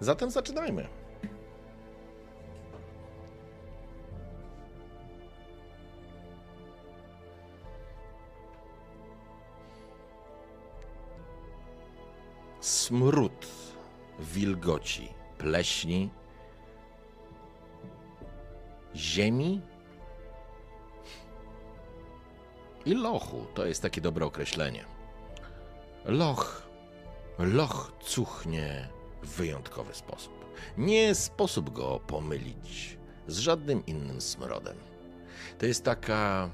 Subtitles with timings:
[0.00, 0.88] Zatem zaczynajmy.
[12.60, 13.46] Smród
[14.18, 16.10] wilgoci, pleśni,
[18.96, 19.60] ziemi
[22.86, 23.46] i lochu.
[23.54, 24.84] To jest takie dobre określenie.
[26.04, 26.70] Loch.
[27.38, 28.88] Loch cuchnie
[29.22, 30.32] wyjątkowy sposób.
[30.78, 34.76] Nie sposób go pomylić z żadnym innym smrodem.
[35.58, 36.50] To jest taka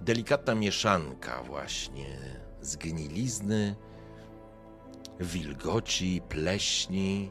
[0.00, 2.18] delikatna mieszanka właśnie
[2.60, 3.76] zgnilizny,
[5.20, 7.30] wilgoci, pleśni,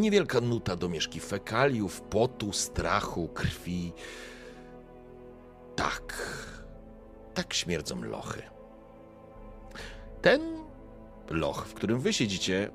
[0.00, 3.92] niewielka nuta domieszki fekaliów, potu, strachu, krwi.
[5.76, 6.28] Tak,
[7.34, 8.42] tak śmierdzą lochy.
[10.22, 10.53] Ten
[11.30, 12.70] loch, w którym wy siedzicie,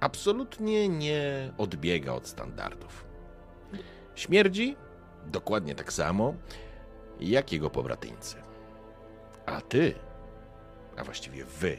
[0.00, 3.04] absolutnie nie odbiega od standardów.
[4.14, 4.76] Śmierdzi
[5.26, 6.34] dokładnie tak samo,
[7.20, 8.36] jak jego pobratyńcy.
[9.46, 9.94] A ty,
[10.96, 11.76] a właściwie wy,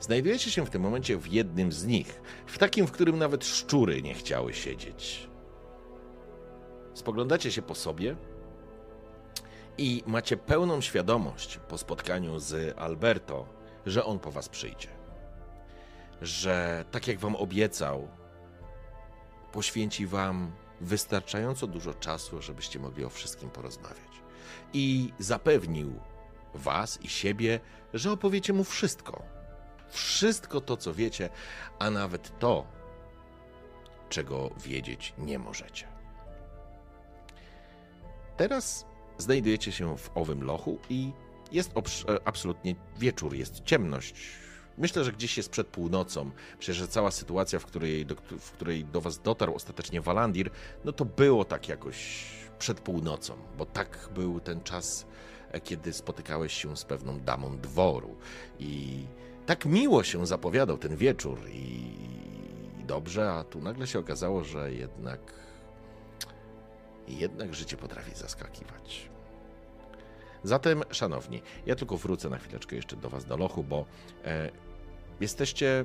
[0.00, 4.02] znajdujecie się w tym momencie w jednym z nich, w takim, w którym nawet szczury
[4.02, 5.28] nie chciały siedzieć.
[6.94, 8.16] Spoglądacie się po sobie
[9.78, 13.55] i macie pełną świadomość po spotkaniu z Alberto,
[13.86, 14.88] że on po was przyjdzie.
[16.22, 18.08] Że tak jak wam obiecał,
[19.52, 24.22] poświęci wam wystarczająco dużo czasu, żebyście mogli o wszystkim porozmawiać.
[24.72, 26.00] I zapewnił
[26.54, 27.60] was i siebie,
[27.94, 29.22] że opowiecie mu wszystko.
[29.88, 31.30] Wszystko to, co wiecie,
[31.78, 32.66] a nawet to,
[34.08, 35.88] czego wiedzieć nie możecie.
[38.36, 38.86] Teraz
[39.18, 41.12] znajdujecie się w owym lochu i
[41.52, 44.14] jest e, absolutnie wieczór, jest ciemność.
[44.78, 46.30] Myślę, że gdzieś jest przed północą.
[46.58, 50.50] Przecież cała sytuacja, w której, do, w której do was dotarł ostatecznie Walandir,
[50.84, 52.26] no to było tak jakoś
[52.58, 55.06] przed północą, bo tak był ten czas,
[55.50, 58.16] e, kiedy spotykałeś się z pewną damą dworu.
[58.58, 59.04] I
[59.46, 61.94] tak miło się zapowiadał ten wieczór i,
[62.80, 65.46] i dobrze, a tu nagle się okazało, że jednak
[67.08, 69.15] jednak życie potrafi zaskakiwać.
[70.46, 73.84] Zatem, szanowni, ja tylko wrócę na chwileczkę jeszcze do Was do lochu, bo
[74.24, 74.50] e,
[75.20, 75.84] jesteście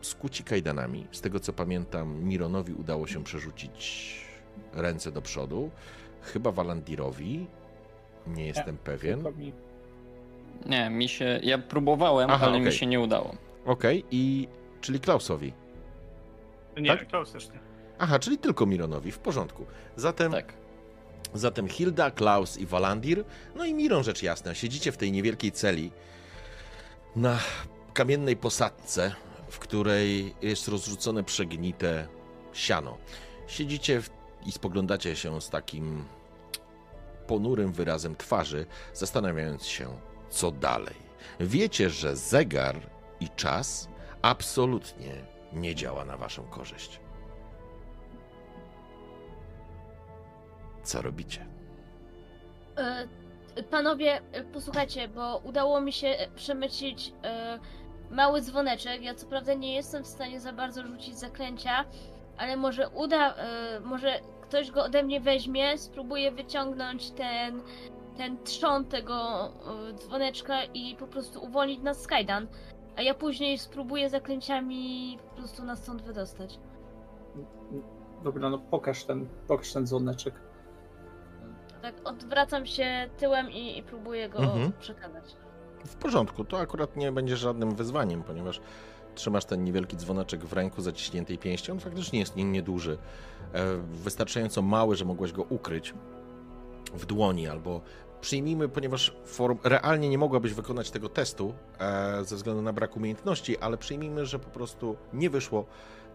[0.00, 1.06] skuci kajdanami.
[1.12, 4.14] Z tego co pamiętam, Mironowi udało się przerzucić
[4.72, 5.70] ręce do przodu.
[6.22, 7.46] Chyba Walandirowi.
[8.26, 9.24] Nie jestem nie, pewien.
[9.38, 9.52] Mi...
[10.66, 11.40] Nie, mi się.
[11.42, 12.66] Ja próbowałem, Aha, ale okay.
[12.66, 13.34] mi się nie udało.
[13.64, 14.08] Okej, okay.
[14.10, 14.48] i
[14.80, 15.52] czyli Klausowi.
[16.76, 17.08] Nie, tak?
[17.08, 17.58] Klaus też nie.
[17.98, 19.66] Aha, czyli tylko Mironowi, w porządku.
[19.96, 20.32] Zatem.
[20.32, 20.67] Tak.
[21.34, 23.24] Zatem Hilda, Klaus i Walandir,
[23.54, 25.92] no i Miron rzecz jasna, siedzicie w tej niewielkiej celi
[27.16, 27.38] na
[27.94, 29.14] kamiennej posadce,
[29.48, 32.08] w której jest rozrzucone przegnite
[32.52, 32.98] siano.
[33.46, 34.10] Siedzicie w...
[34.46, 36.04] i spoglądacie się z takim
[37.26, 39.88] ponurym wyrazem twarzy, zastanawiając się,
[40.30, 40.94] co dalej.
[41.40, 42.80] Wiecie, że zegar
[43.20, 43.88] i czas
[44.22, 47.00] absolutnie nie działa na waszą korzyść.
[50.88, 51.46] Co robicie?
[52.76, 57.58] E, panowie, e, posłuchajcie, bo udało mi się przemycić e,
[58.10, 59.02] mały dzwoneczek.
[59.02, 61.84] Ja co prawda nie jestem w stanie za bardzo rzucić zaklęcia,
[62.38, 63.34] ale może uda,
[63.84, 67.62] może ktoś go ode mnie weźmie, spróbuje wyciągnąć ten,
[68.16, 69.48] ten trzon tego
[69.94, 72.46] dzwoneczka i po prostu uwolnić nas z kajdan.
[72.96, 76.58] A ja później spróbuję zaklęciami po prostu nas stąd wydostać.
[78.24, 80.47] Dobra, no pokaż ten, pokaż ten dzwoneczek
[81.82, 84.72] tak odwracam się tyłem i, i próbuję go mhm.
[84.80, 85.24] przekazać.
[85.86, 88.60] W porządku, to akurat nie będzie żadnym wyzwaniem, ponieważ
[89.14, 91.72] trzymasz ten niewielki dzwoneczek w ręku zaciśniętej pięści.
[91.72, 92.98] On faktycznie jest nieduży,
[93.52, 95.94] e, wystarczająco mały, że mogłeś go ukryć
[96.94, 97.80] w dłoni albo
[98.20, 103.58] przyjmijmy, ponieważ form, realnie nie mogłabyś wykonać tego testu e, ze względu na brak umiejętności,
[103.58, 105.66] ale przyjmijmy, że po prostu nie wyszło.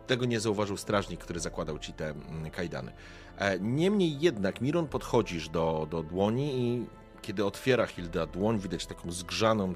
[0.07, 2.91] Tego nie zauważył strażnik, który zakładał ci te mm, kajdany.
[3.37, 6.85] E, niemniej jednak, Miron, podchodzisz do, do dłoni i
[7.21, 9.73] kiedy otwiera Hilda dłoń, widać taką zgrzaną,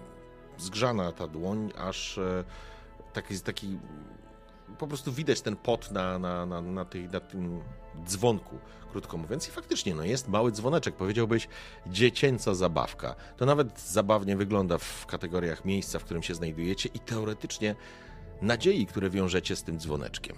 [0.57, 2.43] zgrzana ta dłoń, aż e,
[3.13, 3.77] taki, taki
[4.77, 7.61] po prostu widać ten pot na, na, na, na, tej, na tym
[8.05, 8.59] dzwonku,
[8.91, 9.47] krótko mówiąc.
[9.47, 11.47] I faktycznie, no jest mały dzwoneczek, powiedziałbyś
[11.87, 13.15] dziecięca zabawka.
[13.37, 17.75] To nawet zabawnie wygląda w kategoriach miejsca, w którym się znajdujecie i teoretycznie
[18.41, 20.35] nadziei, które wiążecie z tym dzwoneczkiem.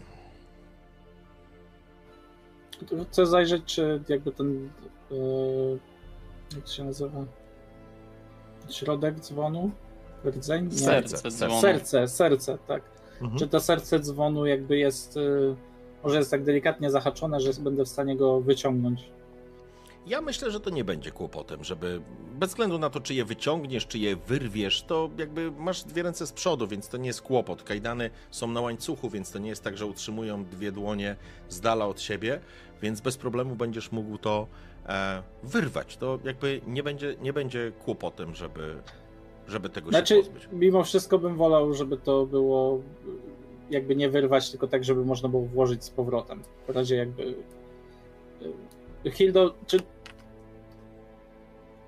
[3.12, 4.70] Chcę zajrzeć, czy jakby ten.
[5.12, 5.80] Yy,
[6.56, 7.26] jak to się nazywa?
[8.70, 9.72] Środek dzwonu?
[10.26, 10.66] Rdzeń?
[10.66, 10.72] Nie.
[10.72, 11.38] Serce serce.
[11.38, 11.62] dzwonu.
[11.62, 12.84] Serce, serce, tak.
[13.22, 13.40] Mhm.
[13.40, 15.16] Czy to serce dzwonu jakby jest.
[15.16, 15.56] Yy,
[16.04, 19.10] może jest tak delikatnie zahaczone, że będę w stanie go wyciągnąć.
[20.08, 22.02] Ja myślę, że to nie będzie kłopotem, żeby
[22.40, 26.28] bez względu na to, czy je wyciągniesz, czy je wyrwiesz, to jakby masz dwie ręce
[26.28, 27.64] z przodu, więc to nie jest kłopot.
[27.64, 31.16] Kajdany są na łańcuchu, więc to nie jest tak, że utrzymują dwie dłonie
[31.50, 32.40] z dala od siebie,
[32.82, 34.48] więc bez problemu będziesz mógł to
[34.86, 35.98] e, wyrwać.
[35.98, 38.76] To jakby nie będzie, nie będzie kłopotem, żeby,
[39.48, 40.48] żeby tego Znaczy, się pozbyć.
[40.52, 42.82] mimo wszystko bym wolał, żeby to było
[43.70, 46.44] jakby nie wyrwać, tylko tak, żeby można było włożyć z powrotem.
[46.68, 47.36] W razie jakby.
[49.06, 49.80] Hildo, czy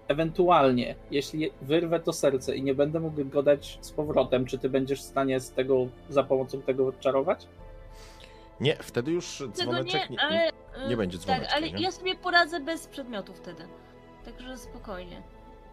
[0.07, 4.69] ewentualnie, jeśli wyrwę to serce i nie będę mógł go dać z powrotem, czy ty
[4.69, 7.47] będziesz w stanie z tego za pomocą tego odczarować?
[8.59, 10.51] Nie, wtedy już dzwoneczek nie, nie, ale...
[10.87, 11.83] nie y, będzie Tak, dzwoneczka, ale nie?
[11.83, 13.63] ja sobie poradzę bez przedmiotu wtedy.
[14.25, 15.21] Także spokojnie.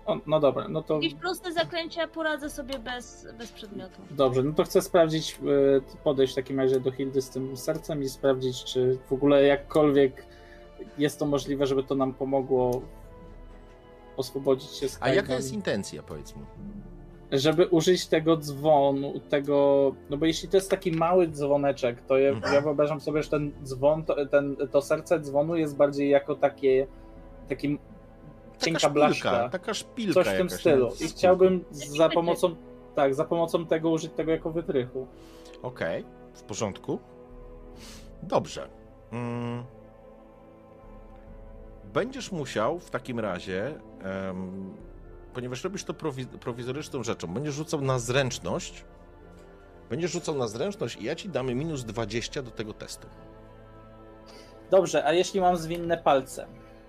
[0.07, 4.03] O, no dobra, no to Jakieś proste zaklęcia poradzę sobie bez, bez przedmiotu.
[4.11, 8.03] dobrze, no to chcę sprawdzić, yy, podejść w takim razie do Hildy z tym sercem
[8.03, 10.27] i sprawdzić, czy w ogóle jakkolwiek
[10.99, 12.83] jest to możliwe, żeby to nam pomogło
[14.17, 16.43] oswobodzić się z A jaka jest intencja, powiedz mi?
[17.33, 22.31] żeby użyć tego dzwonu, tego, no bo jeśli to jest taki mały dzwoneczek, to ja,
[22.31, 22.55] Mhm.
[22.55, 26.87] ja wyobrażam sobie, że ten dzwon, to, ten, to serce dzwonu jest bardziej jako takie,
[27.49, 27.79] taki
[28.59, 30.89] cienka taka blaszka, szpilka, taka szpilka coś w tym stylu.
[31.01, 32.57] I chciałbym za pomocą,
[32.95, 35.07] tak, za pomocą tego użyć tego jako wytrychu.
[35.63, 36.05] Okej,
[36.35, 36.99] w porządku.
[38.23, 38.69] Dobrze.
[39.13, 39.65] Mm.
[41.93, 44.75] Będziesz musiał w takim razie, em,
[45.35, 48.85] ponieważ robisz to prowi- prowizoryczną rzeczą, będziesz rzucał na zręczność.
[49.91, 53.07] Będziesz rzucał na zręczność i ja ci damy minus 20 do tego testu.
[54.71, 56.47] Dobrze, a jeśli mam zwinne palce?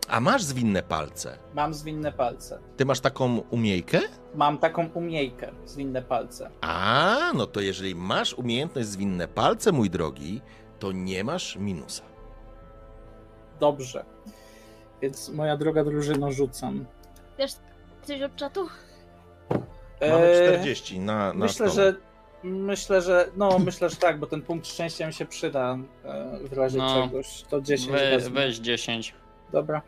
[0.08, 1.38] A masz zwinne palce.
[1.54, 2.60] Mam zwinne palce.
[2.78, 4.00] Ty masz taką umiejkę?
[4.36, 6.50] Mam taką umiejkę, zwinne palce.
[6.62, 10.42] A, no to jeżeli masz umiejętność zwinne palce, mój drogi,
[10.80, 12.04] to nie masz minusa.
[13.60, 14.06] Dobrze.
[15.02, 16.86] Więc moja droga drużyno rzucam.
[17.38, 17.52] Wiesz
[18.04, 18.68] coś od czatu?
[20.02, 21.92] Mamy Eee, 40 na, na Myślę, stole.
[21.92, 21.98] że
[22.44, 26.54] myślę, że no myślę, że tak, bo ten punkt szczęścia mi się przyda e, w
[26.54, 27.04] razie No.
[27.08, 27.42] czegoś.
[27.44, 28.42] To 10 We, wezmę.
[28.42, 29.14] weź 10.
[29.52, 29.82] Dobra.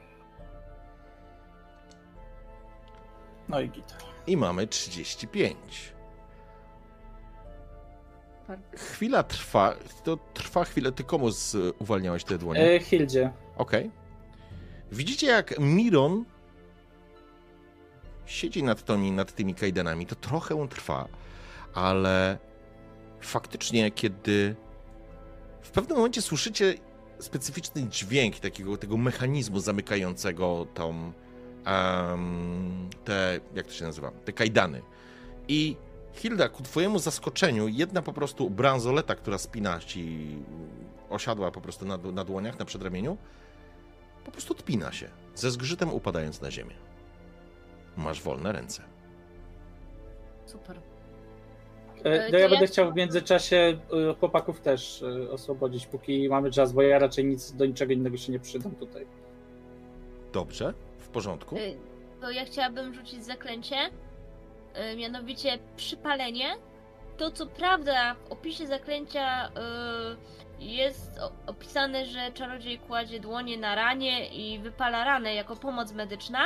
[3.50, 3.96] No i git.
[4.28, 5.56] I mamy 35.
[8.76, 10.92] Chwila trwa, to trwa chwilę.
[10.92, 12.72] Ty komu z, uwalniałeś te dłonie?
[12.76, 13.32] E, Hildzie.
[13.58, 13.92] Okej.
[14.92, 16.26] Widzicie, jak Miron
[18.26, 20.06] siedzi nad tymi, nad tymi kajdanami.
[20.06, 21.08] To trochę trwa,
[21.74, 22.38] ale
[23.22, 24.56] faktycznie, kiedy
[25.62, 26.76] w pewnym momencie słyszycie
[27.20, 31.12] specyficzny dźwięk takiego tego mechanizmu zamykającego tą
[31.66, 34.82] em, te, jak to się nazywa, te kajdany.
[35.48, 35.76] I
[36.14, 40.36] Hilda, ku twojemu zaskoczeniu, jedna po prostu bransoleta, która spina ci,
[41.10, 43.18] osiadła po prostu na, na dłoniach, na przedramieniu,
[44.26, 46.76] po prostu odpina się, ze zgrzytem upadając na ziemię.
[47.98, 48.84] Masz wolne ręce.
[50.46, 50.78] Super.
[50.78, 50.82] E,
[52.04, 56.74] E, no to ja będę chciał w międzyczasie e, chłopaków też oswobodzić, póki mamy czas,
[56.74, 59.08] bo ja raczej nic do niczego innego się nie przydam tutaj.
[60.34, 61.56] Dobrze, w porządku.
[62.22, 63.76] To ja chciałabym rzucić zaklęcie,
[64.98, 66.56] mianowicie przypalenie.
[67.18, 69.52] To co prawda w opisie zaklęcia
[70.62, 76.40] jest opisane, że czarodziej kładzie dłonie na ranie i wypala ranę jako pomoc medyczna,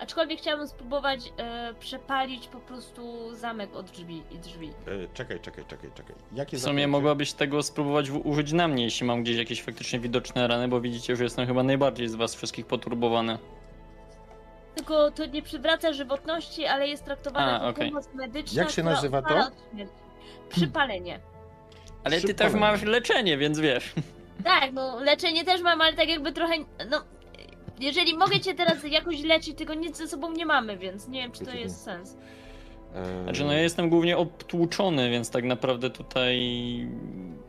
[0.00, 1.30] aczkolwiek chciałabym spróbować y,
[1.74, 4.68] przepalić po prostu zamek od drzwi i drzwi.
[4.68, 6.16] E, czekaj, czekaj, czekaj, czekaj.
[6.32, 6.88] Jakie W sumie zaklęcie?
[6.88, 10.80] mogłabyś tego spróbować w- użyć na mnie, jeśli mam gdzieś jakieś faktycznie widoczne rany, bo
[10.80, 13.38] widzicie, że jestem chyba najbardziej z was wszystkich poturbowany.
[14.74, 17.88] Tylko to nie przywraca żywotności, ale jest traktowane A, jako okej.
[17.90, 18.62] pomoc medyczna.
[18.62, 19.28] Jak się która nazywa to?
[19.28, 19.94] upala od śmierci.
[20.48, 21.20] Przypalenie.
[22.04, 23.92] Ale ty też masz leczenie, więc wiesz.
[24.44, 26.54] Tak, no leczenie też mam, ale tak jakby trochę.
[26.90, 27.04] No.
[27.80, 31.32] Jeżeli mogę cię teraz jakoś leczyć, tylko nic ze sobą nie mamy, więc nie wiem,
[31.32, 32.16] czy to jest sens.
[33.24, 36.38] Znaczy, no ja jestem głównie obtłuczony, więc tak naprawdę tutaj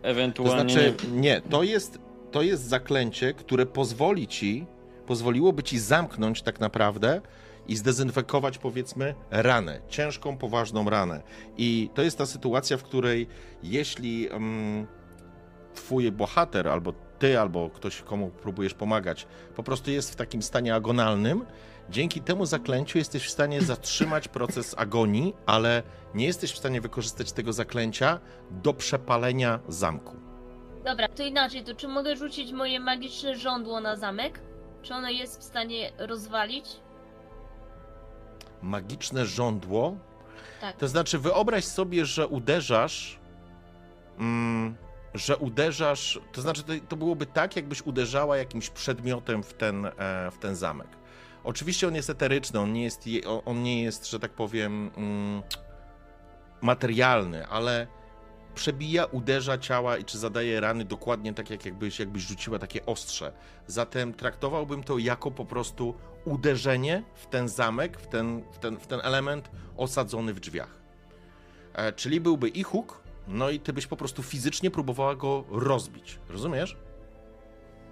[0.02, 0.74] To ewentualnie...
[0.74, 2.00] znaczy, nie, to jest,
[2.32, 4.66] to jest zaklęcie, które pozwoli ci,
[5.06, 7.22] pozwoliłoby ci zamknąć tak naprawdę
[7.68, 11.22] i zdezynfekować, powiedzmy, ranę, ciężką, poważną ranę.
[11.58, 13.28] I to jest ta sytuacja, w której
[13.64, 14.88] jeśli mm,
[15.74, 20.76] twój bohater, albo ty, albo ktoś, komu próbujesz pomagać, po prostu jest w takim stanie
[20.76, 21.46] agonalnym,
[21.90, 25.84] dzięki temu zaklęciu jesteś w stanie zatrzymać proces agonii, ale
[26.16, 28.20] nie jesteś w stanie wykorzystać tego zaklęcia
[28.52, 30.16] do przepalenia zamku.
[30.86, 34.40] Dobra, to inaczej, to czy mogę rzucić moje magiczne żądło na zamek?
[34.82, 36.66] Czy ono jest w stanie rozwalić?
[38.62, 39.96] Magiczne żądło
[40.62, 40.78] Tak.
[40.78, 43.20] To znaczy, wyobraź sobie, że uderzasz.
[44.20, 44.76] Mm,
[45.14, 46.20] że uderzasz.
[46.32, 49.92] To znaczy, to, to byłoby tak, jakbyś uderzała jakimś przedmiotem w ten, e,
[50.32, 50.88] w ten zamek.
[51.44, 54.92] Oczywiście on jest eteryczny, on nie jest, je- on- on nie jest że tak powiem,
[54.98, 55.42] mm,
[56.62, 57.88] materialny, ale
[58.56, 63.34] przebija, uderza ciała i czy zadaje rany dokładnie tak, jak jakbyś, jakbyś rzuciła takie ostrze.
[63.68, 65.94] Zatem traktowałbym to jako po prostu
[66.26, 70.82] uderzenie w ten zamek, w ten, w ten, w ten element osadzony w drzwiach.
[71.74, 76.20] E, czyli byłby i huk, no i ty byś po prostu fizycznie próbowała go rozbić.
[76.30, 76.78] Rozumiesz?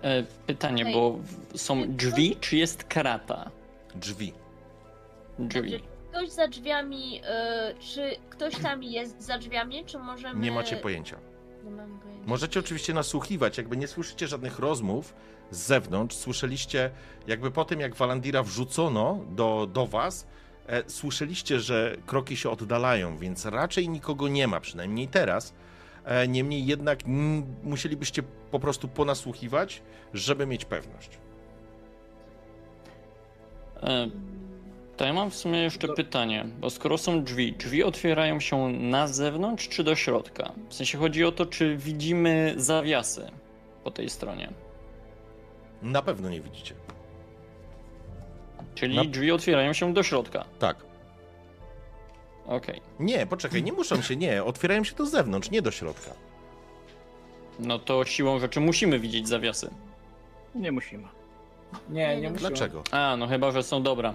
[0.02, 1.20] E, pytanie, bo
[1.56, 3.52] są drzwi, czy jest krata?
[3.96, 4.34] Drzwi.
[5.40, 5.84] Drzwi.
[6.10, 10.40] Ktoś za drzwiami, y, czy ktoś tam jest za drzwiami, czy możemy...
[10.40, 11.18] Nie macie pojęcia.
[11.64, 12.24] Nie mam pojęcia.
[12.28, 15.14] Możecie oczywiście nasłuchiwać, jakby nie słyszycie żadnych rozmów
[15.52, 16.16] z zewnątrz.
[16.16, 16.92] Słyszeliście,
[17.28, 20.28] jakby po tym, jak Walandira wrzucono do, do was,
[20.68, 25.54] e, słyszeliście, że kroki się oddalają, więc raczej nikogo nie ma, przynajmniej teraz.
[26.06, 29.82] E, niemniej jednak mm, musielibyście po prostu ponasłuchiwać,
[30.14, 31.18] żeby mieć pewność.
[33.84, 34.10] E,
[35.00, 39.08] to ja mam w sumie jeszcze pytanie, bo skoro są drzwi, drzwi otwierają się na
[39.08, 40.52] zewnątrz czy do środka?
[40.70, 43.32] W sensie chodzi o to, czy widzimy zawiasy
[43.84, 44.50] po tej stronie.
[45.82, 46.76] Na pewno nie widzicie.
[48.76, 50.46] Czyli Na- drzwi otwierają się do środka.
[50.60, 50.78] Tak.
[52.46, 52.82] Okej.
[53.00, 54.44] Nie, poczekaj, nie muszą się, nie.
[54.44, 56.12] Otwierają się do zewnątrz, nie do środka.
[57.60, 59.70] No to siłą rzeczy musimy widzieć zawiasy.
[60.56, 61.08] Nie musimy.
[61.90, 62.50] Nie, nie musimy.
[62.50, 62.84] Dlaczego?
[62.92, 64.14] A, no chyba, że są dobra.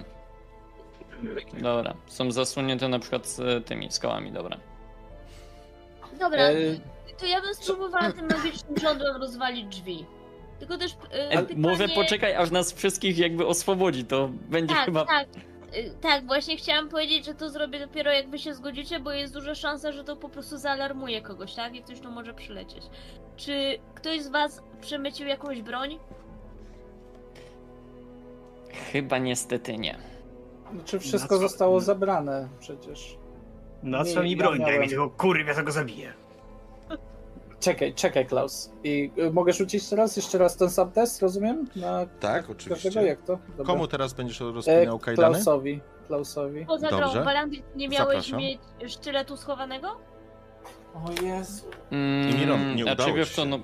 [1.62, 4.56] Dobra, są zasłonięte na przykład z tymi skałami, dobra.
[6.20, 6.54] Dobra, E,
[7.18, 10.06] to ja bym spróbowała tym magicznym rządłem rozwalić drzwi.
[10.58, 11.60] Tylko też y, E, pytanie...
[11.60, 15.04] Może poczekaj, aż nas wszystkich jakby oswobodzi, to będzie Tak, chyba...
[15.04, 15.26] tak.
[15.76, 19.34] Y, Tak, właśnie chciałam powiedzieć, że to zrobię dopiero jak wy się zgodzicie, bo jest
[19.34, 21.74] duża szansa, że to po prostu zaalarmuje kogoś, tak?
[21.74, 22.82] I ktoś tu może przylecieć.
[23.36, 25.98] Czy ktoś z was przemycił jakąś broń?
[28.92, 29.98] Chyba niestety nie.
[30.72, 33.18] Znaczy wszystko co- zostało zabrane przecież.
[33.82, 34.58] Na Nie, co mi ja broń?
[34.58, 36.12] Daj miałem- mi tego kurwa, ja tego zabiję.
[37.60, 38.72] Czekaj, czekaj Klaus.
[38.84, 41.66] I y, mogę rzucić teraz jeszcze raz ten sam test, rozumiem?
[41.76, 42.88] Na Tak, oczywiście.
[42.88, 43.38] każdego jak to?
[43.48, 43.64] Dobra.
[43.64, 45.28] Komu teraz będziesz e, rozpinał kajdany?
[45.34, 45.80] Klausowi.
[46.06, 46.66] Klausowi.
[46.66, 47.24] Poza grą.
[47.24, 48.38] Walandy, nie miałeś Zapraszam.
[48.38, 49.88] mieć sztyletu schowanego?
[50.94, 51.64] O Jezu.
[51.90, 53.48] Mm, I Miron, nie znaczy, udało wiesz ci co, się.
[53.48, 53.58] no,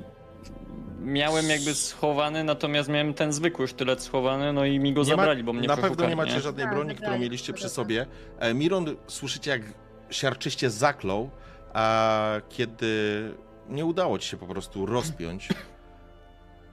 [1.00, 5.16] miałem jakby schowany, natomiast miałem ten zwykły sztylet schowany, no i mi go Nie ma-
[5.16, 6.40] zabrali, bo mnie Na pewno nie macie nie?
[6.40, 8.06] żadnej A, broni, którą zabrali, mieliście przy sobie.
[8.38, 9.62] E, Miron, słyszycie jak
[10.10, 11.30] siarczyście zaklął,
[11.72, 13.22] a kiedy
[13.68, 15.48] nie udało ci się po prostu rozpiąć,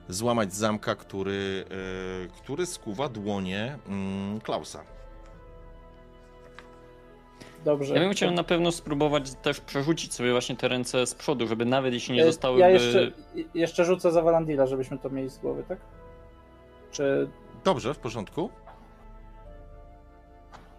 [0.08, 1.64] złamać zamka, który,
[2.24, 4.84] e, który skuwa dłonie mm, Klausa.
[7.64, 7.94] Dobrze.
[7.94, 11.64] Ja bym chciał na pewno spróbować też przerzucić sobie właśnie te ręce z przodu, żeby
[11.64, 12.60] nawet jeśli nie E, zostały...
[12.60, 13.12] Ja jeszcze,
[13.54, 15.78] jeszcze rzucę za Walandila, żebyśmy to mieli z głowy, tak?
[16.90, 17.30] Czy.
[17.64, 18.50] Dobrze, w porządku.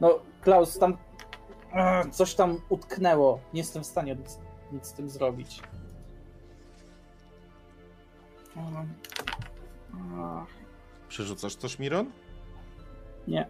[0.01, 0.97] No, Klaus, tam.
[2.11, 3.39] Coś tam utknęło.
[3.53, 4.39] Nie jestem w stanie nic,
[4.71, 5.61] nic z tym zrobić.
[11.09, 12.11] Przerzucasz coś, Miron?
[13.27, 13.47] Nie.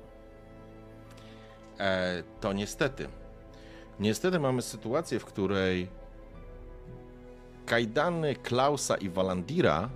[1.79, 3.07] E, to niestety.
[3.99, 5.87] Niestety mamy sytuację, w której
[7.65, 9.89] kajdany Klausa i Walandira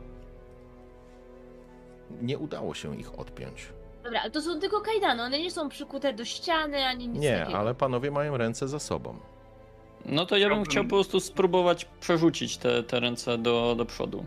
[2.21, 3.67] nie udało się ich odpiąć.
[4.03, 7.39] Dobra, ale to są tylko kajdany, one nie są przykute do ściany ani nic Nie,
[7.39, 7.59] takiego.
[7.59, 9.15] ale panowie mają ręce za sobą.
[10.05, 14.25] No to ja bym chciał po prostu spróbować przerzucić te, te ręce do, do przodu.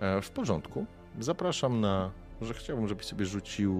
[0.00, 0.86] E, w porządku.
[1.20, 2.10] Zapraszam na.
[2.42, 3.74] Że chciałbym, żebyś sobie rzucił.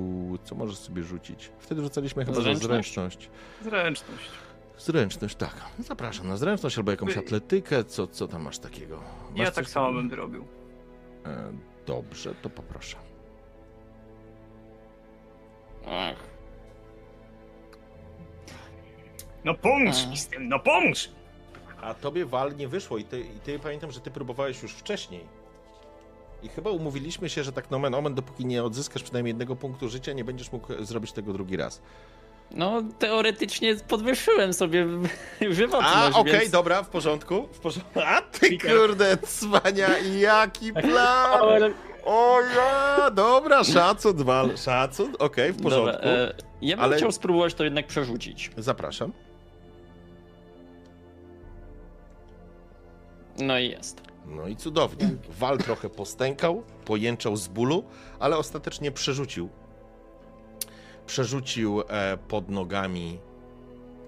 [0.44, 1.50] Co możesz sobie rzucić?
[1.58, 2.62] Wtedy rzucaliśmy chyba Zręczność?
[2.62, 3.30] za zręczność.
[3.62, 4.30] Zręczność.
[4.78, 5.54] Zręczność, tak.
[5.78, 7.84] Zapraszam na zręczność albo jakąś atletykę.
[7.84, 9.02] Co, co tam masz takiego?
[9.30, 10.44] Masz Ja tak samo bym zrobił.
[11.26, 11.52] E,
[11.86, 12.96] dobrze, to poproszę.
[15.86, 16.16] Ach.
[19.44, 21.08] No pomóż mi z tym, no pomóż!
[21.80, 25.24] A tobie wal nie wyszło i ty, i ty pamiętam, że ty próbowałeś już wcześniej.
[26.42, 30.12] I chyba umówiliśmy się, że tak nomen omen, dopóki nie odzyskasz przynajmniej jednego punktu życia,
[30.12, 31.82] nie będziesz mógł zrobić tego drugi raz.
[32.50, 34.86] No, teoretycznie podwyższyłem sobie
[35.40, 36.50] A, żywotność, okej, więc...
[36.50, 37.48] dobra, w porządku.
[37.52, 38.00] W porządku.
[38.00, 41.40] A ty kurde, cwania, jaki plan!
[41.40, 41.70] Ale
[42.04, 45.92] O ja, dobra, szacun, wal, szacun, okej, w porządku.
[46.02, 48.50] Dobra, e, ja bym Ale- chciał spróbować to jednak przerzucić.
[48.56, 49.12] Zapraszam.
[53.38, 54.02] No i jest.
[54.26, 55.10] No i cudownie.
[55.38, 57.84] Wal trochę postękał, pojęczał z bólu,
[58.18, 59.48] ale ostatecznie przerzucił.
[61.06, 63.18] Przerzucił e, pod nogami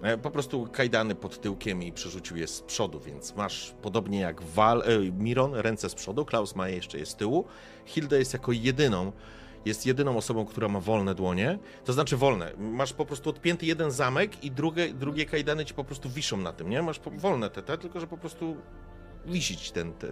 [0.02, 4.42] e, po prostu kajdany pod tyłkiem i przerzucił je z przodu, więc masz podobnie jak
[4.42, 7.44] Wal, e, Miron, ręce z przodu, Klaus ma je jeszcze je z tyłu.
[7.86, 9.12] Hilda jest jako jedyną,
[9.64, 12.52] jest jedyną osobą, która ma wolne dłonie, to znaczy wolne.
[12.58, 16.52] Masz po prostu odpięty jeden zamek i drugie, drugie kajdany ci po prostu wiszą na
[16.52, 16.82] tym, nie?
[16.82, 18.56] Masz wolne te, te, tylko że po prostu
[19.26, 20.08] wisić ten, te-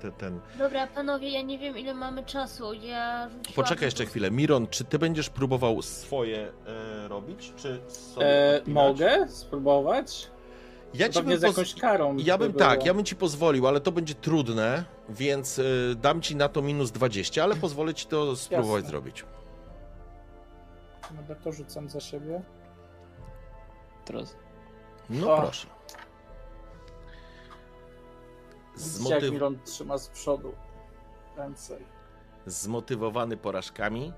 [0.00, 0.40] te- ten.
[0.58, 2.72] Dobra, panowie, ja nie wiem ile mamy czasu.
[2.72, 4.30] Ja Poczekaj po jeszcze chwilę.
[4.30, 10.30] Miron, czy ty będziesz próbował swoje e, robić, czy sobie e, mogę spróbować?
[10.94, 12.16] Ja ci bym z jakąś karą.
[12.18, 15.62] Ja bym by tak, ja bym ci pozwolił, ale to będzie trudne, więc e,
[15.96, 18.90] dam ci na to minus 20, ale pozwolę ci to spróbować Jasne.
[18.90, 19.24] zrobić.
[21.10, 22.42] Dobra, to rzucam za siebie.
[24.04, 24.36] Teraz.
[25.10, 25.42] No O.
[25.42, 25.66] proszę.
[28.76, 29.32] Widzicie, jak Zmotyw...
[29.32, 30.52] Miron trzyma z przodu
[31.36, 31.78] ręce.
[32.46, 34.12] Zmotywowany porażkami,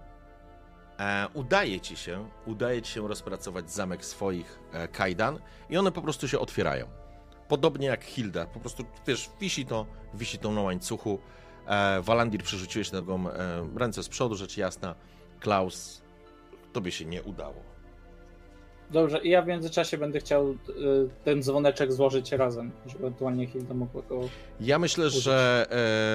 [0.98, 5.38] e, udaje ci się, udaje ci się rozpracować zamek swoich e, kajdan
[5.70, 6.86] i one po prostu się otwierają.
[7.48, 11.18] Podobnie jak Hilda, po prostu, wiesz, wisi to, wisi to na łańcuchu.
[11.66, 14.94] E, Walandir przerzuciłeś nogą e, ręce z przodu, rzecz jasna.
[15.40, 16.02] Klaus,
[16.72, 17.77] tobie się nie udało.
[18.90, 20.56] Dobrze, i ja w międzyczasie będę chciał y,
[21.24, 24.20] ten dzwoneczek złożyć razem, żeby ewentualnie Hilda mogła go...
[24.60, 25.66] Ja myślę, że.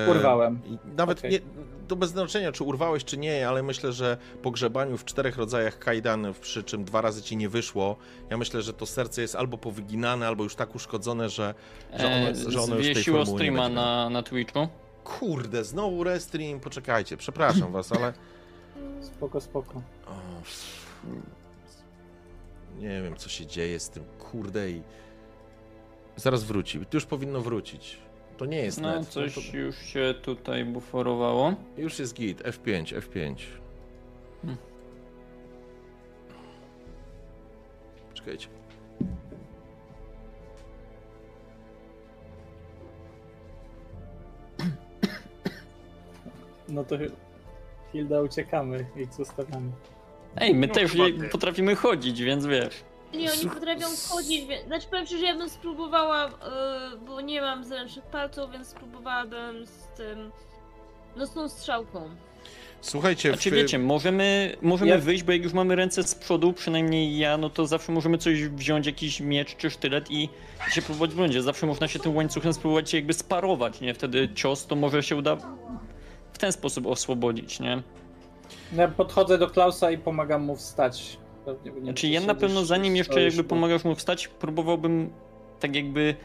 [0.08, 0.60] E, Urwałem.
[0.98, 1.32] Nawet Okej.
[1.32, 1.39] nie.
[1.88, 5.80] To bez znaczenia, czy urwałeś, czy nie, ale myślę, że po grzebaniu w czterech rodzajach
[5.80, 7.96] kajdan, przy czym dwa razy ci nie wyszło,
[8.30, 11.53] ja myślę, że to serce jest albo powyginane, albo już tak uszkodzone, że,
[12.00, 13.70] że ono, E, że ono już tej formuły nie streama miało.
[13.70, 14.68] na, na Twitchu.
[15.03, 18.14] Kurde, znowu restream, poczekajcie, przepraszam was, ale.
[19.01, 19.81] Spoko, spoko.
[20.07, 20.12] O.
[22.79, 24.81] nie wiem, co się dzieje z tym, kurde i.
[26.16, 26.79] Zaraz wróci.
[26.79, 27.98] To już powinno wrócić.
[28.38, 29.07] To nie jest No, net.
[29.07, 29.57] coś to...
[29.57, 31.53] już się tutaj buforowało.
[31.77, 32.42] Już jest git.
[32.44, 33.36] F5, F5.
[34.42, 34.57] Hmm.
[38.14, 38.48] Czekajcie.
[46.70, 46.96] No to
[47.92, 49.72] Hilda uciekamy i zostawiamy.
[50.37, 51.29] Ej, my No, też nie ty.
[51.29, 52.74] potrafimy chodzić, więc wiesz.
[53.13, 54.65] Nie, oni potrafią chodzić, więc...
[54.67, 59.65] Znaczy powiem ci, że ja bym spróbowała, yy, bo nie mam zręcznych palców, więc spróbowałabym
[59.65, 60.31] z tym...
[61.15, 62.09] No z tą strzałką.
[62.81, 63.53] Słuchajcie, Znaczy w...
[63.53, 67.50] wiecie, możemy, możemy Ja- wyjść, bo jak już mamy ręce z przodu, przynajmniej ja, no
[67.50, 70.29] to zawsze możemy coś wziąć, jakiś miecz czy sztylet i
[70.72, 71.43] się próbować bronić.
[71.43, 73.93] Zawsze można się tym łańcuchem spróbować się jakby sparować, nie?
[73.93, 75.35] Wtedy cios to może się uda
[76.33, 77.81] w ten sposób oswobodzić, nie?
[78.75, 81.18] Ja podchodzę do Klausa i pomagam mu wstać.
[81.46, 85.09] Pewnie, nie Znaczy ja na pewno zanim jeszcze jakby pomagasz mu wstać, próbowałbym
[85.59, 86.16] tak jakby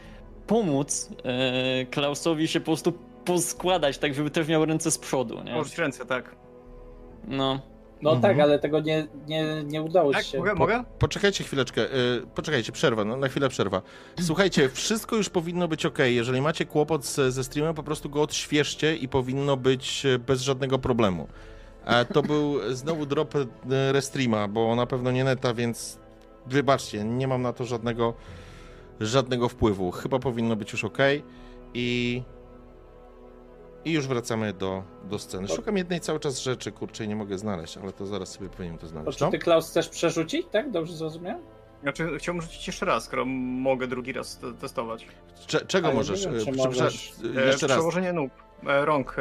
[0.47, 2.93] pomóc e, Klausowi się po prostu
[3.25, 5.51] poskładać, tak żeby też miał ręce z przodu, nie?
[5.51, 6.35] Położyć ręce, tak.
[7.27, 7.59] No.
[8.01, 8.21] No Mhm.
[8.35, 10.37] tak, ale tego nie, nie, nie udało Tak, się.
[10.37, 10.83] mogę, mogę?
[10.99, 13.81] Poczekajcie chwileczkę, y, poczekajcie, przerwa, no, na chwilę przerwa.
[14.21, 15.97] Słuchajcie, wszystko już powinno być ok.
[16.05, 20.41] Jeżeli macie kłopot z, ze streamem, po prostu go odświeżcie i powinno być e, bez
[20.41, 21.27] żadnego problemu.
[22.13, 23.45] To był znowu drop e,
[23.91, 25.99] restreama, bo na pewno nie neta, więc
[26.45, 28.13] wybaczcie, nie mam na to żadnego,
[28.99, 29.91] żadnego wpływu.
[29.91, 30.97] Chyba powinno być już ok.
[31.73, 32.23] I,
[33.85, 35.47] i już wracamy do, do sceny.
[35.47, 38.87] Szukam jednej cały czas rzeczy, kurczę, nie mogę znaleźć, ale to zaraz sobie powinienem to
[38.87, 39.17] znaleźć.
[39.17, 39.31] czy No?
[39.31, 40.71] ty Klaus chcesz przerzucić, tak?
[40.71, 41.41] Dobrze zrozumiałem?
[41.81, 45.05] Znaczy, chciałbym rzucić jeszcze raz, skoro mogę drugi raz te- testować.
[45.47, 46.27] Cze- czego możesz?
[46.27, 47.11] wiem, e, możesz.
[47.37, 47.77] e, E, jeszcze raz.
[47.77, 48.31] Przełożenie nóg,
[48.63, 49.15] rąk.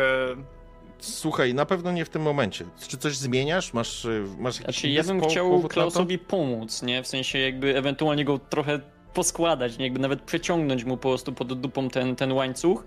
[1.01, 2.65] Słuchaj, na pewno nie w tym momencie.
[2.89, 3.73] Czy coś zmieniasz?
[3.73, 4.09] Masz, e,
[4.39, 5.63] masz jakiś Znaczy ja bym chciał?
[5.69, 7.03] Klausowi pomóc, nie?
[7.03, 8.81] W sensie jakby ewentualnie go trochę
[9.15, 9.85] poskładać, nie?
[9.85, 12.85] Jakby nawet przeciągnąć mu po prostu pod dupą ten, ten łańcuch.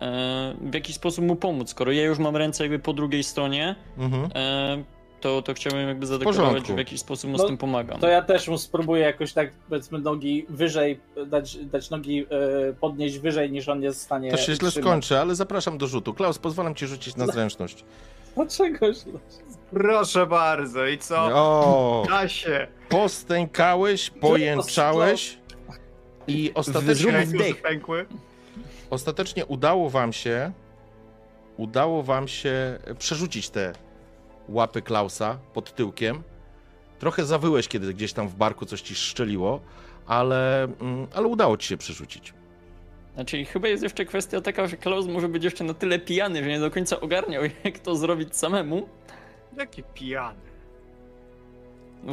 [0.00, 1.70] E, w jakiś sposób mu pomóc.
[1.70, 4.30] Skoro ja już mam ręce jakby po drugiej stronie, Mhm.
[4.34, 4.84] e,
[5.20, 8.00] to, to chciałbym jakby zadeklarować, że w jakiś sposób mu No, z tym pomagam.
[8.00, 12.26] To ja też mu spróbuję jakoś tak, powiedzmy, nogi wyżej, dać, dać nogi
[12.68, 14.74] e, podnieść wyżej niż on jest w stanie To się źle trzymać.
[14.74, 16.14] skończy, ale zapraszam do rzutu.
[16.14, 17.84] Klaus, pozwalam ci rzucić na zręczność.
[18.36, 19.12] Dlaczego źle?
[19.70, 21.16] proszę bardzo, i co?
[21.32, 22.66] O, Da się.
[22.88, 25.38] postękałeś, pojęczałeś
[26.28, 27.26] i ostatecznie,
[28.90, 30.52] ostatecznie udało wam się
[31.56, 33.72] udało wam się przerzucić te
[34.48, 36.22] łapy Klausa pod tyłkiem.
[36.98, 39.60] Trochę zawyłeś, kiedy gdzieś tam w barku coś ci szczeliło,
[40.06, 42.34] ale, mm, ale udało ci się przerzucić.
[43.14, 46.48] Znaczy, chyba jest jeszcze kwestia taka, że Klaus może być jeszcze na tyle pijany, że
[46.48, 48.88] nie do końca ogarniał, jak to zrobić samemu.
[49.56, 50.40] Jaki pijany.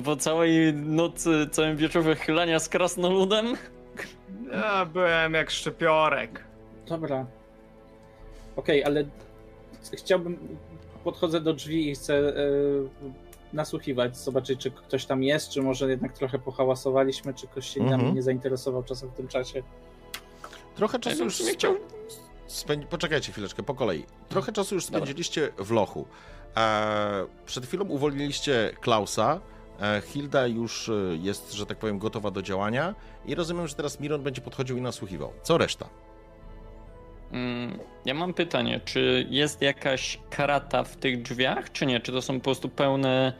[0.05, 3.45] Po całej nocy, całym wieczorze chylania z krasnoludem.
[4.51, 6.43] Ja byłem jak szczypiorek.
[6.87, 7.25] Dobra.
[8.55, 9.05] Okej, ale
[9.93, 10.57] chciałbym.
[11.05, 12.33] Podchodzę do drzwi i chcę e,
[13.53, 18.01] nasłuchiwać, zobaczyć, czy ktoś tam jest, czy może jednak trochę pohałasowaliśmy, czy ktoś się Mhm.
[18.01, 19.63] nami nie zainteresował czasem w tym czasie.
[20.75, 21.75] Trochę Ja czasu bym już chciał...
[22.47, 22.87] Spędzi...
[22.87, 24.05] Poczekajcie chwileczkę, po kolei.
[24.29, 24.99] Trochę czasu już Dobra.
[24.99, 26.05] spędziliście w lochu.
[26.57, 29.39] E, przed chwilą uwolniliście Klausa.
[29.81, 30.91] E, Hilda już
[31.21, 32.95] jest, że tak powiem, gotowa do działania.
[33.25, 35.31] I rozumiem, że teraz Miron będzie podchodził i nasłuchiwał.
[35.43, 35.89] Co reszta?
[37.31, 41.99] Mm, Ja mam pytanie, czy jest jakaś krata w tych drzwiach, czy nie?
[41.99, 43.33] Czy to są po prostu pełne,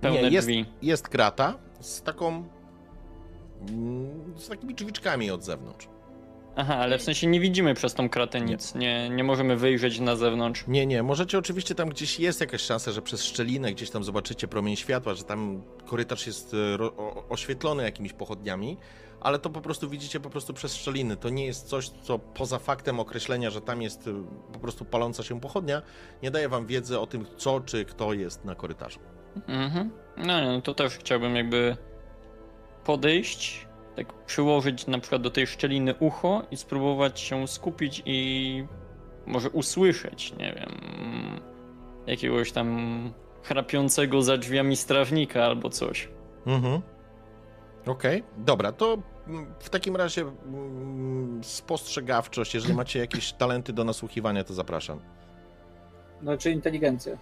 [0.00, 0.64] pełne Nie, jest, drzwi?
[0.82, 2.44] jest krata z taką.
[3.68, 5.88] mm, z takimi drzwiczkami od zewnątrz.
[6.56, 8.74] Aha, ale w sensie nie widzimy przez tą kratę nic.
[8.74, 10.64] Nie, nie możemy wyjrzeć na zewnątrz.
[10.68, 14.48] Nie, nie, możecie oczywiście tam gdzieś jest jakaś szansa, że przez szczelinę gdzieś tam zobaczycie
[14.48, 16.56] promień światła, że tam korytarz jest e,
[17.28, 18.76] oświetlony jakimiś pochodniami,
[19.20, 21.16] ale to po prostu widzicie po prostu przez szczeliny.
[21.16, 25.22] To nie jest coś, co poza faktem określenia, że tam jest e, po prostu paląca
[25.22, 25.82] się pochodnia,
[26.22, 29.00] nie daje wam wiedzy o tym, co czy kto jest na korytarzu.
[29.48, 29.90] Mhm.
[30.16, 31.76] No, no to też chciałbym jakby
[32.84, 38.64] podejść, tak przyłożyć na przykład do tej szczeliny ucho i spróbować się skupić i
[39.26, 40.70] może usłyszeć, nie wiem,
[42.06, 46.08] jakiegoś tam chrapiącego za drzwiami strawnika albo coś.
[46.46, 46.80] Mhm.
[47.86, 54.44] Okej, dobra, to mm, w takim razie mm, spostrzegawczość, jeżeli macie jakieś talenty do nasłuchiwania,
[54.44, 55.00] to zapraszam.
[56.22, 57.16] No, czy inteligencja.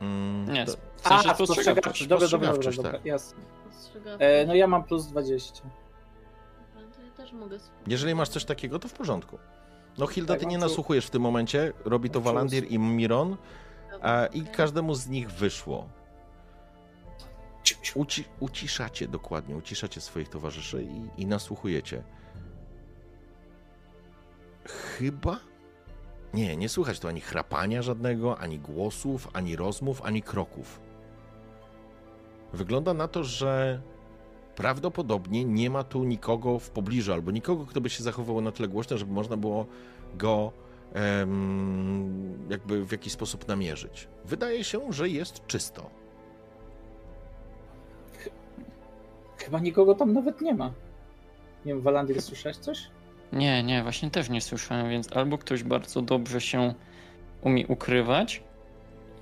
[0.00, 2.06] Mm, Nie, to- w sensie spostrzegawczość.
[2.06, 3.04] Dobra, dobra, dobra, dobra, tak.
[3.04, 3.38] jasne.
[4.18, 5.62] E, no ja mam plus 20.
[6.74, 7.56] Dobra, to ja też mogę.
[7.86, 9.38] Jeżeli masz coś takiego, to w porządku.
[9.98, 13.36] No Hilda, Tak, ty nie nasłuchujesz w tym momencie, robi to Mam Walandir i Miron
[14.02, 15.88] e, i każdemu z nich wyszło.
[17.96, 22.02] Uci uciszacie dokładnie, uciszacie swoich towarzyszy i, i nasłuchujecie.
[24.64, 25.40] Chyba?
[26.34, 30.80] Nie, nie słychać tu ani chrapania żadnego, ani głosów, ani rozmów, ani kroków.
[32.52, 33.82] Wygląda na to, że
[34.56, 38.68] prawdopodobnie nie ma tu nikogo w pobliżu, albo nikogo, kto by się zachowywał na tyle
[38.68, 39.66] głośno, żeby można było
[40.14, 40.52] go
[40.92, 44.08] em, jakby w jakiś sposób namierzyć.
[44.24, 45.90] Wydaje się, że jest czysto.
[49.38, 50.72] Chyba nikogo tam nawet nie ma.
[51.64, 52.78] Nie wiem, Walandir, słyszałeś coś?
[53.32, 56.74] Nie, nie, właśnie też nie słyszałem, więc albo ktoś bardzo dobrze się
[57.42, 58.42] umie ukrywać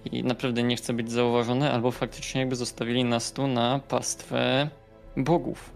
[0.05, 4.69] i naprawdę nie chce być zauważony, albo faktycznie jakby zostawili nas tu na pastwę
[5.17, 5.71] bogów.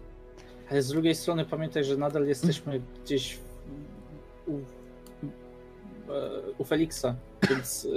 [0.70, 3.38] Ale z drugiej strony pamiętaj, że nadal jesteśmy gdzieś
[4.46, 4.62] u, e,
[6.59, 7.14] u Feliksa,
[7.50, 7.88] więc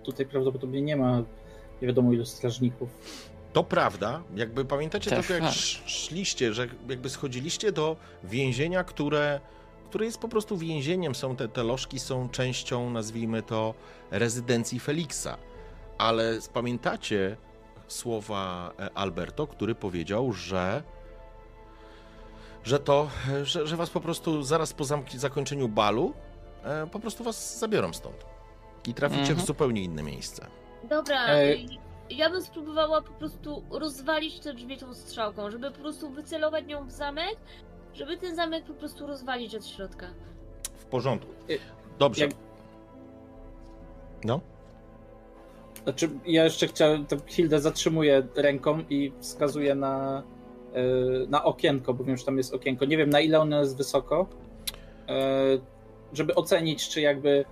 [0.00, 1.22] e, tutaj prawdopodobnie nie ma
[1.82, 2.88] nie wiadomo ilu strażników.
[3.54, 5.52] To prawda, jakby pamiętacie Tak, tylko jak tak.
[5.52, 9.40] sz- szliście, że jakby schodziliście do więzienia, które,
[9.88, 13.74] które jest po prostu więzieniem, są te, te lożki są częścią, nazwijmy to,
[14.10, 15.36] rezydencji Feliksa.
[15.98, 17.36] Ale pamiętacie
[17.88, 20.82] słowa e, Alberto, który powiedział, że
[22.64, 23.08] że to,
[23.42, 26.14] że, że was po prostu zaraz po zamk- zakończeniu balu
[26.64, 28.16] e, po prostu was zabiorą stąd.
[28.86, 29.38] I traficie Mhm.
[29.38, 30.46] w zupełnie inne miejsce.
[30.88, 31.66] Dobra, E, y,
[32.10, 36.86] ja bym spróbowała po prostu rozwalić te drzwi tą strzałką, żeby po prostu wycelować nią
[36.86, 37.36] w zamek,
[37.94, 40.06] żeby ten zamek po prostu rozwalić od środka.
[40.74, 41.30] W porządku.
[41.50, 41.54] E,
[41.98, 42.24] Dobrze.
[42.24, 42.34] jak-
[44.24, 44.40] No.
[45.84, 50.22] Znaczy, ja jeszcze chciałem, to Hildę zatrzymuję ręką i wskazuję na,
[50.74, 50.82] e,
[51.28, 52.84] na okienko, bo wiem, że tam jest okienko.
[52.84, 54.26] Nie wiem, na ile ono jest wysoko,
[55.08, 55.40] e,
[56.12, 57.44] żeby ocenić, czy jakby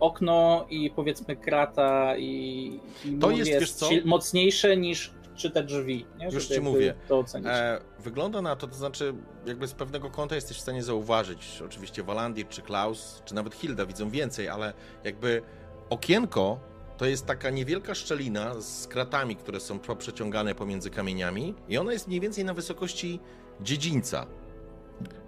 [0.00, 6.06] okno i powiedzmy krata i, i To jest, sil- mocniejsze niż czy te drzwi.
[6.18, 6.26] Nie?
[6.26, 6.94] Już ci mówię.
[7.08, 7.48] To ocenić.
[7.50, 9.14] E, wygląda na to, to znaczy,
[9.46, 13.86] jakby z pewnego kąta jesteś w stanie zauważyć, oczywiście Walandir, czy Klaus, czy nawet Hilda
[13.86, 14.72] widzą więcej, ale
[15.04, 15.42] jakby
[15.90, 16.60] okienko
[16.96, 22.08] to jest taka niewielka szczelina z kratami, które są przeciągane pomiędzy kamieniami i ona jest
[22.08, 23.20] mniej więcej na wysokości
[23.60, 24.26] dziedzińca.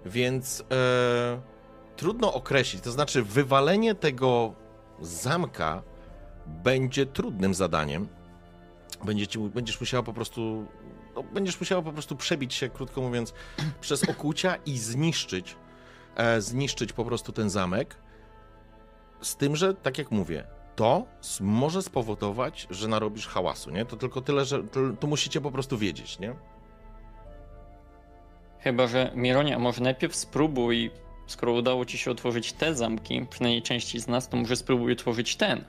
[0.05, 1.41] Więc e,
[1.95, 4.53] trudno określić, to znaczy wywalenie tego
[5.05, 5.83] zamka
[6.47, 8.07] będzie trudnym zadaniem.
[9.53, 10.67] Będziesz musiała po prostu
[11.15, 13.33] no, będziesz musiała po prostu przebić się, krótko mówiąc,
[13.81, 15.55] przez okucia i zniszczyć,
[16.15, 17.95] e, zniszczyć po prostu ten zamek.
[19.21, 20.43] z tym, że tak jak mówię,
[20.75, 21.05] to
[21.41, 23.85] może spowodować, że narobisz hałasu, nie?
[23.85, 26.35] To tylko tyle, że to, to musicie po prostu wiedzieć, nie?
[28.59, 30.91] Chyba, że Mironia, może najpierw spróbuj,
[31.27, 35.35] skoro udało ci się otworzyć te zamki, przynajmniej części z nas, to może spróbuj otworzyć
[35.35, 35.63] ten.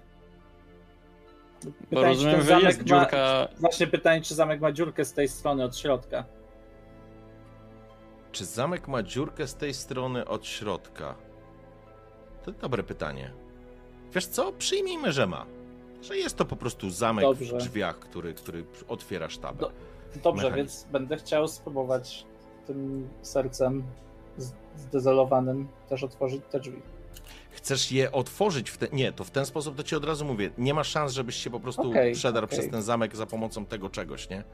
[1.65, 3.49] Bo Pytanie, rozumiem, że zamek jest ma- dziurka.
[3.59, 6.25] Właśnie pytanie, czy zamek ma dziurkę z tej strony od środka.
[8.33, 11.15] Czy zamek ma dziurkę z tej strony od środka?
[12.45, 13.33] To dobre pytanie.
[14.15, 14.53] Wiesz co?
[14.53, 15.47] Przyjmijmy, że ma.
[16.03, 17.55] Że jest to po prostu zamek Dobrze.
[17.55, 19.59] w drzwiach, który, który otwiera sztabę.
[19.61, 19.73] Do-
[20.23, 20.57] Dobrze, Mechanizm.
[20.57, 22.27] więc będę chciał spróbować
[22.67, 23.83] tym sercem
[24.39, 26.83] z- zdezolowanym też otworzyć te drzwi.
[27.51, 28.89] Chcesz je otworzyć w ten...
[28.93, 30.51] Nie, to w ten sposób to ci od razu mówię.
[30.59, 32.59] Nie ma szans, żebyś się po prostu Okej, przedarł okej.
[32.59, 34.45] przez ten zamek za pomocą tego czegoś, nie?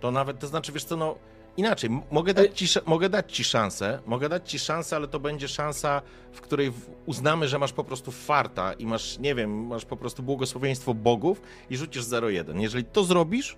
[0.00, 1.14] To nawet, to znaczy, wiesz co, no...
[1.56, 5.48] Inaczej, mogę dać, ci, mogę dać ci szansę, mogę dać ci szansę, ale to będzie
[5.48, 6.72] szansa, w której
[7.06, 11.42] uznamy, że masz po prostu farta i masz, nie wiem, masz po prostu błogosławieństwo bogów
[11.70, 12.60] i rzucisz 0,1.
[12.60, 13.56] Jeżeli to zrobisz,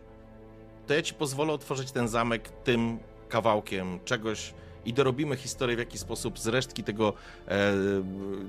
[0.86, 4.54] to ja ci pozwolę otworzyć ten zamek tym kawałkiem czegoś
[4.86, 7.12] i dorobimy historię, w jaki sposób z resztki tego
[7.48, 7.72] e,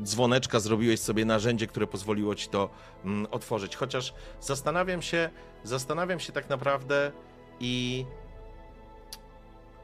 [0.03, 2.69] dzwoneczka zrobiłeś sobie narzędzie, które pozwoliło ci to
[3.05, 3.75] mm, otworzyć.
[3.75, 5.29] Chociaż zastanawiam się,
[5.63, 7.11] zastanawiam się tak naprawdę
[7.59, 8.05] i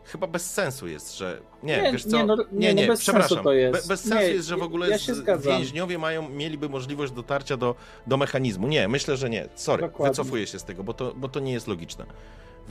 [0.06, 2.18] chyba bez sensu jest, że nie, Nie, wiesz co?
[2.18, 3.30] nie, no- nie, no bez przepraszam.
[3.30, 3.82] sensu to jest.
[3.82, 7.76] Be, bez sensu Nie, jest, że w ogóle ja więźniowie mają, mieliby możliwość dotarcia do,
[8.08, 8.68] do mechanizmu.
[8.68, 9.50] Nie, myślę, że nie.
[9.56, 10.12] Sorry, Dokładnie.
[10.12, 12.06] wycofuję się z tego, bo to, bo to nie jest logiczne.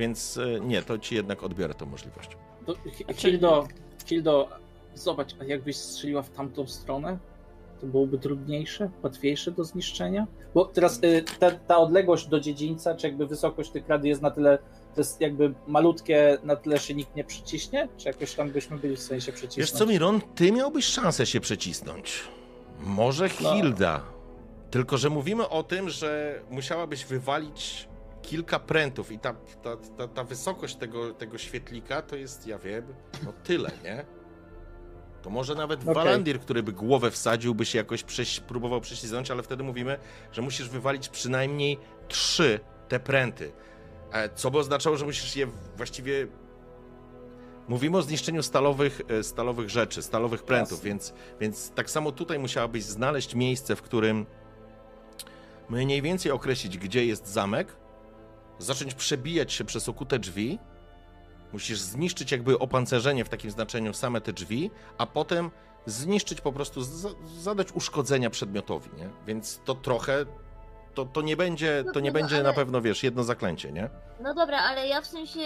[0.00, 2.30] Więc e, nie, to ci jednak odbiorę tę możliwość.
[2.66, 3.68] To, Hi- Hildo,
[4.06, 4.48] Hildo,
[4.94, 7.18] zobacz, a jakbyś strzeliła w tamtą stronę,
[7.80, 10.26] to byłoby trudniejsze, łatwiejsze do zniszczenia?
[10.54, 14.30] Bo teraz y, ta, ta odległość do dziedzińca, czy jakby wysokość tych rady jest na
[14.30, 14.58] tyle,
[14.94, 17.88] to jest jakby malutkie, na tyle się nikt nie przyciśnie?
[17.96, 19.58] Czy jakoś tam byśmy byli w stanie się przycisnąć?
[19.70, 22.24] Wiesz co, Miron, ty miałbyś szansę się przecisnąć.
[22.80, 23.52] Może No.
[23.54, 24.02] Hilda.
[24.70, 27.88] Tylko, że mówimy o tym, że musiałabyś wywalić
[28.22, 32.84] kilka prętów i ta, ta, ta, ta wysokość tego, tego świetlika to jest, ja wiem,
[33.24, 34.04] no tyle, nie?
[35.22, 35.94] To może nawet Okej.
[35.94, 39.98] Walandir, który by głowę wsadził, by się jakoś prześ, próbował prześlizgnąć, ale wtedy mówimy,
[40.32, 41.78] że musisz wywalić przynajmniej
[42.08, 43.52] trzy te pręty.
[44.12, 46.26] E, Co by oznaczało, że musisz je właściwie
[47.68, 50.88] Mówimy o zniszczeniu stalowych, e, stalowych rzeczy, stalowych prętów, Jasne.
[50.88, 54.26] więc, więc tak samo tutaj musiałabyś znaleźć miejsce, w którym
[55.68, 57.76] mniej więcej określić, gdzie jest zamek,
[58.60, 60.58] zacząć przebijać się przez okute drzwi,
[61.52, 65.50] musisz zniszczyć jakby opancerzenie w takim znaczeniu same te drzwi, a potem
[65.86, 69.08] zniszczyć po prostu, za, zadać uszkodzenia przedmiotowi, nie?
[69.26, 70.24] Więc to trochę,
[70.94, 73.72] to, to nie będzie, No, to nie no, będzie na ale- pewno, wiesz, jedno zaklęcie,
[73.72, 73.90] nie?
[74.20, 75.40] No dobra, ale ja w sensie.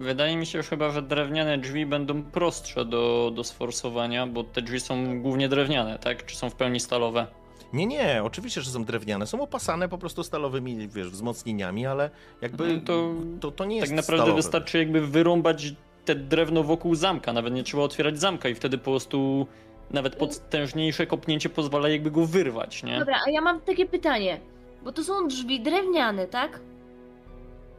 [0.00, 4.80] Wydaje mi się chyba, że drewniane drzwi będą prostsze do, do sforsowania, bo te drzwi
[4.80, 6.26] są głównie drewniane, tak?
[6.26, 7.26] Czy są w pełni stalowe?
[7.72, 12.74] Nie, nie, oczywiście, że są drewniane, są opasane po prostu stalowymi, wiesz, wzmocnieniami, ale jakby
[12.76, 14.36] No to to, to nie jest tak naprawdę stalowe.
[14.36, 18.84] wystarczy jakby wyrąbać te drewno wokół zamka, nawet nie trzeba otwierać zamka i wtedy po
[18.84, 19.46] prostu
[19.90, 22.98] nawet potężniejsze kopnięcie pozwala jakby go wyrwać, nie?
[22.98, 24.40] Dobra, a ja mam takie pytanie.
[24.84, 26.60] Bo to są drzwi drewniane, tak?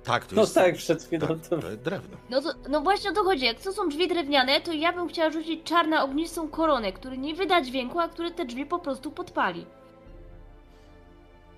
[0.04, 1.58] Tak, to No jest, tak, przed chwilą tak, to...
[1.84, 2.18] drewno.
[2.30, 3.46] No, to, no właśnie o to chodzi.
[3.46, 7.18] Jak to są drzwi drewniane, to ja bym chciała rzucić czar na ognistą koronę, który
[7.18, 9.66] nie wyda dźwięku, a który te drzwi po prostu podpali.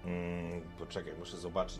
[0.06, 1.80] Mm, poczekaj, muszę zobaczyć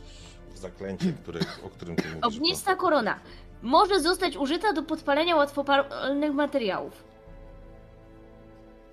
[0.50, 2.22] w zaklęcie, które, o którym ty mówisz.
[2.22, 3.20] bo- Ognista korona
[3.62, 7.04] może zostać użyta do podpalenia łatwopalnych materiałów.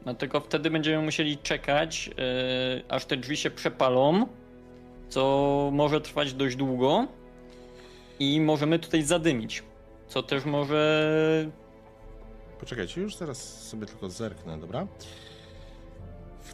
[0.06, 2.14] No tylko wtedy będziemy musieli czekać, yy,
[2.88, 4.26] aż te drzwi się przepalą,
[5.08, 7.06] co może trwać dość długo
[8.18, 9.62] i możemy tutaj zadymić,
[10.08, 11.50] co też może...
[12.60, 14.86] Poczekajcie, już zaraz sobie tylko zerknę, dobra?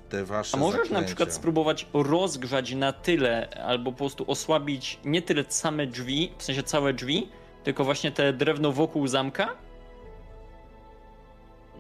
[0.09, 1.07] Te wasze A możesz na zaklęcia.
[1.07, 6.63] przykład spróbować rozgrzać na tyle, albo po prostu osłabić nie tyle same drzwi, w sensie
[6.63, 7.29] całe drzwi,
[7.65, 9.49] tylko właśnie te drewno wokół zamka?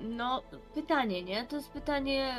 [0.03, 0.43] No,
[0.75, 1.45] pytanie, nie?
[1.47, 2.35] To jest pytanie.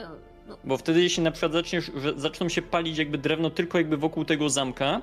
[0.48, 3.98] No, Bo wtedy jeśli na przykład zaczniesz, że zaczną się palić jakby drewno tylko jakby
[3.98, 5.02] wokół tego zamka,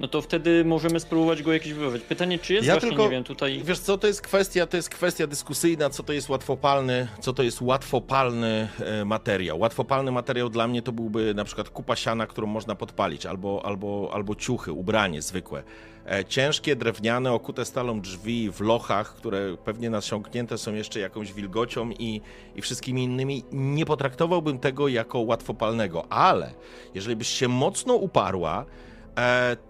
[0.00, 2.02] no to wtedy możemy spróbować go jakieś wywołać.
[2.02, 3.62] Pytanie, czy jest Ja właśnie, tylko- nie wiem, tutaj...
[3.64, 7.42] Wiesz co, to jest kwestia, to jest kwestia dyskusyjna, co to jest łatwopalny, co to
[7.42, 9.58] jest łatwopalny e, materiał.
[9.58, 14.10] Łatwopalny materiał dla mnie to byłby na przykład kupa siana, którą można podpalić, albo, albo,
[14.12, 15.62] albo ciuchy, ubranie zwykłe.
[16.06, 21.90] E, ciężkie, drewniane, okute stalą drzwi w lochach, które pewnie nasiąknięte są jeszcze jakąś wilgocią
[21.90, 22.20] i,
[22.56, 26.54] i wszystkimi innymi, nie potraktowałbym tego jako łatwopalnego, ale
[26.94, 28.64] jeżeli byś się mocno uparła,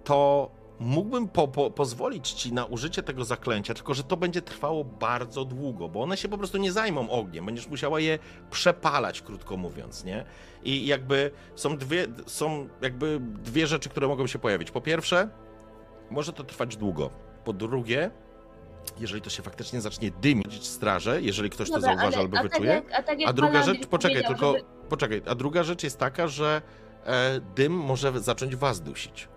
[0.04, 4.84] to mógłbym po, po, pozwolić ci na użycie tego zaklęcia, tylko że to będzie trwało
[4.84, 7.46] bardzo długo, bo one się po prostu nie zajmą ogniem.
[7.46, 8.18] Będziesz musiała je
[8.50, 10.24] przepalać, krótko mówiąc, nie?
[10.64, 14.70] I jakby są dwie, są jakby dwie rzeczy, które mogą się pojawić.
[14.70, 15.28] Po pierwsze,
[16.10, 17.10] może to trwać długo.
[17.44, 18.10] Po drugie,
[18.98, 22.42] jeżeli to się faktycznie zacznie dymić straże, jeżeli ktoś Dobra, to zauważy ale- albo a
[22.42, 22.70] tak wyczuje.
[22.70, 26.28] jak- a tak A druga rzecz, poczekaj, tylko żeby- poczekaj, a druga rzecz jest taka,
[26.28, 26.62] że
[27.04, 29.28] e, dym może zacząć was dusić.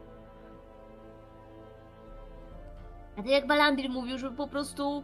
[3.20, 5.04] A tak jak Balandir mówił, żeby po prostu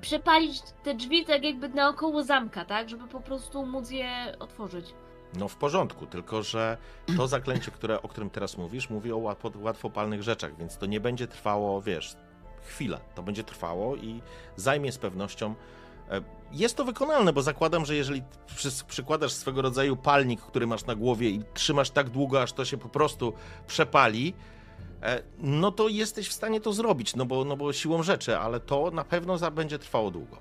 [0.00, 2.88] przepalić te drzwi tak jakby naokoło zamka, tak?
[2.88, 4.94] Żeby po prostu móc je otworzyć.
[5.38, 6.76] No w porządku, tylko że
[7.16, 11.00] to zaklęcie, które, o którym teraz mówisz, mówi o łatwo, łatwopalnych rzeczach, więc to nie
[11.00, 12.16] będzie trwało, wiesz,
[12.66, 13.00] chwilę.
[13.14, 14.22] To będzie trwało i
[14.56, 15.54] zajmie z pewnością.
[16.10, 16.20] e,
[16.52, 20.94] Jest to wykonalne, bo zakładam, że jeżeli przy- przykładasz swego rodzaju palnik, który masz na
[20.94, 23.32] głowie i trzymasz tak długo, aż to się po prostu
[23.66, 24.34] przepali,
[25.38, 28.90] no to jesteś w stanie to zrobić, no bo, no bo siłą rzeczy, ale to
[28.90, 30.36] na pewno za- będzie trwało długo.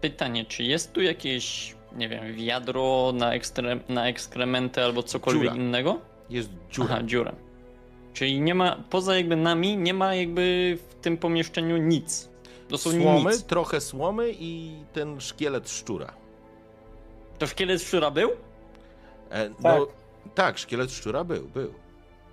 [0.00, 5.54] Pytanie, czy jest tu jakieś, nie wiem, wiadro na, ekstre, na ekskrementy albo cokolwiek Dziura.
[5.56, 6.00] innego?
[6.30, 6.88] Jest dziura.
[6.94, 7.32] Aha, dziura.
[8.12, 12.28] Czyli nie ma, poza jakby nami, nie ma jakby w tym pomieszczeniu nic.
[12.68, 13.42] Dosłownie Słomy, nic.
[13.44, 16.12] trochę słomy i ten szkielet szczura.
[17.38, 18.30] To szkielet szczura był?
[19.30, 19.80] E, no, Tak.
[20.34, 21.74] tak, szkielet szczura był, był.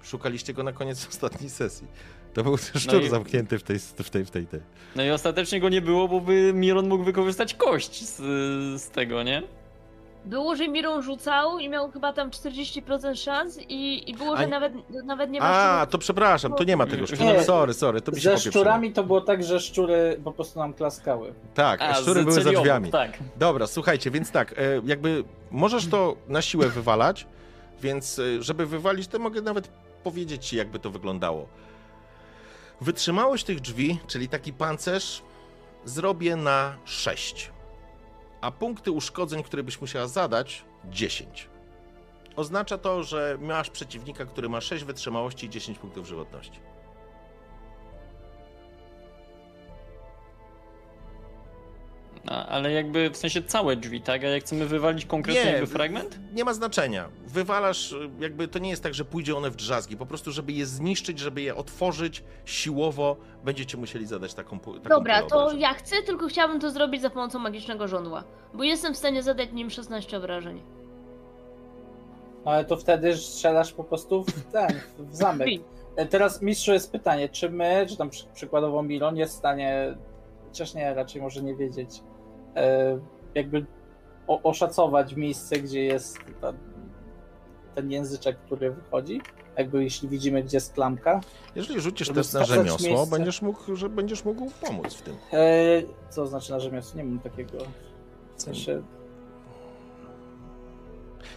[0.03, 1.87] Szukaliście go na koniec ostatniej sesji.
[2.33, 4.59] To był szczur i- zamknięty w tej, w tej, w tej, tej.
[4.95, 8.17] No i ostatecznie go nie było, bo by Miron mógł wykorzystać kość z,
[8.81, 9.43] z tego, nie?
[10.25, 14.47] Było, że Miron rzucał i miał chyba tam 40% szans i, i było, że A-
[14.47, 14.73] nawet,
[15.05, 15.91] nawet nie ma A, szans.
[15.91, 17.23] to przepraszam, to nie ma tego szczura.
[17.33, 17.43] Nie.
[17.43, 20.73] Sorry, sorry, to mi się Ze szczurami to było tak, że szczury po prostu nam
[20.73, 21.33] klaskały.
[21.53, 22.91] Tak, A, szczury były za drzwiami.
[22.91, 23.17] Tak.
[23.37, 27.27] Dobra, słuchajcie, więc tak, e, jakby możesz to na siłę wywalać,
[27.81, 29.69] więc e, żeby wywalić, to mogę nawet
[30.03, 31.47] powiedzieć ci, jakby to wyglądało.
[32.81, 35.23] Wytrzymałość tych drzwi, czyli taki pancerz,
[35.85, 37.51] zrobię na 6.
[38.41, 41.49] A punkty uszkodzeń, które byś musiała zadać, 10.
[42.35, 46.59] Oznacza to, że masz przeciwnika, który ma 6 wytrzymałości i 10 punktów żywotności.
[52.27, 54.23] A, ale jakby w sensie całe drzwi, tak?
[54.23, 56.19] A jak chcemy wywalić konkretnie Nie, fragment?
[56.33, 57.09] Nie ma znaczenia.
[57.27, 59.97] Wywalasz, jakby to nie jest tak, że pójdzie one w drzazgi.
[59.97, 65.23] Po prostu, żeby je zniszczyć, żeby je otworzyć siłowo, będziecie musieli zadać taką, taką Dobra,
[65.23, 68.23] to ja chcę, tylko chciałabym to zrobić za pomocą magicznego żądła.
[68.53, 70.61] Bo jestem w stanie zadać nim 16 obrażeń.
[72.45, 75.47] Ale to wtedy strzelasz po prostu w ten, w zamek.
[75.95, 79.95] E, Teraz mistrzu jest pytanie, czy my, czy tam przy, przykładowo Milon jest w stanie,
[80.47, 81.89] chociaż nie, raczej może nie wiedzieć,
[83.35, 83.65] jakby
[84.27, 86.53] o, oszacować miejsce, gdzie jest ta,
[87.75, 89.21] ten języczek, który wychodzi?
[89.57, 91.21] Jakby jeśli widzimy, gdzie jest klamka.
[91.55, 93.11] Jeżeli rzucisz test na rzemiosło, miejsce.
[93.11, 95.15] będziesz mógł, że będziesz mógł pomóc w tym.
[95.33, 96.97] E, co znaczy na rzemiosło?
[96.97, 97.57] Nie mam takiego.
[98.37, 98.81] W sensie,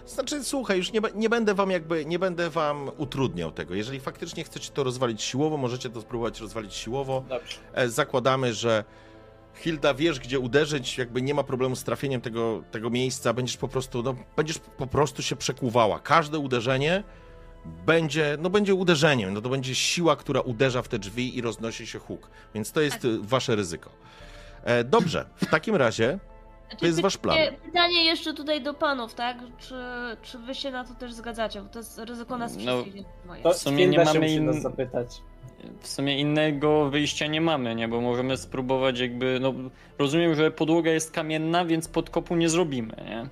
[0.06, 3.74] Znaczy, słuchaj, już nie, nie będę wam jakby, nie będę wam utrudniał tego.
[3.74, 7.24] Jeżeli faktycznie chcecie to rozwalić siłowo, możecie to spróbować rozwalić siłowo.
[7.28, 7.56] dobrze.
[7.74, 8.84] E, zakładamy, że
[9.54, 13.68] Hilda wiesz, gdzie uderzyć, jakby nie ma problemu z trafieniem tego, tego miejsca, będziesz po
[13.68, 15.98] prostu, no, będziesz po prostu się przekuwała.
[15.98, 17.02] Każde uderzenie
[17.86, 21.86] będzie, no będzie uderzeniem, no to będzie siła, która uderza w te drzwi i roznosi
[21.86, 23.90] się huk, więc to jest y, wasze ryzyko.
[24.64, 26.18] E, dobrze, w takim razie
[26.68, 27.38] Znaczy, To jest wasz plan.
[27.64, 29.36] pytanie- jeszcze tutaj do panów, tak?
[29.58, 29.74] Czy,
[30.22, 31.62] czy wy się na to też zgadzacie?
[31.62, 33.06] Bo to jest ryzyko nas No, wszystkich.
[33.42, 35.08] To W sumie nie mamy in- zapytać.
[35.80, 37.88] W sumie innego wyjścia nie mamy, nie?
[37.88, 39.54] Bo możemy spróbować jakby, no
[39.98, 43.28] rozumiem, że podłoga jest kamienna, więc podkopu nie zrobimy, nie?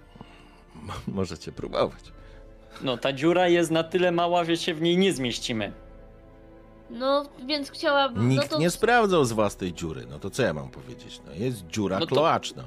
[1.14, 2.02] możecie próbować.
[2.82, 5.72] No ta dziura jest na tyle mała, że się w niej nie zmieścimy.
[6.90, 8.28] No, więc chciałabym.
[8.28, 11.20] Nikt no to nie sprawdzał z was tej dziury, no to co ja mam powiedzieć?
[11.26, 12.64] No jest dziura No to- kloaczna.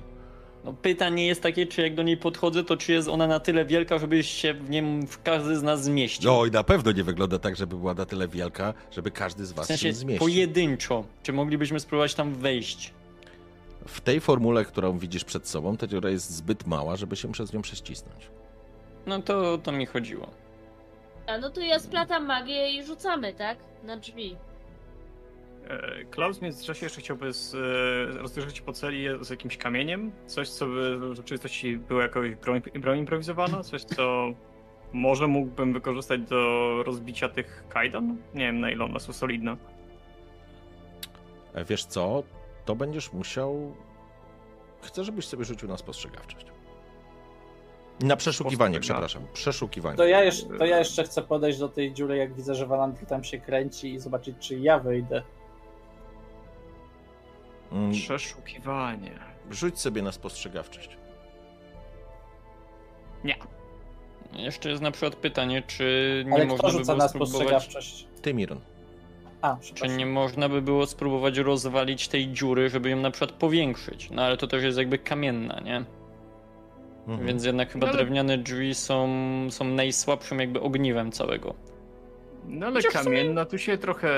[0.66, 3.66] No pytanie jest takie, czy jak do niej podchodzę, to czy jest ona na tyle
[3.66, 6.32] wielka, żeby się w nim w każdy z nas zmieścił.
[6.32, 9.52] No i na pewno nie wygląda tak, żeby była na tyle wielka, żeby każdy z
[9.52, 10.28] was w sensie się zmieścił.
[10.28, 11.04] pojedynczo.
[11.24, 12.94] Czy moglibyśmy spróbować tam wejść?
[13.88, 17.54] W tej formule, którą widzisz przed sobą, ta dziura jest zbyt mała, żeby się przez
[17.54, 18.28] nią prześcisnąć.
[19.06, 20.28] No to o to mi chodziło.
[21.28, 23.58] A, no to ja splatam magię i rzucamy, tak?
[23.84, 24.36] Na drzwi.
[25.70, 27.56] E, Klaus w międzyczasie jeszcze chciałby z,
[28.60, 30.12] e, po celi z jakimś kamieniem.
[30.26, 33.64] Coś, co by w rzeczywistości było jakoś broń, broń improwizowana.
[33.64, 34.28] Coś, co
[34.94, 38.18] może mógłbym wykorzystać do rozbicia tych kajdan.
[38.34, 39.58] Nie wiem, na ile one są solidne.
[41.54, 42.24] E, Wiesz co?
[42.66, 43.76] To będziesz musiał...
[44.82, 46.46] Chcę, żebyś sobie rzucił na spostrzegawczość.
[48.00, 49.24] Na przeszukiwanie, przepraszam.
[49.34, 49.98] Przeszukiwanie.
[49.98, 53.06] To ja, jeszcze, to ja jeszcze chcę podejść do tej dziury, jak widzę, że Walandry
[53.06, 55.24] tam się kręci i zobaczyć, czy ja wyjdę.
[57.72, 59.12] Mm, Przeszukiwanie.
[59.52, 60.98] Rzuć sobie na spostrzegawczość.
[63.24, 63.36] Nie.
[64.34, 68.06] Jeszcze jest na przykład pytanie, czy nie Ale można kto by było na spróbować...
[68.22, 68.60] Ty, Miron.
[69.42, 74.10] A, Czy nie można by było spróbować rozwalić tej dziury, żeby ją na przykład powiększyć?
[74.12, 75.84] No ale to też jest jakby kamienna, nie?
[77.08, 77.28] Mhm.
[77.28, 79.08] Więc jednak chyba No ale- drewniane drzwi są,
[79.50, 81.54] są najsłabszym jakby ogniwem całego.
[82.48, 84.10] No ale Chociaż w sumie- kamienna tu się trochę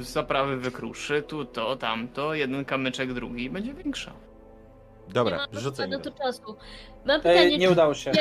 [0.00, 4.12] z zaprawy wykruszy, tu to, tamto, jeden kamyczek, drugi i będzie większa.
[5.08, 5.90] Dobra, nie rzucaj.
[5.90, 6.56] do to czasu.
[7.06, 8.12] Mam pytanie, Ej, nie udało się.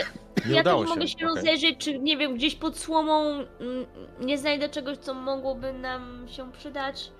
[0.46, 0.90] Nie ja udało się.
[0.90, 1.28] mogę się okej.
[1.28, 3.86] rozejrzeć, czy nie wiem, gdzieś pod słomą mm,
[4.20, 7.12] nie znajdę czegoś, co mogłoby nam się przydać.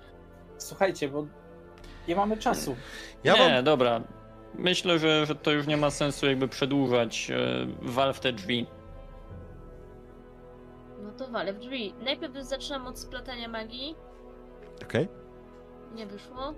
[0.58, 1.26] Słuchajcie, bo
[2.08, 2.76] nie mamy czasu.
[3.24, 3.64] Ja nie, wam...
[3.64, 4.00] dobra.
[4.54, 8.66] Myślę, że, że to już nie ma sensu jakby przedłużać e, wal w te drzwi.
[11.02, 11.94] No to walę w drzwi.
[12.04, 13.96] Najpierw zaczynam od splatania magii.
[14.82, 15.08] Okej.
[15.94, 16.54] Nie wyszło.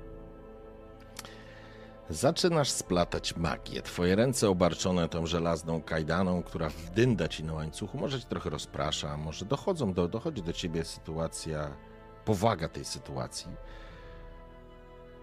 [2.11, 3.83] Zaczynasz splatać magię.
[3.83, 9.17] Twoje ręce obarczone tą żelazną kajdaną, która wdynda ci na łańcuchu, może cię trochę rozprasza,
[9.17, 11.77] może dochodzą do, dochodzi do ciebie sytuacja,
[12.25, 13.49] powaga tej sytuacji.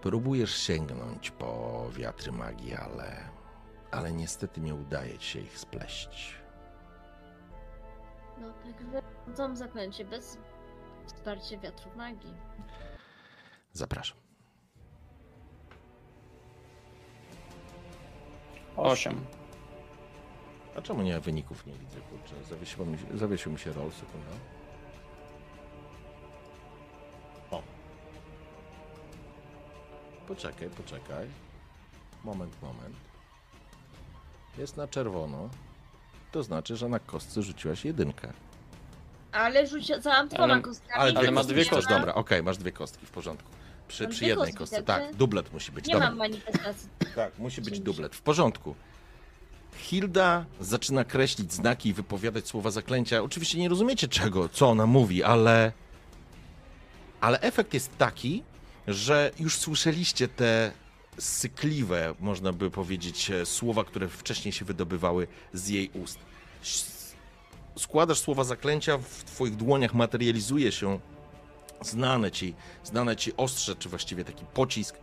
[0.02, 3.16] Próbujesz sięgnąć po wiatry magii, ale,
[3.90, 6.34] ale niestety nie udaje ci się ich spleść.
[8.40, 10.38] No tak wyrzucam zaklęcie bez
[11.06, 12.34] wsparcia wiatrów magii.
[13.72, 14.18] Zapraszam.
[18.76, 19.24] Osiem.
[20.76, 22.44] A czemu nie wyników nie widzę, kurczę?
[22.44, 24.30] Zawiesił mi się, zawiesił mi się roll, sekunda.
[27.50, 27.62] O.
[30.28, 31.28] Poczekaj, poczekaj.
[32.24, 32.96] Moment, moment.
[34.58, 35.48] Jest na czerwono.
[36.36, 38.32] To znaczy, że na kostce rzuciłaś jedynkę.
[39.32, 41.00] Ale rzucałam dwoma Ale- kostkami.
[41.00, 41.94] Ale, dwie Ale ma kostki dwie kostki.
[41.94, 43.50] Dobra, okej, masz dwie kostki, w porządku.
[43.88, 45.86] Przy, przy jednej kostce, tak, dublet musi być.
[45.86, 46.08] Nie Dobra.
[46.08, 46.88] mam manifestacji.
[47.14, 48.16] Tak, musi być dublet.
[48.16, 48.74] W porządku.
[49.76, 53.22] Hilda zaczyna kreślić znaki i wypowiadać słowa zaklęcia.
[53.22, 55.72] Oczywiście nie rozumiecie czego, co ona mówi, ale.
[57.20, 58.42] Ale efekt jest taki,
[58.88, 60.72] że już słyszeliście te
[61.18, 66.18] sykliwe, można by powiedzieć, e, słowa, które wcześniej się wydobywały z jej ust.
[67.78, 71.00] Składasz słowa zaklęcia, w twoich dłoniach materializuje się
[71.82, 72.54] znane ci,
[72.84, 74.96] znane ci ostrze, czy właściwie taki pocisk,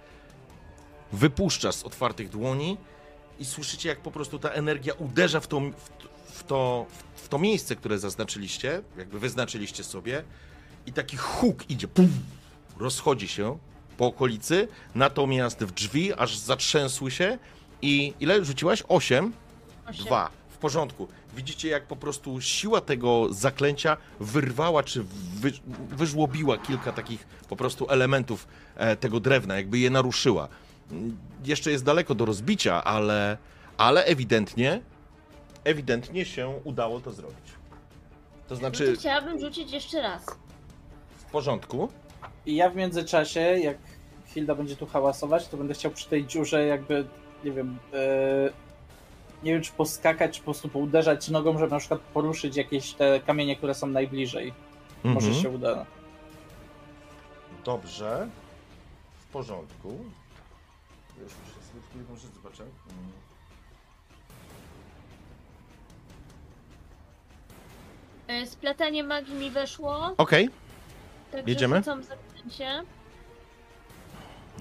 [1.12, 2.78] wypuszczasz z otwartych dłoni
[3.40, 5.62] i słyszycie, jak po prostu ta energia uderza w to,
[6.26, 6.86] w to,
[7.16, 10.24] w to miejsce, które zaznaczyliście, jakby wyznaczyliście sobie
[10.86, 12.10] i taki huk idzie, pum,
[12.78, 13.58] rozchodzi się
[13.98, 17.38] po okolicy, natomiast w drzwi aż zatrzęsły się
[17.82, 18.84] i ile rzuciłaś?
[18.88, 19.34] Osiem?
[19.90, 20.06] Osiem.
[20.06, 20.30] Dwa.
[20.50, 21.08] W porządku.
[21.36, 25.04] Widzicie, jak po prostu siła tego zaklęcia wyrwała, czy
[25.36, 25.52] wy,
[25.90, 30.48] wyżłobiła kilka takich po prostu elementów e, tego drewna, jakby je naruszyła.
[31.46, 33.38] Jeszcze jest daleko do rozbicia, ale,
[33.78, 34.82] ale ewidentnie,
[35.64, 37.46] ewidentnie się udało to zrobić.
[38.48, 40.26] To No znaczy, to chciałabym rzucić jeszcze raz.
[41.18, 41.92] w porządku.
[42.46, 43.78] I ja w międzyczasie, jak
[44.26, 47.06] Hilda będzie tu hałasować, to będę chciał przy tej dziurze jakby,
[47.44, 48.50] nie wiem, e,
[49.44, 53.20] nie wiem czy poskakać, czy po prostu pouderzać nogą, żeby na przykład poruszyć jakieś te
[53.20, 54.54] kamienie, które są najbliżej.
[55.04, 55.44] Może Mhm.
[55.44, 55.86] się uda.
[57.66, 58.28] Dobrze.
[59.20, 59.90] W porządku.
[61.24, 62.64] Już muszę sobie tylko jedną rzecz zobaczę.
[62.64, 63.12] Mm.
[68.28, 70.14] E, Splatanie magii mi weszło.
[70.18, 70.50] Okej.
[71.32, 71.78] Także Jedziemy?
[71.78, 72.02] rzucam
[72.50, 72.84] zaklęcie.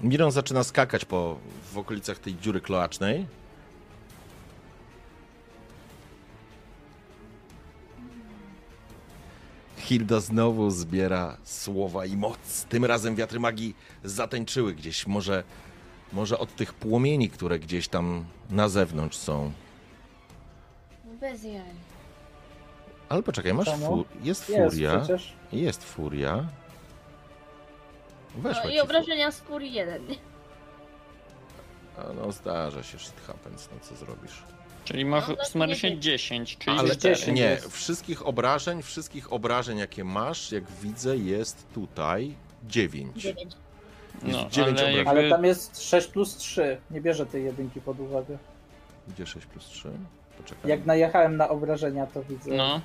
[0.03, 1.37] Miron zaczyna skakać po,
[1.73, 3.25] w okolicach tej dziury kloacznej.
[9.77, 12.65] Hilda znowu zbiera słowa i moc.
[12.69, 15.43] Tym razem wiatry magii zatańczyły gdzieś, może,
[16.13, 19.51] może od tych płomieni, które gdzieś tam na zewnątrz są.
[21.19, 21.61] Bez jaj.
[23.09, 23.85] Ale poczekaj, masz Czemu?
[23.87, 24.97] fu- jest Jest furia.
[24.99, 25.33] przecież.
[25.51, 26.45] Jest furia.
[28.35, 30.01] Weszła No ci i obrażenia z furii jeden.
[31.97, 34.43] A no zdarza się, shit happens, no co zrobisz.
[34.85, 37.15] Czyli masz No, to sumarycznie nie 10, czyli Ale 4.
[37.15, 37.39] 10.
[37.39, 37.73] nie, jest.
[37.73, 43.21] wszystkich obrażeń, wszystkich obrażeń, jakie masz, jak widzę, jest tutaj 9.
[43.21, 43.55] Dziewięć.
[44.23, 45.07] No, dziewięć ale obrażeń.
[45.07, 45.35] Ale jakby...
[45.35, 46.77] tam jest 6 plus 3.
[46.91, 48.37] Nie bierze tej jedynki pod uwagę.
[49.07, 49.89] Gdzie 6 plus 3?
[50.37, 50.71] Poczekaj.
[50.71, 52.51] Jak najechałem na obrażenia, to widzę.
[52.51, 52.81] No,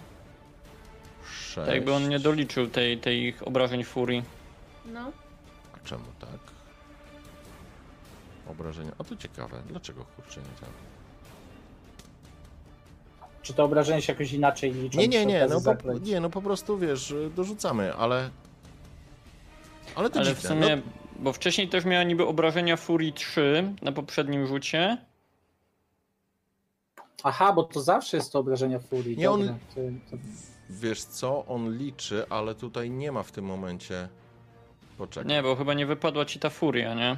[1.30, 1.54] 6.
[1.54, 4.22] tak jakby on nie doliczył tej, tej ich obrażeń furii.
[4.86, 5.12] No.
[5.88, 6.40] Czemu tak?
[8.50, 8.92] Obrażenia.
[8.98, 9.62] A to ciekawe.
[9.68, 10.70] Dlaczego kurczę nie tak?
[13.42, 14.98] Czy te obrażenia się jakoś inaczej liczą?
[14.98, 18.30] Nie, nie, nie, no po, nie, no po prostu wiesz, dorzucamy, ale.
[19.94, 20.48] Ale to Ale w dziwne.
[20.62, 20.82] sumie, No,
[21.18, 24.98] bo wcześniej też miała niby obrażenia Furii 3 na poprzednim rzucie.
[27.22, 29.16] Aha, bo to zawsze jest to obrażenia furii.
[29.16, 29.54] Nie, on- to,
[30.10, 30.16] to...
[30.70, 34.08] wiesz co, on liczy, ale tutaj nie ma w tym momencie.
[34.98, 35.28] Poczekaj.
[35.28, 37.16] Nie, bo chyba nie wypadła ci ta Furia, nie?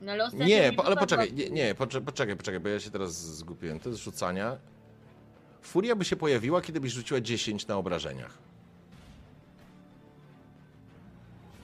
[0.00, 2.68] No, ale ostatnio Nie, mi po, ale wypadła poczekaj, nie, nie poczekaj, poczekaj, poczekaj, bo
[2.68, 3.80] ja się teraz zgubiłem.
[3.80, 4.56] To jest rzucania.
[5.62, 8.38] Furia by się pojawiła, kiedy byś rzuciła 10 na obrażeniach.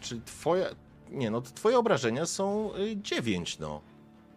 [0.00, 0.66] Czyli twoja.
[1.10, 3.80] Nie, no to twoje obrażenia są 9, no.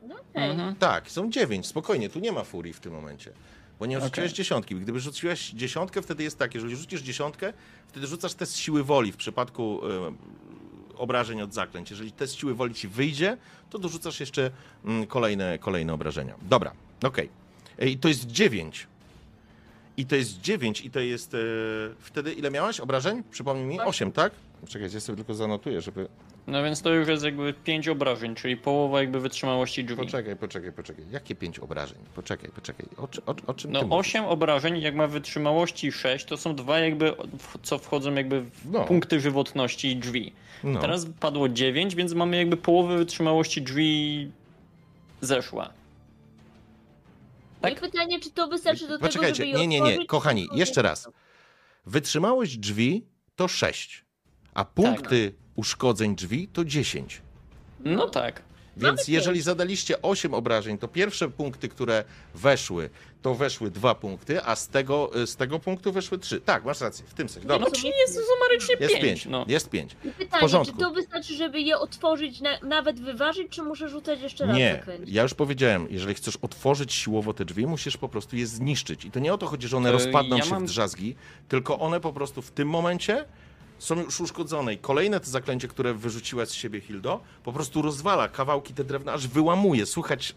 [0.08, 0.50] No okej.
[0.50, 0.76] Mhm.
[0.76, 3.32] Tak, są 9, spokojnie, tu nie ma furii w tym momencie.
[3.84, 4.10] Bo nie Okej.
[4.10, 4.76] rzuciłeś dziesiątki.
[4.76, 7.54] Gdyby rzuciłeś dziesiątkę, wtedy jest tak, jeżeli rzucisz dziesiątkę,
[7.88, 10.14] wtedy rzucasz test siły woli w przypadku e,
[10.98, 11.92] obrażeń od zaklęć.
[11.92, 13.38] Jeżeli test siły woli ci wyjdzie,
[13.70, 14.52] to dorzucasz jeszcze
[14.86, 16.36] mm, kolejne, kolejne obrażenia.
[16.42, 16.72] Dobra,
[17.04, 17.30] okej.
[17.80, 18.88] E, I to jest 9.
[19.98, 21.34] I to jest 9 i to jest...
[21.34, 21.38] E,
[22.00, 23.24] wtedy ile miałaś obrażeń?
[23.32, 23.80] Przypomnij mi.
[23.80, 23.88] Osiem.
[23.88, 24.34] 8, tak?
[24.68, 26.08] Czekajcie, ja sobie tylko zanotuję, żeby...
[26.48, 29.98] No więc to już jest jakby 5 obrażeń, czyli połowa jakby wytrzymałości drzwi.
[29.98, 31.06] Poczekaj, poczekaj, poczekaj.
[31.12, 31.98] Jakie 5 obrażeń?
[32.16, 32.86] Poczekaj, poczekaj.
[32.98, 34.08] O, o, o czym ty No mówisz?
[34.08, 37.14] 8 obrażeń, jak ma wytrzymałości 6, to są dwa jakby,
[37.64, 38.84] co wchodzą jakby w No.
[38.86, 40.34] punkty żywotności drzwi.
[40.64, 40.80] No.
[40.82, 44.32] Teraz padło 9, więc mamy jakby połowę wytrzymałości drzwi
[45.22, 45.70] zeszła.
[47.62, 47.82] No i Tak?
[47.82, 50.82] pytanie, czy to wystarczy do tego, Poczekajcie, żeby je nie, nie, nie, otworzyć, kochani, jeszcze
[50.82, 51.10] raz.
[51.86, 54.06] Wytrzymałość drzwi to 6,
[54.54, 57.22] a punkty uszkodzeń drzwi to 10.
[57.80, 58.42] No tak.
[58.78, 59.10] Więc pięć.
[59.10, 62.04] jeżeli zadaliście 8 obrażeń, to pierwsze punkty, które
[62.36, 62.90] weszły,
[63.22, 66.42] to weszły dwa punkty, a z tego, z tego punktu weszły 3.
[66.42, 67.48] Tak, masz rację, w tym sensie.
[67.48, 69.04] Dobra, No czyli jest sumarycznie jest 5.
[69.04, 69.26] 5.
[69.26, 69.46] No.
[69.48, 69.96] Jest 5.
[70.06, 70.74] I W pytanie, porządku.
[70.74, 74.84] czy to wystarczy, żeby je otworzyć, na, nawet wyważyć, czy muszę rzucać jeszcze raz Nie,
[75.06, 79.06] ja już powiedziałem, jeżeli chcesz otworzyć siłowo te drzwi, musisz po prostu je zniszczyć.
[79.06, 81.16] I to nie o to chodzi, że one E, rozpadną ja się mam- w drzazgi,
[81.50, 83.26] tylko one po prostu w tym momencie
[83.84, 84.74] są już uszkodzone.
[84.74, 89.14] I kolejne to zaklęcie, które wyrzuciła z siebie Hildo, po prostu rozwala kawałki te drewna,
[89.14, 89.86] aż wyłamuje.
[89.86, 90.36] Słychać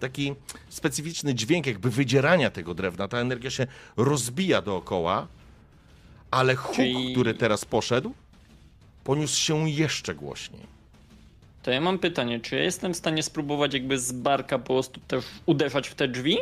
[0.00, 0.34] taki
[0.68, 3.08] specyficzny dźwięk jakby wydzierania tego drewna.
[3.08, 5.26] Ta energia się rozbija dookoła,
[6.30, 8.14] ale huk, Czyli- który teraz poszedł,
[9.04, 10.78] poniósł się jeszcze głośniej.
[11.62, 15.00] To ja mam pytanie, czy ja jestem w stanie spróbować jakby z barka po prostu
[15.00, 16.38] też uderzać w te drzwi?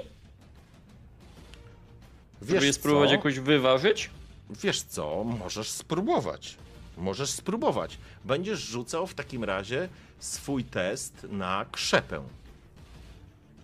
[2.43, 3.15] Żeby je spróbować co?
[3.15, 4.11] jakoś wyważyć?
[4.51, 6.57] Wiesz co, możesz spróbować.
[6.97, 7.99] Możesz spróbować.
[8.25, 9.89] Będziesz rzucał w takim razie
[10.19, 12.23] swój test na krzepę.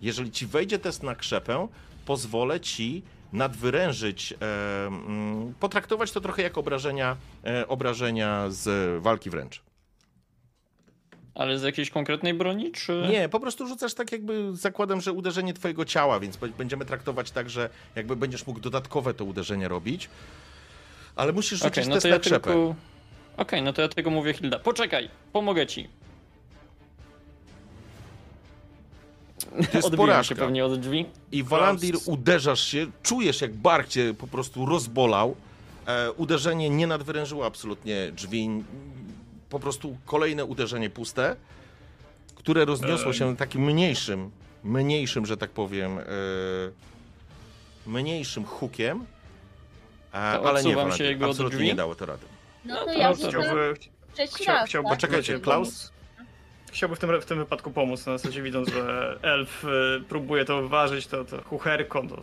[0.03, 1.69] Jeżeli ci wejdzie test na krzepę,
[2.05, 3.03] pozwolę ci
[3.33, 9.63] nadwyrężyć, e, mm, potraktować to trochę jak obrażenia, e, obrażenia z walki wręcz.
[11.35, 13.07] Ale z jakiejś konkretnej broni, czy...
[13.11, 17.51] Nie, po prostu rzucasz tak jakby zakładam, że uderzenie twojego ciała, więc będziemy traktować tak,
[17.51, 20.09] że jakby będziesz mógł dodatkowe to uderzenie robić.
[21.17, 22.41] Ale musisz rzucić Okej, no test na ja krzepę.
[22.41, 22.75] tylko...
[23.37, 24.59] Okej, no to ja tego mówię Hilda.
[24.59, 25.89] Poczekaj, pomogę ci.
[29.51, 30.35] To jest Odbiłem się porażka.
[30.35, 31.07] pewnie od drzwi.
[31.33, 35.37] I Walandir uderzasz się, czujesz jak bark cię po prostu rozbolał.
[35.87, 38.49] E, uderzenie nie nadwyrężyło absolutnie drzwi.
[39.51, 41.37] Po prostu kolejne uderzenie puste,
[42.35, 43.13] które rozniosło Em.
[43.15, 44.31] się takim mniejszym,
[44.65, 46.03] mniejszym, że tak powiem, e,
[47.87, 49.05] mniejszym hukiem.
[50.13, 51.69] Ale nie, odsuwam się jakby absolutnie drzwi?
[51.69, 52.27] nie dało to rady.
[52.65, 53.75] No to no to rzucam Chciałby,
[54.15, 54.99] trzeci chcia, raz, chciałby tak?
[54.99, 55.93] Poczekajcie, Klaus?
[56.73, 60.63] Chciałby w tym, w tym wypadku pomóc, na zasadzie widząc, że elf y, próbuje to
[60.63, 62.23] wyważyć, to, to chucherką, to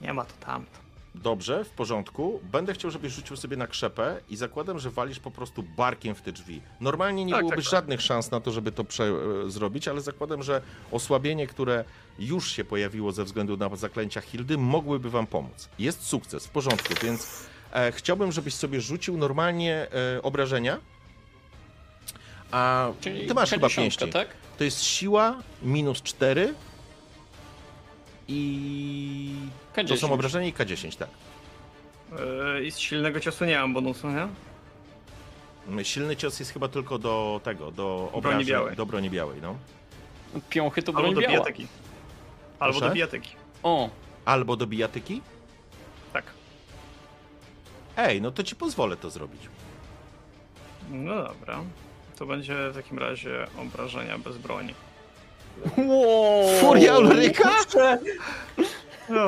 [0.00, 0.79] nie ma to tamto.
[1.14, 2.40] Dobrze, w porządku.
[2.52, 6.22] Będę chciał, żebyś rzucił sobie na krzepę i zakładam, że walisz po prostu barkiem w
[6.22, 6.62] te drzwi.
[6.80, 7.70] Normalnie nie Tak, byłoby tak, tak.
[7.72, 9.04] żadnych szans na to, żeby to prze,
[9.46, 11.84] e, zrobić, ale zakładam, że osłabienie, które
[12.18, 15.68] już się pojawiło ze względu na zaklęcia Hildy, mogłyby wam pomóc.
[15.78, 19.86] Jest sukces, w porządku, więc e, chciałbym, żebyś sobie rzucił normalnie
[20.16, 20.78] e, obrażenia.
[22.50, 24.08] A Czyli ty masz chyba K10, pięści.
[24.08, 24.28] tak?
[24.58, 26.54] To jest siła minus 4
[28.32, 29.34] i
[29.74, 29.96] to K10.
[29.96, 31.08] są obrażenia i K10, tak.
[32.58, 35.84] Y, I z silnego ciosu nie mam bonusu, nie?
[35.84, 38.76] Silny cios jest chyba tylko do tego, do obrażeń, białej.
[38.76, 39.56] do broni białej, no.
[40.50, 41.32] Piąchy to Albo broń do biała.
[41.32, 41.66] bijatyki.
[42.58, 42.88] Albo Proszę?
[42.88, 43.30] do bijatyki.
[43.62, 43.90] O,
[44.24, 45.22] Albo do bijatyki?
[46.12, 46.24] Tak.
[47.96, 49.40] Ej, no to ci pozwolę to zrobić.
[50.90, 51.60] No dobra.
[52.18, 54.74] To będzie w takim razie obrażenia bez broni.
[56.60, 57.50] Furia Ulryka?
[59.08, 59.26] No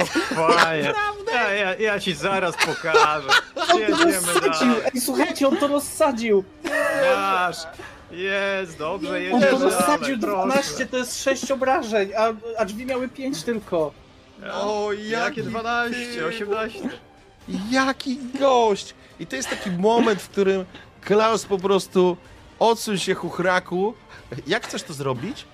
[0.59, 0.93] fajnie.
[1.33, 3.29] Ja, ja, ja ci zaraz pokażę.
[3.73, 4.73] On to rozsadził!
[4.95, 6.45] Ej, słuchajcie, on to rozsadził!
[7.17, 7.57] Masz.
[8.11, 10.87] Jest, dobrze, On jedziemy to rozsadził dalej, 12, proszę.
[10.87, 13.93] to jest 6 obrażeń, a, a drzwi miały 5 tylko.
[14.53, 16.79] O, Jakie 12, 18.
[17.71, 18.95] Jaki gość!
[19.21, 20.65] I to jest taki moment, w którym
[21.01, 22.17] Klaus po prostu
[22.59, 23.95] odsuń się chuchraku.
[24.47, 25.45] Jak chcesz to zrobić?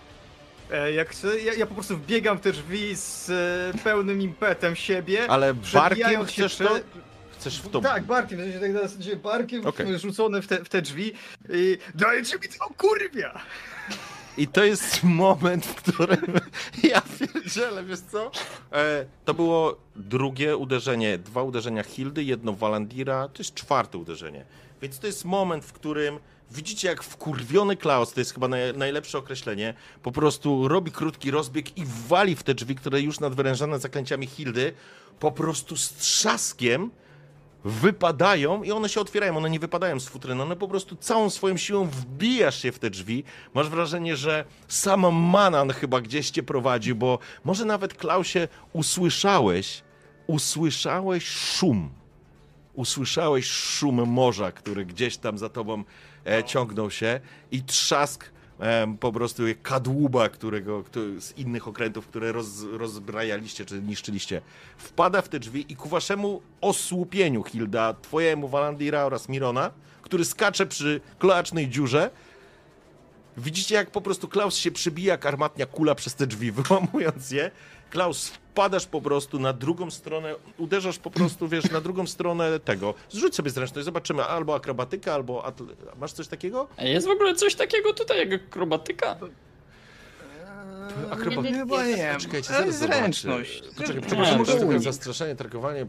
[0.70, 1.14] E, jak
[1.44, 5.30] ja, ja po prostu wbiegam w te drzwi z e, pełnym impetem siebie.
[5.30, 6.80] Ale barkiem chcesz prze- to?
[7.32, 7.80] Chcesz w to...
[7.80, 8.60] Tak, barkiem, w sensie
[9.10, 9.98] tak barkiem Okej.
[9.98, 11.12] rzucony w te, w te drzwi
[11.50, 13.40] i dajcie mi to kurwia!
[14.36, 16.34] I to jest moment, w którym
[16.90, 18.30] ja pierdzielę, wiesz co?
[18.72, 24.44] E, to było drugie uderzenie, dwa uderzenia Hildy, jedno Walandira, to jest czwarte uderzenie.
[24.82, 26.18] Więc to jest moment, w którym
[26.50, 31.78] widzicie jak wkurwiony Klaus, to jest chyba naj, najlepsze określenie, po prostu robi krótki rozbieg
[31.78, 34.72] i wali w te drzwi, które już nadwyrężane zaklęciami Hildy,
[35.20, 36.90] po prostu z trzaskiem
[37.64, 41.56] wypadają i one się otwierają, one nie wypadają z futryny, one po prostu całą swoją
[41.56, 43.24] siłą wbijasz się w te drzwi.
[43.54, 49.82] Masz wrażenie, że sam Manan chyba gdzieś cię prowadzi, bo może nawet Klausie usłyszałeś,
[50.26, 51.90] usłyszałeś szum.
[52.74, 55.84] Usłyszałeś szum morza, który gdzieś tam za tobą
[56.28, 57.20] e, ciągnął się
[57.50, 58.24] i trzask
[58.58, 60.84] em, po prostu kadłuba, którego,
[61.18, 64.40] z innych okrętów, które roz, rozbrajaliście czy niszczyliście,
[64.76, 69.70] wpada w te drzwi i ku waszemu osłupieniu, Hilda, twojemu Walandira oraz Mirona,
[70.02, 72.10] który skacze przy kloacznej dziurze,
[73.36, 77.50] widzicie jak po prostu Klaus się przybija jak armatnia kula przez te drzwi, wyłamując je.
[77.90, 82.94] Klaus, wpadasz po prostu na drugą stronę, uderzasz po prostu, wiesz, na drugą stronę tego.
[83.10, 85.44] Zrzuć sobie zręczność, zobaczymy, albo akrobatyka, albo...
[85.44, 85.64] Atl...
[86.00, 86.68] Masz coś takiego?
[86.78, 89.16] Jest w ogóle coś takiego tutaj jak akrobatyka?
[91.10, 91.44] Akrobat...
[91.44, 92.16] Nie, nie.
[92.42, 93.54] Zaraz zręczność.
[93.64, 93.74] zobaczę.
[93.76, 94.82] Poczekaj, Nie, poczekaj, to może trochę unik.
[94.82, 95.86] zastraszenie, targowanie.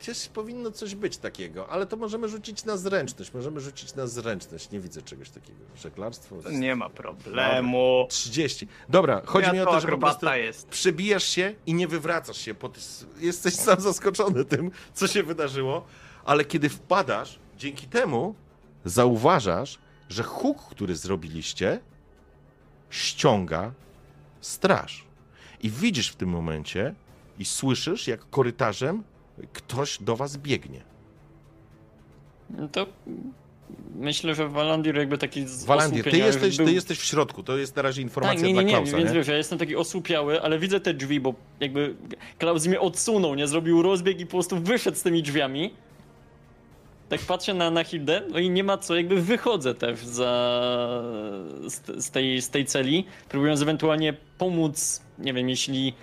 [0.00, 3.34] Gdzieś powinno coś być takiego, ale to możemy rzucić na zręczność.
[3.34, 4.70] Możemy rzucić na zręczność.
[4.70, 5.58] Nie widzę czegoś takiego.
[5.76, 6.36] Żeglarstwo?
[6.50, 8.06] Nie ma problemu.
[8.10, 8.68] 30.
[8.88, 10.68] Dobra, chodzi ja mi o to to, że po prostu jest.
[10.68, 12.54] przebijasz się i nie wywracasz się.
[12.54, 15.84] Bo ty s- jesteś sam zaskoczony tym, co się wydarzyło,
[16.24, 18.34] ale kiedy wpadasz, dzięki temu
[18.84, 21.80] zauważasz, że huk, który zrobiliście,
[22.90, 23.72] ściąga
[24.42, 25.04] straż.
[25.62, 26.94] I widzisz w tym momencie
[27.38, 29.02] i słyszysz, jak korytarzem
[29.52, 30.80] ktoś do was biegnie.
[32.50, 32.86] No To
[33.94, 36.66] myślę, że Walandir jakby taki Walandir, ty jesteś, był...
[36.66, 37.42] ty jesteś w środku.
[37.42, 39.16] To jest na razie informacja Tak, nie, nie, dla nie, Klausa, więc nie?
[39.16, 41.94] wiesz, ja jestem taki osłupiały, ale widzę te drzwi, bo jakby
[42.38, 43.46] Klaus mnie odsunął, nie?
[43.46, 45.74] Zrobił rozbieg i po prostu wyszedł z tymi drzwiami.
[47.12, 51.02] Tak patrzę na, na Hildę, no i nie ma co, jakby wychodzę też za,
[51.66, 55.94] z, z, tej, z tej celi, próbując ewentualnie pomóc, nie wiem, jeśli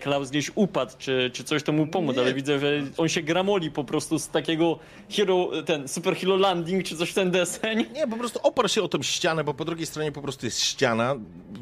[0.00, 3.70] Klaus gdzieś upadł, czy, czy coś to mu pomóc, ale widzę, że on się gramoli
[3.70, 4.78] po prostu z takiego
[5.10, 7.86] hero, ten super hero landing, czy coś w ten deseń.
[7.92, 10.60] Nie, po prostu oparł się o tą ścianę, bo po drugiej stronie po prostu jest
[10.60, 11.14] ściana.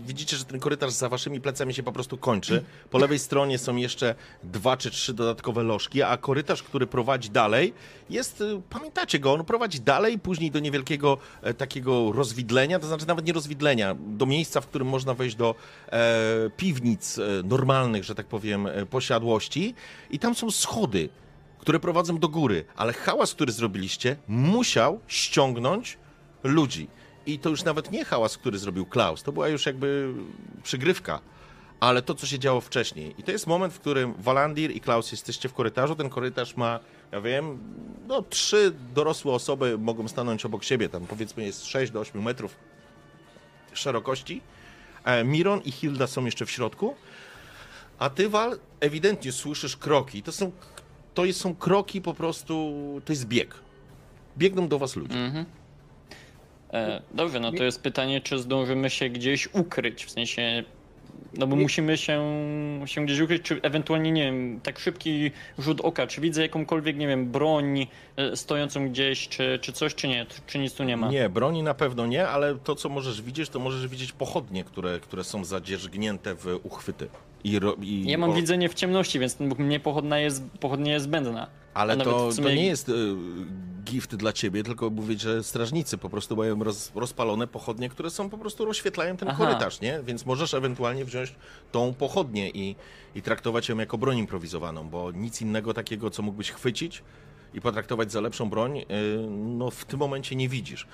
[0.06, 2.64] Widzicie, że ten korytarz za waszymi plecami się po prostu kończy.
[2.90, 7.74] Po lewej stronie są jeszcze dwa czy trzy dodatkowe lożki, a korytarz, który prowadzi dalej,
[8.10, 13.06] jest, y, pamiętacie go, on prowadzi dalej, później do niewielkiego e, takiego rozwidlenia, to znaczy
[13.06, 15.54] nawet nie rozwidlenia, do miejsca, w którym można wejść do
[15.92, 17.42] e, piwnic e,
[18.02, 19.74] że tak powiem, e, posiadłości
[20.10, 21.08] i tam są schody
[21.62, 25.98] które prowadzą do góry, ale hałas, który zrobiliście, musiał ściągnąć
[26.42, 26.88] ludzi.
[27.26, 30.14] I to już nawet nie hałas, który zrobił Klaus, to była już jakby
[30.62, 31.20] przygrywka,
[31.80, 33.14] ale to, co się działo wcześniej.
[33.18, 35.96] I to jest moment, w którym Walandir i Klaus jesteście w korytarzu.
[35.96, 36.80] Ten korytarz ma,
[37.12, 37.58] ja wiem,
[38.08, 42.56] no trzy dorosłe osoby mogą stanąć obok siebie, tam powiedzmy jest 6 do 8 metrów
[43.72, 44.40] szerokości.
[45.04, 46.94] E, Miron i Hilda są jeszcze w środku.
[48.02, 50.22] A ty, Wal, ewidentnie słyszysz kroki.
[50.22, 50.52] To są,
[51.14, 52.72] to są kroki po prostu,
[53.04, 53.54] to jest bieg.
[54.38, 55.14] Biegną do was ludzie.
[55.18, 55.44] Mhm.
[56.72, 60.64] E, dobrze, no to jest pytanie, czy zdążymy się gdzieś ukryć, w sensie,
[61.34, 61.62] no bo Nie.
[61.62, 62.22] musimy się,
[62.86, 67.06] się gdzieś ukryć, czy ewentualnie, nie wiem, tak szybki rzut oka, czy widzę jakąkolwiek, nie
[67.06, 67.86] wiem, broń
[68.16, 71.08] e, stojącą gdzieś, czy, czy coś, czy nie, czy nic tu nie ma.
[71.08, 75.00] Nie, broni na pewno nie, ale to, co możesz widzieć, to możesz widzieć pochodnie, które,
[75.00, 77.08] które są zadzierzgnięte w uchwyty.
[77.44, 81.04] I, ro- i, Ja mam o- widzenie w ciemności, więc mnie pochodna jest, pochodnia jest
[81.04, 81.46] zbędna.
[81.74, 82.92] Ale to, sumie- to nie jest y,
[83.84, 88.30] gift dla ciebie, tylko mówić, że strażnicy po prostu mają roz, rozpalone pochodnie, które są
[88.30, 89.44] po prostu rozświetlają ten Aha.
[89.46, 90.00] korytarz, nie?
[90.06, 91.34] Więc możesz ewentualnie wziąć
[91.72, 92.76] tą pochodnię i,
[93.14, 97.02] i traktować ją jako broń improwizowaną, bo nic innego takiego, co mógłbyś chwycić
[97.54, 98.84] i potraktować za lepszą broń, y,
[99.30, 100.86] no w tym momencie nie widzisz.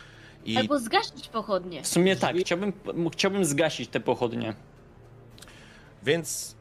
[0.44, 1.82] I Albo zgasić pochodnie.
[1.82, 2.72] W sumie tak, chciałbym,
[3.12, 4.54] chciałbym zgasić te pochodnie.
[6.02, 6.56] Więc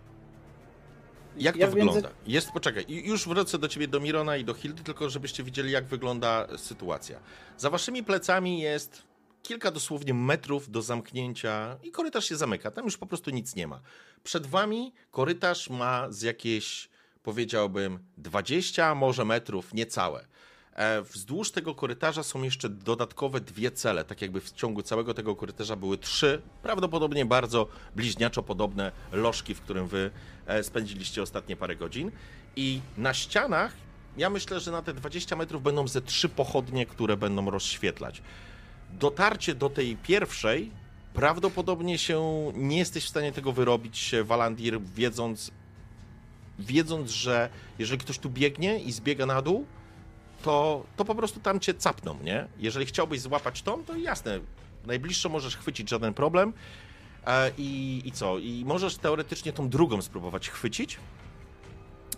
[1.38, 2.18] jak to Ja w między- wygląda?
[2.28, 5.86] Jest, poczekaj, już wrócę do ciebie, do Mirona i do Hildy, tylko żebyście widzieli, jak
[5.86, 7.20] wygląda sytuacja.
[7.58, 9.04] Za waszymi plecami jest
[9.44, 12.72] kilka dosłownie metrów do zamknięcia i korytarz się zamyka.
[12.72, 13.82] Tam już po prostu nic nie ma.
[14.24, 16.90] Przed wami korytarz ma z jakieś,
[17.24, 20.28] powiedziałbym, 20 może metrów, niecałe.
[20.78, 25.36] E, Wzdłuż tego korytarza są jeszcze dodatkowe dwie cele, tak jakby w ciągu całego tego
[25.36, 30.12] korytarza były trzy, prawdopodobnie bardzo bliźniaczo podobne lożki, w którym wy
[30.48, 32.12] e, spędziliście ostatnie parę godzin.
[32.56, 33.74] I na ścianach,
[34.18, 38.22] ja myślę, że na te 20 metrów będą ze trzy pochodnie, które będą rozświetlać.
[38.94, 40.72] Dotarcie do tej pierwszej,
[41.14, 45.52] prawdopodobnie się nie jesteś w stanie tego wyrobić, Walandir, wiedząc,
[46.60, 47.50] wiedząc, że
[47.80, 49.66] jeżeli ktoś tu biegnie i zbiega na dół,
[50.44, 52.48] to, to po prostu tam cię capną, nie?
[52.58, 54.40] Jeżeli chciałbyś złapać tą, to jasne,
[54.86, 56.54] najbliższą możesz chwycić, żaden problem.
[57.28, 58.38] E, I, I co?
[58.38, 61.00] I możesz teoretycznie tą drugą spróbować chwycić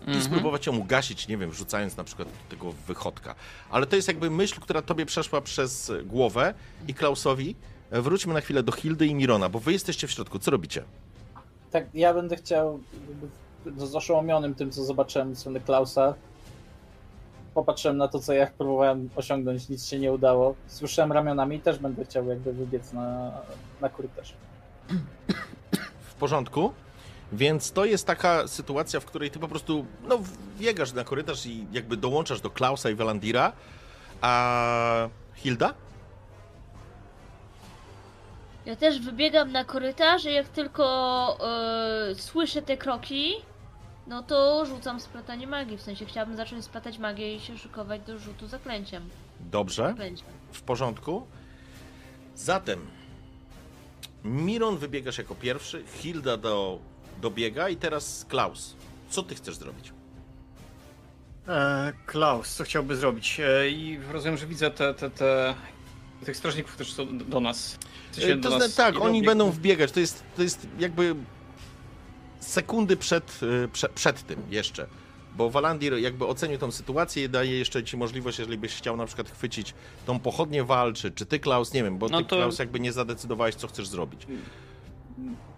[0.00, 0.24] Mhm.
[0.24, 3.34] spróbować ją ugasić, nie wiem, rzucając na przykład tego wychodka.
[3.70, 6.54] Ale to jest jakby myśl, która tobie przeszła przez głowę
[6.88, 7.56] i Klausowi.
[7.90, 10.38] Wróćmy na chwilę do Hildy i Mirona, bo wy jesteście w środku.
[10.38, 10.84] Co robicie?
[11.70, 12.80] Tak, ja będę chciał,
[13.76, 16.14] z oszałamionym tym, co zobaczyłem z strony Klausa,
[17.54, 20.54] popatrzyłem na to, co ja próbowałem osiągnąć, nic się nie udało.
[20.66, 23.32] Słyszałem ramionami i też będę chciał jakby wybiec na,
[23.80, 24.34] na korytarz.
[26.00, 26.72] w porządku.
[27.32, 30.18] Więc to jest taka sytuacja, w której ty po prostu no,
[30.58, 33.52] biegasz na korytarz i jakby dołączasz do Klausa i Welandira.
[34.20, 35.74] A Hilda?
[38.66, 41.38] Ja też wybiegam na korytarz i jak tylko
[42.10, 43.32] e, słyszę te kroki,
[44.10, 45.76] no to rzucam splatanie magii.
[45.76, 49.08] W sensie chciałabym zacząć splatać magię i się szykować do rzutu zaklęciem.
[49.40, 50.26] Dobrze, Zaklęciem.
[50.52, 51.26] w porządku.
[52.36, 52.86] Zatem
[54.24, 56.78] Miron wybiegasz jako pierwszy, Hilda do,
[57.22, 58.74] dobiega i teraz Klaus.
[59.10, 59.92] Co ty chcesz zrobić?
[61.48, 63.40] E, Klaus, co chciałby zrobić?
[63.40, 65.54] E, I rozumiem, że widzę te, te, te,
[66.26, 67.78] tych strażników, którzy są do- do nas.
[68.12, 69.92] W sensie E, do To nas tak, oni będą wbiegać.
[69.92, 71.14] To jest, to jest jakby
[72.40, 73.40] sekundy przed,
[73.72, 74.86] prze, przed tym jeszcze.
[75.36, 79.06] Bo Walandir jakby ocenił tą sytuację i daje jeszcze ci możliwość, jeżeli byś chciał na
[79.06, 79.74] przykład chwycić
[80.06, 82.92] tą pochodnię walczy, czy ty Klaus, nie wiem, bo No ty to- Klaus jakby nie
[82.92, 84.26] zadecydowałeś, co chcesz zrobić.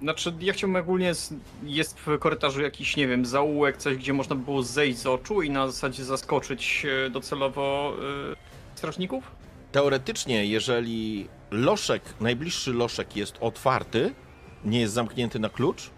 [0.00, 1.12] Znaczy, ja chciałbym ogólnie,
[1.62, 5.42] jest w korytarzu jakiś, nie wiem, zaułek, coś, gdzie można by było zejść z oczu
[5.42, 7.94] i na zasadzie zaskoczyć e, docelowo
[8.32, 9.24] e, strażników?
[9.72, 14.14] Teoretycznie, jeżeli loszek, najbliższy loszek jest otwarty,
[14.64, 15.90] nie jest zamknięty na klucz,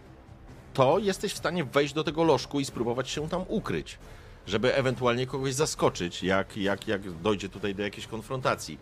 [0.74, 3.98] to jesteś w stanie wejść do tego lożku i spróbować się tam ukryć,
[4.46, 8.78] żeby ewentualnie kogoś zaskoczyć, jak, jak, jak dojdzie tutaj do jakiejś konfrontacji.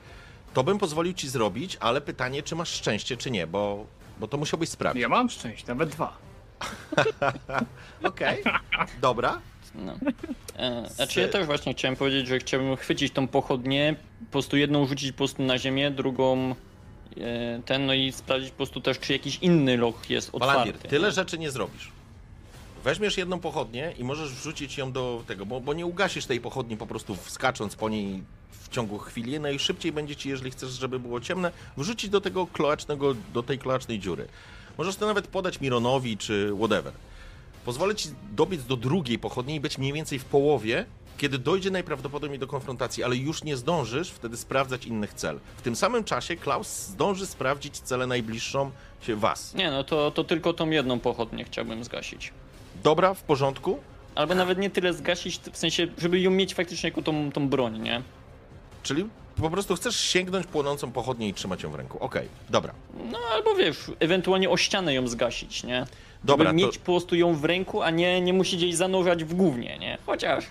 [0.55, 3.87] To bym pozwolił ci zrobić, ale pytanie, czy masz szczęście, czy nie, bo,
[4.21, 5.03] bo to musiałbyś sprawdzić.
[5.03, 6.17] Ja mam szczęście, nawet dwa.
[8.03, 8.43] Okej,
[9.01, 9.41] dobra.
[9.75, 9.95] No.
[10.57, 14.87] E, znaczy ja też właśnie chciałem powiedzieć, że chciałbym chwycić tą pochodnię, po prostu jedną
[14.87, 16.55] rzucić po prostu na ziemię, drugą
[17.65, 20.89] ten, no i sprawdzić po prostu też, czy jakiś inny loch jest otwarty.
[20.89, 21.13] tyle nie?
[21.15, 21.93] rzeczy nie zrobisz.
[22.85, 26.77] Weźmiesz jedną pochodnię i możesz wrzucić ją do tego, bo, bo nie ugasisz tej pochodni
[26.77, 29.41] po prostu skacząc po niej w ciągu chwili.
[29.41, 33.99] Najszybciej będzie ci, jeżeli chcesz, żeby było ciemne, wrzucić do tego kloacznego, do tej kloacznej
[33.99, 34.29] dziury.
[34.79, 36.93] Możesz to nawet podać Mironowi czy whatever.
[37.65, 40.85] Pozwolę ci dobiec do drugiej pochodni i być mniej więcej w połowie,
[41.19, 45.39] kiedy dojdzie najprawdopodobniej do konfrontacji, ale już nie zdążysz wtedy sprawdzać innych cel.
[45.57, 49.55] W tym samym czasie Klaus zdąży sprawdzić celę najbliższą się was.
[49.55, 52.33] Nie, no to, to tylko tą jedną pochodnię chciałbym zgasić.
[52.83, 53.79] Dobra, w porządku.
[54.15, 57.79] Albo nawet nie tyle zgasić, w sensie, żeby ją mieć faktycznie jako tą, tą broń,
[57.79, 58.03] nie?
[58.83, 61.99] Czyli po prostu chcesz sięgnąć płonącą pochodnię i trzymać ją w ręku.
[62.01, 62.75] Okej, dobra.
[63.11, 65.87] No albo wiesz, ewentualnie o ścianę ją zgasić, nie?
[66.25, 69.25] Dobra, żeby to mieć po prostu ją w ręku, a nie, nie musieć jej zanurzać
[69.25, 69.99] w gównie, nie?
[70.07, 70.45] Chociaż.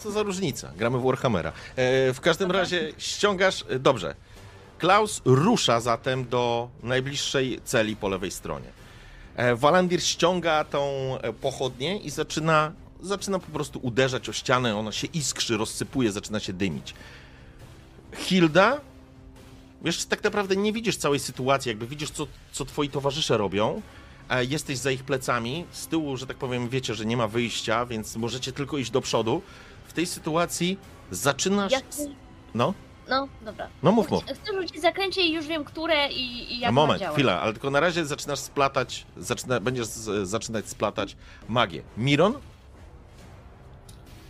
[0.00, 0.72] Co za różnica?
[0.76, 1.52] Gramy w Warhammera.
[1.76, 3.64] E, w każdym razie ściągasz...
[3.68, 4.14] e, Dobrze.
[4.78, 8.68] Klaus rusza zatem do najbliższej celi po lewej stronie.
[9.36, 10.82] E, ściąga tą
[11.22, 12.72] e, pochodnię i zaczyna,
[13.02, 14.76] zaczyna po prostu uderzać o ścianę.
[14.76, 16.94] Ona się iskrzy, rozsypuje, zaczyna się dymić.
[18.16, 18.80] Hilda,
[19.82, 23.82] wiesz, tak naprawdę nie widzisz całej sytuacji, jakby widzisz, co, co twoi towarzysze robią.
[24.30, 25.64] E, Jesteś za ich plecami.
[25.72, 29.00] Z tyłu, że tak powiem, wiecie, że nie ma wyjścia, więc możecie tylko iść do
[29.00, 29.42] przodu.
[29.90, 30.78] W tej sytuacji
[31.10, 31.72] zaczynasz.
[31.72, 31.84] Jak...
[32.54, 32.74] No,
[33.08, 33.68] No, dobra.
[33.82, 34.24] no mów, mów.
[34.24, 37.52] Chcę rzucić zaklęcie i już wiem, które i, i jak A ma moment, chwila, ale
[37.52, 41.16] tylko na razie zaczynasz splatać, zaczyna, będziesz z, zaczynać splatać
[41.48, 41.82] magię.
[41.96, 42.34] Miron?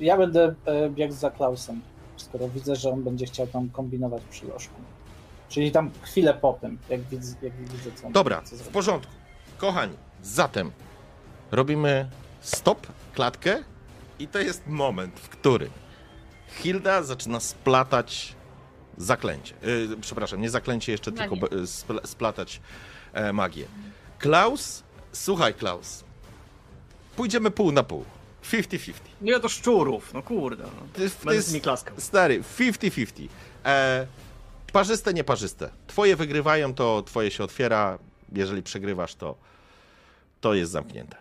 [0.00, 1.80] Ja będę e, biegł za Klausem,
[2.16, 4.74] skoro widzę, że on będzie chciał tam kombinować przy lożku.
[5.48, 8.66] Czyli tam chwilę po tym, jak widzę, jak widzę co on Dobra, w zrobić.
[8.68, 9.12] porządku.
[9.58, 9.92] Kochani,
[10.22, 10.70] zatem
[11.50, 12.08] robimy
[12.40, 13.62] stop, klatkę
[14.20, 15.70] i to jest moment, w którym
[16.48, 18.34] Hilda zaczyna splatać
[18.96, 19.54] zaklęcie.
[19.62, 21.28] Yy, przepraszam, nie zaklęcie jeszcze, Magię.
[21.30, 22.60] tylko spl- splatać
[23.12, 23.64] e, magię.
[24.18, 26.04] Klaus, słuchaj Klaus,
[27.16, 28.04] pójdziemy pół na pół.
[28.44, 28.92] 50-50.
[29.20, 30.64] Nie do szczurów, no kurde.
[30.64, 30.70] No.
[30.92, 31.94] To jest, to klaskał.
[32.00, 33.28] stary, 50-50.
[33.64, 34.06] E,
[34.72, 35.70] parzyste, nieparzyste.
[35.86, 37.98] Twoje wygrywają, to twoje się otwiera.
[38.32, 39.34] Jeżeli przegrywasz, to,
[40.40, 41.16] to jest zamknięte.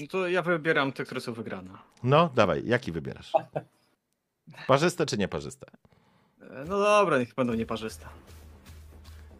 [0.00, 1.70] No to ja wybieram te, które są wygrane.
[2.02, 3.32] No, dawaj, jaki wybierasz?
[4.66, 5.66] Parzyste czy nieparzyste?
[6.40, 8.06] E, No dobra, niech będą nieparzyste.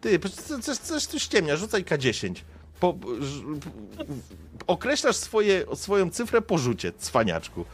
[0.01, 0.31] Ty, coś,
[0.63, 2.35] coś, coś tu ściemnia, rzucaj K10.
[2.79, 3.43] Po, ż,
[4.67, 7.65] określasz swoje, swoją cyfrę po rzucie, cwaniaczku.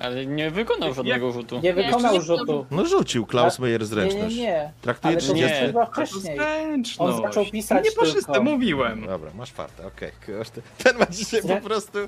[0.00, 1.60] Ale nie wykonał żadnego rzutu.
[1.62, 2.66] Nie wykonał Nie, rzutu.
[2.70, 4.36] No rzucił Klaus Meyer Nie, zręczność.
[4.36, 4.72] nie, nie.
[4.82, 5.42] Traktuje Ale to Nie.
[5.46, 5.66] 30.
[5.66, 6.36] chyba to wcześniej.
[6.36, 7.14] zręczność.
[7.16, 8.42] On zaczął pisać Nieparzyste, tylko.
[8.50, 9.06] mówiłem.
[9.06, 10.10] Dobra, masz fartę, okej.
[10.26, 10.62] kurde.
[10.84, 11.98] Ten ma dzisiaj po prostu...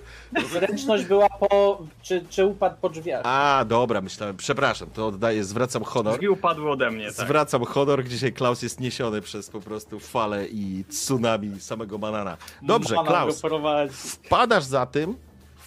[0.52, 1.78] Zręczność była po...
[2.02, 3.20] Czy, czy upadł po drzwiach?
[3.24, 6.14] A, dobra, myślałem, przepraszam, to oddaję, zwracam honor.
[6.14, 7.26] Drzwi upadły ode mnie, tak.
[7.26, 12.36] Zwracam honor, dzisiaj Klaus jest niesiony przez po prostu falę i tsunami samego banana.
[12.62, 13.94] Dobrze, Mama Klaus, prowadzi.
[13.94, 15.16] wpadasz za tym,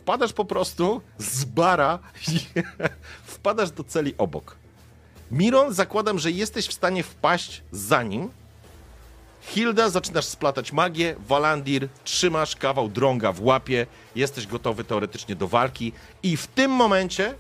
[0.08, 2.40] wpadasz po prostu z bara i
[3.36, 4.56] wpadasz do celi obok.
[5.32, 8.30] Miron, zakładam, że jesteś w stanie wpaść za nim.
[9.42, 11.16] Hilda, zaczynasz splatać magię.
[11.28, 13.88] Walandir, trzymasz kawał drąga w łapie.
[14.16, 15.92] Jesteś gotowy teoretycznie do walki.
[16.24, 17.36] I w tym momencie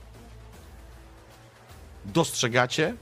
[2.06, 2.96] dostrzegacie,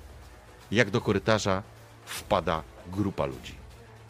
[0.71, 1.63] jak do korytarza
[2.05, 3.55] wpada grupa ludzi.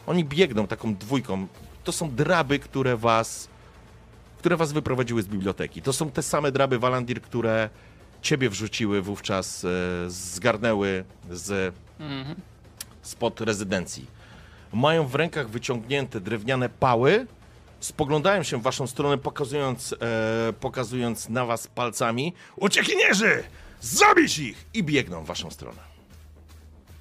[0.06, 1.46] Oni biegną taką dwójką.
[1.84, 3.48] To są draby, które was,
[4.38, 5.82] które was wyprowadziły z biblioteki.
[5.82, 7.70] To są te same draby Walandir, które
[8.22, 9.68] ciebie wrzuciły wówczas, e,
[10.10, 12.36] zgarnęły z, Mhm.
[13.02, 14.06] spod rezydencji.
[14.72, 17.26] Mają w rękach wyciągnięte drewniane pały,
[17.80, 22.32] spoglądają się w waszą stronę, pokazując, e, pokazując na was palcami.
[22.56, 23.42] Uciekinierzy!
[23.80, 24.64] Zabić ich!
[24.74, 25.85] I biegną w waszą stronę.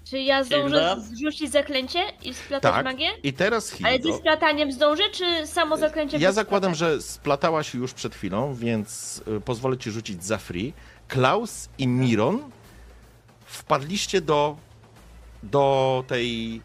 [0.09, 0.99] Czy ja zdążę Hilda?
[0.99, 2.85] zrzucić zaklęcie i splatać Tak.
[2.85, 3.07] magię?
[3.23, 4.11] I teraz Ale Hildo.
[4.13, 6.95] ze splataniem zdążę, czy samo zaklęcie Ja bez zakładam, splatania?
[6.97, 10.73] że splatałaś już przed chwilą, więc y, pozwolę ci rzucić za free.
[11.07, 12.43] Klaus i Miron
[13.45, 14.57] wpadliście do,
[15.43, 16.61] do tej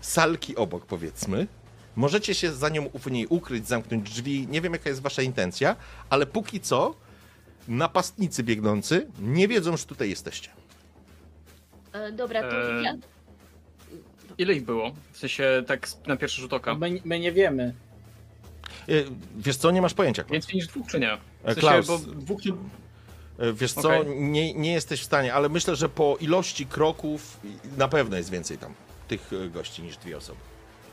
[0.00, 1.46] salki obok, powiedzmy.
[1.96, 4.46] Możecie się za nią w niej ukryć, zamknąć drzwi.
[4.50, 5.76] Nie wiem, jaka jest wasza intencja,
[6.10, 6.94] ale póki co
[7.68, 10.50] napastnicy biegnący nie wiedzą, że tutaj jesteście.
[11.92, 12.94] E, Dobra, to Eee, ja...
[14.38, 14.92] Ile ich było?
[15.12, 16.74] W sensie tak na pierwszy rzut oka.
[16.74, 17.74] My, my nie wiemy.
[18.88, 19.04] Y,
[19.36, 20.32] Wiesz co, nie masz pojęcia, Klaus.
[20.32, 21.12] Więcej niż dwóch, czy nie?
[21.12, 21.86] E, W sensie, Klaus.
[21.86, 22.40] bo dwóch.
[23.38, 24.20] E, Wiesz co, Okej.
[24.20, 27.40] nie, nie jesteś w stanie, ale myślę, że po ilości kroków
[27.76, 28.74] na pewno jest więcej tam
[29.08, 30.38] tych e, gości niż dwie osoby.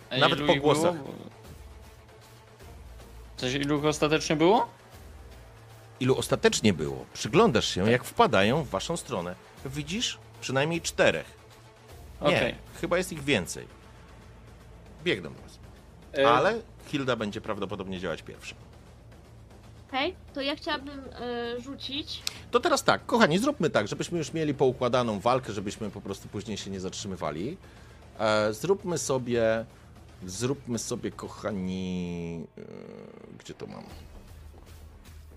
[0.10, 0.94] A Nawet ilu po ich głosach.
[0.96, 1.14] Było?
[3.38, 4.68] Coś ilu ich ostatecznie było?
[6.00, 7.06] Ilu ostatecznie było?
[7.14, 9.36] Przyglądasz się, jak wpadają w waszą stronę.
[9.66, 11.40] Widzisz przynajmniej czterech.
[12.22, 12.56] Nie, Okej.
[12.82, 13.66] chyba jest ich więcej.
[15.04, 15.60] Biegną do was.
[16.18, 18.56] E, Ale Hilda będzie prawdopodobnie działać pierwsza.
[19.88, 22.22] Okej, to ja chciałabym e, rzucić.
[22.52, 26.58] To teraz tak, kochani, zróbmy tak, żebyśmy już mieli poukładaną walkę, żebyśmy po prostu później
[26.58, 27.58] się nie zatrzymywali.
[28.20, 29.66] E, zróbmy sobie,
[30.26, 32.62] zróbmy sobie, kochani, e,
[33.40, 33.84] gdzie to mam?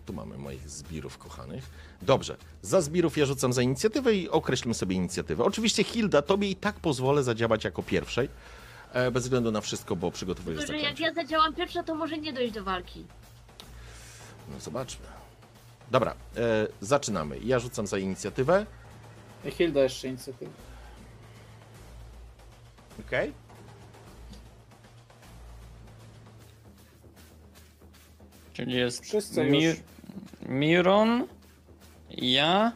[0.06, 1.70] Tu mamy moich zbirów kochanych.
[2.02, 5.44] Dobrze, za zbirów ja rzucam za inicjatywę i określmy sobie inicjatywę.
[5.44, 8.28] Oczywiście Hilda, tobie i tak pozwolę zadziałać jako pierwszej,
[8.92, 11.04] e, bez względu na wszystko, bo przygotowujesz To, że jak zaklęcie.
[11.04, 13.04] ja zadziałam pierwsza, to może nie dojść do walki.
[14.52, 15.06] No zobaczmy.
[15.90, 17.38] Dobra, e, zaczynamy.
[17.44, 18.66] Ja rzucam za inicjatywę.
[19.50, 20.50] Hilda jeszcze inicjatywę.
[23.06, 23.32] Okej.
[28.52, 29.91] Czyli jest Wszyscy Mir już.
[30.48, 31.26] Miron,
[32.10, 32.72] ja,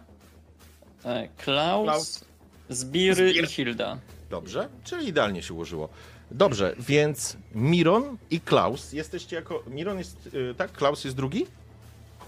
[1.04, 2.24] e, Klaus, Klaus.
[2.68, 3.44] Zbiry Zbir.
[3.44, 3.98] i Hilda.
[4.30, 5.88] Dobrze, czyli idealnie się ułożyło.
[6.30, 9.62] Dobrze, więc Miron i Klaus jesteście jako.
[9.66, 10.26] Miron jest.
[10.26, 10.72] y, tak?
[10.72, 11.46] Klaus jest drugi?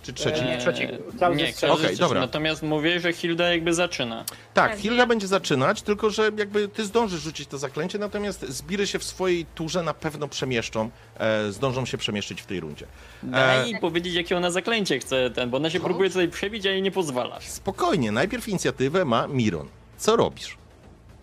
[0.03, 0.44] Czy trzeci?
[0.44, 0.88] Nie, trzeci.
[1.18, 1.96] Klaus nie, trzeci.
[1.99, 2.20] dobra.
[2.20, 4.24] Natomiast mówię, że Hilda jakby zaczyna.
[4.24, 8.86] Tak, Tak, Hilda będzie zaczynać, tylko że jakby ty zdążysz rzucić to zaklęcie, natomiast zbiry
[8.86, 12.86] się w swojej turze na pewno przemieszczą, e, zdążą się przemieszczyć w tej rundzie.
[13.22, 15.88] Daj E, powiedzieć, jakie ona zaklęcie chce, ten, bo ona się Proszę.
[15.90, 17.44] próbuje tutaj przebić, a jej nie pozwalasz.
[17.46, 19.68] Spokojnie, najpierw inicjatywę ma Miron.
[19.96, 20.57] Co robisz?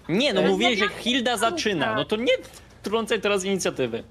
[0.09, 1.95] Nie, no mówię, że Hilda zaczyna.
[1.95, 2.33] No to nie
[2.83, 4.03] trącaj teraz inicjatywy.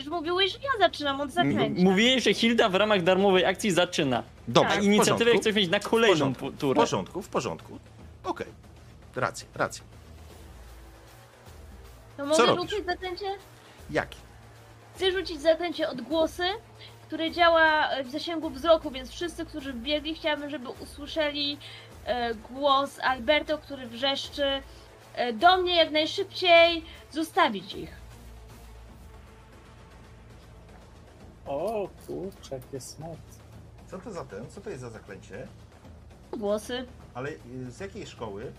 [0.00, 1.82] Przecież mówiłeś, że ja zaczynam od zaklęcia.
[1.82, 4.22] Mówiłeś, że Hilda w ramach darmowej akcji zaczyna.
[4.48, 5.40] Dobrze, A w inicjatywę porządku.
[5.40, 6.80] chcesz mieć na W kolejną porządku, pu- w turę.
[6.80, 7.78] porządku, w porządku.
[8.24, 8.46] Okej,
[9.16, 9.84] racja, racja.
[12.16, 12.70] To mogę robisz?
[12.70, 13.24] rzucić zaklęcie?
[13.90, 14.18] Jaki?
[14.96, 16.44] Chcę rzucić zaklęcie odgłosy,
[17.06, 21.58] które działa e, w zasięgu wzroku, więc wszyscy, którzy wbiegli, chciałabym, żeby usłyszeli
[22.04, 24.62] e, głos Alberto, który wrzeszczy
[25.14, 27.99] e, do mnie jak najszybciej, zostawić ich.
[31.46, 33.18] O kurczę, jakie smut.
[33.90, 34.50] Co to za ten?
[34.50, 35.48] Co to jest za zaklęcie?
[36.32, 38.52] Głosy Ale y, z jakiej szkoły?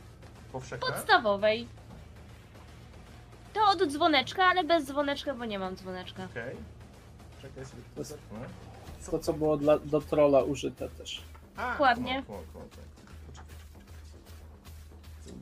[0.52, 0.88] Powszechna?
[0.88, 1.68] podstawowej.
[3.54, 6.26] To od dzwoneczka, ale bez dzwoneczka, bo nie mam dzwoneczka.
[6.26, 6.56] Okej.
[7.42, 8.40] Czekaj sobie To to jest- zerknę.
[9.12, 11.22] To, co było dla, do trolla użyte też.
[11.58, 12.16] A, Dokładnie.
[12.16, 12.26] tak.
[12.26, 12.84] Poczekaj.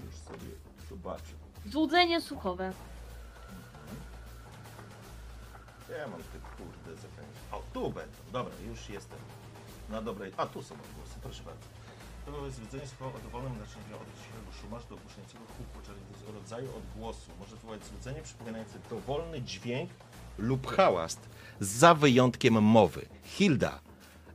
[0.06, 0.52] Już sobie
[0.90, 1.34] zobaczę.
[1.66, 2.74] Złudzenie słuchowe.
[5.98, 6.79] Ja mam te kurde.
[7.52, 8.18] O, tu będą.
[8.32, 9.20] Dobra, już jestem.
[9.90, 10.32] Na dobrej.
[10.38, 11.66] A, tu są odgłosy, proszę bardzo.
[12.26, 16.70] To jest widzenie słowa o dowolnym znaczeniu od szumu aż do ogłuszającego huku, czyli rodzaju
[16.78, 17.32] odgłosu.
[17.40, 19.90] Może wywołać złudzenie przypominające dowolny dźwięk
[20.38, 21.20] lub hałast,
[21.60, 23.06] za wyjątkiem mowy.
[23.24, 23.80] Hilda,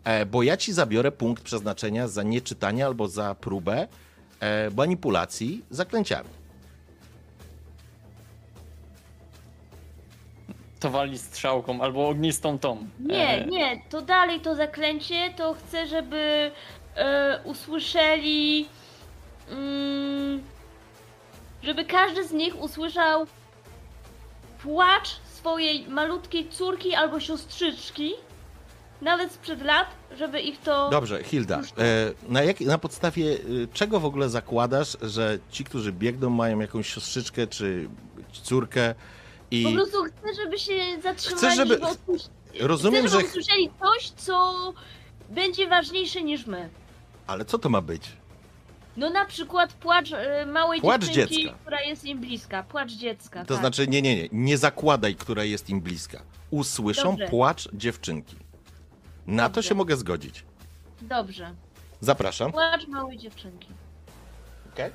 [0.05, 3.89] e, bo ja ci zabiorę punkt przeznaczenia za nieczytanie albo za próbę
[4.41, 6.43] e, manipulacji zaklęciami.
[10.85, 12.87] To wali strzałką albo ognistą tą.
[13.01, 16.51] Nie, E, nie, to dalej to zaklęcie, to chcę, żeby
[16.97, 18.66] e, usłyszeli.
[19.51, 20.43] Mm,
[21.62, 23.26] żeby każdy z nich usłyszał
[24.62, 28.12] płacz swojej malutkiej córki albo siostrzyczki,
[29.03, 30.91] nawet sprzed lat, żeby ich to.
[30.91, 33.39] Dobrze, Hilda, e, na, jak, na podstawie e,
[33.72, 37.89] czego w ogóle zakładasz, że ci, którzy biegną, mają jakąś siostrzyczkę czy
[38.43, 38.95] córkę
[39.51, 40.72] Po i prostu chcę, żeby się
[41.03, 42.22] zatrzymali, Chcesz, żeby- żeby usłysz...
[42.61, 43.16] rozumiem, chcę, że...
[43.16, 44.55] żeby usłyszeli coś, co
[45.30, 46.68] będzie ważniejsze niż my.
[47.26, 48.12] Ale co to ma być?
[48.97, 51.59] No na przykład płacz e, małej Płacz dziewczynki, dziecka.
[51.61, 52.62] która jest im bliska.
[52.62, 53.61] Płacz dziecka, To tak.
[53.62, 56.22] znaczy, nie, nie, nie, nie zakładaj, która jest im bliska.
[56.51, 57.28] Usłyszą Dobrze.
[57.28, 58.36] płacz dziewczynki.
[59.26, 59.68] Na to Dobrze.
[59.68, 60.45] się mogę zgodzić.
[61.03, 61.55] Dobrze.
[62.01, 62.53] Zapraszam.
[62.53, 63.68] Płacz małej dziewczynki.
[64.72, 64.90] Okay.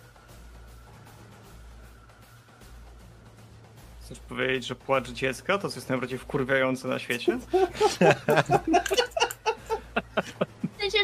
[4.09, 7.37] Chcesz powiedzieć, że płacz dziecka to co jest najbardziej wkurwiające na świecie?
[7.37, 7.51] W
[10.81, 10.97] sensie,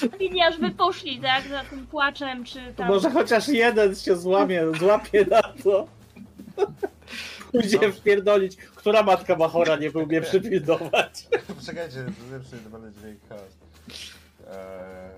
[0.00, 2.88] że powinni aż by poszli, tak, za tym płaczem, czy To tam...
[2.88, 5.86] może chociaż jeden się złamie, złapie na to.
[7.52, 11.26] Pójdzie wpierdolić, która matka Machora nie był mnie przypilnować.
[11.58, 13.56] Poczekajcie, lepszy dowolny dźwięk chaos.
[14.50, 15.10] Eee...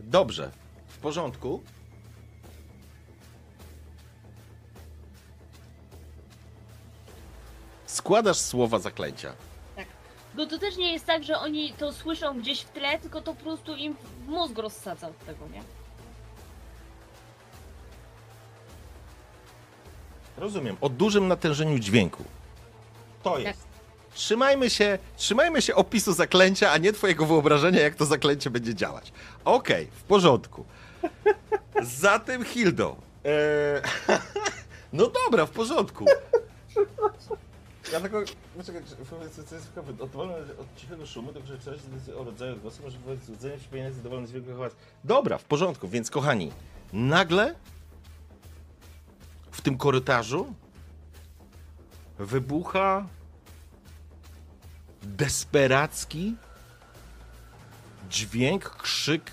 [0.00, 0.50] Dobrze,
[0.88, 1.62] w porządku.
[7.98, 9.32] Składasz słowa zaklęcia.
[10.34, 13.34] Bo to też nie jest tak, że oni to słyszą gdzieś w tle, tylko to
[13.34, 13.96] po prostu im
[14.26, 15.62] mózg rozsadza od tego, nie?
[20.36, 22.24] Rozumiem, o dużym natężeniu dźwięku.
[23.22, 23.44] To Tak.
[23.44, 23.60] jest.
[24.14, 29.12] Trzymajmy się, trzymajmy się opisu zaklęcia, a nie twojego wyobrażenia, jak to zaklęcie będzie działać.
[29.44, 30.64] Okej, w porządku.
[31.82, 32.96] Zatem Hildo.
[33.24, 33.82] Eee...
[34.92, 36.04] no dobra, w porządku.
[37.92, 38.22] Ja tylko.
[38.56, 39.78] Poczekaj, powiedz, co jest
[40.58, 41.78] od, cichego szumu, to że coś
[42.16, 44.72] o rodzaju głosu może wywołać złudzenie przypominające dowolny dźwięk hałas.
[45.04, 46.52] Dobra, w porządku, więc kochani,
[46.92, 47.54] nagle
[49.50, 50.54] w tym korytarzu
[52.18, 53.06] wybucha
[55.02, 56.34] desperacki
[58.10, 59.30] dźwięk, krzyk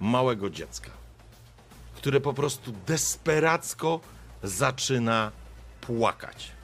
[0.00, 0.90] małego dziecka,
[1.94, 4.00] które po prostu desperacko
[4.42, 5.32] zaczyna
[5.80, 6.59] płakać.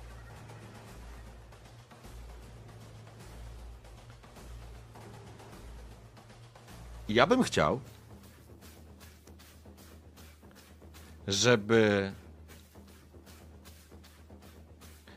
[7.08, 7.80] Ja bym chciał,
[11.28, 12.12] żeby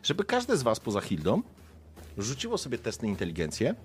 [0.04, 1.42] żeby każdy z was poza Hildą
[2.18, 3.76] rzuciło sobie test na inteligencję.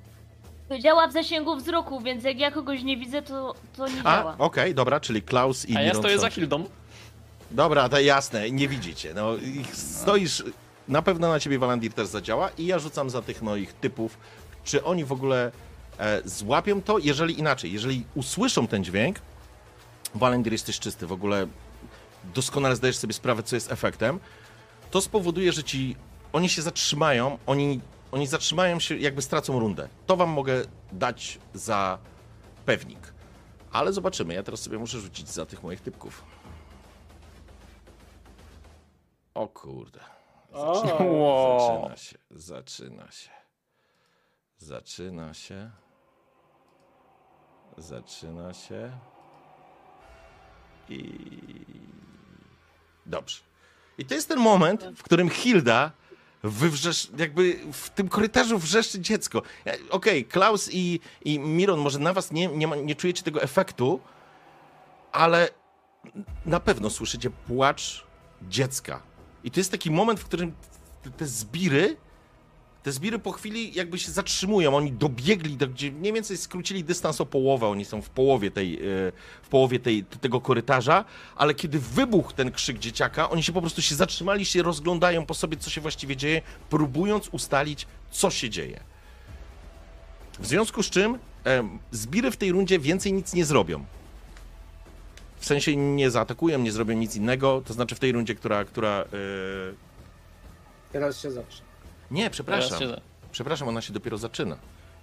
[0.68, 4.02] To działa w zasięgu wzroku, więc jak ja kogoś nie widzę, to, to nie A,
[4.18, 4.34] działa.
[4.38, 6.64] okej, dobra, czyli Klaus i A ja Miron stoję są- za Hildą.
[7.50, 9.14] Dobra, to jasne, nie widzicie.
[9.14, 10.44] No, ich stoisz,
[10.88, 14.18] na pewno na ciebie Walandir też zadziała i ja rzucam za tych moich typów,
[14.64, 15.52] czy oni w ogóle
[16.24, 19.18] złapią to, jeżeli inaczej, jeżeli usłyszą ten dźwięk,
[20.14, 21.47] Walandir jesteś czysty, w ogóle
[22.34, 24.20] doskonale zdajesz sobie sprawę, co jest efektem,
[24.90, 25.97] to spowoduje, że ci,
[26.32, 27.80] oni się zatrzymają, oni,
[28.12, 29.88] oni zatrzymają się, jakby stracą rundę.
[30.07, 31.99] To wam mogę dać za
[32.66, 33.12] pewnik.
[33.72, 36.24] Ale zobaczymy, ja teraz sobie muszę rzucić za tych moich typków.
[39.34, 40.01] O kurde.
[40.53, 41.59] Wow.
[41.61, 43.30] Zaczyna się, zaczyna się.
[44.59, 45.70] Zaczyna się.
[47.78, 48.90] Zaczyna się.
[50.88, 51.10] I.
[53.06, 53.38] Dobrze.
[53.98, 55.92] I to jest ten moment, w którym Hilda
[56.42, 59.42] wywrzesz, jakby w tym korytarzu wrzeszczy dziecko.
[59.90, 64.00] Okej, Klaus i, i Miron, może na was nie, nie, ma, nie czujecie tego efektu,
[65.12, 65.48] ale
[66.46, 68.06] na pewno słyszycie płacz
[68.42, 69.02] dziecka.
[69.44, 70.52] I to jest taki moment, w którym
[71.16, 71.96] te zbiry,
[72.85, 74.76] te zbiry po chwili jakby się zatrzymują.
[74.76, 77.66] Oni dobiegli, do, gdzie mniej więcej skrócili dystans o połowę.
[77.66, 78.78] Oni są w połowie, tej, e,
[79.43, 81.05] w połowie tej, tego korytarza,
[81.37, 85.35] ale kiedy wybuchł ten krzyk dzieciaka, oni się po prostu się zatrzymali, się rozglądają po
[85.35, 88.80] sobie, co się właściwie dzieje, próbując ustalić, co się dzieje.
[90.39, 93.85] W związku z czym em, zbiry w tej rundzie więcej nic nie zrobią.
[95.37, 97.62] W sensie nie zaatakują, nie zrobią nic innego.
[97.66, 98.64] To znaczy w tej rundzie, która.
[98.64, 99.05] która e,
[100.93, 101.73] Teraz się zacznie.
[102.14, 102.78] Nie, przepraszam.
[102.78, 103.00] Teraz
[103.32, 104.56] Przepraszam, ona się dopiero zaczyna.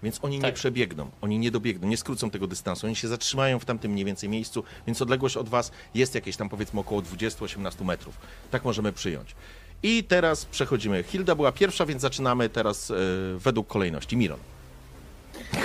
[0.04, 0.56] Więc oni nie Tak.
[0.56, 4.30] przebiegną, oni nie dobiegną, nie skrócą tego dystansu, oni się zatrzymają w tamtym mniej więcej
[4.30, 8.18] miejscu, więc odległość od was jest jakieś tam powiedzmy około 20-18 metrów.
[8.52, 9.36] Tak możemy przyjąć.
[9.84, 11.04] I teraz przechodzimy.
[11.04, 12.96] Hilda była pierwsza, więc zaczynamy teraz e,
[13.38, 14.18] według kolejności.
[14.18, 14.40] Miron.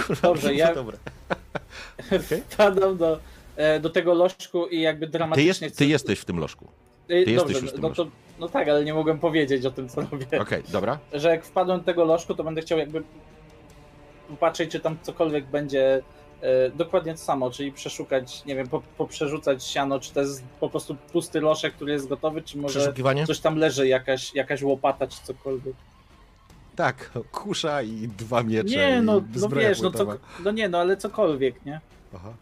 [0.07, 0.99] Kurwa, Dobrze, to ja- dobre.
[2.51, 3.21] Wpadam do,
[3.57, 5.47] e, do tego lożku i jakby Ty, dramatycznie...
[5.47, 6.69] jest, chcę- ty jesteś w tym lożku.
[7.05, 8.07] E, ty jesteś Dobrze, już w tym no, to,
[8.39, 10.41] no tak, ale nie mogłem powiedzieć o tym, co robię.
[10.41, 10.99] Okej, dobra.
[11.13, 13.03] Że jak wpadłem do tego lożku, to będę chciał jakby
[14.29, 16.03] popatrzeć, czy tam cokolwiek będzie
[16.41, 20.71] e, dokładnie to samo, czyli przeszukać, nie wiem, po, poprzerzucać siano, czy to jest po
[20.71, 22.95] prostu pusty loszek, który jest gotowy, czy może
[23.27, 25.75] coś tam leży, jakaś, jakaś łopata, czy cokolwiek.
[26.77, 28.77] Tak, kusza i dwa miecze.
[28.77, 30.07] Nie, no, no wiesz, no, co,
[30.45, 31.81] no nie, no ale cokolwiek, nie?
[32.15, 32.33] Aha.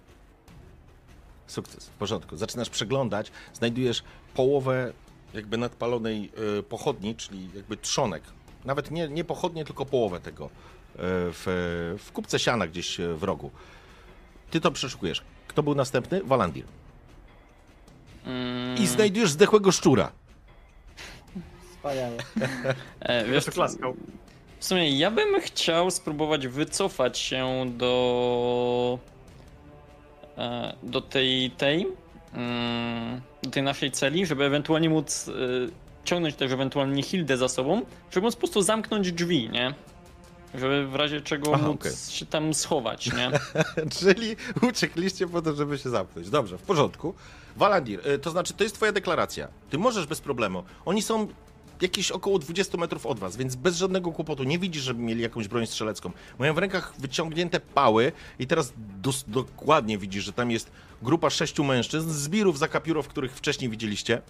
[1.46, 2.36] Sukces, w porządku.
[2.36, 4.02] Zaczynasz przeglądać, znajdujesz
[4.34, 4.92] połowę
[5.34, 8.22] jakby nadpalonej e, pochodni, czyli jakby trzonek.
[8.64, 10.50] Nawet nie, nie pochodnie, tylko połowę tego e,
[10.98, 13.50] w, w kupce siana gdzieś e, w rogu.
[14.50, 15.22] Ty to przeszukujesz.
[15.48, 16.22] Kto był następny?
[16.22, 16.64] Walandir.
[18.26, 20.12] Mm, I znajdujesz zdechłego szczura.
[21.70, 22.16] Wspaniale.
[23.00, 23.96] e, Wiesz, klaskał.
[24.58, 28.98] w sumie ja bym chciał spróbować wycofać się do
[30.38, 31.86] e, do tej tej
[33.42, 35.32] do tej naszej celi, żeby ewentualnie móc e,
[36.04, 39.74] ciągnąć też ewentualnie Hildę za sobą, żeby móc po prostu zamknąć drzwi, nie?
[40.54, 41.92] Żeby w razie czego Aha, móc okej.
[42.08, 43.30] się tam schować, nie?
[43.98, 46.30] Czyli uciekliście po to, żeby się zamknąć.
[46.30, 47.14] Dobrze, w porządku.
[47.56, 49.48] Walandir, y, to znaczy, to jest twoja deklaracja.
[49.70, 50.64] Ty możesz bez problemu.
[50.84, 51.28] Oni są
[51.82, 54.44] jakieś około 20 metrów od was, więc bez żadnego kłopotu.
[54.44, 56.10] Nie widzisz, żeby mieli jakąś broń strzelecką.
[56.38, 58.72] Mają w rękach wyciągnięte pały i teraz
[59.02, 60.70] dos- dokładnie widzisz, że tam jest
[61.02, 64.22] grupa sześciu mężczyzn, zbirów zakapiórów, których wcześniej widzieliście.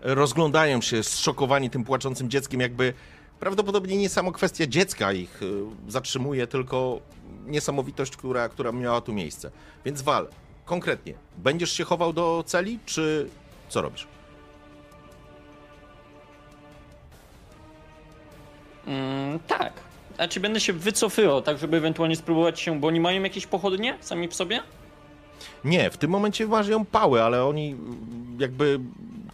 [0.00, 2.94] Rozglądają się zszokowani tym płaczącym dzieckiem, jakby
[3.40, 7.00] prawdopodobnie nie samo kwestia dziecka ich y, zatrzymuje, tylko
[7.46, 9.50] niesamowitość, która, która miała tu miejsce.
[9.84, 10.28] Więc Wal,
[10.64, 13.28] konkretnie, będziesz się chował do celi, czy
[13.68, 14.06] co robisz?
[18.88, 19.72] Mm, tak.
[20.30, 24.28] Czy będę się wycofywał, tak żeby ewentualnie spróbować się, bo oni mają jakieś pochodnie sami
[24.28, 24.60] w sobie?
[25.64, 28.80] Nie, w tym momencie mają pały, ale oni mm, jakby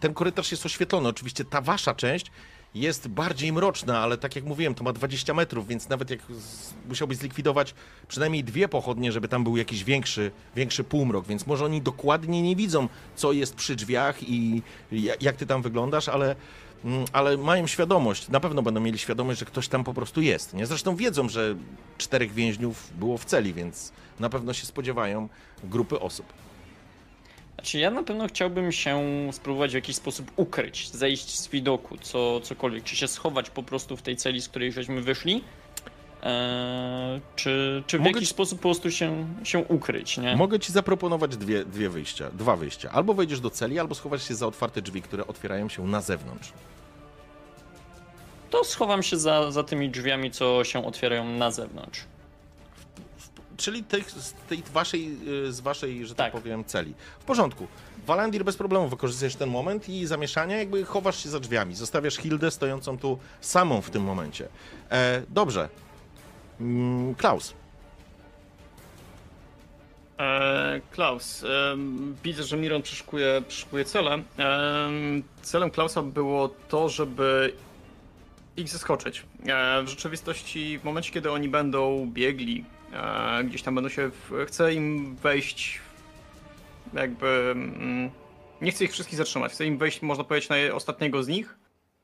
[0.01, 1.09] ten korytarz jest oświetlony.
[1.09, 2.27] Oczywiście ta wasza część
[2.75, 6.73] jest bardziej mroczna, ale tak jak mówiłem, to ma 20 metrów, więc nawet jak z,
[6.89, 7.75] musiałbyś zlikwidować
[8.09, 12.57] przynajmniej dwie pochodnie, żeby tam był jakiś większy, większy półmrok, więc może oni dokładnie nie
[12.57, 16.37] widzą, co jest przy drzwiach i ja- jak ty tam wyglądasz, ale,
[17.13, 20.55] ale mają świadomość, na pewno będą mieli świadomość, że ktoś tam po prostu jest.
[20.55, 20.67] Nie?
[20.67, 21.55] Zresztą wiedzą, że
[21.99, 25.29] czterech więźniów było w celi, więc na pewno się spodziewają
[25.65, 26.27] grupy osób.
[27.55, 32.41] Znaczy ja na pewno chciałbym się spróbować w jakiś sposób ukryć, zejść z widoku, co,
[32.41, 35.45] cokolwiek, czy się schować po prostu w tej celi, z której żeśmy wyszli,
[36.23, 40.37] eee, czy, czy w Mogę jakiś ci- sposób po prostu się, się ukryć, nie?
[40.37, 42.91] Mogę ci zaproponować dwie, dwie wyjścia, dwa wyjścia.
[42.91, 46.53] Albo wejdziesz do celi, albo schowasz się za otwarte drzwi, które otwierają się na zewnątrz.
[48.55, 52.05] To schowam się za, za tymi drzwiami, co się otwierają na zewnątrz.
[53.57, 55.17] Czyli tych, z tej waszej,
[55.49, 56.33] y, z waszej, że tak.
[56.33, 56.43] Tak.
[56.43, 56.95] powiem, celi.
[57.21, 57.67] W porządku.
[58.07, 61.75] Walandir bez problemu wykorzystujesz ten moment i zamieszanie, jakby chowasz się za drzwiami.
[61.75, 64.49] Zostawiasz Hildę stojącą tu samą w tym momencie.
[64.91, 65.69] E, dobrze.
[66.61, 67.55] Mm, Klaus.
[70.19, 74.13] E, Klaus, em, widzę, że Miron przeszukuje, przeszukuje cele.
[74.13, 77.53] Em, celem Klausa było to, żeby
[78.57, 79.23] ich zaskoczyć.
[79.47, 84.11] E, w rzeczywistości, w momencie, kiedy oni będą biegli, e, gdzieś tam będą się.
[84.11, 85.81] W, chcę im wejść.
[86.95, 87.27] Jakby.
[87.57, 88.11] Mm,
[88.61, 89.53] nie chcę ich wszystkich zatrzymać.
[89.53, 91.57] Chcę im wejść, można powiedzieć, na ostatniego z nich.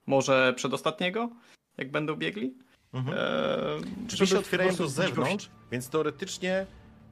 [0.06, 1.30] Może przedostatniego,
[1.78, 2.54] jak będą biegli.
[2.92, 3.18] Mhm.
[3.18, 5.14] E, Drzwi się otwierają zbudzić gości.
[5.14, 6.66] zewnątrz, więc teoretycznie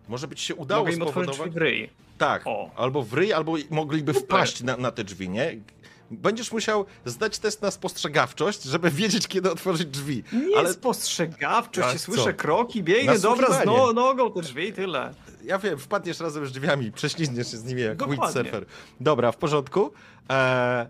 [0.09, 1.55] może być się udało Mogę im otworzyć spowodować...
[1.55, 1.91] w ryj.
[2.19, 2.71] Tak, O.
[2.77, 5.57] albo w ryj, albo mogliby wpaść na, na te drzwi, nie?
[6.11, 10.23] Będziesz musiał zdać test na spostrzegawczość, żeby wiedzieć, kiedy otworzyć drzwi.
[10.33, 12.05] Nie Ale spostrzegawczość, A ja co?
[12.05, 15.15] słyszę kroki, biegnie, dobra, z no, nogą te drzwi i tyle.
[15.45, 18.25] ja wiem, wpadniesz razem z drzwiami, prześlizgniesz się z nimi jak Dokładnie.
[18.25, 18.67] windsurfer.
[19.01, 19.93] Dobra, w porządku.
[20.31, 20.87] E,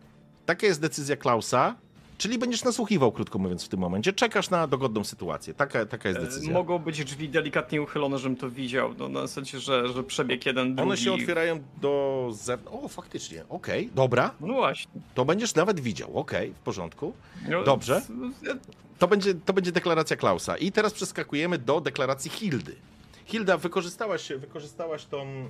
[0.46, 1.74] taka jest decyzja Klausa,
[2.18, 4.12] czyli będziesz nasłuchiwał, krótko mówiąc, w tym momencie.
[4.12, 5.54] Czekasz na dogodną sytuację.
[5.54, 6.52] Taka, taka jest E, decyzja.
[6.52, 8.94] Mogą być drzwi delikatnie uchylone, żebym to widział.
[8.98, 10.88] No, na sensie, że, że przebieg jeden, drugi.
[10.88, 12.84] One się otwierają do zewnątrz.
[12.84, 13.44] O, faktycznie.
[13.48, 14.30] Okej, dobra.
[14.40, 14.92] No właśnie.
[15.14, 16.18] To będziesz nawet widział.
[16.18, 17.12] Okej, w porządku.
[17.48, 18.02] No, Dobrze.
[18.98, 20.56] To będzie, to będzie deklaracja Klausa.
[20.56, 22.76] I teraz przeskakujemy do deklaracji Hildy.
[23.26, 25.48] Hilda, wykorzystałaś, wykorzystałaś tą, mm,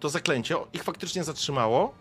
[0.00, 0.56] to zaklęcie.
[0.72, 1.94] Ich faktycznie zatrzymało.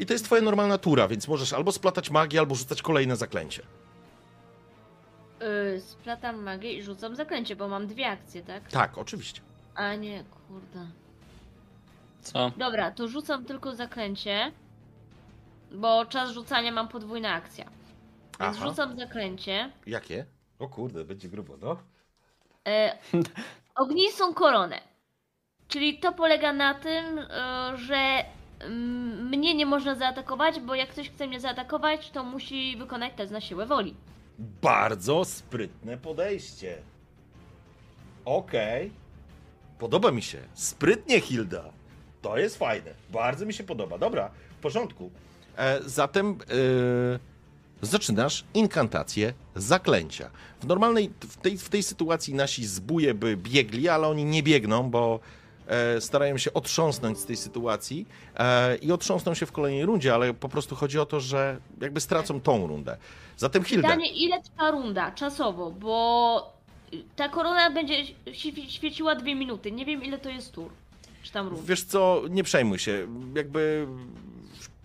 [0.00, 3.62] I to jest twoja normalna tura, więc możesz albo splatać magię, albo rzucać kolejne zaklęcie.
[5.40, 8.70] Yy, splatam magię i rzucam zaklęcie, bo mam dwie akcje, tak?
[8.70, 9.40] Tak, oczywiście.
[9.74, 10.86] A nie, kurde.
[12.22, 12.52] Co?
[12.56, 14.52] Dobra, to rzucam tylko zaklęcie,
[15.72, 17.64] bo czas rzucania mam podwójna akcja.
[18.40, 18.68] Więc Aha.
[18.68, 19.72] rzucam zaklęcie.
[19.86, 20.26] Jakie?
[20.58, 21.76] O kurde, będzie grubo, no.
[22.68, 22.98] E,
[23.82, 24.80] ognistą koronę.
[25.68, 28.24] Czyli to polega na tym, e, że
[29.30, 33.40] mnie nie można zaatakować, bo jak ktoś chce mnie zaatakować, to musi wykonać test na
[33.40, 33.94] siłę woli.
[34.62, 36.78] Bardzo sprytne podejście.
[38.24, 38.90] Okej.
[39.78, 40.38] Podoba mi się.
[40.54, 41.64] Sprytnie, Hilda.
[42.22, 42.94] To jest fajne.
[43.12, 43.98] Bardzo mi się podoba.
[43.98, 45.10] Dobra, w porządku.
[45.56, 50.30] E, zatem e, zaczynasz inkantację zaklęcia.
[50.60, 54.90] W normalnej, w tej, w tej sytuacji nasi zbóje by biegli, ale oni nie biegną,
[54.90, 55.20] bo
[56.00, 58.06] starają się otrząsnąć z tej sytuacji
[58.36, 62.00] e, i otrząsną się w kolejnej rundzie, ale po prostu chodzi o to, że jakby
[62.00, 62.96] stracą tą rundę.
[63.36, 63.88] Zatem Hilda.
[63.88, 66.52] Pytanie, ile trwa runda czasowo, bo
[67.16, 67.94] ta korona będzie
[68.26, 69.72] świe- świeciła dwie minuty.
[69.72, 70.70] Nie wiem, ile to jest tur.
[71.22, 71.64] Czy tam rund.
[71.64, 73.06] Wiesz co, nie przejmuj się.
[73.34, 73.86] Jakby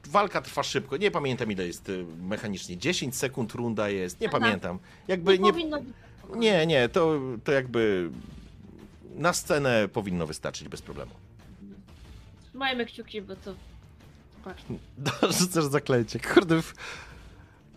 [0.08, 0.98] walka trwa szybko.
[0.98, 2.78] Nie pamiętam ile jest y, mechanicznie.
[2.78, 4.22] 10 sekund runda jest.
[4.22, 4.40] Nie Aha.
[4.40, 4.80] pamiętam.
[5.08, 5.52] Jakby nie.
[5.52, 5.94] powinno być.
[6.36, 8.10] Nie, nie, to, to jakby
[9.16, 11.12] na scenę powinno wystarczyć bez problemu.
[12.50, 13.56] Trzymajmy kciuki, bo to...
[14.44, 14.64] Patrz.
[15.40, 16.20] Rzucasz zaklęcie.
[16.20, 16.62] Kurde,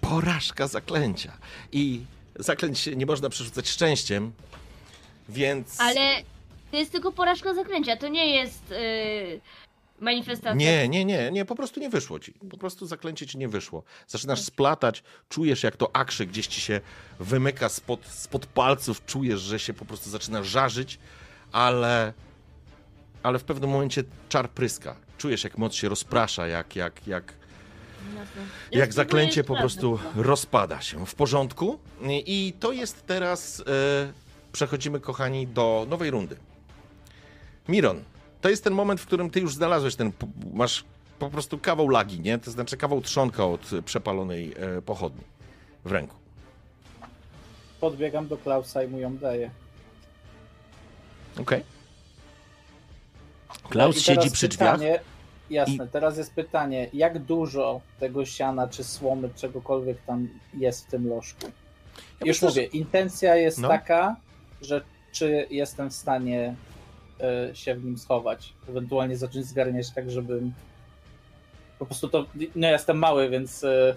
[0.00, 1.32] porażka zaklęcia.
[1.72, 2.00] I
[2.36, 4.32] zaklęć nie można przerzucać szczęściem,
[5.28, 5.80] więc.
[5.80, 6.22] Ale
[6.70, 9.40] to jest tylko porażka zaklęcia, to nie jest yy,
[10.00, 10.54] manifestacja.
[10.54, 12.32] Nie, nie, nie, nie, po prostu nie wyszło ci.
[12.50, 13.82] Po prostu zaklęcie ci nie wyszło.
[14.06, 16.80] Zaczynasz splatać, czujesz jak to akrzy gdzieś ci się
[17.20, 20.98] wymyka spod, spod palców, czujesz, że się po prostu zaczyna żarzyć,
[21.52, 22.12] ale,
[23.22, 24.96] ale w pewnym momencie czar pryska.
[25.18, 27.32] Czujesz jak moc się rozprasza, jak, jak, jak.
[28.72, 30.22] Ja jak zaklęcie po prostu na to.
[30.22, 31.06] rozpada się.
[31.06, 31.78] W porządku?
[32.08, 33.60] I to jest teraz.
[33.60, 34.12] E,
[34.52, 36.36] przechodzimy, kochani, do nowej rundy.
[37.68, 38.02] Miron,
[38.40, 40.12] to jest ten moment, w którym ty już znalazłeś ten.
[40.52, 40.84] Masz
[41.18, 42.38] po prostu kawał lagi, nie?
[42.38, 45.24] To znaczy kawał trzonka od przepalonej e, pochodni
[45.84, 46.16] w ręku.
[47.80, 49.50] Podbiegam do Klausa i mu ją daję.
[51.38, 51.64] Okej.
[53.66, 54.72] I Klaus teraz siedzi przy drzwiach.
[54.72, 55.00] pytanie,
[55.50, 61.08] Jasne, teraz jest pytanie, jak dużo tego siana, czy słomy, czegokolwiek tam jest w tym
[61.08, 61.46] lożku?
[61.46, 63.68] Ja Już myślę, że- mówię, intencja jest No.
[63.68, 64.16] taka,
[64.62, 64.80] że
[65.12, 66.54] czy jestem w stanie
[67.52, 70.52] y, się w nim schować, ewentualnie zacząć zgarniać tak, żebym
[71.78, 73.94] po prostu to, no ja jestem mały, więc y,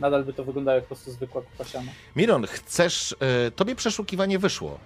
[0.00, 1.90] nadal by to wyglądało jak po prostu zwykła kupa siana.
[2.16, 3.16] Miron, chcesz.
[3.20, 4.78] E, tobie przeszukiwanie wyszło.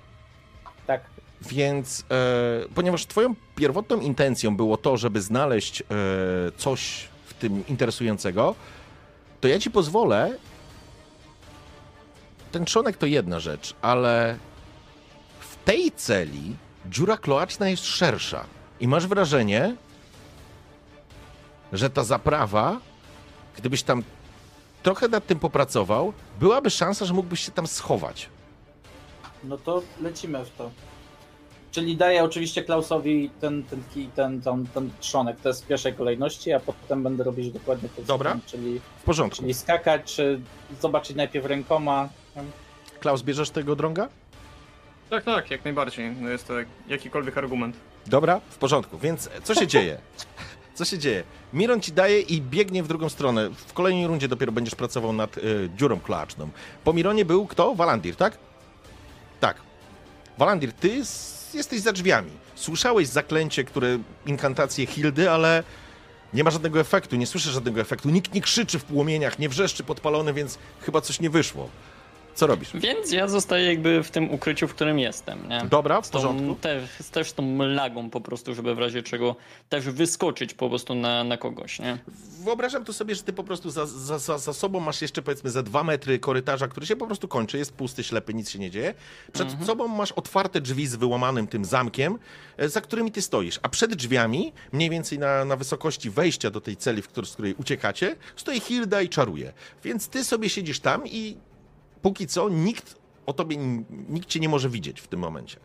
[0.87, 1.05] Tak,
[1.49, 5.85] Więc, e, ponieważ twoją pierwotną intencją było to, żeby znaleźć e,
[6.57, 8.55] coś w tym interesującego,
[9.41, 10.39] to ja ci pozwolę.
[12.53, 14.39] Ten trzonek to jedna rzecz, ale
[15.41, 16.57] w tej celi
[16.87, 18.45] dziura kloaczna jest szersza.
[18.81, 19.77] I masz wrażenie,
[21.73, 22.81] że ta zaprawa,
[23.57, 24.03] gdybyś tam
[24.83, 28.29] trochę nad tym popracował, byłaby szansa, że mógłbyś się tam schować.
[29.45, 30.71] no to lecimy w to.
[31.73, 35.95] Czyli daję oczywiście Klausowi ten, ten, kij, ten, ten, ten trzonek, to jest w pierwszej
[35.95, 38.31] kolejności, a potem będę robić dokładnie to Dobra.
[38.31, 39.37] samo, czyli, W porządku.
[39.41, 40.41] czyli skakać, czy
[40.81, 42.09] zobaczyć najpierw rękoma.
[43.01, 44.09] Klaus, bierzesz tego drąga?
[45.11, 46.11] Tak, tak, jak najbardziej.
[46.21, 46.55] No jest to
[46.89, 47.77] jakikolwiek argument.
[48.07, 48.99] Dobra, w porządku.
[48.99, 49.99] Więc co się dzieje?
[50.75, 51.23] Co się dzieje?
[51.53, 53.51] Miron ci daje i biegnie w drugą stronę.
[53.51, 56.49] W kolejnej rundzie dopiero będziesz pracował nad y, dziurą kloaczną.
[56.85, 57.75] Po Mironie był kto?
[57.75, 58.39] Walandir, tak?
[59.41, 59.57] Tak.
[60.39, 61.05] Walandir, ty
[61.55, 62.31] jesteś za drzwiami.
[62.55, 65.63] Słyszałeś zaklęcie, które inkantacje Hildy, ale
[66.35, 68.11] nie ma żadnego efektu, nie słyszysz żadnego efektu.
[68.11, 71.69] Nikt nie krzyczy w płomieniach, nie wrzeszczy podpalony, więc chyba coś nie wyszło.
[72.35, 72.69] Co robisz?
[72.75, 75.63] Więc ja zostaję jakby w tym ukryciu, w którym jestem, nie?
[75.71, 76.55] Dobra, w Z tą, porządku.
[76.55, 76.83] też,
[77.13, 79.37] też z tą lagą po prostu, żeby w razie czego
[79.69, 81.99] też wyskoczyć po prostu na, na kogoś, nie?
[82.45, 85.51] Wyobrażam to sobie, że ty po prostu za, za, za, za sobą masz jeszcze powiedzmy
[85.51, 88.71] za dwa metry korytarza, który się po prostu kończy, jest pusty, ślepy, nic się nie
[88.71, 88.95] dzieje.
[89.33, 89.67] Przed Mhm.
[89.67, 92.19] sobą masz otwarte drzwi z wyłamanym tym zamkiem,
[92.57, 93.59] e, za którymi ty stoisz.
[93.63, 97.33] A przed drzwiami, mniej więcej na, na wysokości wejścia do tej celi, w której, z
[97.33, 99.53] której uciekacie, stoi Hilda i czaruje.
[99.85, 101.37] Więc ty sobie siedzisz tam i
[102.03, 102.97] póki co nikt
[103.27, 103.57] o tobie,
[104.09, 105.57] nikt cię nie może widzieć w tym momencie.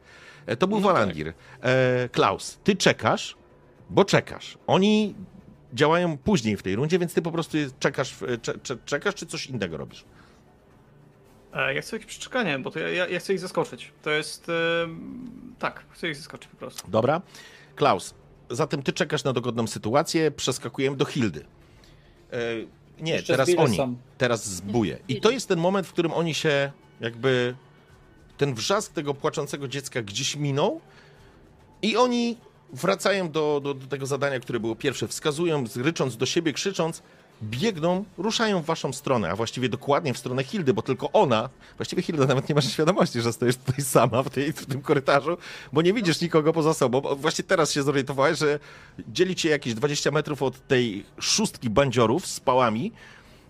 [0.45, 0.93] E, To był No tak.
[0.95, 1.33] Walandir.
[1.61, 3.37] E, Klaus, ty czekasz,
[3.89, 4.57] bo czekasz.
[4.67, 5.15] Oni
[5.73, 8.15] działają później w tej rundzie, więc ty po prostu czekasz,
[8.85, 10.05] czekasz czy coś innego robisz?
[11.53, 13.91] E, Ja chcę jakieś przeczekanie, bo to ja, ja, ja chcę ich zaskoczyć.
[14.01, 14.49] To jest...
[14.49, 14.53] E,
[15.59, 16.91] tak, chcę ich zaskoczyć po prostu.
[16.91, 17.21] Dobra.
[17.75, 18.13] Klaus,
[18.49, 21.45] zatem ty czekasz na dogodną sytuację, przeskakujemy do Hildy.
[22.31, 22.37] E,
[23.01, 23.77] nie, Jeszcze teraz oni.
[23.77, 23.95] są.
[24.17, 24.97] Teraz zbuje.
[25.07, 26.71] I to jest ten moment, w którym oni się
[27.01, 27.55] jakby...
[28.37, 30.81] Ten wrzask tego płaczącego dziecka gdzieś minął
[31.81, 32.37] i oni
[32.73, 35.07] wracają do, do, do tego zadania, które było pierwsze.
[35.07, 37.03] Wskazują, rycząc do siebie, krzycząc,
[37.43, 42.01] biegną, ruszają w waszą stronę, a właściwie dokładnie w stronę Hildy, bo tylko ona, właściwie
[42.01, 45.37] Hilda nawet nie masz świadomości, że stoisz tutaj sama w, tej, w tym korytarzu,
[45.73, 47.01] bo nie widzisz nikogo poza sobą.
[47.01, 48.59] Bo Właśnie teraz się zorientowałeś, że
[49.07, 52.91] dzieli cię jakieś 20 metrów od tej szóstki bandziorów z pałami,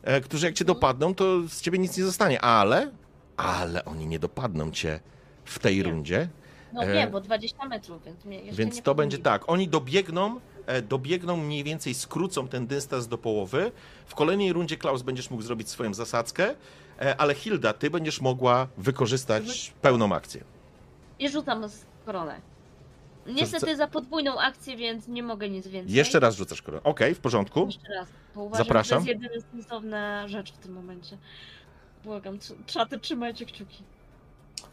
[0.03, 2.41] e, którzy jak cię dopadną, to z ciebie nic nie zostanie.
[2.41, 2.91] Ale,
[3.37, 4.99] ale oni nie dopadną cię
[5.45, 5.83] w tej Nie.
[5.83, 6.29] rundzie.
[6.73, 9.49] No E, nie, bo 20 metrów, więc mnie jeszcze Więc nie to będzie tak.
[9.49, 10.39] Oni dobiegną,
[10.89, 13.71] dobiegną mniej więcej, skrócą ten dystans do połowy.
[14.05, 16.55] W kolejnej rundzie Klaus będziesz mógł zrobić swoją zasadzkę,
[17.01, 20.43] e, ale Hilda, ty będziesz mogła wykorzystać pełną akcję.
[21.19, 22.41] I rzucam z koronę.
[23.27, 25.95] Niestety za podwójną akcję, więc nie mogę nic więcej.
[25.95, 26.83] Jeszcze raz rzucasz koronę.
[26.83, 27.65] Okej, w porządku.
[27.65, 28.07] Jeszcze raz.
[28.35, 28.99] Bo uważam, Zapraszam.
[28.99, 31.17] że to jest jedyna sensowna rzecz w tym momencie.
[32.03, 33.83] Błagam, czaty, trzymajcie kciuki.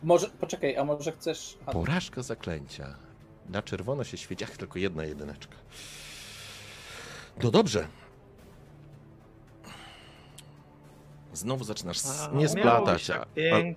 [0.03, 1.59] Może, poczekaj, a może chcesz...
[1.73, 2.97] Porażka zaklęcia.
[3.49, 5.57] Na czerwono się świeci, ach, tylko jedna jedyneczka.
[7.43, 7.89] No dobrze.
[11.33, 13.27] Znowu zaczynasz A, nie splatać, tak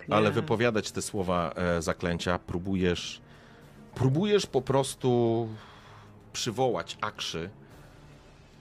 [0.10, 2.40] a, ale wypowiadać te słowa e, zaklęcia.
[2.40, 3.22] Próbujesz,
[3.96, 5.48] próbujesz po prostu
[6.34, 7.50] przywołać akrzy,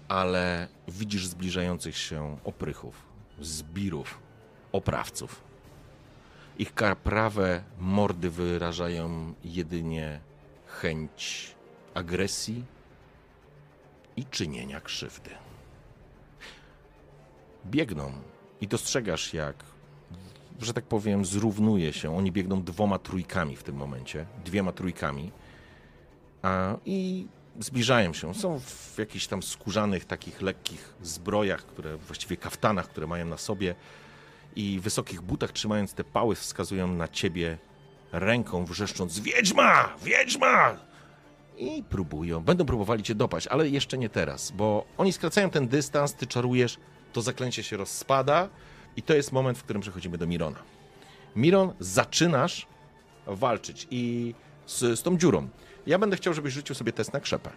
[0.09, 3.03] ale widzisz zbliżających się oprychów,
[3.41, 4.19] zbirów,
[4.73, 5.41] oprawców.
[6.59, 10.20] Ich karprawe mordy wyrażają jedynie
[10.81, 11.55] chęć
[11.94, 12.65] agresji
[14.16, 15.31] i czynienia krzywdy.
[17.66, 18.12] Biegną
[18.61, 19.65] i dostrzegasz, jak,
[20.61, 22.16] że tak powiem, zrównuje się.
[22.16, 25.32] Oni biegną dwoma trójkami w tym momencie, dwiema trójkami
[26.43, 27.27] a, i
[27.61, 28.35] zbliżają się.
[28.35, 33.74] Są w jakichś tam skórzanych, takich lekkich zbrojach, które właściwie kaftanach, które mają na sobie
[34.57, 37.59] i wysokich butach, trzymając te pały, wskazują na ciebie
[38.18, 39.88] ręką, wrzeszcząc: Wiedźma!
[40.02, 40.76] Wiedźma!
[41.59, 46.14] I próbują, będą próbowali cię dopaść, ale jeszcze nie teraz, bo oni skracają ten dystans,
[46.14, 46.78] ty czarujesz,
[47.12, 48.48] to zaklęcie się rozspada
[48.97, 50.59] i to jest moment, w którym przechodzimy do Mirona.
[51.36, 52.66] Miron, zaczynasz
[53.26, 54.34] walczyć i
[54.66, 55.48] z, z tą dziurą.
[55.86, 57.51] Ja będę chciał, żebyś rzucił sobie test na krzepę.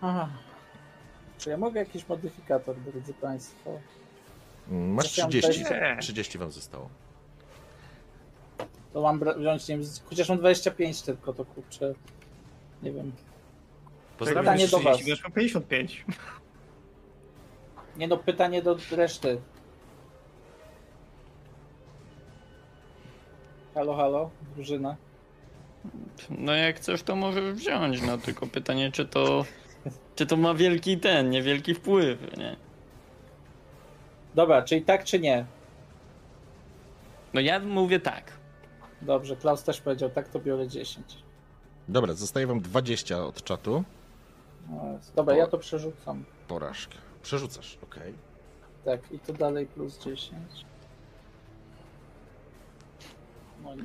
[0.00, 0.28] Aha.
[1.38, 3.70] Czy ja mogę jakiś modyfikator, drodzy Państwo?
[4.70, 5.62] Mm, Masz Trafiam 30.
[5.62, 5.98] tutaj.
[6.00, 6.88] 30 wam zostało.
[8.92, 11.94] To mam wziąć, nie wiem, chociaż mam 25 tylko, to kurczę,
[12.82, 13.12] nie wiem.
[14.18, 14.44] Pozdrawiam.
[14.44, 14.96] Pytanie do was.
[14.96, 16.04] 30, wiesz, mam 55.
[17.96, 19.40] Nie no, pytanie do reszty.
[23.74, 24.96] Halo, halo, drużyna.
[26.30, 29.44] No jak chcesz, to możesz wziąć, no tylko pytanie, czy to,
[30.16, 32.56] czy to ma wielki ten, niewielki wpływ, nie?
[34.34, 35.44] Dobra, czyli tak czy nie?
[37.34, 38.37] No ja mówię tak.
[39.02, 41.06] Dobrze, Klaus też powiedział tak, to biorę 10.
[41.88, 43.84] Dobra, zostaje wam 20 od czatu.
[44.70, 46.24] No, Dobra, ja to przerzucam.
[46.48, 46.94] Porażkę.
[47.22, 48.14] Przerzucasz, okej.
[48.84, 50.32] Tak, i to dalej plus 10.
[53.62, 53.84] No nic.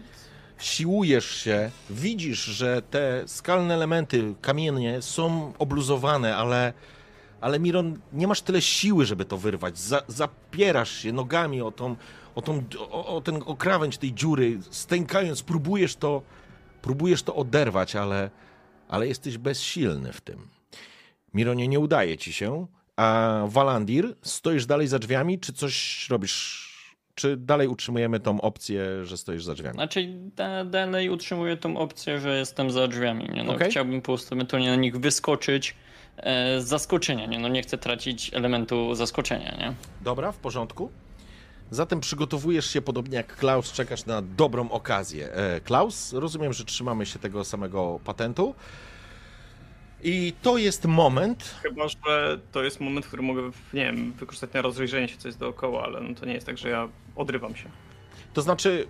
[0.57, 6.73] Siłujesz się, widzisz, że te skalne elementy, kamienie są obluzowane, ale,
[7.41, 9.79] ale Miron, nie masz tyle siły, żeby to wyrwać.
[9.79, 11.95] Za, zapierasz się nogami o, tą,
[12.35, 16.21] o, tą, o, o ten o krawędź tej dziury, stękając, próbujesz to,
[16.81, 18.29] próbujesz to oderwać, ale,
[18.87, 20.47] ale jesteś bezsilny w tym.
[21.33, 22.67] Mironie, nie udaje ci się.
[22.95, 26.73] A Walandir, stoisz dalej za drzwiami, czy coś robisz?
[27.15, 29.73] Czy dalej utrzymujemy tą opcję, że stoisz za drzwiami?
[29.73, 33.43] Znaczy da, dalej utrzymuję tą opcję, że jestem za drzwiami, nie?
[33.43, 33.71] No, Okej.
[33.71, 35.75] Chciałbym po prostu ewentualnie na nich wyskoczyć
[36.17, 37.39] e, z zaskoczenia, nie?
[37.39, 39.73] No nie chcę tracić elementu zaskoczenia, nie?
[40.01, 40.91] Dobra, w porządku.
[41.73, 45.33] Zatem przygotowujesz się podobnie jak Klaus, czekasz na dobrą okazję.
[45.33, 48.55] E, Klaus, rozumiem, że trzymamy się tego samego patentu.
[50.03, 53.41] I to jest moment, Chyba, że to jest moment, który mogę,
[53.73, 56.57] nie wiem, wykorzystać na rozejrzenie się, co jest dookoła, ale no to nie jest tak,
[56.57, 57.69] że ja odrywam się.
[58.33, 58.87] To znaczy,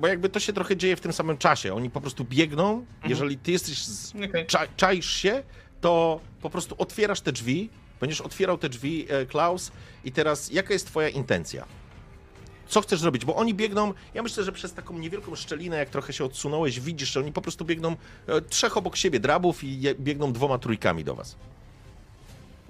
[0.00, 1.74] bo jakby to się trochę dzieje w tym samym czasie.
[1.74, 2.86] Oni po prostu biegną.
[3.04, 4.12] Jeżeli ty jesteś, z,
[4.46, 5.42] cza, czaisz się,
[5.80, 7.70] to po prostu otwierasz te drzwi.
[8.02, 9.72] Będziesz otwierał te drzwi, e, Klaus.
[10.04, 11.64] I teraz, jaka jest twoja intencja?
[12.68, 13.24] Co chcesz zrobić?
[13.24, 17.12] Bo oni biegną, ja myślę, że przez taką niewielką szczelinę, jak trochę się odsunąłeś, widzisz,
[17.12, 17.96] że oni po prostu biegną
[18.26, 21.36] e, trzech obok siebie drabów i biegną dwoma trójkami do was.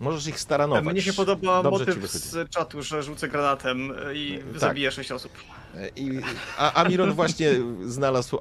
[0.00, 0.84] Możesz ich staranować.
[0.84, 4.60] Mnie się podoba Dobrze motyw z czatu, że rzucę granatem i Tak.
[4.60, 5.32] zabiję sześć osób.
[5.76, 6.20] E, I,
[6.58, 7.50] a Amiron właśnie
[7.84, 8.40] znalazł e,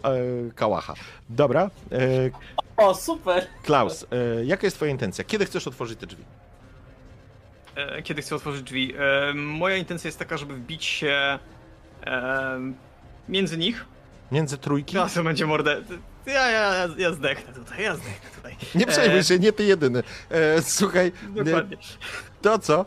[0.56, 0.94] kałacha.
[1.30, 2.32] Dobra, e,
[2.78, 3.48] O, super!
[3.64, 5.24] Klaus, e, jaka jest twoja intencja?
[5.24, 6.24] Kiedy chcesz otworzyć te drzwi?
[7.76, 8.94] E, Kiedy chcę otworzyć drzwi?
[8.98, 11.40] E, Moja intencja jest taka, żeby wbić się
[12.04, 12.60] e,
[13.30, 13.86] między nich.
[14.32, 14.96] Między trójki?
[14.96, 15.82] No, to będzie mordę.
[16.26, 18.56] Ja, ja, ja, zdechnę tutaj, ja zdechnę tutaj.
[18.76, 20.04] Nie przejmuj się, nie ty jedyny.
[20.62, 21.78] Słuchaj, Dokładnie.
[22.42, 22.86] to co?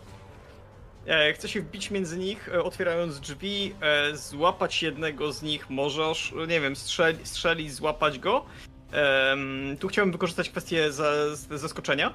[1.35, 3.74] Chcę się wbić między nich, otwierając drzwi,
[4.12, 8.44] złapać jednego z nich, może, osz- nie wiem, strzeli, strzelić, złapać go.
[9.81, 10.90] Tu chciałbym wykorzystać kwestię
[11.51, 12.15] zaskoczenia,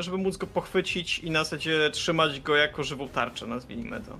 [0.00, 4.18] żeby móc go pochwycić i na zasadzie trzymać go jako żywą tarczę, nazwijmy to.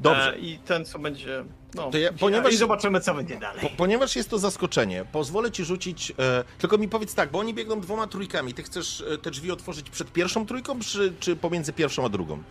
[0.00, 0.34] Dobrze.
[0.34, 1.44] E, I ten, co będzie.
[1.74, 3.60] No, ja- ponieważ- I zobaczymy, co będzie dalej.
[3.62, 6.10] Po, ponieważ jest to zaskoczenie, pozwolę ci rzucić.
[6.18, 8.54] E, tylko mi powiedz tak, bo oni biegną dwoma trójkami.
[8.54, 12.42] Ty chcesz e, te drzwi otworzyć przed pierwszą trójką, czy, czy pomiędzy pierwszą a drugą?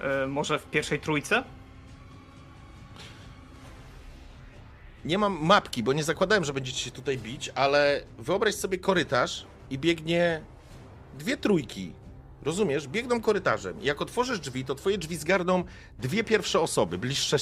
[0.00, 1.44] E, Może w pierwszej trójce?
[5.04, 9.46] Nie mam mapki, bo nie zakładałem, że będziecie się tutaj bić, ale wyobraź sobie korytarz
[9.70, 10.42] i biegnie
[11.18, 11.92] dwie trójki.
[12.42, 12.88] Rozumiesz?
[12.88, 13.76] Biegną korytarzem.
[13.82, 15.64] Jak otworzysz drzwi, to twoje drzwi zgarną
[15.98, 17.36] dwie pierwsze osoby, bliższe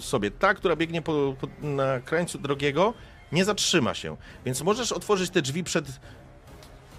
[0.00, 0.30] sobie.
[0.30, 2.94] Ta, która biegnie po, po, na krańcu drogiego,
[3.32, 4.16] nie zatrzyma się.
[4.44, 5.86] Więc możesz otworzyć te drzwi przed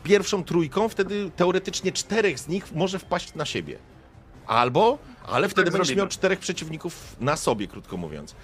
[0.04, 3.78] pierwszą trójką, wtedy teoretycznie czterech z nich może wpaść na siebie.
[4.48, 6.02] Albo, ale wtedy będziesz zrobimy.
[6.02, 8.36] miał czterech przeciwników na sobie, krótko mówiąc.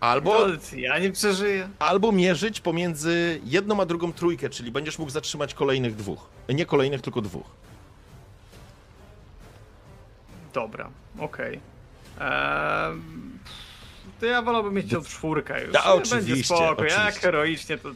[0.00, 0.46] Albo
[0.76, 1.68] ja nie przeżyję.
[1.78, 6.26] albo mierzyć pomiędzy jedną a drugą trójkę, czyli będziesz mógł zatrzymać kolejnych dwóch.
[6.48, 7.46] Nie kolejnych, tylko dwóch.
[10.54, 11.60] Dobra, okej.
[12.20, 13.38] Ehm,
[14.20, 15.72] To ja wolałbym mieć tą czwórkę już.
[15.72, 17.20] Da, Nie, Będzie oczywiście, spoko, jak oczywiście.
[17.20, 17.88] heroicznie to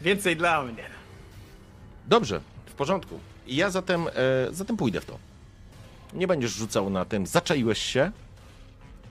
[0.00, 0.84] więcej dla mnie.
[2.06, 3.20] Dobrze, w porządku.
[3.46, 4.10] Ja zatem, e,
[4.50, 5.18] zatem pójdę w to.
[6.12, 8.10] Nie będziesz rzucał na tym, zaczaiłeś się.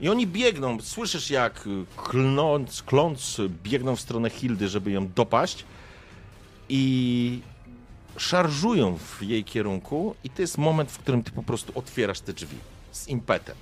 [0.01, 1.63] I oni biegną, słyszysz jak
[1.95, 5.65] klnąc, kląc biegną w stronę Hildy, żeby ją dopaść.
[6.69, 7.39] I
[8.17, 12.33] szarżują w jej kierunku i to jest moment, w którym ty po prostu otwierasz te
[12.33, 12.57] drzwi
[12.91, 13.55] z impetem.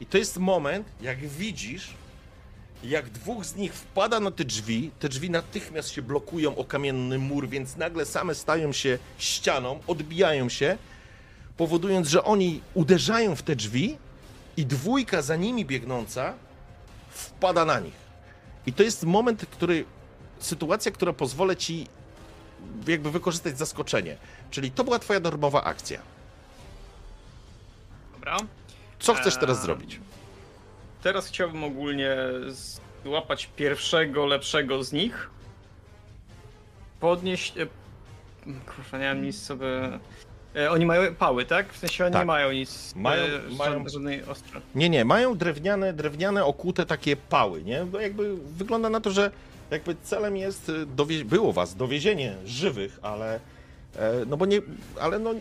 [0.00, 1.94] I to jest moment, jak widzisz,
[2.84, 7.18] jak dwóch z nich wpada na te drzwi, te drzwi natychmiast się blokują o kamienny
[7.18, 10.78] mur, więc nagle same stają się ścianą, odbijają się,
[11.56, 13.96] powodując, że oni uderzają w te drzwi
[14.56, 16.34] i dwójka za nimi biegnąca
[17.10, 17.94] wpada na nich.
[18.66, 19.84] I to jest moment, który,
[20.38, 21.86] sytuacja, która pozwolę ci
[22.86, 24.16] jakby wykorzystać zaskoczenie.
[24.50, 26.00] Czyli to była twoja darmowa akcja.
[28.14, 28.36] Dobra.
[28.98, 30.00] Co chcesz teraz Eee, zrobić?
[31.02, 32.16] Teraz chciałbym ogólnie
[33.04, 35.30] złapać pierwszego, lepszego z nich.
[37.00, 37.58] Podnieść.
[37.58, 37.66] e,
[38.66, 39.66] Kurwa, nie mam nic sobie.
[40.56, 41.72] E, Oni mają pały, tak?
[41.72, 42.22] W sensie oni Tak.
[42.22, 42.94] nie mają nic.
[42.96, 44.60] Mają- e, mają- żad- żadnej ostra.
[44.74, 47.84] Nie, nie, mają drewniane, drewniane okute takie pały, nie?
[47.84, 49.30] Bo jakby wygląda na to, że
[49.70, 51.24] jakby celem jest y, dowieź...
[51.24, 53.34] było was dowiezienie żywych, ale
[53.96, 54.60] e, no bo nie,
[55.00, 55.34] ale no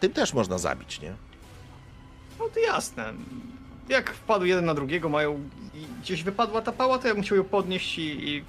[0.00, 1.12] tym też można zabić, nie?
[2.38, 3.12] No to jasne.
[3.88, 5.40] Jak wpadł jeden na drugiego, mają.
[6.02, 8.28] gdzieś wypadła ta pała, to ja chciał ją podnieść i.
[8.30, 8.44] i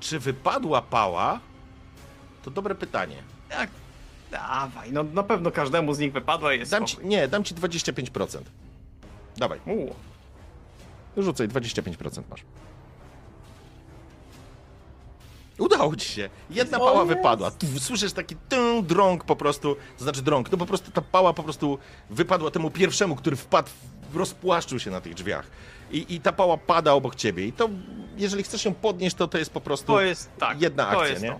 [0.00, 1.40] Czy wypadła pała?
[2.42, 3.16] To dobre pytanie.
[3.50, 3.70] jak.
[4.34, 7.10] Dawaj, no na pewno każdemu z nich wypadła jest Dam ci, spokój.
[7.10, 8.38] nie, dam ci 25%.
[9.36, 9.60] Dawaj,
[11.16, 12.40] U, rzucaj, 25% masz.
[15.58, 16.30] Udało ci się.
[16.50, 17.08] Jedna O, pała jest.
[17.08, 17.50] wypadła.
[17.50, 21.32] Tu słyszysz taki tę drąg po prostu, to znaczy drąg, no po prostu ta pała
[21.32, 21.78] po prostu
[22.10, 23.68] wypadła temu pierwszemu, który wpadł,
[24.12, 25.46] w- rozpłaszczył się na tych drzwiach.
[25.90, 27.46] I, I ta pała pada obok ciebie.
[27.46, 27.68] I to,
[28.16, 30.60] jeżeli chcesz ją podnieść, to to jest po prostu to jest tak.
[30.62, 31.30] jedna to akcja, jest nie?
[31.32, 31.38] To.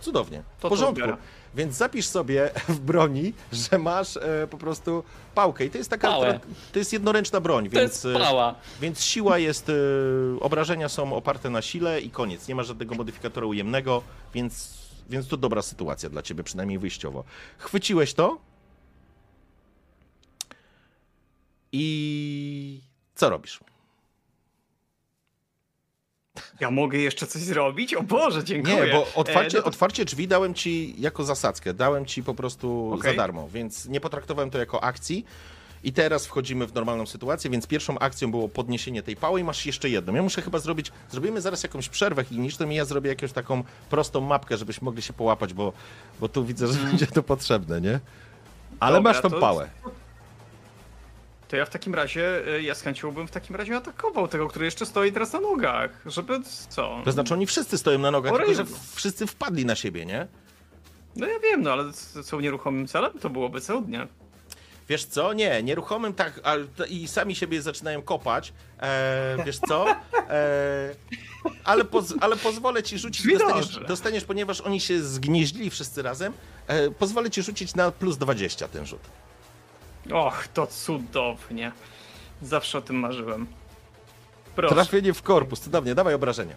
[0.00, 0.42] Cudownie.
[0.42, 1.00] W To to porządku.
[1.00, 1.16] biorę.
[1.54, 5.04] Więc zapisz sobie w broni, że masz e, po prostu
[5.34, 5.64] pałkę.
[5.64, 6.08] I to jest taka.
[6.08, 6.40] Pałę.
[6.72, 8.04] To jest jednoręczna broń, To więc.
[8.04, 8.54] jest pała.
[8.80, 9.68] więc siła jest.
[9.68, 9.72] e,
[10.40, 12.48] obrażenia są oparte na sile i koniec.
[12.48, 14.02] Nie ma żadnego modyfikatora ujemnego,
[14.34, 14.74] więc,
[15.10, 17.24] więc to dobra sytuacja dla ciebie, przynajmniej wyjściowo.
[17.58, 18.38] Chwyciłeś to.
[21.72, 22.80] I
[23.14, 23.60] Co robisz?
[26.60, 27.94] Ja mogę jeszcze coś zrobić?
[27.94, 28.86] O Boże, dziękuję.
[28.86, 32.34] Nie, bo otwarcie, E, no to- otwarcie drzwi dałem ci jako zasadzkę, dałem ci po
[32.34, 33.10] prostu Okej.
[33.10, 35.24] za darmo, więc nie potraktowałem to jako akcji.
[35.84, 39.66] I teraz wchodzimy w normalną sytuację, więc pierwszą akcją było podniesienie tej pały i masz
[39.66, 40.14] jeszcze jedną.
[40.14, 44.20] Ja muszę chyba zrobić, zrobimy zaraz jakąś przerwę kliniczną i ja zrobię jakąś taką prostą
[44.20, 45.72] mapkę, żebyśmy mogli się połapać, bo,
[46.20, 48.00] bo tu widzę, że będzie to potrzebne, nie?
[48.80, 49.70] Ale Dobra, masz tą to- pałę.
[51.52, 54.48] To ja w takim razie, e, ja z chęcią bym w takim razie atakował tego,
[54.48, 55.90] który jeszcze stoi teraz na nogach.
[56.06, 57.00] Żeby co?
[57.04, 58.54] To znaczy oni wszyscy stoją na nogach, Orejno.
[58.54, 60.26] tylko że wszyscy wpadli na siebie, nie?
[61.16, 64.06] No ja wiem, no ale c- są nieruchomym celem, to byłoby cudnie.
[64.88, 65.32] Wiesz co?
[65.32, 68.52] Nie, nieruchomym tak, ale i sami siebie zaczynają kopać.
[68.80, 69.86] E, wiesz co?
[70.30, 70.94] E,
[71.64, 76.32] ale, poz, ale pozwolę ci rzucić, dostaniesz, dostaniesz, ponieważ oni się zgnieździli wszyscy razem,
[76.66, 79.00] e, pozwolę ci rzucić na plus 20 ten rzut.
[80.10, 81.72] Och, to cudownie.
[82.42, 83.46] Zawsze o tym marzyłem.
[84.56, 84.74] Proszę.
[84.74, 86.54] Trafienie w korpus, cudownie, dawaj obrażenia.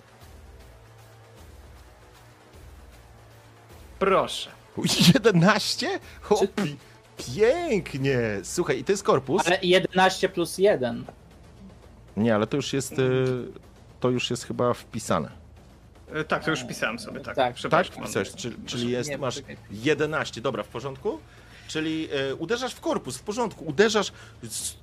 [4.00, 4.50] Proszę.
[5.14, 6.00] 11?
[6.22, 6.78] Hopi,
[7.36, 8.20] pięknie!
[8.44, 9.48] Słuchaj, i to jest korpus?
[9.48, 11.06] Ale 11 plus 1.
[12.18, 12.96] Nie, ale to już jest, e,
[14.00, 15.30] to już jest chyba wpisane.
[16.14, 17.26] E, Tak, to już pisałem sobie, tak.
[17.26, 17.36] Tak.
[17.36, 18.04] Tak, Przepraszam.
[18.04, 19.58] pisałeś, czyli, czyli jest, Nie, masz poczekaj.
[19.72, 21.20] 11, dobra, w porządku?
[21.68, 24.12] Czyli e, uderzasz w korpus, w porządku, uderzasz,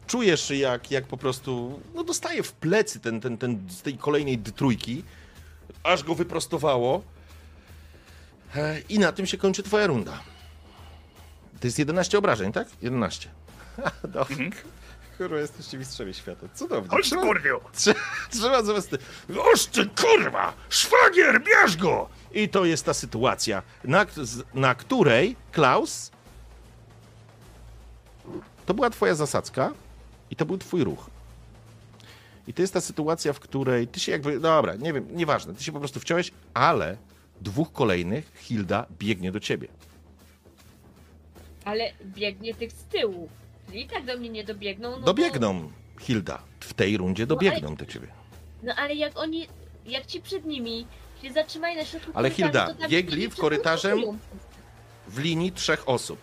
[0.07, 4.39] czujesz jak, jak po prostu, no dostaje w plecy ten, ten, ten z tej kolejnej
[4.39, 5.05] trójki,
[5.83, 7.03] aż go wyprostowało
[8.57, 10.21] e, i na tym się kończy twoja runda.
[11.61, 12.69] To jest 11 obrażeń, tak?
[12.83, 13.29] 11.
[14.03, 14.37] Dobra.
[15.19, 16.47] Kurwa, jesteście mistrzami świata.
[16.55, 16.89] Cudownie.
[16.91, 17.61] Chodź, Trzeba- kurwiu!
[18.31, 18.97] Trzeba zamiast...
[19.53, 20.53] Oż ty kurwa!
[20.69, 22.09] Szwagier, bierz go!
[22.33, 24.07] I to jest ta sytuacja, na,
[24.55, 26.11] na której Klaus...
[28.67, 29.73] To była twoja zasadzka
[30.31, 31.11] i to był twój ruch.
[32.49, 34.41] I to jest ta sytuacja, w której ty się jakby...
[34.41, 35.55] Dobra, nie wiem, nieważne.
[35.55, 36.97] Ty się po prostu wciąłeś, ale
[37.41, 39.69] dwóch kolejnych Hilda biegnie do ciebie.
[41.65, 43.29] Ale biegnie tych z tyłu.
[43.67, 44.91] Czyli i tak do mnie nie dobiegną.
[44.91, 45.71] No Bo, Dobiegną,
[46.01, 46.43] Hilda.
[46.61, 48.09] W tej rundzie dobiegną do ciebie.
[48.63, 49.47] no ale jak oni,
[49.87, 50.87] jak ci przed nimi
[51.23, 54.01] się zatrzymali na środku Ale Hilda, biegli w korytarzem.
[55.09, 56.19] W linii trzech osób.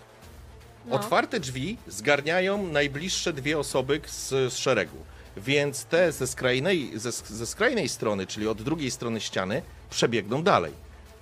[0.90, 0.96] No.
[0.96, 4.98] Otwarte drzwi zgarniają najbliższe dwie osoby z, z szeregu.
[5.38, 10.72] Więc te ze skrajnej, ze, ze skrajnej strony, czyli od drugiej strony ściany, przebiegną dalej.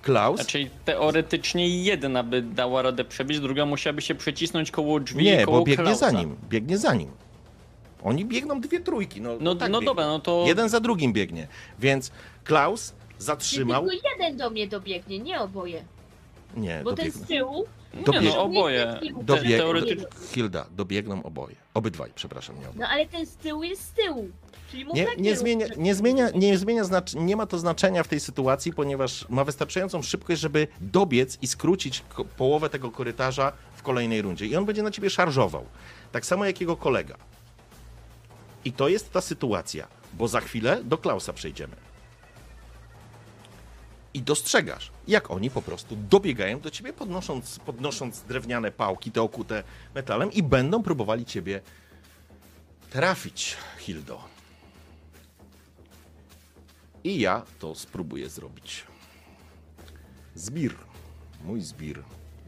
[0.02, 0.36] Klaus?
[0.40, 5.58] Znaczy teoretycznie jedna by dała radę przebić, druga musiałaby się przycisnąć koło drzwi nie, koło
[5.58, 6.10] bo biegnie Klausa.
[6.10, 6.36] za nim.
[6.48, 7.10] Biegnie za nim.
[8.02, 9.20] Oni biegną dwie trójki.
[9.20, 11.48] No, No, tak no dobra, no to Jeden za drugim biegnie.
[11.78, 12.10] Więc
[12.44, 13.86] Klaus zatrzymał.
[13.88, 15.84] tylko jeden do mnie dobiegnie, nie oboje.
[16.56, 19.00] Nie, Bo ten z tyłu nie, dobieg- no oboje.
[19.22, 19.44] Dobieg...
[19.44, 21.56] Te, teoretycznie Hilda, dobiegną oboje.
[21.74, 22.80] Obydwaj, przepraszam, nie oboje.
[22.80, 24.28] No ale ten z tyłu jest z tyłu.
[24.70, 27.58] Czyli mu Nie, tak nie, rób zmienia, nie, zmienia, nie, zmienia znacz, nie ma to
[27.58, 32.04] znaczenia w tej sytuacji, ponieważ ma wystarczającą szybkość, żeby dobiec i skrócić
[32.36, 34.46] połowę tego korytarza w kolejnej rundzie.
[34.46, 35.64] I on będzie na ciebie szarżował.
[36.12, 37.16] Tak samo jak jego kolega.
[38.64, 41.87] I to jest ta sytuacja, bo za chwilę do Klausa przejdziemy.
[44.18, 49.62] I dostrzegasz, jak oni po prostu dobiegają do ciebie, podnosząc, podnosząc drewniane pałki, te okute
[49.94, 51.60] metalem, i będą próbowali ciebie
[52.90, 54.24] trafić, Hildo.
[57.04, 58.84] I ja to spróbuję zrobić.
[60.34, 60.74] Zbir.
[61.44, 62.02] Mój zbir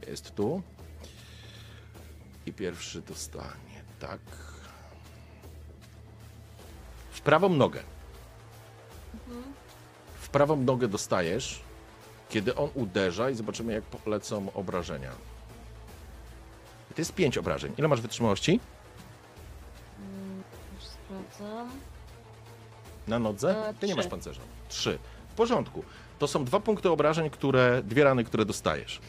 [0.06, 0.62] jest tu.
[2.46, 4.20] I pierwszy dostanie tak.
[7.10, 7.82] W prawą nogę.
[10.32, 11.60] Prawą nogę dostajesz,
[12.30, 15.10] kiedy on uderza i zobaczymy, jak polecą obrażenia.
[16.90, 17.72] I to jest pięć obrażeń.
[17.78, 18.60] Ile masz wytrzymałości?
[20.74, 21.70] Już sprawdzam.
[23.08, 23.68] Na nodze?
[23.68, 24.02] E, Ty nie trzy.
[24.02, 24.40] masz pancerza.
[24.68, 24.98] Trzy.
[25.28, 25.84] W porządku.
[26.18, 29.00] To są dwa punkty obrażeń, które, dwie rany, które dostajesz.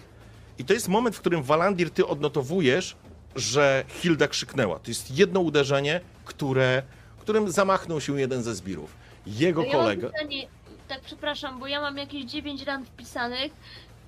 [0.59, 2.95] I to jest moment, w którym Walandir ty odnotowujesz,
[3.35, 4.79] że Hilda krzyknęła.
[4.79, 6.83] To jest jedno uderzenie, które,
[7.19, 8.93] którym zamachnął się jeden ze zbirów.
[9.27, 10.07] Jego ja mam kolega.
[10.09, 10.47] pytanie,
[10.91, 13.51] tak przepraszam, bo ja mam jakieś 9 ran wpisanych,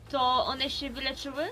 [0.09, 1.43] to one się wyleczyły?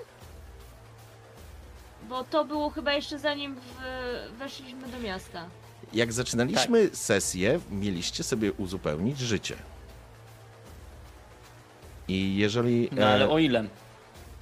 [2.10, 5.45] Bo to było chyba jeszcze zanim w, weszliśmy do miasta.
[5.94, 6.98] Jak zaczynaliśmy Tak.
[6.98, 9.56] sesję, mieliście sobie uzupełnić życie.
[12.08, 12.90] I jeżeli.
[12.91, 13.64] No ale e, o ile?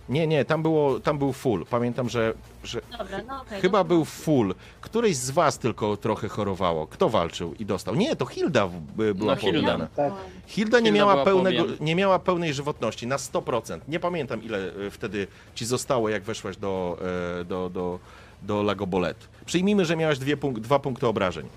[0.10, 1.66] Nie, nie, tam, było, tam był full.
[1.66, 2.34] Pamiętam, że,
[2.64, 3.62] że Dobra, no okej.
[3.62, 4.56] Chyba no, był full.
[4.82, 6.88] Któryś z was tylko trochę chorowało.
[6.88, 7.96] Kto walczył i dostał?
[7.96, 9.60] Nie, to Hilda w- by- była No, Hilda.
[9.60, 9.88] poddana.
[9.96, 10.14] Tak.
[10.48, 13.80] Hilda nie Hilda miała, była pełnego, nie miała pełnej żywotności, na 100%.
[13.88, 14.58] Nie pamiętam, ile
[14.88, 16.98] e, wtedy ci zostało, jak weszłaś do,
[17.42, 18.00] e, do, do,
[18.42, 19.18] do Lagobolet.
[19.46, 21.48] Przyjmijmy, że miałaś dwie punk- dwa punkty obrażeń.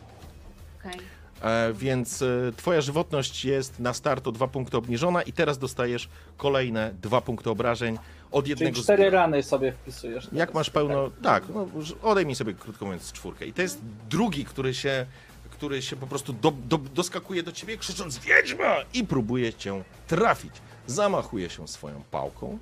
[0.80, 0.98] okej.
[1.42, 2.26] E, więc e,
[2.56, 7.50] twoja żywotność jest na start o dwa punkty obniżona i teraz dostajesz kolejne dwa punkty
[7.50, 7.98] obrażeń
[8.32, 10.28] od Czyli jednego z cztery rany sobie wpisujesz.
[10.32, 11.10] Jak masz pełno.
[11.22, 11.66] Tak, no,
[12.02, 13.46] odejmij sobie krótko mówiąc czwórkę.
[13.46, 13.80] I to jest
[14.10, 15.06] drugi, który się,
[15.50, 18.76] który się po prostu do, do, doskakuje do ciebie, krzycząc Wiedźma!
[18.94, 20.52] i próbuje cię trafić.
[20.86, 22.58] Zamachuje się swoją pałką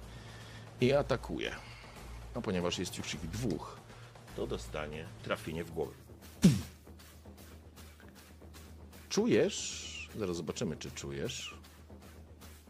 [0.81, 1.51] i atakuje.
[2.35, 3.77] No ponieważ jest już ich dwóch,
[4.37, 5.93] to dostanie trafienie w głowę.
[9.09, 9.91] Czujesz.
[10.19, 11.55] Zaraz zobaczymy, czy czujesz.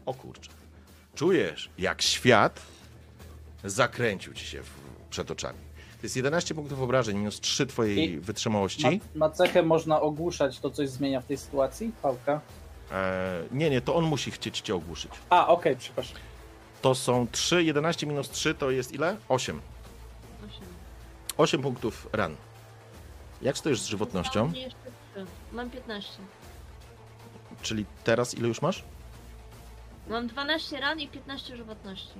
[0.06, 0.50] O kurczę.
[1.14, 2.60] Czujesz, jak świat
[3.64, 4.70] zakręcił ci się w,
[5.10, 5.58] przed oczami.
[6.00, 8.84] To jest 11 punktów obrażeń, minus 3 twojej I- wytrzymałości.
[9.14, 11.92] Ma, ma cechę, można ogłuszać, to coś zmienia w tej sytuacji?
[12.02, 12.40] Pałka?
[12.92, 15.12] E, nie, nie, to on musi chcieć cię ogłuszyć.
[15.30, 16.16] A, okej, przepraszam.
[16.82, 19.16] To są 3, 11 minus 3 to jest ile?
[19.28, 19.60] 8.
[20.48, 20.64] Osiem.
[21.36, 22.36] 8 punktów ran.
[23.42, 24.46] Jak stoisz z żywotnością?
[24.46, 24.78] Mam jeszcze
[25.14, 25.26] trzy.
[25.52, 26.12] Mam 15.
[27.62, 28.84] Czyli teraz ile już masz?
[30.08, 32.14] Mam 12 ran i 15 żywotności.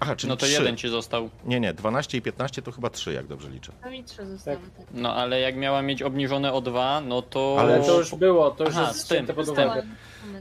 [0.00, 0.54] Aha, czyli No to 3.
[0.54, 1.30] jeden ci został.
[1.44, 3.72] Nie, nie, 12 i 15 to chyba 3, jak dobrze liczę.
[3.82, 4.56] To mi 3 zostały.
[4.56, 4.86] Tak.
[4.94, 7.56] No ale jak miała mieć obniżone o dwa, no to.
[7.60, 9.64] Ale to już było, to już Aha, jest z tym, wzięte pod z tym.
[9.64, 9.82] uwagę.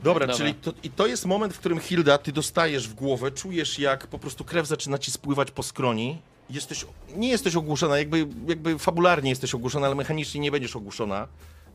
[0.04, 0.34] Dobra, Dobra.
[0.36, 4.08] czyli to, i to jest moment, w którym Hilda, ty dostajesz w głowę, czujesz jak
[4.08, 6.18] po prostu krew zaczyna ci spływać po skroni.
[6.50, 6.86] Jesteś,
[7.16, 11.28] nie jesteś ogłuszona, jakby, jakby fabularnie jesteś ogłuszona, ale mechanicznie nie będziesz ogłuszona.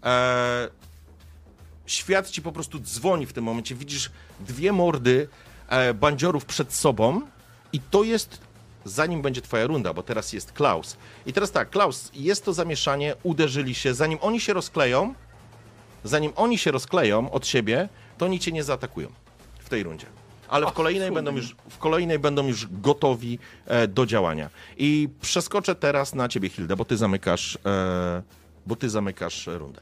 [0.03, 0.69] Eee,
[1.87, 3.75] świat ci po prostu dzwoni w tym momencie.
[3.75, 4.11] Widzisz
[4.41, 5.29] dwie mordy
[5.69, 7.21] e, bandziorów przed sobą
[7.73, 8.41] i to jest
[8.85, 10.97] zanim będzie twoja runda, bo teraz jest Klaus.
[11.27, 15.15] I teraz tak, Klaus, jest to zamieszanie, uderzyli się, zanim oni się rozkleją,
[16.05, 17.89] zanim oni się rozkleją od siebie,
[18.19, 19.09] to oni cię nie zaatakują
[19.59, 20.07] w tej rundzie.
[20.49, 21.15] Ale w kolejnej, cudnie.
[21.15, 24.51] będą już, w kolejnej będą już gotowi e, do działania.
[24.77, 28.23] I przeskoczę teraz na ciebie, Hilda, bo ty zamykasz, e,
[28.67, 29.81] bo ty zamykasz rundę.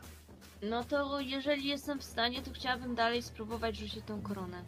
[0.63, 4.63] No to jeżeli jestem w stanie, to chciałabym dalej spróbować rzucić tą koronę.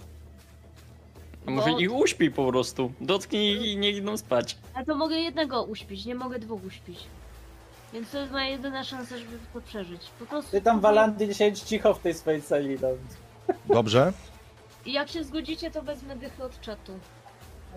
[1.46, 2.92] A może Bo- ich uśpi po prostu.
[3.00, 4.58] Dotknij ich i niech idą spać.
[4.74, 6.98] A to mogę jednego uśpić, nie mogę dwóch uśpić.
[7.92, 10.10] Więc to jest moja jedyna szansa, żeby to przeżyć.
[10.18, 10.50] Po prostu.
[10.50, 12.76] Ty tam, Walandy, siedź cicho w tej swojej celi.
[12.82, 12.88] No.
[13.74, 14.12] Dobrze?
[14.86, 16.92] I jak się zgodzicie, to wezmę dychy od czatu.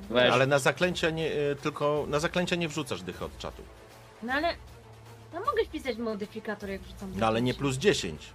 [0.09, 0.33] Weź.
[0.33, 3.61] Ale na zaklęcia nie, e, tylko na zaklęcia nie wrzucasz dychy od czatu.
[4.23, 4.55] No ale.
[5.33, 8.33] No mogę wpisać modyfikator, jak rzucam No ale nie plus 10.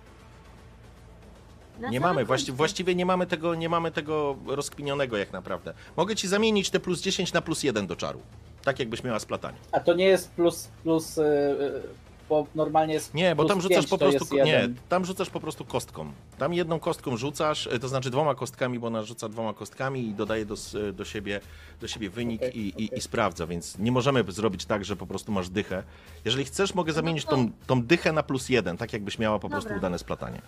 [1.81, 5.75] Na Nie mamy, właści, właściwie nie mamy tego, nie mamy tego rozkminionego jak naprawdę.
[5.97, 8.21] Mogę ci zamienić te plus 10 na plus 1 do czaru.
[8.65, 9.59] Tak jakbyś miała splatanie.
[9.73, 11.83] A to nie jest plus, plus, y, y,
[12.29, 14.37] bo normalnie jest Nie, bo plus tam rzucasz pięć, po to prostu.
[14.37, 14.77] jest Nie, jeden.
[14.89, 16.13] tam rzucasz po prostu kostką.
[16.39, 20.15] Tam jedną kostką rzucasz, e, to znaczy dwoma kostkami, bo ona rzuca dwoma kostkami i
[20.15, 21.41] dodaje do, s- do, siebie,
[21.81, 22.99] do siebie wynik Okej, i, i, okej.
[22.99, 25.83] i sprawdza, więc nie możemy zrobić tak, że po prostu masz dychę.
[26.25, 29.39] Jeżeli chcesz, mogę No zamienić to- tą, tą dychę na plus jeden, tak jakbyś miała
[29.39, 29.79] po prostu Dobra.
[29.79, 30.43] udane splatanie.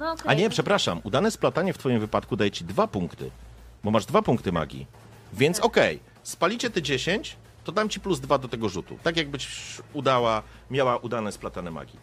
[0.00, 0.24] No okej.
[0.30, 3.30] A nie, przepraszam, udane splatanie w twoim wypadku daje ci dwa punkty,
[3.84, 4.86] bo masz dwa punkty magii.
[5.32, 5.66] Więc Tak.
[5.66, 8.98] okej, spalicie te 10, to dam ci plus dwa do tego rzutu.
[9.02, 9.48] Tak jakbyś
[9.92, 11.98] udała, miała udane splatane magii.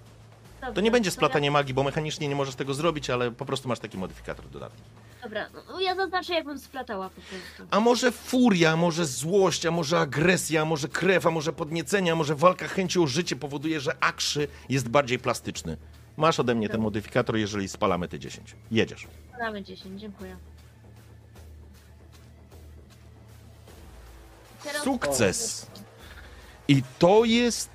[0.61, 3.67] Dobra, To nie będzie splatanie magii, bo mechanicznie nie możesz tego zrobić, ale po prostu
[3.67, 4.83] masz taki modyfikator dodatni.
[5.23, 7.75] Dobra, no ja zaznaczę, jakbym splatała po prostu.
[7.75, 12.15] A może furia, może złość, a może agresja, a może krew, a może podniecenie, a
[12.15, 15.77] może walka chęci o życie powoduje, że akrzy jest bardziej plastyczny.
[16.17, 18.55] Masz ode mnie ten modyfikator, jeżeli spalamy te 10.
[18.71, 19.07] Jedziesz.
[19.39, 20.37] Damy 10, dziękuję.
[24.63, 25.67] Teraz- Sukces!
[26.67, 27.69] I to jest.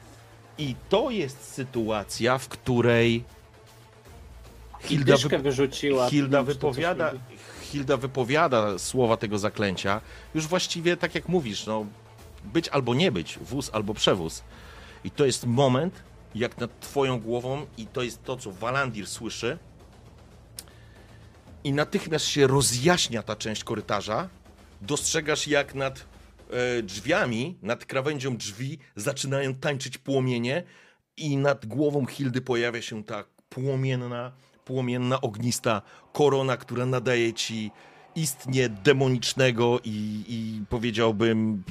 [0.58, 3.24] I to jest sytuacja, w której
[4.80, 6.10] Hilda, Dyszkę wyrzuciła.
[6.10, 7.12] Hilda Nie wiem, czy to coś wypowiada.
[7.62, 10.00] Hilda wypowiada słowa tego zaklęcia.
[10.34, 11.86] Już właściwie tak jak mówisz, no,
[12.44, 14.42] być albo nie być, wóz albo przewóz.
[15.04, 16.02] I to jest moment,
[16.34, 19.58] jak nad twoją głową, i to jest to, co Walandir słyszy.
[21.64, 24.28] I natychmiast się rozjaśnia ta część korytarza.
[24.80, 26.04] Dostrzegasz, jak nad
[26.50, 30.62] e, drzwiami, nad krawędzią drzwi zaczynają tańczyć płomienie
[31.16, 34.32] i nad głową Hildy pojawia się ta płomienna,
[34.64, 35.82] płomienna, ognista
[36.12, 37.70] korona, która nadaje ci
[38.14, 41.64] istnie demonicznego i, i powiedziałbym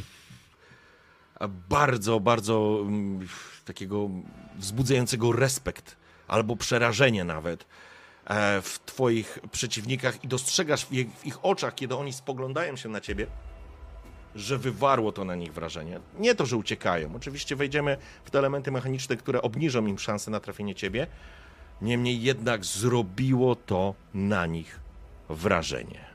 [1.48, 3.28] bardzo, bardzo mm,
[3.66, 4.10] takiego
[4.56, 5.96] wzbudzającego respekt
[6.28, 7.66] albo przerażenie nawet
[8.26, 13.28] e, w twoich przeciwnikach i dostrzegasz w ich, oczach, kiedy oni spoglądają się na ciebie,
[14.36, 16.00] że wywarło to na nich wrażenie.
[16.20, 17.16] Nie to, że uciekają.
[17.16, 21.08] Oczywiście wejdziemy w te elementy mechaniczne, które obniżą im szansę na trafienie ciebie.
[21.82, 24.80] Niemniej jednak zrobiło to na nich
[25.30, 26.06] wrażenie.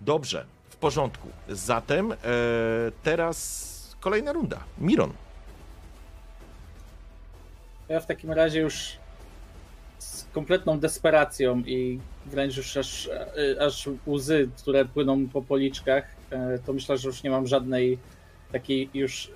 [0.00, 0.46] Dobrze,
[0.80, 1.28] porządku.
[1.48, 2.16] Zatem e,
[3.02, 4.58] teraz kolejna runda.
[4.78, 5.12] Miron.
[7.88, 8.96] Ja w takim razie już
[10.32, 16.72] kompletną desperacją i wręcz już aż, e, aż łzy, które płyną po policzkach, e, to
[16.72, 17.98] myślę, że już nie mam żadnej
[18.52, 19.30] takiej już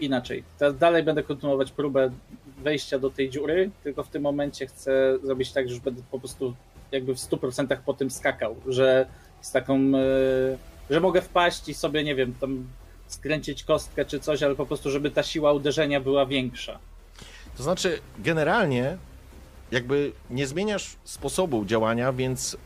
[0.00, 0.44] inaczej.
[0.58, 2.10] Teraz dalej będę kontynuować próbę
[2.58, 6.18] wejścia do tej dziury, tylko w tym momencie chcę zrobić tak, że już będę po
[6.18, 6.54] prostu
[6.92, 9.06] jakby w 100% po tym skakał, że
[9.42, 12.66] z taką, e, że mogę wpaść i sobie, nie wiem, tam
[13.06, 16.78] skręcić kostkę czy coś, ale po prostu, żeby ta siła uderzenia była większa.
[17.56, 18.96] To znaczy, generalnie,
[19.70, 22.56] jakby nie zmieniasz sposobu działania, więc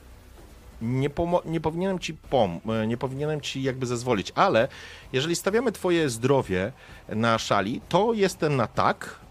[0.82, 1.10] nie,
[1.44, 4.68] nie powinienem ci pom- e, nie powinienem ci jakby zezwolić, ale
[5.12, 6.72] jeżeli stawiamy twoje zdrowie
[7.08, 9.25] na szali, to jestem na tak.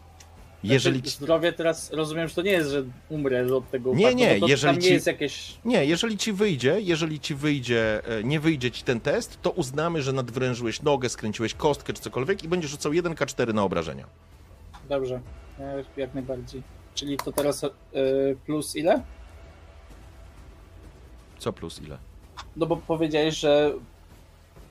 [0.74, 4.00] Jeżeli Znaczy, ci, Zdrowie teraz rozumiem, że to nie jest, że umrę od tego Nie,
[4.06, 5.54] upadku, nie, bo to jeżeli tam nie ci- jest jakieś...
[5.66, 10.02] nie, jeżeli ci wyjdzie, jeżeli ci wyjdzie, e, nie wyjdzie ci ten test, to uznamy,
[10.02, 14.06] że nadwrężyłeś nogę, skręciłeś kostkę czy cokolwiek i będziesz rzucał 1k4 na obrażenia.
[14.90, 15.22] Dobrze,
[15.98, 16.62] jak najbardziej.
[16.96, 17.70] Czyli to teraz e,
[18.46, 19.02] plus ile?
[21.40, 21.98] Co plus ile?
[22.56, 23.74] No bo powiedziałeś, że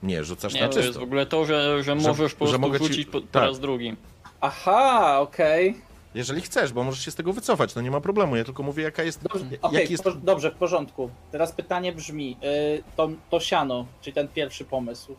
[0.02, 1.00] Nie, rzucasz Nie, na to jest czysto.
[1.00, 3.42] w ogóle to, że, że możesz po że prostu mogę ci- wrzucić po, po tak.
[3.42, 3.96] raz drugi.
[4.44, 5.80] Aha, okej.
[6.14, 8.36] Jeżeli chcesz, bo możesz się z tego wycofać, no nie ma problemu.
[8.36, 9.22] Ja tylko mówię, jaka jest.
[9.22, 10.04] Dobrze, jaki okej, jest...
[10.18, 11.10] dobrze, w porządku.
[11.32, 12.36] Teraz pytanie brzmi,
[12.78, 15.16] y, to, to siano, czyli ten pierwszy pomysł,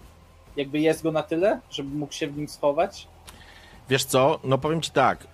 [0.56, 3.08] jakby jest go na tyle, żeby mógł się w nim schować?
[3.90, 4.40] Wiesz co?
[4.44, 5.24] No powiem ci tak.
[5.24, 5.28] y,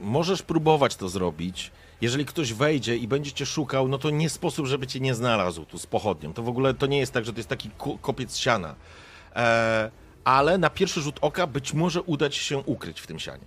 [0.00, 1.70] możesz próbować to zrobić.
[2.00, 5.64] Jeżeli ktoś wejdzie i będzie cię szukał, no to nie sposób, żeby cię nie znalazł
[5.64, 6.32] tu z pochodnią.
[6.32, 8.74] To w ogóle to nie jest tak, że to jest taki ko- kopiec siana.
[9.36, 9.90] E,
[10.24, 13.44] ale na pierwszy rzut oka być może uda ci się ukryć w tym sianie.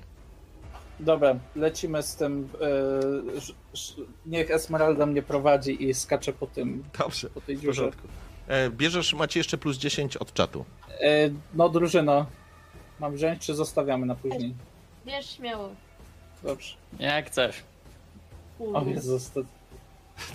[0.99, 2.49] Dobra, lecimy z tym,
[3.73, 3.95] ż-
[4.25, 7.29] niech Esmeralda mnie prowadzi i skacze po tym, Dobrze.
[7.29, 7.91] po tej dziurze.
[8.47, 10.65] E, bierzesz, macie jeszcze plus 10 od czatu.
[11.01, 12.25] Y, no drużyno,
[12.99, 14.53] mam wziąć czy zostawiamy na później?
[15.05, 15.69] Wiesz, śmiało.
[16.43, 16.75] Dobrze.
[16.99, 17.63] Jak chcesz.
[18.59, 19.41] O Jezus, to...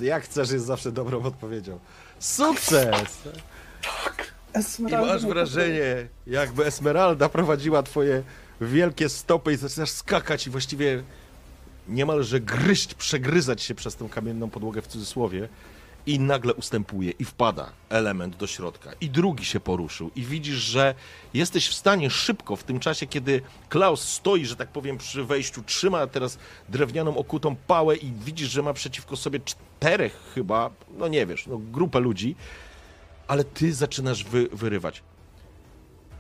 [0.01, 1.78] Jak chcesz, jest zawsze dobrą odpowiedzią.
[2.19, 3.19] Sukces!
[3.27, 8.23] I Esmeralda masz mnie wrażenie, jakby Esmeralda prowadziła twoje
[8.61, 11.03] wielkie stopy i zaczynasz skakać i właściwie
[11.89, 15.49] niemalże gryźć, przegryzać się przez tę kamienną podłogę w cudzysłowie
[16.07, 18.91] i nagle ustępuje i wpada element do środka.
[19.01, 20.11] I drugi się poruszył.
[20.16, 20.95] I widzisz, że
[21.35, 25.62] jesteś w stanie szybko w tym czasie, kiedy Klaus stoi, że tak powiem, przy wejściu,
[25.62, 26.39] trzyma teraz
[26.69, 31.59] drewnianą okutą pałę i widzisz, że ma przeciwko sobie czterech chyba, no nie wiesz, no
[31.59, 32.37] grupę ludzi,
[33.28, 35.03] ale ty zaczynasz wy, wyrywać.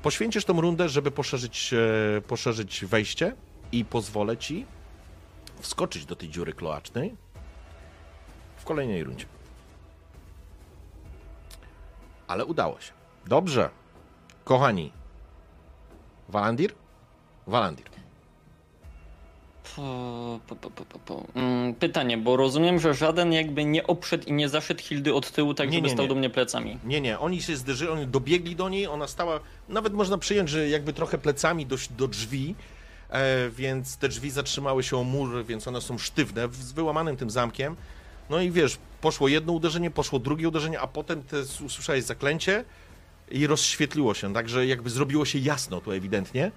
[0.02, 3.36] Poświęcisz tą rundę, żeby poszerzyć, e, poszerzyć wejście
[3.72, 4.66] i pozwolę ci
[5.60, 7.16] wskoczyć do tej dziury kloacznej
[8.56, 9.26] w kolejnej rundzie.
[12.28, 12.92] Ale udało się.
[13.26, 13.70] Dobrze.
[14.44, 14.92] Kochani.
[16.28, 16.74] Walandir?
[17.46, 17.86] Walandir.
[21.78, 25.70] Pytanie, bo rozumiem, że żaden jakby nie obszedł i nie zaszedł Hildy od tyłu, tak
[25.70, 26.08] Nie, żeby nie, stał nie.
[26.08, 26.78] do mnie plecami.
[26.84, 30.68] Nie, nie, oni się zderzyli, oni dobiegli do niej, ona stała, nawet można przyjąć, że
[30.68, 32.54] jakby trochę plecami do, do drzwi,
[33.10, 37.30] e, więc te drzwi zatrzymały się o mur, więc one są sztywne, z wyłamanym tym
[37.30, 37.76] zamkiem.
[38.30, 41.36] No i wiesz, poszło jedno uderzenie, poszło drugie uderzenie, a potem te,
[41.66, 42.64] usłyszałeś zaklęcie
[43.30, 46.52] i rozświetliło się, także jakby zrobiło się jasno tu ewidentnie,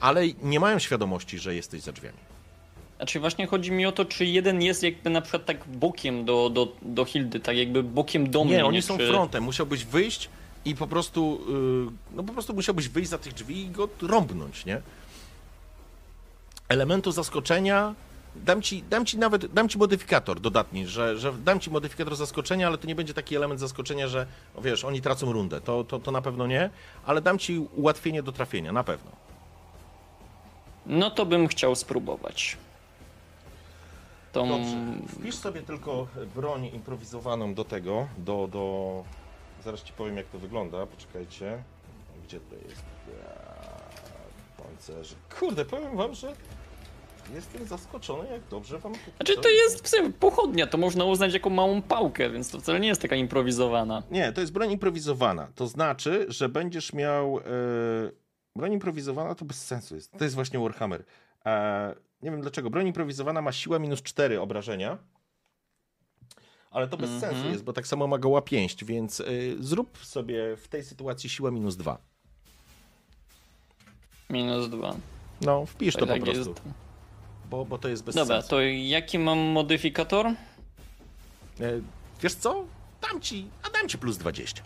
[0.00, 2.31] ale nie mają świadomości, że jesteś za drzwiami.
[3.02, 6.50] Znaczy właśnie chodzi mi o to, czy jeden jest jakby na przykład tak bokiem do,
[6.50, 8.56] do, do Hildy, tak jakby bokiem do mnie.
[8.56, 9.08] Nie, oni są czy...
[9.08, 9.44] frontem.
[9.44, 10.28] Musiałbyś wyjść
[10.64, 11.40] i po prostu,
[11.88, 14.80] yy, no po prostu musiałbyś wyjść za tych drzwi i go rąbnąć, nie?
[16.68, 17.94] Elementu zaskoczenia
[18.36, 22.66] dam ci, dam ci nawet, dam ci modyfikator dodatni, że, że dam ci modyfikator zaskoczenia,
[22.66, 24.26] ale to nie będzie taki element zaskoczenia, że
[24.62, 25.60] wiesz, oni tracą rundę.
[25.60, 26.70] To, to, to na pewno nie,
[27.06, 29.10] ale dam ci ułatwienie do trafienia, na pewno.
[30.86, 32.56] No to bym chciał spróbować.
[34.32, 34.48] Tą...
[34.48, 34.76] Dobrze.
[35.08, 39.04] Wpisz sobie tylko broń improwizowaną do tego, do, do...
[39.64, 41.62] Zaraz ci powiem jak to wygląda, poczekajcie.
[42.24, 42.82] Gdzie to jest?
[44.62, 45.14] Pancerze.
[45.38, 46.32] Kurde, powiem wam, że
[47.34, 48.92] jestem zaskoczony, jak dobrze wam...
[49.16, 52.88] Znaczy to jest psy, pochodnia, to można uznać jako małą pałkę, więc to wcale nie
[52.88, 54.02] jest taka improwizowana.
[54.10, 55.48] Nie, to jest broń improwizowana.
[55.54, 57.38] To znaczy, że będziesz miał...
[57.38, 57.42] E...
[58.56, 60.12] Broń improwizowana to bez sensu jest.
[60.18, 61.04] To jest właśnie Warhammer.
[61.46, 61.94] E...
[62.22, 62.70] Nie wiem dlaczego.
[62.70, 64.98] Broń improwizowana ma siła minus 4 obrażenia.
[66.70, 67.32] Ale to bez Mhm.
[67.34, 71.30] sensu jest, bo tak samo ma goła pięść, więc y, zrób sobie w tej sytuacji
[71.30, 71.98] siła minus 2.
[74.30, 74.96] Minus dwa.
[75.40, 76.62] No, wpisz to po Tak prostu, jest.
[77.50, 78.48] bo, bo to jest bez Dobra, sensu.
[78.48, 80.26] to jaki mam modyfikator?
[80.26, 80.34] E,
[82.22, 82.64] wiesz co?
[83.02, 84.62] Dam ci, a dam ci plus 20.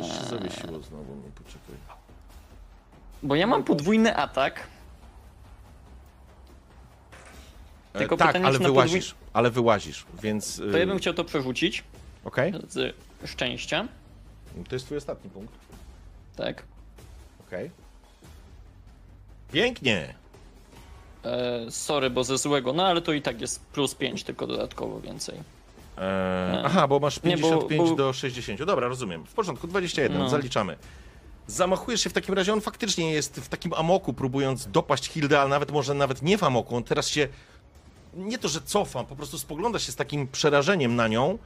[0.00, 1.76] Coś się zawiesiło znowu, no poczekaj.
[3.22, 4.66] Bo ja mam podwójny atak.
[7.94, 10.56] E, Tylko tak, pytanie, ale czy na wyłazisz, ale wyłazisz, więc...
[10.56, 11.84] To ja bym y, chciał to przerzucić
[12.24, 12.96] Okej, z
[13.30, 13.88] szczęścia.
[14.68, 15.54] to jest twój ostatni punkt.
[16.36, 16.62] Tak.
[17.46, 17.70] Okej.
[19.52, 20.14] Pięknie!
[21.24, 25.00] E, sorry, bo ze złego, no ale to i tak jest plus 5, tylko dodatkowo
[25.00, 25.40] więcej.
[25.98, 28.64] Eee, aha, bo masz Nie, bo- 55 bo- do 60.
[28.64, 29.24] Dobra, rozumiem.
[29.26, 30.28] W porządku, 21, No.
[30.28, 30.76] zaliczamy.
[31.46, 35.50] Zamachujesz się w takim razie, on faktycznie jest w takim amoku, próbując dopaść Hildę, ale
[35.50, 36.76] nawet może nawet nie w amoku.
[36.76, 37.28] On teraz się
[38.14, 41.38] nie to, że cofa, po prostu spogląda się z takim przerażeniem na nią.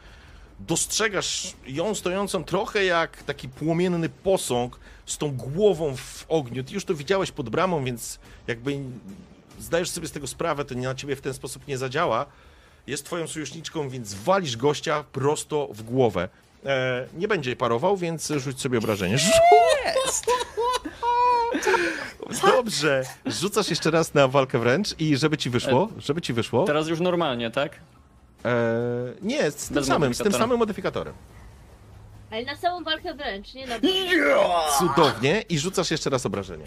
[0.61, 6.65] Dostrzegasz ją stojącą trochę jak taki płomienny posąg z tą głową w ogniu.
[6.65, 8.79] Ty już to widziałeś pod bramą, więc jakby
[9.61, 12.27] zdajesz sobie z tego sprawę, to nie na ciebie w ten sposób nie zadziała.
[12.89, 16.29] Jest twoją sojuszniczką, więc walisz gościa prosto w głowę.
[16.67, 19.13] E, nie będzie parował, więc rzuć sobie obrażenie.
[19.13, 20.27] Jest!
[22.57, 23.05] Dobrze.
[23.27, 26.65] Rzucasz jeszcze raz na walkę wręcz i żeby ci wyszło, żeby ci wyszło.
[26.65, 27.81] Teraz już normalnie, tak?
[28.45, 28.55] E,
[29.23, 30.39] nie, z tym Bez samym, z tym modyfikatora.
[30.45, 31.15] samym modyfikatorem.
[32.31, 33.75] Ale na samą walkę wręcz, nie na
[34.79, 35.45] Cudownie.
[35.49, 36.65] I rzucasz jeszcze raz obrażenie.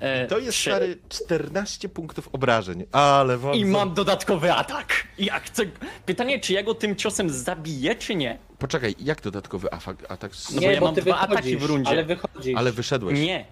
[0.00, 0.70] E, To jest trzy.
[0.70, 2.84] stary 14 punktów obrażeń.
[2.92, 4.92] Ale wam I mam dodatkowy atak.
[5.18, 5.62] I ja chcę...
[6.06, 8.38] Pytanie, czy ja go tym ciosem zabiję, czy nie?
[8.58, 10.32] Poczekaj, jak dodatkowy atak?
[10.50, 11.90] No bo nie, ja bo mam ty dwa ataki w rundzie.
[11.90, 12.56] ale wychodzisz.
[12.56, 13.20] Ale wyszedłeś.
[13.20, 13.44] Nie.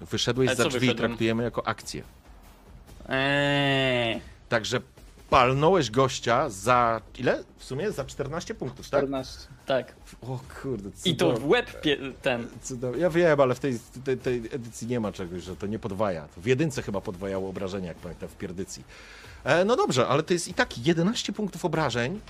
[0.00, 1.08] Wyszedłeś Ale za drzwi, wyszedłem?
[1.08, 2.02] traktujemy jako akcję.
[3.08, 4.20] Eee.
[4.48, 4.80] Także
[5.30, 7.44] palnąłeś gościa za ile?
[7.58, 9.00] W sumie za 14 punktów, tak?
[9.00, 9.38] 14.
[9.66, 9.94] Tak.
[10.22, 11.96] O kurde, I to w łeb pie...
[12.22, 12.48] ten.
[12.62, 13.02] Cudownie.
[13.02, 16.28] Ja wiem, ale w tej, tej, tej edycji nie ma czegoś, że to nie podwaja.
[16.34, 18.84] To w jedynce chyba podwajało obrażenia, jak pamiętam, w pierdycji.
[19.44, 22.20] E, no dobrze, ale to jest i tak 11 punktów obrażeń.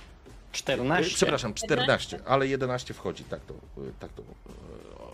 [0.52, 1.12] 14.
[1.12, 3.24] E, Przepraszam, 14, ale 11 wchodzi.
[3.24, 5.12] Tak to, e, tak to e, o,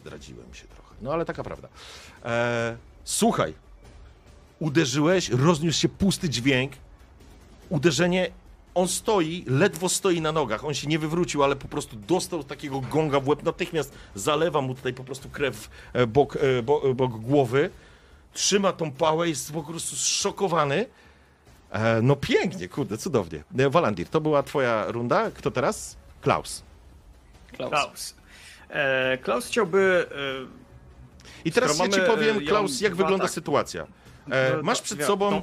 [0.00, 0.94] zdradziłem się trochę.
[1.02, 1.68] No ale taka prawda.
[2.24, 3.54] E, słuchaj,
[4.58, 6.72] uderzyłeś, rozniósł się pusty dźwięk.
[7.70, 8.30] Uderzenie,
[8.74, 10.64] on stoi, ledwo stoi na nogach.
[10.64, 13.42] On się nie wywrócił, ale po prostu dostał takiego gonga w łeb.
[13.42, 17.70] Natychmiast zalewa mu tutaj po prostu krew e, bok, e, bo, bok głowy.
[18.32, 20.86] Trzyma tą pałę, jest po prostu zszokowany.
[21.70, 23.44] E, no pięknie, kurde, cudownie.
[23.58, 25.30] E, Walandir, to była twoja runda.
[25.30, 25.96] Kto teraz?
[26.20, 26.62] Klaus.
[27.52, 27.70] Klaus.
[27.70, 28.14] Klaus.
[28.70, 30.06] E, Klaus chciałby.
[31.44, 33.34] I teraz ja ci powiem, e, Klaus, jak dwa wygląda ataki.
[33.34, 33.86] sytuacja.
[34.30, 35.42] E, No, masz przed sobą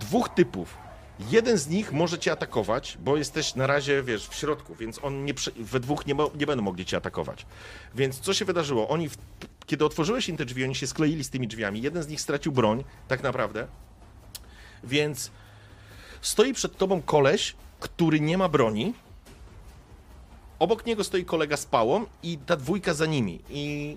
[0.00, 0.81] dwóch typów.
[1.20, 5.24] Jeden z nich może cię atakować, bo jesteś na razie, wiesz, w środku, więc on
[5.24, 7.46] nie, we dwóch nie, nie będą mogli cię atakować.
[7.94, 8.88] Więc co się wydarzyło?
[8.88, 9.16] Oni, w,
[9.66, 11.82] kiedy otworzyłeś im te drzwi, oni się skleili z tymi drzwiami.
[11.82, 13.66] Jeden z nich stracił broń, tak naprawdę.
[14.84, 15.30] Więc
[16.20, 18.94] stoi przed tobą koleś, który nie ma broni.
[20.58, 23.40] Obok niego stoi kolega z pałą i ta dwójka za nimi.
[23.50, 23.96] I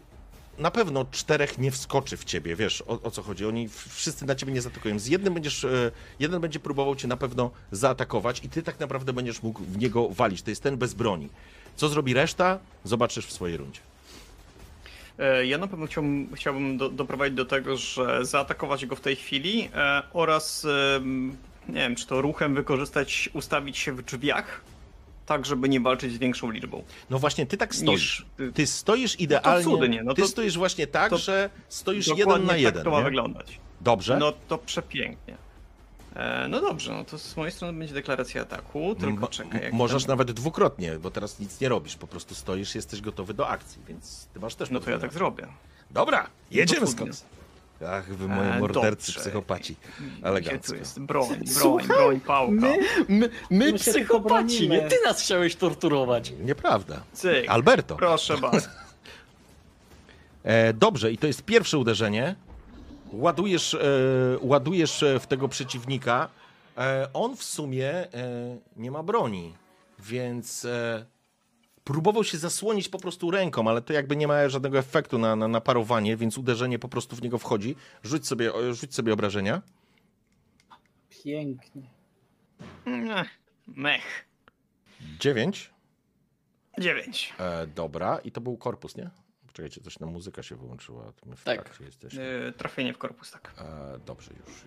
[0.58, 3.46] na pewno czterech nie wskoczy w ciebie, wiesz o, o co chodzi.
[3.46, 5.00] Oni wszyscy na ciebie nie zaatakują.
[5.00, 9.14] Z jednym będziesz, e, jeden będzie próbował cię na pewno zaatakować i ty tak naprawdę
[9.14, 10.42] będziesz mógł w niego walić.
[10.42, 11.30] To jest ten bez broni.
[11.76, 13.80] Co zrobi reszta, zobaczysz w swojej rundzie.
[15.20, 19.16] E, Ja na pewno chciałbym, chciałbym do, doprowadzić do tego, że zaatakować go w tej
[19.16, 20.66] chwili e, oraz
[20.96, 21.38] em,
[21.70, 24.62] nie wiem, czy to ruchem wykorzystać, ustawić się w drzwiach,
[25.26, 26.84] tak żeby nie walczyć z większą liczbą.
[27.10, 28.26] No właśnie, ty tak stoisz.
[28.40, 29.64] Niż, Ty stoisz idealnie.
[29.64, 32.84] cudnie, no ty to- stoisz właśnie tak, to że stoisz jeden na tak jeden.
[32.84, 33.04] to ma nie?
[33.04, 33.60] wyglądać.
[33.82, 34.18] Dobrze?
[34.18, 35.38] No to przepięknie.
[36.16, 39.64] E, no dobrze, no to z mojej strony będzie deklaracja ataku, tylko Mo- czekaj.
[39.64, 41.96] Jak Możesz nawet dwukrotnie, bo teraz nic nie robisz.
[41.96, 45.14] Po prostu stoisz, jesteś gotowy do akcji, więc ty masz też No to ja tak
[45.14, 45.48] zrobię.
[45.92, 47.26] Dobra, jedziemy No to skąd.
[47.88, 49.22] Ach, wy moje E, mordercy, dobrze.
[49.22, 49.76] psychopaci.
[50.24, 50.72] Elegancko.
[50.74, 52.52] tu jest broń, broń, Słuchaj, broń, pałka.
[52.54, 52.78] My,
[53.10, 56.34] my, my My psychopaci, nie ty nas chciałeś torturować.
[56.40, 57.04] Nieprawda.
[57.14, 57.50] Cyk.
[57.50, 57.96] Alberto.
[57.96, 58.68] Proszę bardzo.
[60.44, 62.36] E, dobrze, i to jest pierwsze uderzenie.
[63.12, 63.80] Ładujesz, e,
[64.42, 66.30] ładujesz e, w tego przeciwnika.
[66.78, 68.08] E, on w sumie e,
[68.78, 69.54] nie ma broni,
[70.00, 71.06] więc e,
[71.86, 75.48] próbował się zasłonić po prostu ręką, ale to jakby nie ma żadnego efektu na, na,
[75.48, 77.76] na parowanie, więc uderzenie po prostu w niego wchodzi.
[78.04, 79.62] Rzuć sobie, rzuć sobie obrażenia.
[81.24, 81.90] Pięknie.
[83.16, 83.30] Ech,
[83.68, 84.26] Mech.
[85.20, 85.74] 9.
[86.80, 87.34] Dziewięć.
[87.40, 89.10] E, dobra, i to był korpus, nie?
[89.54, 91.14] Czekajcie, coś na muzyka się wyłączyła.
[91.26, 91.80] My w Tak.
[91.86, 92.24] jesteśmy.
[92.50, 93.54] E, Trafienie w korpus, tak.
[93.58, 94.64] E, dobrze, już, już.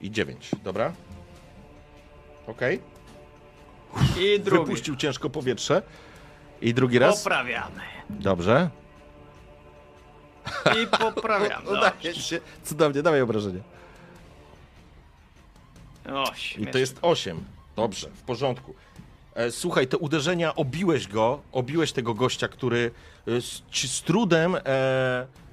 [0.00, 0.92] I 9, dobra.
[2.46, 2.80] Okej.
[4.20, 4.64] I drugi.
[4.64, 5.82] Wypuścił ciężko powietrze.
[6.62, 7.22] I drugi raz.
[7.22, 7.80] Poprawiamy.
[8.10, 8.70] Dobrze.
[10.82, 11.70] I poprawiamy.
[11.78, 12.40] Udaje się.
[12.64, 13.60] Cudownie, dawaj obrażenie.
[16.12, 16.24] O,
[16.58, 17.44] I to jest 8.
[17.76, 18.74] Dobrze, w porządku.
[19.34, 22.90] E, Słuchaj, te uderzenia, obiłeś go, obiłeś tego gościa, który
[23.28, 24.60] e, z, z trudem, e,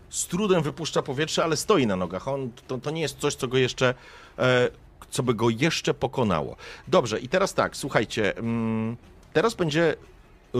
[0.10, 2.28] z trudem wypuszcza powietrze, ale stoi na nogach.
[2.28, 3.94] On, to, to nie jest coś, co go jeszcze,
[4.40, 4.70] e,
[5.10, 6.56] co by go jeszcze pokonało.
[6.88, 8.98] Dobrze, i teraz tak, słuchajcie, mm,
[9.34, 9.96] teraz będzie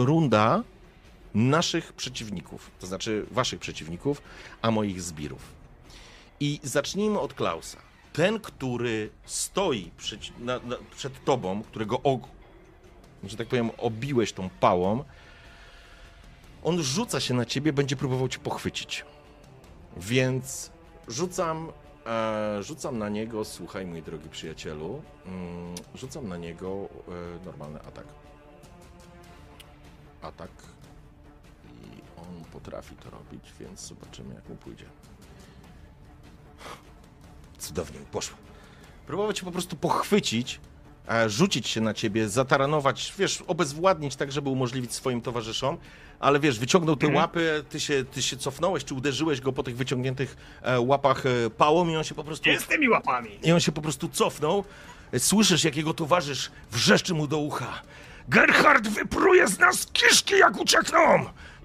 [0.04, 0.62] runda
[1.34, 4.22] naszych przeciwników, to znaczy waszych przeciwników,
[4.62, 5.42] a moich zbirów.
[6.40, 7.78] I zacznijmy od Klausa.
[8.12, 12.20] Ten, który stoi przed, na, na, przed tobą, którego og,
[13.24, 15.04] że tak powiem, obiłeś tą pałą,
[16.64, 19.04] on rzuca się na ciebie, będzie próbował cię pochwycić.
[19.96, 20.70] Więc
[21.08, 21.72] rzucam,
[22.06, 28.17] e, rzucam na niego, słuchaj mój drogi przyjacielu, mm, rzucam na niego e, normalny atak.
[30.22, 30.50] Atak.
[31.70, 34.84] I on potrafi to robić, więc zobaczymy jak mu pójdzie.
[37.58, 38.36] Cudownie mu poszło.
[39.06, 40.60] Próbował cię po prostu pochwycić,
[41.08, 45.76] e, rzucić się na ciebie, zataranować, wiesz, obezwładnić tak, żeby umożliwić swoim towarzyszom,
[46.20, 47.22] ale wiesz, wyciągnął te Mhm.
[47.22, 51.50] łapy, ty się, ty się cofnąłeś, czy uderzyłeś go po tych wyciągniętych e, łapach e,
[51.50, 52.42] pałą i on się po prostu...
[52.42, 53.30] Gdzie z tymi łapami?
[53.42, 54.64] I on się po prostu cofnął.
[55.18, 57.82] Słyszysz, jak jego towarzysz wrzeszczy mu do ucha.
[58.28, 60.98] Gerhard wypruje z nas kiszki, jak uciekną!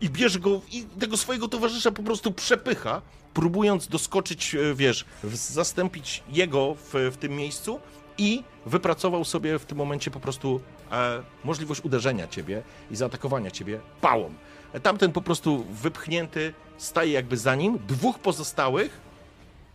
[0.02, 3.02] I bierze go, i tego swojego towarzysza po prostu przepycha,
[3.34, 7.80] próbując doskoczyć, e, wiesz, zastąpić jego w, w tym miejscu
[8.18, 10.62] i wypracował sobie w tym momencie po prostu
[10.92, 14.34] e, możliwość uderzenia ciebie i zaatakowania ciebie pałą.
[14.74, 19.02] E, Tamten po prostu wypchnięty staje jakby za nim, dwóch pozostałych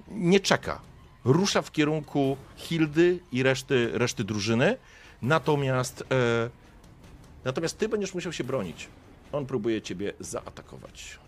[0.08, 0.80] nie czeka.
[1.24, 4.76] Rusza w kierunku Hildy i reszty, reszty drużyny.
[5.22, 6.04] Natomiast, e,
[7.48, 8.88] natomiast ty będziesz musiał się bronić.
[9.32, 11.18] On próbuje ciebie zaatakować.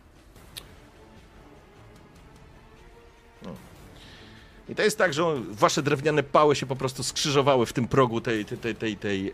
[3.42, 3.50] No.
[4.68, 8.20] I to jest tak, że wasze drewniane pały się po prostu skrzyżowały w tym progu
[8.20, 9.32] tej, tej, tej, tej, tej,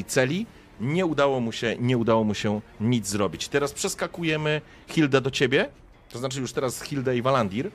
[0.00, 0.46] e, celi.
[0.80, 3.48] Nie udało mu się, nie udało mu się nic zrobić.
[3.48, 5.68] Teraz przeskakujemy Hilda do ciebie.
[6.10, 7.70] To znaczy już teraz Hilda i Walandir.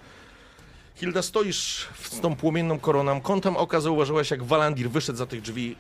[0.95, 3.22] Hilda, stoisz z tą płomienną koroną.
[3.22, 5.76] Kątem oka zauważyłaś, jak Walandir wyszedł za tych drzwi.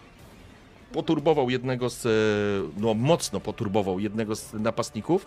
[0.93, 2.05] Poturbował jednego z.
[2.05, 2.09] e,
[2.81, 5.25] No, mocno poturbował jednego z napastników.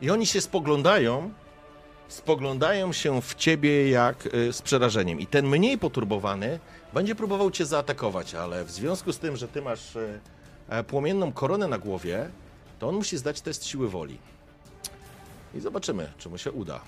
[0.00, 1.30] I oni się spoglądają.
[2.08, 5.20] Spoglądają się w ciebie jak e, z przerażeniem.
[5.20, 6.58] I ten mniej poturbowany
[6.92, 9.96] będzie próbował cię zaatakować, ale w związku z tym, że ty masz
[10.68, 12.30] e, płomienną koronę na głowie,
[12.78, 14.18] to on musi zdać test siły woli.
[15.54, 16.80] I zobaczymy, czy mu się uda.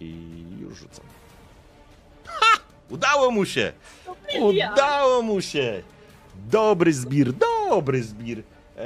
[0.00, 0.16] I
[0.60, 1.04] już rzucam.
[2.26, 2.53] Ha!
[2.90, 3.72] Udało mu się!
[4.40, 5.82] Udało mu się!
[6.50, 8.38] Dobry zbir, dobry zbir.
[8.78, 8.82] E,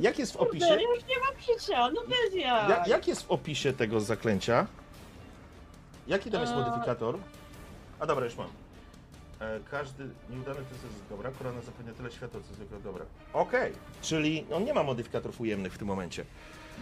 [0.00, 0.66] jak jest w opisie?
[0.66, 2.68] Kurde, już nie mam życia, no bez ja.
[2.68, 4.66] Jak, jak jest w opisie tego zaklęcia?
[6.06, 6.58] Jaki tam jest Eee.
[6.64, 7.18] modyfikator?
[8.00, 8.46] A dobra, już mam.
[9.40, 13.04] E, każdy nieudany test jest dobra, korona zapewnia tyle światła, co zwykle dobra.
[13.32, 13.72] Okej,
[14.02, 16.24] czyli on nie ma modyfikatorów ujemnych w tym momencie.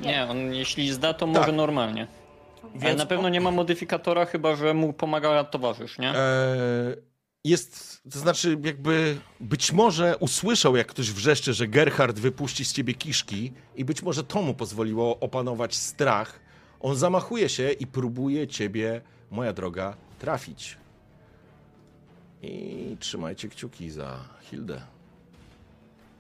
[0.01, 1.55] Nie, on jeśli zda, to może Tak.
[1.55, 2.07] normalnie.
[2.63, 6.11] Ale Więc na pewno nie ma modyfikatora, chyba że mu pomaga towarzysz, nie?
[6.11, 6.97] E,
[7.45, 12.95] jest, to znaczy jakby być może usłyszał, jak ktoś wrzeszczy, że Gerhard wypuści z ciebie
[12.95, 16.41] kiszki i być może to mu pozwoliło opanować strach.
[16.81, 19.01] On zamachuje się i próbuje ciebie,
[19.31, 20.77] moja droga, trafić.
[22.43, 24.96] I trzymajcie kciuki za Hildę.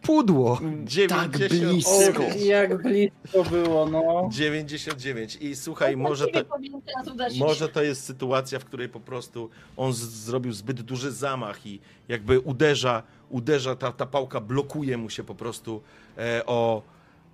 [0.06, 0.60] Pudło!
[0.84, 1.84] 99.
[1.86, 4.28] O, jak blisko było, no.
[4.32, 5.36] 99.
[5.40, 9.98] I słuchaj, może Właściwie to, Może to jest sytuacja, w której po prostu on z-
[9.98, 15.34] zrobił zbyt duży zamach i jakby uderza, uderza ta, ta pałka blokuje mu się po
[15.34, 15.82] prostu
[16.18, 16.82] e, o,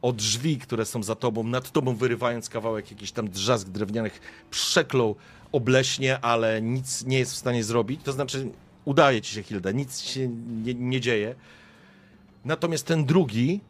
[0.02, 4.20] o drzwi, które są za tobą, nad tobą wyrywając kawałek jakiś tam drzask drewnianych,
[4.50, 5.16] przeklął
[5.52, 8.00] obleśnie, ale nic nie jest w stanie zrobić.
[8.04, 8.48] To znaczy,
[8.84, 10.28] udaje ci się, Hilda, nic się
[10.64, 11.34] nie, nie dzieje.
[12.44, 13.60] Natomiast ten drugi,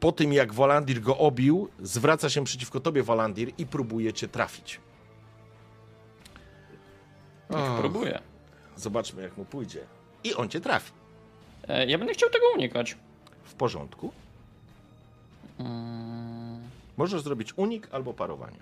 [0.00, 4.80] po tym jak Walandir go obił, zwraca się przeciwko tobie, Walandir, i próbuje cię trafić.
[7.50, 8.20] Niech próbuje.
[8.76, 9.80] Zobaczmy, jak mu pójdzie.
[10.24, 10.92] I on cię trafi.
[11.68, 12.96] E, Ja będę chciał tego unikać.
[13.44, 14.12] W porządku.
[15.58, 16.60] Mm,
[16.96, 18.58] Możesz zrobić unik albo parowanie.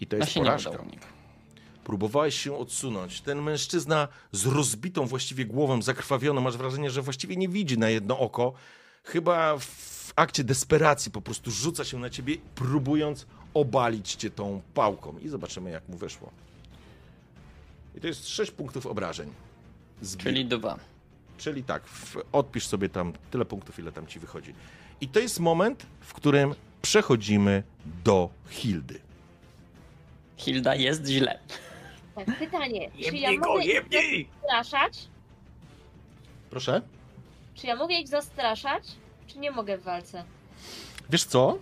[0.00, 0.70] I to No jest nie porażka.
[1.84, 3.20] Próbowałeś się odsunąć.
[3.20, 8.18] Ten mężczyzna z rozbitą właściwie głową, zakrwawioną, masz wrażenie, że właściwie nie widzi na jedno
[8.18, 8.52] oko.
[9.04, 15.18] Chyba w akcie desperacji po prostu rzuca się na ciebie, próbując obalić cię tą pałką.
[15.18, 16.30] I zobaczymy, jak mu wyszło.
[17.94, 19.32] I to jest 6 punktów obrażeń.
[20.02, 20.24] Zbił.
[20.24, 20.78] Czyli dwa.
[21.38, 24.54] Czyli tak, w, odpisz sobie tam tyle punktów, ile tam ci wychodzi.
[25.00, 27.62] I to jest moment, w którym przechodzimy
[28.04, 29.00] do Hildy.
[30.36, 31.38] Hilda jest źle.
[32.14, 32.90] Tak, pytanie.
[32.90, 34.28] Czy ja Jebnij go, mogę ich jebnij!
[34.40, 35.08] zastraszać?
[36.50, 36.82] Proszę?
[37.54, 38.84] Czy ja mogę ich zastraszać?
[39.26, 40.24] Czy nie mogę w walce?
[41.10, 41.58] Wiesz co?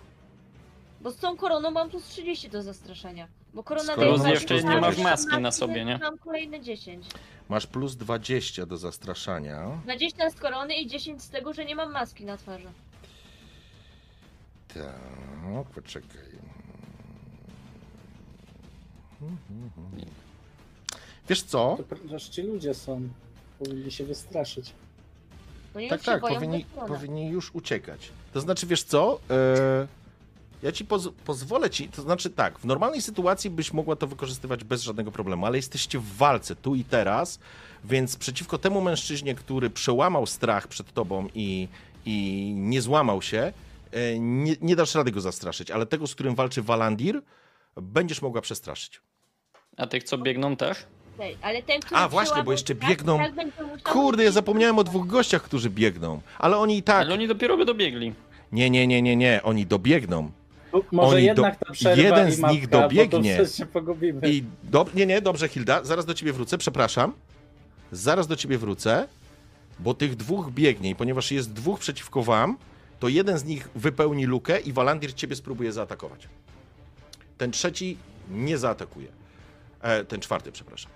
[1.01, 3.27] Bo z tą koroną mam plus 30 do zastraszania.
[3.53, 5.97] Bo korona Skoro daje jeszcze nie masz mam maski na sobie, nie?
[5.97, 7.05] Mam kolejne 10.
[7.49, 9.81] Masz plus 20 do zastraszania.
[9.83, 12.71] 20 z korony i 10 z tego, że nie mam maski na twarzy.
[14.73, 16.31] Tak, poczekaj.
[21.29, 21.77] Wiesz co?
[21.89, 23.09] To przecież ci ludzie są.
[23.59, 24.73] Powinni się wystraszyć.
[25.75, 28.09] No Tak, tak, powinni, powinni już uciekać.
[28.33, 29.19] To znaczy, wiesz co?
[29.29, 29.87] E,
[30.63, 34.63] ja ci poz pozwolę ci, to znaczy tak, w normalnej sytuacji byś mogła to wykorzystywać
[34.63, 37.39] bez żadnego problemu, ale jesteście w walce tu i teraz,
[37.83, 41.67] więc przeciwko temu mężczyźnie, który przełamał strach przed tobą i,
[42.05, 43.53] i nie złamał się,
[43.91, 47.21] e, nie, nie dasz rady go zastraszyć, ale tego, z którym walczy Walandir,
[47.75, 49.01] będziesz mogła przestraszyć.
[49.77, 50.77] A tych, co biegną też?
[51.41, 55.07] Ale ten, który A, właśnie, bo jeszcze strach, biegną- tak Kurde, ja zapomniałem o dwóch
[55.07, 57.01] gościach, którzy biegną, ale oni i tak...
[57.05, 58.13] Ale oni dopiero by dobiegli.
[58.51, 60.31] Nie, nie, nie, nie, nie, oni dobiegną.
[60.71, 63.05] Tu Może Oni jednak do- ta przerwa jeden i z mapka, nich dobiegnie.
[63.31, 64.21] Bo to przecież się pogubimy.
[64.29, 67.13] I do, nie, nie, dobrze, Hilda, zaraz do ciebie wrócę, przepraszam.
[67.91, 69.07] Zaraz do ciebie wrócę,
[69.79, 72.57] bo tych dwóch biegnie i ponieważ jest dwóch przeciwko wam,
[72.99, 76.27] to jeden z nich wypełni lukę i Walandir ciebie spróbuje zaatakować.
[77.37, 77.97] Ten trzeci
[78.29, 79.07] nie zaatakuje.
[79.81, 80.91] E, ten czwarty, przepraszam.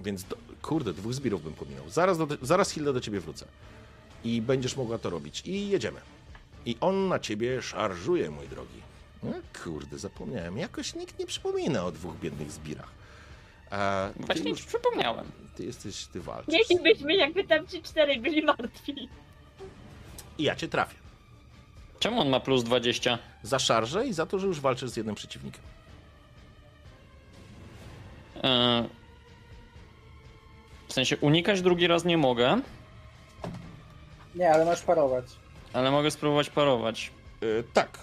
[0.00, 1.90] Więc, do, kurde, dwóch zbirów bym pominął.
[1.90, 3.46] Zaraz, do, zaraz Hilda do ciebie wrócę.
[4.24, 5.42] I będziesz mogła to robić.
[5.46, 6.00] I jedziemy.
[6.66, 8.82] I on na ciebie szarżuje, mój drogi.
[9.22, 9.32] No,
[9.64, 10.58] kurde, zapomniałem.
[10.58, 12.88] Jakoś nikt nie przypomina o dwóch biednych zbirach.
[13.70, 15.26] A Właśnie już, ci przypomniałem.
[15.56, 16.54] ty jesteś, ty walczysz.
[16.70, 19.08] Mielibyśmy, jakby tam ci cztery byli martwi.
[20.38, 20.96] I ja cię trafię.
[22.00, 23.18] Czemu on ma plus 20?
[23.42, 25.62] Za szarżę i za to, że już walczysz z jednym przeciwnikiem.
[28.44, 28.88] E,
[30.94, 32.60] W sensie unikać drugi raz nie mogę,
[34.34, 35.24] Nie, ale masz parować.
[35.72, 37.10] ale mogę spróbować parować.
[37.40, 37.98] Yy, tak.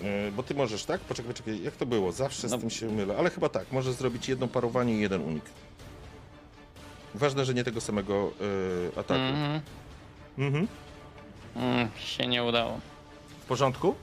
[0.00, 1.00] Yy, bo ty możesz, tak?
[1.00, 2.12] Poczekaj, poczekaj, jak to było?
[2.12, 2.58] Zawsze z No.
[2.58, 3.16] tym się mylę.
[3.18, 5.44] Ale chyba tak, możesz zrobić jedno parowanie i jeden unik.
[7.14, 9.20] Ważne, że nie tego samego yy, ataku.
[9.20, 9.60] Mhm.
[10.38, 10.68] Mhm.
[11.56, 12.80] Mm, się nie udało.
[13.42, 13.94] W porządku?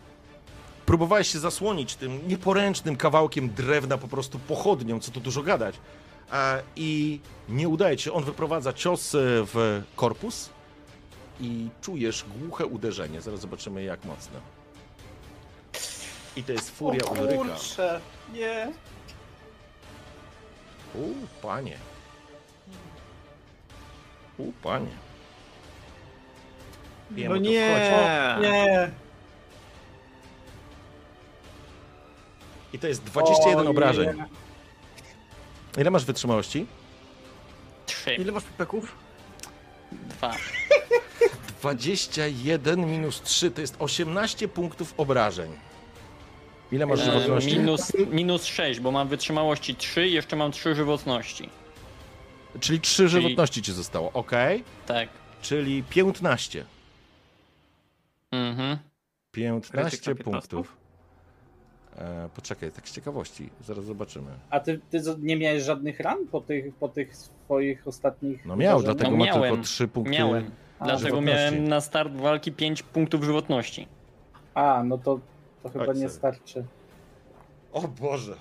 [0.85, 5.75] Próbowałeś się zasłonić tym nieporęcznym kawałkiem drewna, po prostu pochodnią, co tu dużo gadać.
[6.75, 8.13] I nie udaje ci się.
[8.13, 10.49] On wyprowadza cios e, w korpus
[11.41, 13.21] i czujesz głuche uderzenie.
[13.21, 14.39] Zaraz zobaczymy, jak mocne.
[16.35, 17.35] I to jest furia o Ulryka.
[17.35, 18.01] kurczę,
[18.33, 18.71] nie.
[20.95, 21.77] U, panie.
[24.37, 24.91] U, panie.
[27.11, 27.69] Wiem, No nie!
[27.69, 28.47] wchodzi.
[28.49, 28.91] Nie.
[32.73, 34.17] I to jest 21 O, obrażeń.
[34.17, 34.25] nie.
[35.77, 36.65] Ile masz wytrzymałości?
[37.85, 38.95] Trzy, Ile masz pipeków?
[39.91, 40.35] dwa.
[41.61, 45.51] 21 minus 3 to jest 18 punktów obrażeń.
[46.71, 47.57] Ile masz E, żywotności?
[47.57, 51.49] minus, minus 6, bo mam wytrzymałości 3 i jeszcze mam 3 żywotności.
[52.59, 54.31] Czyli 3 żywotności ci zostało, ok?
[54.85, 55.09] Tak.
[55.41, 56.65] Czyli 15.
[58.31, 58.77] Mhm.
[59.31, 60.23] 15 Krytyk na 15?
[60.23, 60.77] punktów.
[61.97, 64.31] E, poczekaj, tak z ciekawości, zaraz zobaczymy.
[64.49, 68.45] A ty, ty nie miałeś żadnych ran po tych, po tych swoich ostatnich...
[68.45, 70.11] No miał, dlatego No ma miałem, tylko 3 punkty.
[70.11, 70.51] Miałem.
[70.79, 73.87] A, Dlatego miałem na start walki 5 punktów żywotności.
[74.53, 75.19] A, no to,
[75.63, 76.17] to chyba Chodź nie sobie.
[76.19, 76.65] starczy.
[77.73, 78.35] O Boże.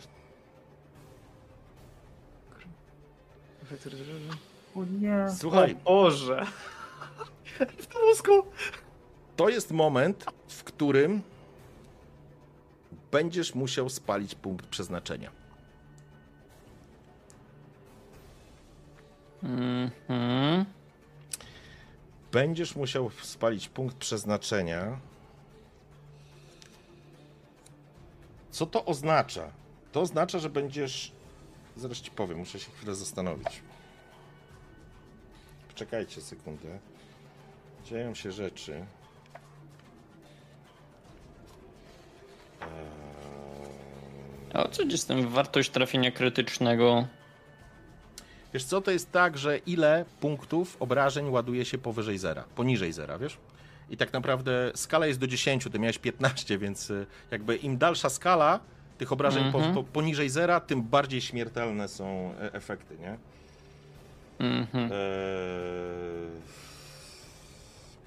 [4.77, 5.27] O nie.
[5.39, 6.47] Słuchaj, O Boże!
[7.59, 8.33] W mózgu!
[9.37, 11.23] to jest moment, w którym
[13.17, 15.31] będziesz musiał spalić punkt przeznaczenia.
[19.43, 20.65] Mhm.
[22.33, 25.01] Będziesz musiał spalić punkt przeznaczenia.
[28.51, 29.53] Co to oznacza?
[29.93, 31.13] To oznacza, że będziesz.
[31.77, 33.63] Zaraz ci powiem, muszę się chwilę zastanowić.
[35.69, 36.79] Poczekajcie sekundę.
[37.85, 38.87] Dzieją się rzeczy.
[42.61, 43.06] Eee,
[44.55, 47.07] A o co z tym wartość trafienia krytycznego?
[48.55, 53.19] Wiesz co, to jest tak, że ile punktów obrażeń ładuje się powyżej zera, poniżej zera,
[53.19, 53.39] wiesz?
[53.91, 58.11] I tak naprawdę skala jest do 10, ty miałeś 15, więc y, jakby im dalsza
[58.11, 58.61] skala
[58.99, 59.75] tych obrażeń Mhm.
[59.75, 63.19] po, po, poniżej zera, tym bardziej śmiertelne są e, efekty, nie?
[64.39, 64.85] Mhm.
[64.85, 64.91] Eee...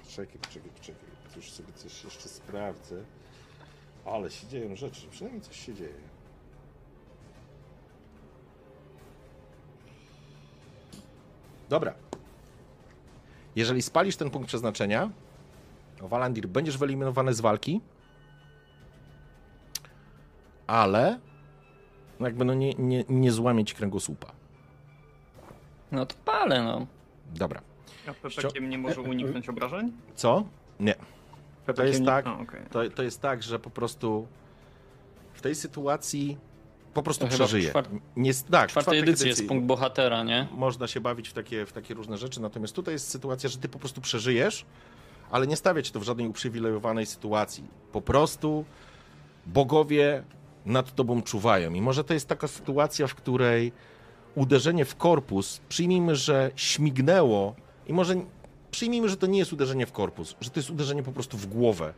[0.04, 1.10] Poczekaj, poczekaj, poczekaj.
[1.36, 2.96] Już sobie coś jeszcze sprawdzę.
[4.06, 6.09] Ale się dzieją rzeczy, przynajmniej coś się dzieje.
[11.70, 11.94] Dobra.
[13.56, 15.10] Jeżeli spalisz ten punkt przeznaczenia,
[16.00, 17.80] Walandir, będziesz wyeliminowany z walki,
[20.66, 21.18] ale
[22.20, 24.32] jakby no nie, nie, nie złamie ci kręgosłupa.
[25.92, 26.86] No to palę, no.
[27.34, 27.60] Dobra.
[28.06, 29.92] A pepekiem nie może uniknąć obrażeń?
[30.14, 30.44] Co?
[30.80, 30.94] Nie.
[31.66, 32.24] Pepekiem jest tak.
[32.70, 34.26] To, to jest tak, że po prostu
[35.32, 36.38] w tej sytuacji
[36.94, 37.70] po prostu To przeżyje.
[37.70, 40.48] czwart- Nie, tak, czwartej edycji jest punkt bohatera, nie?
[40.52, 43.68] można się bawić w takie, w takie różne rzeczy, natomiast tutaj jest sytuacja, że ty
[43.68, 44.64] po prostu przeżyjesz,
[45.30, 47.64] ale nie stawia cię to w żadnej uprzywilejowanej sytuacji.
[47.92, 48.64] Po prostu
[49.46, 50.22] bogowie
[50.66, 51.74] nad tobą czuwają.
[51.74, 53.72] I może to jest taka sytuacja, w której
[54.34, 57.54] uderzenie w korpus, przyjmijmy, że śmignęło
[57.86, 58.14] i może
[58.70, 61.46] przyjmijmy, że to nie jest uderzenie w korpus, że to jest uderzenie po prostu w
[61.46, 61.94] głowę.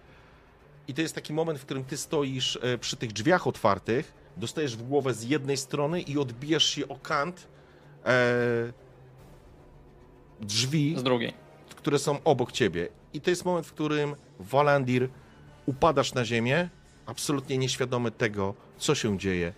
[0.89, 4.77] I to jest taki moment, w którym ty stoisz e, przy tych drzwiach otwartych, dostajesz
[4.77, 7.49] w głowę z jednej strony i odbijasz się o kant
[8.07, 8.73] e,
[10.41, 11.35] drzwi, Z drugiej.
[11.77, 12.89] które są obok ciebie.
[13.15, 15.09] I to jest moment, w którym Walandir
[15.67, 16.69] upadasz na ziemię,
[17.07, 19.53] absolutnie nieświadomy tego, co się dzieje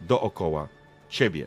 [0.00, 0.68] dookoła
[1.08, 1.46] ciebie.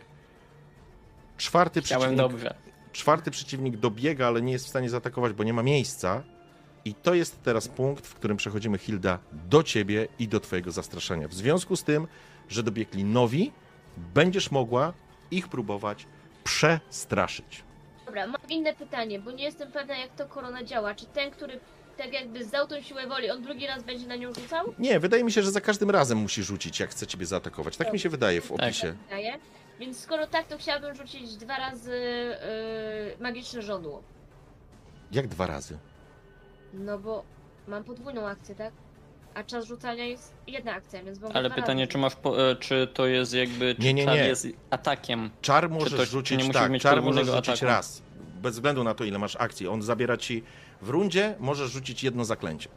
[1.37, 2.53] Czwarty Chciałem przeciwnik, dobrze.
[2.91, 6.23] czwarty przeciwnik dobiega, ale nie jest w stanie zaatakować, bo nie ma miejsca.
[6.85, 11.27] I to jest teraz punkt, w którym przechodzimy, Hilda, do ciebie i do twojego zastraszania.
[11.27, 12.07] W związku z tym,
[12.51, 13.51] że dobiegli nowi,
[13.97, 14.93] będziesz mogła
[15.31, 16.07] ich próbować
[16.43, 17.63] przestraszyć.
[18.05, 20.95] Dobra, mam inne pytanie, bo nie jestem pewna jak to korona działa.
[20.95, 21.59] Czy ten, który
[21.97, 24.73] tak jakby zdał tą siłę woli, on drugi raz będzie na nią rzucał?
[24.79, 27.77] Nie, wydaje mi się, że za każdym razem musi rzucić, jak chce ciebie zaatakować.
[27.77, 28.59] Tak mi się wydaje w Tak.
[28.61, 28.93] opisie.
[29.03, 29.39] Wydaje.
[29.79, 34.03] Więc skoro tak, to chciałabym rzucić dwa razy yy, magiczne żądło.
[35.11, 35.77] Jak dwa razy?
[36.73, 37.23] No bo
[37.67, 38.73] mam podwójną akcję, tak?
[39.35, 42.49] A czas rzucania jest jedna akcja, więc mogę Ale dwa pytanie, razy czy masz, po,
[42.51, 44.23] e, czy to jest jakby, czy Nie, nie, czar nie.
[44.27, 45.29] jest atakiem?
[45.41, 47.65] Czar to- możesz czy rzucić, nie musisz tak, mieć czar możesz rzucić ataku?
[47.65, 48.01] raz.
[48.41, 49.67] Bez względu na to, ile masz akcji.
[49.67, 50.43] On zabiera ci
[50.81, 52.69] w rundzie, możesz rzucić jedno zaklęcie.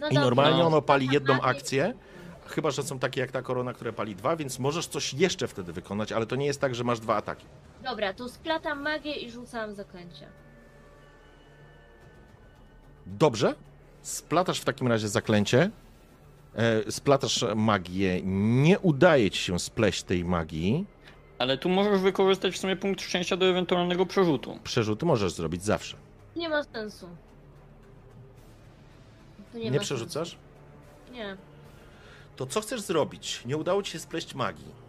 [0.00, 0.66] No I dobrze, normalnie no.
[0.66, 1.46] ono pali jedną Magię.
[1.48, 1.94] akcję,
[2.46, 5.72] chyba że są takie jak ta korona, które pali dwa, więc możesz coś jeszcze wtedy
[5.72, 7.46] wykonać, ale to nie jest tak, że masz dwa ataki.
[7.84, 10.26] Dobra, to splatam magię i rzucam zaklęcie.
[13.06, 13.54] Dobrze.
[14.02, 15.70] Splatasz w takim razie zaklęcie.
[16.56, 18.20] E, splatasz magię.
[18.24, 20.86] Nie udaje ci się spleść tej magii.
[21.38, 24.58] Ale tu możesz wykorzystać w sumie punkt szczęścia do ewentualnego przerzutu.
[24.64, 25.96] Przerzuty możesz zrobić zawsze.
[26.36, 27.08] Nie ma sensu.
[29.52, 30.30] To Nie, ma przerzucasz?
[30.30, 31.12] Sensu.
[31.12, 31.36] Nie.
[32.36, 33.42] To co chcesz zrobić?
[33.46, 34.79] Nie udało ci się spleść magii.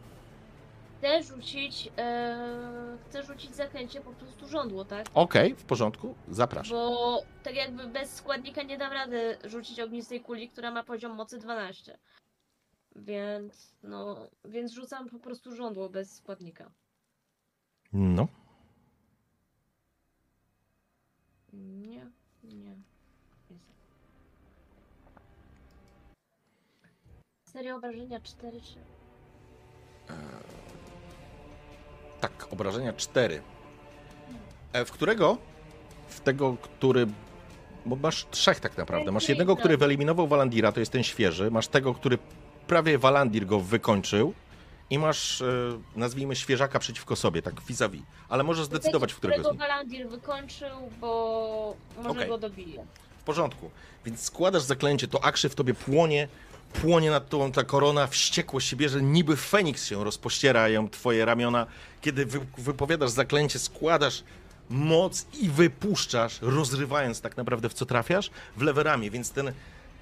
[1.02, 1.90] Chcę rzucić.
[1.98, 5.07] E, chcę rzucić zaklęcie po prostu żądło, tak?
[5.14, 6.15] Okej, w porządku.
[6.28, 6.78] Zapraszam.
[6.78, 11.40] Bo tak jakby bez składnika nie dam rady rzucić ognistej kuli, która ma poziom mocy
[11.40, 11.98] 12.
[12.95, 16.72] Więc no, więc rzucam po prostu żądło bez składnika.
[17.94, 18.28] No.
[21.53, 22.11] Nie,
[22.44, 22.76] nie.
[23.49, 23.72] Jest.
[27.44, 28.80] Seria obrażenia 4 czy...
[32.22, 33.41] Tak, obrażenia 4.
[34.73, 35.38] E, w którego?
[36.07, 37.07] W tego, który.
[37.85, 39.11] Bo masz trzech tak naprawdę.
[39.11, 41.52] Masz jednego, który wyeliminował Walandira, to jest ten świeży.
[41.52, 42.18] Masz tego, który
[42.68, 44.34] prawie Walandir go wykończył.
[44.89, 45.45] I masz, e,
[45.95, 48.02] nazwijmy, świeżaka przeciwko sobie, tak vis-a-vis.
[48.30, 49.60] Ale możesz zdecydować, w którego z nich.
[49.60, 52.27] Walandir wykończył, bo może Okej.
[52.27, 52.85] go dobije.
[53.18, 53.72] W porządku.
[54.06, 56.27] Więc składasz zaklęcie, to akrzy w tobie płonie,
[56.73, 61.65] płonie nad tobą ta korona, wściekłość się bierze, niby Feniks się rozpościerają twoje ramiona.
[62.02, 64.23] Kiedy wy, wypowiadasz zaklęcie, składasz
[64.69, 69.52] moc i wypuszczasz, rozrywając tak naprawdę w co trafiasz, w lewe ramię, więc ten,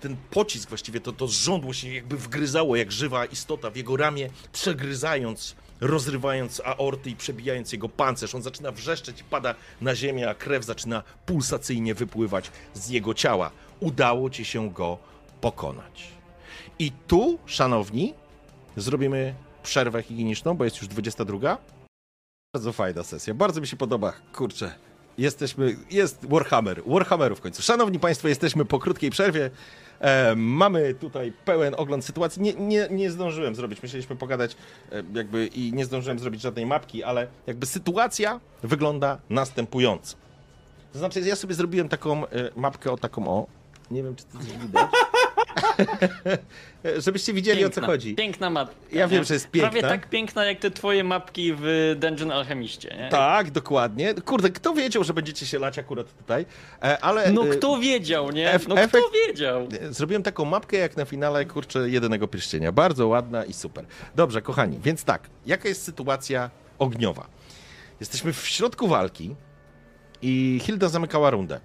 [0.01, 4.29] ten pocisk właściwie, to, to żądło się jakby wgryzało jak żywa istota w jego ramię,
[4.53, 8.35] przegryzając, rozrywając aorty i przebijając jego pancerz.
[8.35, 13.51] On zaczyna wrzeszczeć i pada na ziemię, a krew zaczyna pulsacyjnie wypływać z jego ciała.
[13.79, 14.97] Udało ci się go
[15.41, 16.18] pokonać.
[16.79, 18.13] I tu, szanowni,
[18.77, 19.33] zrobimy
[19.63, 21.57] przerwę higieniczną, bo jest już 22.
[22.55, 24.13] Bardzo fajna sesja, bardzo mi się podoba.
[24.33, 24.75] Kurczę,
[25.17, 27.61] jesteśmy, jest Warhammer, Warhammeru w końcu.
[27.61, 29.49] Szanowni Państwo, jesteśmy po krótkiej przerwie.
[29.99, 32.41] E, mamy tutaj pełen ogląd sytuacji.
[32.41, 34.55] Nie, nie, nie zdążyłem zrobić, myśleliśmy pogadać
[34.91, 40.17] e, jakby i nie zdążyłem zrobić żadnej mapki, ale jakby sytuacja wygląda następująco.
[40.93, 43.47] To znaczy, ja sobie zrobiłem taką e, mapkę o taką o.
[43.91, 44.89] Nie wiem, czy to coś widać.
[46.97, 48.15] Żebyście widzieli o co chodzi.
[48.15, 48.75] Piękna mapka.
[48.91, 49.69] Ja wiem, że jest piękna.
[49.69, 53.09] Prawie tak piękna jak te twoje mapki w Dungeon Alchemiście, nie?
[53.09, 54.13] Tak, dokładnie.
[54.13, 56.45] Kurde, kto wiedział, że będziecie się lać akurat tutaj?
[56.83, 58.59] E, ale No e, kto wiedział, nie?
[58.67, 59.67] No efekt- kto wiedział?
[59.89, 62.71] Zrobiłem taką mapkę jak na finale, kurczę, jedynego pierścienia.
[62.71, 63.85] Bardzo ładna i super.
[64.15, 66.49] Dobrze, kochani, więc tak, jaka jest sytuacja
[66.79, 67.25] ogniowa?
[67.99, 69.35] Jesteśmy w środku walki
[70.21, 71.59] i Hilda zamykała rundę.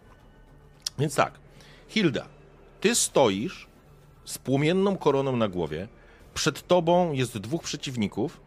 [0.99, 1.33] Więc tak,
[1.89, 2.27] Hilda,
[2.81, 3.67] ty stoisz
[4.25, 5.89] z płomienną koroną na głowie.
[6.35, 8.41] Przed tobą jest dwóch przeciwników.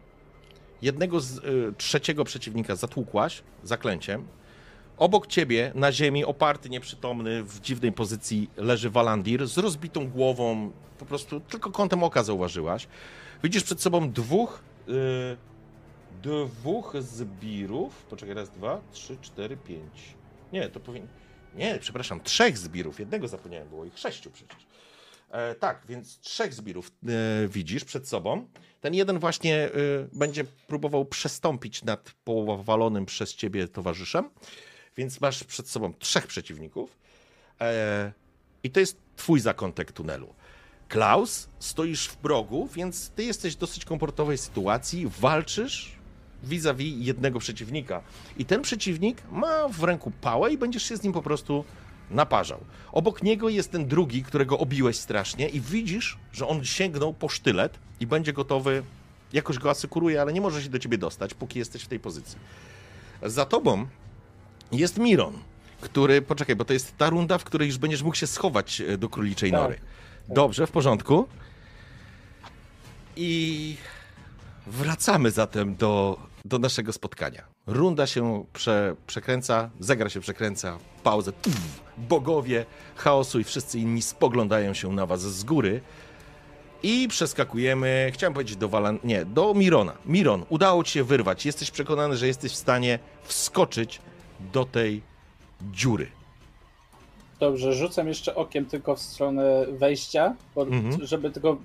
[0.82, 4.26] Jednego z y, trzeciego przeciwnika zatłukłaś zaklęciem.
[4.98, 10.72] Obok ciebie na ziemi, oparty, nieprzytomny, w dziwnej pozycji leży Walandir z rozbitą głową.
[10.98, 12.88] Po prostu tylko kątem oka zauważyłaś.
[13.44, 14.60] Widzisz przed sobą dwóch.
[14.88, 15.36] y,
[16.22, 18.02] dwóch zbirów.
[18.10, 20.14] Poczekaj, raz, dwa, trzy, cztery, pięć.
[20.52, 21.08] Nie, to powinien.
[21.54, 23.00] Nie, przepraszam, trzech zbirów.
[23.00, 24.67] Jednego zapomniałem, było ich sześciu przecież.
[25.30, 28.46] E, tak, więc trzech zbirów e, widzisz przed sobą.
[28.80, 29.70] Ten jeden właśnie e,
[30.12, 34.30] będzie próbował przestąpić nad powalonym przez ciebie towarzyszem.
[34.96, 36.98] Więc masz przed sobą trzech przeciwników.
[37.60, 38.12] E,
[38.62, 40.34] I to jest twój zakątek tunelu.
[40.88, 45.08] Klaus, stoisz w progu, więc ty jesteś w dosyć komfortowej sytuacji.
[45.20, 45.98] Walczysz
[46.42, 48.02] vis-a-vis jednego przeciwnika.
[48.36, 51.64] I ten przeciwnik ma w ręku pałę i będziesz się z nim po prostu
[52.10, 52.60] naparzał.
[52.92, 57.78] Obok niego jest ten drugi, którego obiłeś strasznie i widzisz, że on sięgnął po sztylet
[58.00, 58.82] i będzie gotowy,
[59.32, 62.38] jakoś go asekuruje, ale nie może się do ciebie dostać, póki jesteś w tej pozycji.
[63.22, 63.86] Za tobą
[64.72, 65.38] jest Miron,
[65.80, 68.98] który, poczekaj, bo to jest ta runda, w której już będziesz mógł się schować e,
[68.98, 69.60] do króliczej Tak.
[69.60, 69.78] nory.
[70.28, 71.28] Dobrze, w porządku.
[73.16, 73.76] I
[74.66, 77.42] wracamy zatem do, do naszego spotkania.
[77.68, 81.32] Runda się prze, przekręca, zegar się przekręca, pauzę.
[81.32, 81.54] Tuf,
[81.98, 82.66] bogowie
[82.96, 85.80] chaosu i wszyscy inni spoglądają się na was z góry.
[86.82, 88.98] I przeskakujemy, chciałem powiedzieć do Walan...
[89.04, 89.92] Nie, do Mirona.
[90.06, 91.46] Miron, udało ci się wyrwać.
[91.46, 94.00] Jesteś przekonany, że jesteś w stanie wskoczyć
[94.52, 95.02] do tej
[95.72, 96.06] dziury.
[97.40, 101.06] Dobrze, rzucam jeszcze okiem tylko w stronę wejścia, bo, Mhm.
[101.06, 101.56] żeby tylko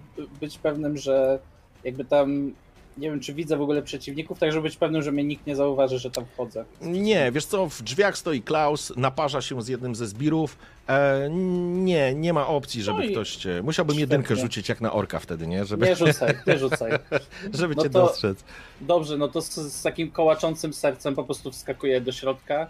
[0.42, 1.40] być pewnym, że
[1.84, 2.52] jakby tam,
[2.98, 5.56] nie wiem czy widzę w ogóle przeciwników, tak żeby być pewnym, że mnie nikt nie
[5.56, 6.66] zauważy, że tam wchodzę.
[6.82, 10.58] Nie, wiesz co, w drzwiach stoi Klaus, naparza się z jednym ze zbirów.
[10.90, 11.30] E,
[11.70, 13.62] nie, nie ma opcji, żeby No ktoś cię...
[13.64, 14.14] Musiałbym świetnie.
[14.16, 15.66] jedynkę rzucić jak na orka wtedy, nie?
[15.66, 16.92] Żeby, Nie rzucaj, nie rzucaj.
[17.60, 18.44] żeby No cię to- dostrzec.
[18.82, 22.70] Dobrze, no to z, z takim kołaczącym sercem po prostu wskakuję do środka.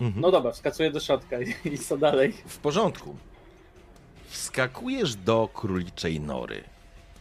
[0.00, 0.20] Mhm.
[0.20, 2.32] No dobra, wskakuję do środka i, i co dalej?
[2.46, 3.16] W porządku.
[4.28, 6.64] Wskakujesz do króliczej nory.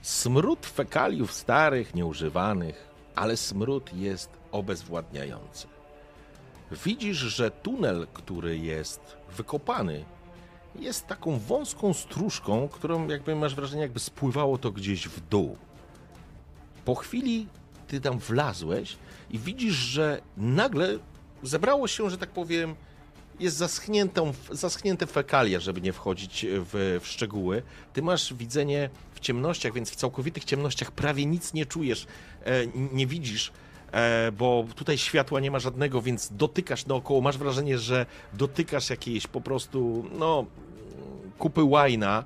[0.03, 5.67] Smród fekaliów starych, nieużywanych, ale smród jest obezwładniający.
[6.85, 10.05] Widzisz, że tunel, który jest wykopany,
[10.75, 15.57] jest taką wąską stróżką, którą jakby masz wrażenie, jakby spływało to gdzieś w dół.
[16.85, 17.47] Po chwili
[17.87, 18.97] ty tam wlazłeś
[19.29, 20.87] i widzisz, że nagle
[21.43, 22.75] zebrało się, że tak powiem,
[23.39, 27.63] jest zaschniętą, zaschnięte fekalia, żeby nie wchodzić w, w szczegóły.
[27.93, 32.07] Ty masz widzenie w ciemnościach, więc w całkowitych ciemnościach prawie nic nie czujesz,
[32.45, 33.51] e, nie widzisz,
[33.91, 37.21] e, bo tutaj światła nie ma żadnego, więc dotykasz naokoło.
[37.21, 40.45] Masz wrażenie, że dotykasz jakiejś po prostu, no,
[41.37, 42.23] kupy łajna.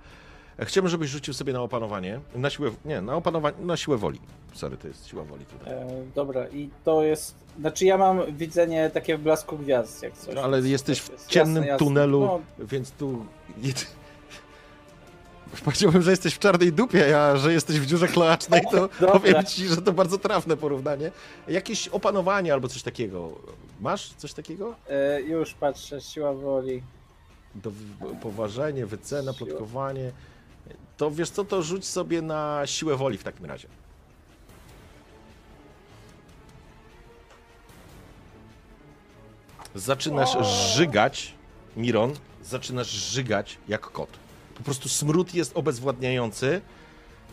[0.59, 2.19] E, Chciałbym, żebyś rzucił sobie na opanowanie.
[2.35, 4.19] Na siłę, nie, na opanowanie, na siłę woli.
[4.53, 5.73] Sorry, to jest siła woli tutaj.
[5.73, 7.46] E, dobra, i to jest.
[7.59, 10.35] Znaczy ja mam widzenie takie w blasku gwiazd, jak coś.
[10.35, 11.85] No, ale jesteś to w jest ciemnym jasne, jasne.
[11.87, 13.25] tunelu, No, więc tu.
[15.65, 19.19] Powiedziałbym, że jesteś w czarnej dupie, a że jesteś w dziurze kloacznej, to Dobra.
[19.19, 21.11] powiem ci, że to bardzo trafne porównanie.
[21.47, 23.31] Jakieś opanowanie albo coś takiego.
[23.81, 24.75] Masz coś takiego?
[24.89, 26.83] e, już patrzę, siła woli.
[27.55, 27.71] Do
[28.21, 29.45] poważenie, wycena, Siła.
[29.47, 30.11] plotkowanie.
[30.97, 33.67] To wiesz co, to rzuć sobie na siłę woli w takim razie.
[39.75, 41.33] Zaczynasz żygać,
[41.77, 42.13] Miron,
[42.43, 44.09] zaczynasz żygać jak kot.
[44.55, 46.61] Po prostu smród jest obezwładniający.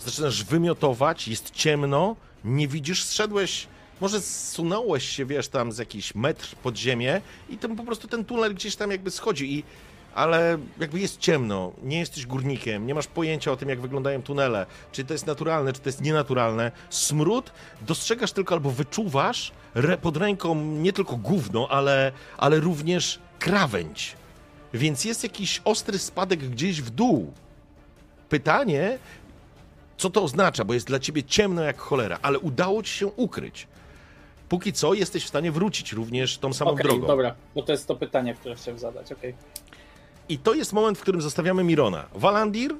[0.00, 3.66] Zaczynasz wymiotować, jest ciemno, nie widzisz, zszedłeś,
[4.00, 8.24] może zsunąłeś się, wiesz, tam z jakiś metr pod ziemię i tam po prostu ten
[8.24, 9.64] tunel gdzieś tam jakby schodzi i
[10.14, 14.66] ale jakby jest ciemno, nie jesteś górnikiem, nie masz pojęcia o tym, jak wyglądają tunele,
[14.92, 16.72] czy to jest naturalne, czy to jest nienaturalne.
[16.90, 17.52] Smród
[17.86, 19.52] dostrzegasz tylko albo wyczuwasz
[20.02, 24.16] pod ręką nie tylko gówno, ale, ale również krawędź.
[24.74, 27.32] Więc jest jakiś ostry spadek gdzieś w dół.
[28.28, 28.98] Pytanie,
[29.96, 33.66] co to oznacza, bo jest dla ciebie ciemno jak cholera, ale udało ci się ukryć.
[34.48, 37.06] Póki co jesteś w stanie wrócić również tą samą Okej, drogą.
[37.06, 39.34] dobra, bo to jest to pytanie, które chciałem zadać, okej.
[40.28, 42.04] I to jest moment, w którym zostawiamy Mirona.
[42.14, 42.74] Walandir,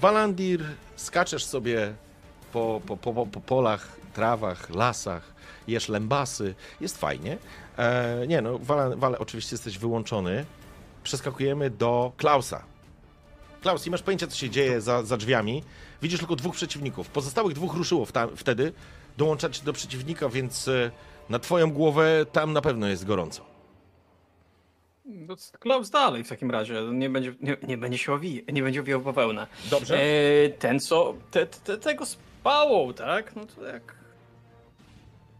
[0.00, 0.64] Walandir,
[0.96, 1.94] skaczesz sobie
[2.52, 5.34] po, po, po, po polach, trawach, lasach,
[5.68, 7.38] jesz lębasy, jest fajnie.
[7.78, 8.58] E, nie no,
[8.96, 10.44] Wale, oczywiście jesteś wyłączony.
[11.02, 12.62] Przeskakujemy do Klausa.
[13.62, 15.62] Klaus, nie masz pojęcia, co się dzieje za, za drzwiami.
[16.02, 17.08] Widzisz tylko dwóch przeciwników.
[17.08, 18.72] Pozostałych dwóch ruszyło w ta, wtedy.
[19.18, 20.90] Dołączać do przeciwnika, więc e,
[21.28, 23.49] Na twoją głowę tam na pewno jest gorąco.
[25.10, 26.82] No, Klaus dalej w takim razie.
[26.92, 29.46] Nie będzie, nie, nie będzie się owijał, nie będzie owijał bawełnę.
[29.70, 29.98] Dobrze?
[30.02, 33.36] E, ten co, te, te, tego spałą, tak?
[33.36, 33.94] No to jak,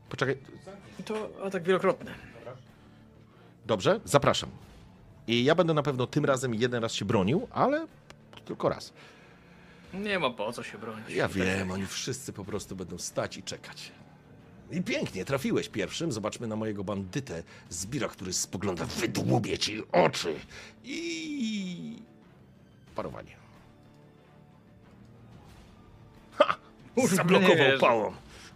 [0.09, 0.37] Poczekaj.
[1.05, 2.11] to atak wielokrotny.
[3.67, 4.51] Dobrze, zapraszam.
[5.27, 7.87] I ja będę na pewno tym razem jeden raz się bronił, ale
[8.45, 8.93] tylko raz.
[9.95, 11.11] Nie ma po co się bronić.
[11.11, 11.75] Ja Tak, wiem, tak.
[11.75, 13.93] oni wszyscy po prostu będą stać i czekać.
[14.71, 16.13] I pięknie, trafiłeś pierwszym.
[16.13, 20.35] Zobaczmy na mojego bandytę Zbira, który spogląda, wydłubie ci oczy.
[20.85, 22.03] I...
[22.95, 23.37] Parowanie.
[26.39, 26.57] Ha!
[27.05, 28.13] Zablokował pałą.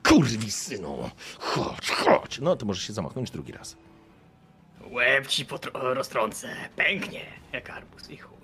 [0.09, 2.39] Kurwi synu, chodź, chodź.
[2.39, 3.77] No to możesz się zamachnąć drugi raz.
[4.91, 6.49] Łeb ci potro- roztrącę.
[6.77, 7.20] Pęknie,
[7.53, 8.44] jak arbuz i chuj.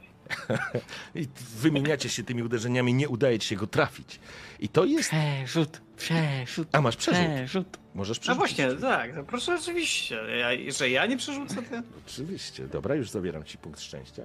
[1.14, 4.20] I wymieniacie się tymi uderzeniami, nie udaje ci się go trafić.
[4.60, 5.10] I to jest...
[5.10, 7.26] Przerzut, przerzut, A, masz przerzut.
[7.36, 7.78] przerzut.
[7.94, 8.56] Możesz No przerzucić.
[8.56, 10.14] właśnie, tak, no proszę oczywiście.
[10.14, 11.76] Ja, że ja nie przerzucę, to...
[12.06, 12.66] Oczywiście.
[12.68, 14.22] Dobra, już zabieram ci punkt szczęścia.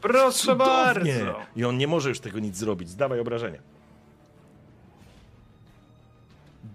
[0.00, 0.64] Proszę Cudownie.
[0.64, 1.40] bardzo.
[1.56, 2.88] I on nie może już tego nic zrobić.
[2.88, 3.58] Zdawaj obrażenia.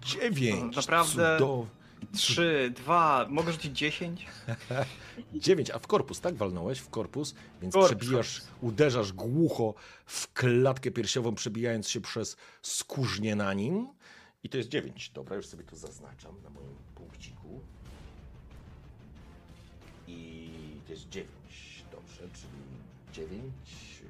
[0.01, 0.75] Dziewięć.
[0.75, 1.37] No, naprawdę?
[1.37, 1.67] Cudow...
[2.13, 4.25] Trzy, dwa, mogę rzucić dziesięć?
[5.33, 6.79] Dziewięć, a w korpus, tak walnąłeś?
[6.79, 7.97] W korpus, więc Korpus.
[7.97, 9.73] przebijasz, uderzasz głucho
[10.05, 13.87] w klatkę piersiową, przebijając się przez skórznię na nim.
[14.43, 15.09] I to jest dziewięć.
[15.09, 17.61] Dobra, już sobie to zaznaczam na moim punkciku.
[20.07, 20.49] I
[20.87, 21.83] to jest dziewięć.
[21.91, 22.63] Dobrze, czyli
[23.13, 23.53] dziewięć.
[24.01, 24.07] yy,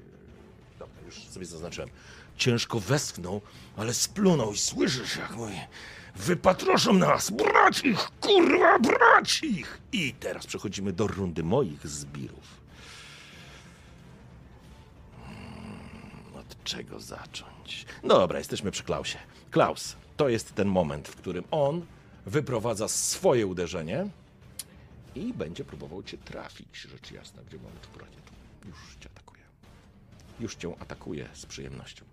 [0.78, 1.88] Dobra, już sobie zaznaczyłem.
[2.36, 3.40] Ciężko westchnął,
[3.76, 5.54] ale splunął i słyszysz, jak mówi
[6.18, 7.30] Wypatroszą nas!
[7.30, 8.08] Brać ich!
[8.20, 9.80] Kurwa, brać ich!
[9.92, 12.58] I teraz przechodzimy do rundy moich zbirów.
[15.26, 17.86] Hmm, Od czego zacząć?
[18.04, 19.18] Dobra, jesteśmy przy Klausie.
[19.50, 21.86] Klaus, to jest ten moment, w którym on
[22.26, 24.06] wyprowadza swoje uderzenie
[25.14, 27.42] i będzie próbował cię trafić, rzecz jasna.
[27.48, 28.16] Gdzie mamy tu bronię?
[28.66, 29.42] Już cię atakuje.
[30.40, 32.04] Już cię atakuje z przyjemnością.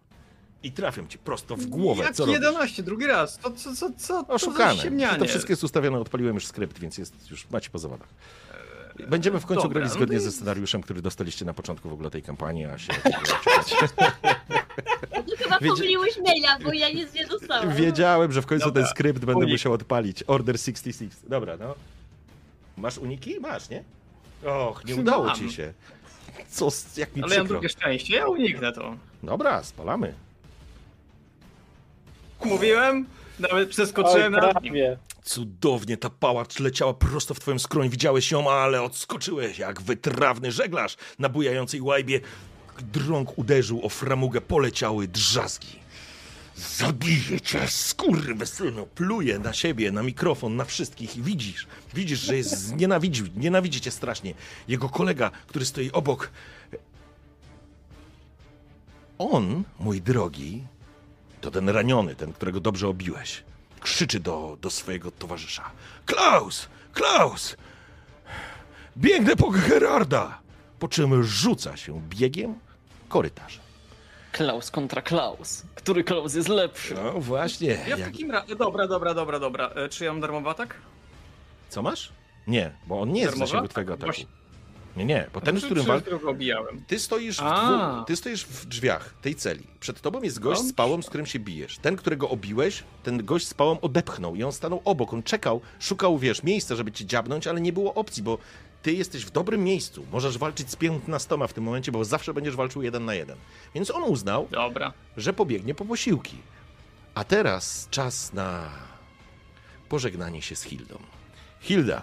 [0.65, 2.03] I trafiam cię prosto w głowę.
[2.03, 2.41] Jak co robisz?
[2.41, 3.37] 11, drugi raz.
[3.37, 4.23] To co, co, co?
[4.23, 4.77] to Oszukane.
[4.77, 5.19] ściemnianie?
[5.19, 8.07] To wszystko jest ustawione, odpaliłem już skrypt, więc jest już macie po zawodach.
[9.07, 11.93] Będziemy w końcu dobra, grali no zgodnie to ze scenariuszem, który dostaliście na początku w
[11.93, 12.93] ogóle tej kampanii, a się
[15.15, 17.75] No to chyba Wiedzie- pomyliłeś maila, bo ja nic nie dostałam.
[17.75, 19.51] Wiedziałem, że w końcu Dobra, ten skrypt będę unik.
[19.51, 20.23] musiał odpalić.
[20.27, 21.17] Order 66.
[21.27, 21.75] Dobra, no.
[22.77, 23.39] Masz uniki?
[23.39, 23.83] Masz, nie?
[24.45, 25.73] Och, nie udało ci się.
[26.49, 27.59] Co, jak mi Ale ja mam przykro.
[27.61, 28.95] drugie szczęście, ja uniknę to.
[29.23, 30.13] Dobra, spalamy.
[32.45, 33.05] Mówiłem?
[33.39, 34.53] Nawet przeskoczyłem Oj, na...
[34.53, 34.97] prawie.
[35.23, 37.89] Cudownie ta pała leciała prosto w twoją skroń.
[37.89, 42.21] Widziałeś ją, ale odskoczyłeś jak wytrawny żeglarz na bujającej łajbie.
[42.93, 45.85] Drąg uderzył o framugę, poleciały drzazgi.
[46.55, 48.85] Zabiję cię, skurwysynu!
[48.85, 53.91] Pluje na siebie, na mikrofon, na wszystkich i widzisz, widzisz, że jest znienawidził, nienawidzi cię
[53.91, 54.33] strasznie.
[54.67, 56.31] Jego kolega, który stoi obok...
[59.17, 60.63] On, mój drogi,
[61.45, 63.43] to ten raniony, ten, którego dobrze obiłeś.
[63.79, 65.71] Krzyczy do, do swojego towarzysza.
[66.05, 66.67] Klaus!
[66.93, 67.57] Klaus!
[68.97, 70.39] Biegnę po Gerarda!
[70.79, 72.55] Po czym rzuca się biegiem
[73.09, 73.61] korytarzem.
[74.31, 75.63] Klaus kontra Klaus.
[75.75, 76.93] Który Klaus jest lepszy?
[76.95, 77.67] No właśnie.
[77.87, 78.11] Ja w Jak...
[78.11, 78.55] takim razie...
[78.55, 79.69] Dobra, dobra, dobra, dobra.
[79.69, 80.75] E, Czy ja mam darmowy atak?
[81.69, 82.11] Co masz?
[82.47, 83.47] Nie, bo on nie jest w Darmowa?
[83.51, 84.05] zasięgu twojego ataku.
[84.05, 84.25] Właśnie.
[84.95, 86.01] Nie, nie, bo ten, z którym czy wal...
[86.01, 86.83] którego obijałem.
[86.87, 89.63] Ty stoisz, w ty stoisz w drzwiach tej celi.
[89.79, 91.77] Przed tobą jest gość z pałą, z którym się bijesz.
[91.77, 95.13] Ten, którego obiłeś, ten gość z pałą odepchnął i on stanął obok.
[95.13, 98.37] On czekał, szukał, wiesz, miejsca, żeby cię dziabnąć, ale nie było opcji, bo
[98.81, 100.05] ty jesteś w dobrym miejscu.
[100.11, 103.37] Możesz walczyć z 15 w tym momencie, bo zawsze będziesz walczył jeden na jeden.
[103.75, 104.93] Więc on uznał, Dobra.
[105.17, 106.37] że pobiegnie po posiłki.
[107.15, 108.69] A teraz czas na
[109.89, 110.97] pożegnanie się z Hildą.
[111.59, 112.01] Hilda,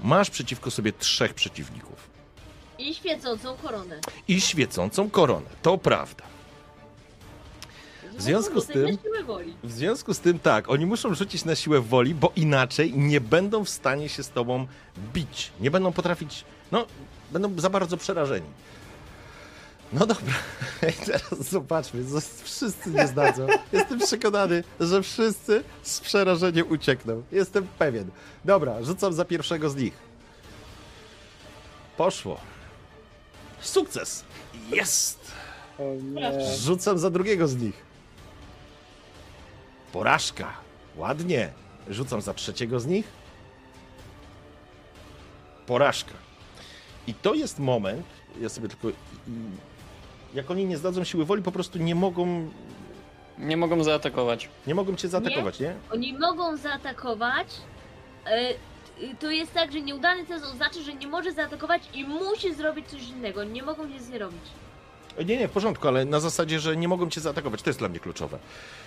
[0.00, 2.11] masz przeciwko sobie trzech przeciwników
[2.82, 3.98] I świecącą koronę.
[4.28, 5.46] i świecącą koronę.
[5.62, 6.24] To prawda.
[8.18, 8.98] W związku z tym-.
[9.64, 13.64] W związku z tym tak, oni muszą rzucić na siłę woli, bo inaczej nie będą
[13.64, 14.66] w stanie się z tobą
[15.14, 15.52] bić.
[15.60, 16.86] Nie będą potrafić, no,
[17.32, 18.46] będą za bardzo przerażeni.
[19.92, 20.34] No dobra,
[20.90, 22.04] i teraz zobaczmy,
[22.42, 23.46] wszyscy nie zdadzą.
[23.72, 27.22] Jestem przekonany, że wszyscy z przerażeniem uciekną.
[27.32, 28.10] Jestem pewien.
[28.44, 29.92] Dobra, rzucam za pierwszego z nich.
[31.96, 32.40] Poszło.
[33.62, 34.24] Sukces!
[34.70, 35.32] Jest!
[36.02, 36.32] Nie.
[36.56, 37.84] Rzucam za drugiego z nich.
[39.92, 40.52] Porażka.
[40.96, 41.52] Ładnie.
[41.88, 43.06] Rzucam za trzeciego z nich.
[45.66, 46.14] Porażka.
[47.06, 48.06] I to jest moment,
[48.40, 48.88] ja sobie tylko.
[50.34, 52.50] Jak oni nie zdadzą siły woli, po prostu nie mogą,
[53.38, 54.48] Nie mogą zaatakować.
[54.66, 55.74] nie mogą cię zaatakować, nie?
[55.92, 57.48] Oni mogą zaatakować,
[58.26, 58.30] y,
[59.20, 63.08] to jest tak, że nieudany test oznacza, że nie może zaatakować i musi zrobić coś
[63.08, 63.44] innego.
[63.44, 64.40] Nie mogą nic nie robić.
[65.26, 67.62] Nie, nie, w porządku, ale na zasadzie, że nie mogą cię zaatakować.
[67.62, 68.38] To jest dla mnie kluczowe.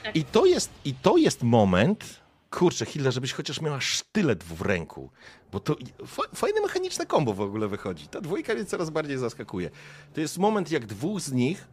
[0.03, 0.15] Tak.
[0.15, 2.19] I to jest, i to jest moment,
[2.51, 5.09] kurczę, Hilda, żebyś chociaż miała sztylet w ręku,
[5.51, 5.75] bo to
[6.05, 8.07] fa- fajne mechaniczne kombo w ogóle wychodzi.
[8.07, 9.69] Ta dwójka mnie coraz bardziej zaskakuje.
[10.13, 11.67] To jest moment, jak dwóch z nich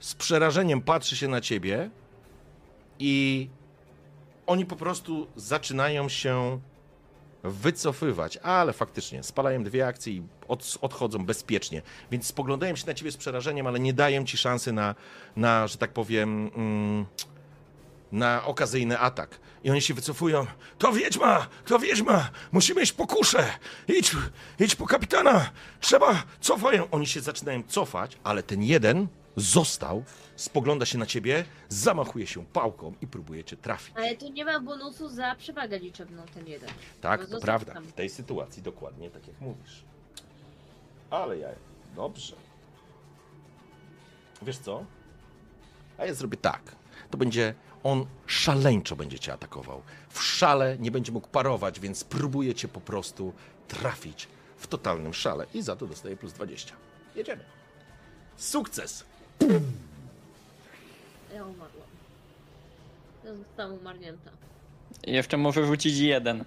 [0.00, 1.90] z przerażeniem patrzy się na ciebie
[2.98, 3.48] i
[4.46, 6.60] oni po prostu zaczynają się
[7.42, 11.82] wycofywać, ale faktycznie spalają dwie akcje i od, odchodzą bezpiecznie.
[12.10, 14.94] Więc spoglądają się na ciebie z przerażeniem, ale nie dają ci szansy na,
[15.36, 17.06] na że tak powiem, mm,
[18.12, 19.38] na okazyjny atak.
[19.64, 20.46] I oni się wycofują.
[20.78, 21.46] To wiedźma!
[21.64, 22.30] To wiedźma!
[22.52, 23.52] Musimy iść po kuszę!
[23.88, 24.16] Idź,
[24.60, 25.50] idź po kapitana!
[25.80, 26.22] Trzeba!
[26.40, 26.90] Cofają!
[26.90, 29.06] Oni się zaczynają cofać, ale ten jeden
[29.36, 30.04] został,
[30.38, 33.94] spogląda się na ciebie, zamachuje się pałką i próbuje cię trafić.
[33.96, 36.70] Ale tu nie ma bonusu za przewagę liczebną ten jeden.
[37.00, 37.74] Tak, to prawda.
[37.74, 37.84] tam.
[37.84, 39.84] W tej sytuacji dokładnie tak jak mówisz.
[41.10, 41.48] Ale ja.
[41.96, 42.36] Dobrze.
[44.42, 44.84] Wiesz co?
[45.98, 46.76] A ja zrobię tak.
[47.10, 47.54] To będzie.
[47.84, 49.82] On szaleńczo będzie cię atakował.
[50.08, 53.32] W szale nie będzie mógł parować, więc próbuje cię po prostu
[53.68, 55.46] trafić w totalnym szale.
[55.54, 56.74] I za to dostaje plus 20.
[57.14, 57.44] Jedziemy.
[58.36, 59.04] Sukces!
[61.34, 61.88] Ja umarłam.
[63.24, 64.30] Ja zostałam umarnięta.
[65.06, 66.38] Jeszcze może rzucić jeden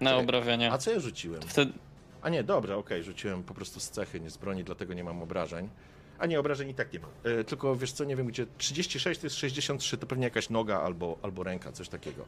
[0.00, 0.72] na Czekaj, obrażenia.
[0.72, 1.42] A co ja rzuciłem?
[1.42, 1.72] Wtedy,
[2.22, 5.22] A nie, dobra, okej, rzuciłem po prostu z cechy, nie z broni, dlatego nie mam
[5.22, 5.68] obrażeń.
[6.18, 7.10] A nie, obrażeń i tak nie mam.
[7.24, 8.46] E, tylko wiesz co, nie wiem gdzie.
[8.58, 12.24] 36 to jest 63, to pewnie jakaś noga albo, albo ręka, coś takiego.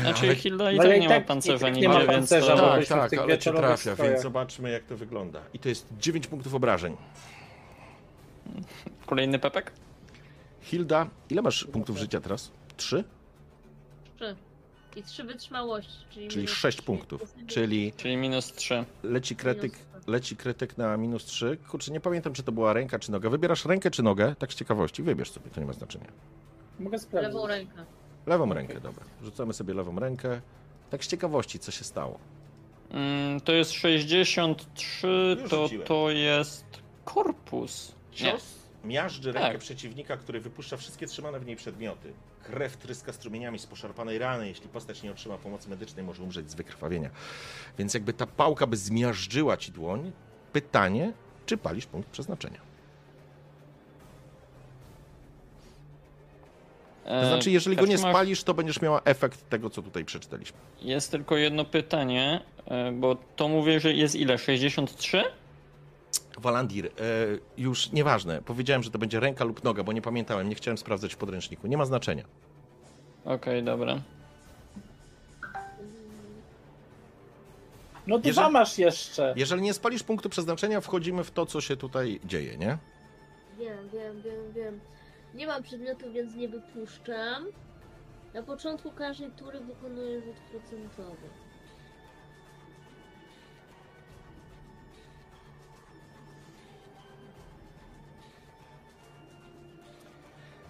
[0.00, 2.00] znaczy ale- Hilda i No tak nie ma tak- pancerza i tak nigdzie, nie ma
[2.00, 2.62] więc pancerza, to...
[2.62, 4.12] bo Tak, w tak, tych ale cię wieczorowych trafia, strojach.
[4.12, 5.40] więc zobaczmy jak to wygląda.
[5.54, 6.96] I to jest 9 punktów obrażeń.
[9.06, 9.72] Kolejny pepek?
[10.60, 12.50] Hilda, ile masz punktów życia teraz?
[12.76, 13.04] 3?
[14.16, 14.36] Trzy.
[14.96, 16.28] I trzy wytrzymałości, czyli...
[16.28, 16.86] Czyli minus 6 trzy.
[16.86, 17.34] punktów.
[17.46, 18.84] Czyli Czyli minus 3.
[19.02, 21.56] leci krytyk, Minus leci krytyk na minus 3.
[21.70, 23.30] Kurczę, nie pamiętam, czy to była ręka, czy noga.
[23.30, 24.34] Wybierasz rękę, czy nogę?
[24.38, 25.02] Tak z ciekawości.
[25.02, 26.06] Wybierz sobie, to nie ma znaczenia.
[26.80, 27.32] Mogę sprawdzić.
[27.34, 27.84] Lewą rękę.
[28.26, 29.04] Lewą rękę, dobra.
[29.22, 30.40] Rzucamy sobie lewą rękę.
[30.90, 32.18] Tak z ciekawości, co się stało.
[32.90, 35.86] Mm, to jest 63, Już to rzuciłem.
[35.86, 36.64] to jest
[37.04, 37.94] korpus.
[38.20, 38.32] Nie.
[38.32, 38.54] Cios
[38.84, 39.58] miażdży rękę Tak.
[39.58, 42.12] przeciwnika, który wypuszcza wszystkie trzymane w niej przedmioty.
[42.42, 44.48] Krew tryska strumieniami z poszarpanej rany.
[44.48, 47.10] Jeśli postać nie otrzyma pomocy medycznej, może umrzeć z wykrwawienia.
[47.78, 50.12] Więc jakby ta pałka by zmiażdżyła ci dłoń.
[50.52, 51.12] Pytanie,
[51.46, 52.60] czy palisz punkt przeznaczenia?
[57.04, 60.58] To znaczy, jeżeli go nie Karczmasz, spalisz, to będziesz miała efekt tego, co tutaj przeczytaliśmy.
[60.82, 64.38] Jest tylko jedno pytanie, e, bo to mówię, że jest ile?
[64.38, 65.22] 63?
[66.38, 66.90] Walandir, e,
[67.56, 68.42] już nieważne.
[68.42, 71.66] Powiedziałem, że to będzie ręka lub noga, bo nie pamiętałem, nie chciałem sprawdzać w podręczniku.
[71.66, 72.24] Nie ma znaczenia.
[73.24, 74.00] Okej, dobra.
[78.06, 79.34] No dwa Jeżeli- masz jeszcze.
[79.36, 82.78] Jeżeli nie spalisz punktu przeznaczenia, wchodzimy w to, co się tutaj dzieje, nie?
[83.58, 84.80] Wiem, wiem, wiem, wiem.
[85.34, 87.46] Nie mam przedmiotu, więc nie wypuszczam.
[88.34, 91.28] Na początku każdej tury wykonuję rzut procentowy.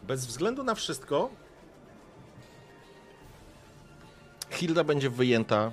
[0.09, 1.30] Bez względu na wszystko,
[4.51, 5.72] Hilda będzie wyjęta.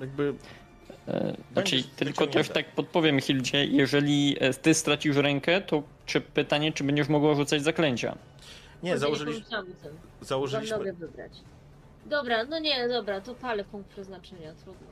[0.00, 0.34] Jakby.
[1.08, 6.20] E, Znaczy, Będziesz tylko też tak podpowiem Hildzie, jeżeli e, ty stracisz rękę, to czy
[6.20, 8.16] pytanie, czy będziesz mogła rzucać zaklęcia?
[8.82, 9.44] Nie, założyliśmy.
[10.20, 10.78] założyliśmy.
[10.78, 11.32] nogę wybrać.
[12.06, 14.86] Dobra, no nie, dobra, to palę punkt przeznaczenia, trudno.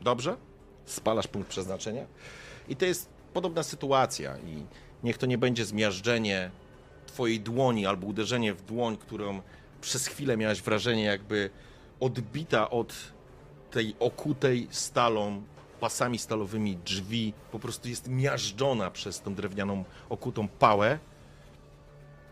[0.00, 0.36] Dobrze?
[0.84, 2.06] Spalasz punkt przeznaczenia.
[2.68, 4.36] I to jest podobna sytuacja.
[4.38, 4.62] I
[5.02, 6.50] niech to nie będzie zmiażdżenie
[7.14, 9.42] twojej dłoni albo uderzenie w dłoń, którą
[9.80, 11.50] przez chwilę miałaś wrażenie, jakby
[12.00, 12.94] odbita od
[13.70, 15.42] tej okutej stalą,
[15.80, 20.98] pasami stalowymi drzwi, po prostu jest miażdżona przez tą drewnianą okutą pałę.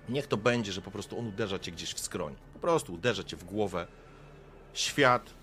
[0.09, 2.35] Niech to będzie, że po prostu on uderza cię gdzieś w skroń.
[2.53, 3.87] Po prostu uderza cię w głowę.
[4.75, 5.35] Świat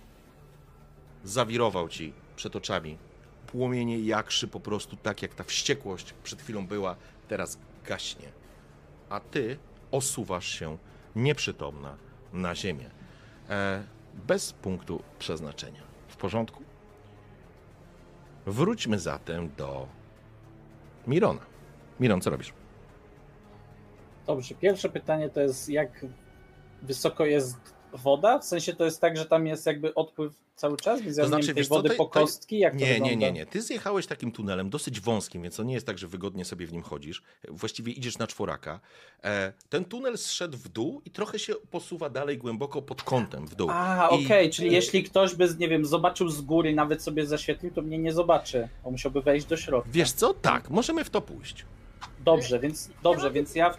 [1.24, 2.98] zawirował ci przed oczami.
[3.48, 6.96] Płomienie jakszy po prostu tak, jak ta wściekłość przed chwilą była,
[7.28, 8.39] teraz gaśnie.
[9.10, 9.58] A ty
[9.92, 10.78] osuwasz się
[11.16, 11.98] nieprzytomna
[12.34, 12.90] na ziemię.
[13.50, 13.84] E,
[14.14, 15.82] bez punktu przeznaczenia.
[16.08, 16.64] W porządku?
[18.46, 19.88] Wróćmy zatem do
[21.08, 21.42] Mirona.
[22.00, 22.54] Miron, co robisz?
[24.28, 26.06] Dobrze, pierwsze pytanie to jest jak
[26.82, 27.58] wysoko jest
[27.94, 28.40] woda?
[28.40, 31.02] W sensie to jest tak, że tam jest jakby odpływ cały czas?
[31.06, 32.60] Ja To znaczy, wiesz co, wody to- po kostki?
[32.60, 33.46] Jak to Nie, nie, nie, nie.
[33.46, 36.74] Ty zjechałeś takim tunelem dosyć wąskim, więc to nie jest tak, że wygodnie sobie w
[36.74, 37.22] nim chodzisz.
[37.50, 38.80] Właściwie idziesz na czworaka.
[39.24, 43.56] E, ten tunel zszedł w dół i trochę się posuwa dalej głęboko pod kątem w
[43.56, 43.70] dół.
[43.72, 47.82] A, okej, czyli jeśli ktoś by, nie wiem, zobaczył z góry, nawet sobie zaświetlił, to
[47.82, 48.70] mnie nie zobaczy.
[48.84, 49.90] On musiałby wejść do środka.
[49.94, 50.34] Wiesz co?
[50.34, 51.66] Tak, możemy w to pójść.
[52.26, 53.76] Dobrze, więc dobrze, mam więc ja.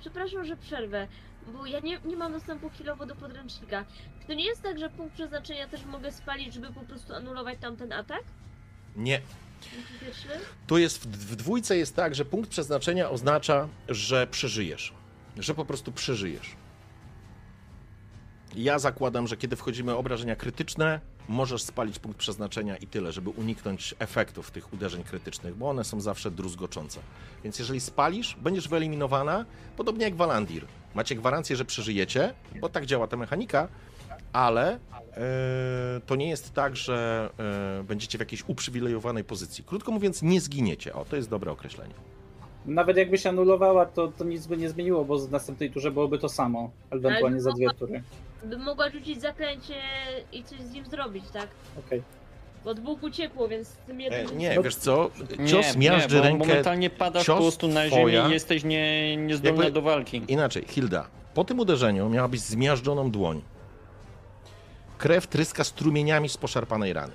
[0.00, 1.08] Przepraszam, że przerwę,
[1.48, 3.84] bo ja nie, nie mam dostępu chwilowo do podręcznika.
[4.20, 7.58] Czy to nie jest tak, że punkt przeznaczenia też mogę spalić, żeby po prostu anulować
[7.60, 8.22] tamten atak?
[8.96, 9.20] Nie.
[10.66, 14.92] Tu jest w, w dwójce jest tak, że punkt przeznaczenia oznacza, że przeżyjesz.
[15.38, 16.56] Że po prostu przeżyjesz.
[18.54, 23.94] Ja zakładam, że kiedy wchodzimy obrażenia krytyczne, możesz spalić punkt przeznaczenia i tyle, żeby uniknąć
[23.98, 27.00] efektów tych uderzeń krytycznych, bo one są zawsze druzgoczące.
[27.44, 29.44] Więc jeżeli spalisz, będziesz wyeliminowana,
[29.76, 30.64] podobnie jak Walandir.
[30.94, 33.68] Macie gwarancję, że przeżyjecie, bo tak działa ta mechanika,
[34.32, 34.78] ale e,
[36.06, 37.30] to nie jest tak, że
[37.80, 39.64] e, będziecie w jakiejś uprzywilejowanej pozycji.
[39.64, 40.94] Krótko mówiąc, nie zginiecie.
[40.94, 41.94] O, to jest dobre określenie.
[42.66, 46.18] Nawet jakby się anulowała, to, to nic by nie zmieniło, bo w następnej turze byłoby
[46.18, 46.70] to samo.
[46.90, 48.02] Ewentualnie za dwie tury.
[48.44, 49.74] Bym mogła rzucić zaklęcie
[50.32, 51.48] i coś z nim zrobić, tak?
[51.86, 52.02] Okej.
[52.64, 54.38] Bo dwóch uciekło, więc z tym E, jednym...
[54.38, 55.10] nie, No- wiesz co?
[55.38, 56.46] Nie, Cios nie, miażdży bo rękę.
[56.46, 60.22] momentalnie padasz cios po prostu na twoja- ziemię i jesteś nie, niezdolna Jakby- do walki.
[60.28, 63.42] Inaczej, Hilda, po tym uderzeniu miałabyś zmiażdżoną dłoń.
[64.98, 67.12] Krew tryska strumieniami z poszarpanej rany.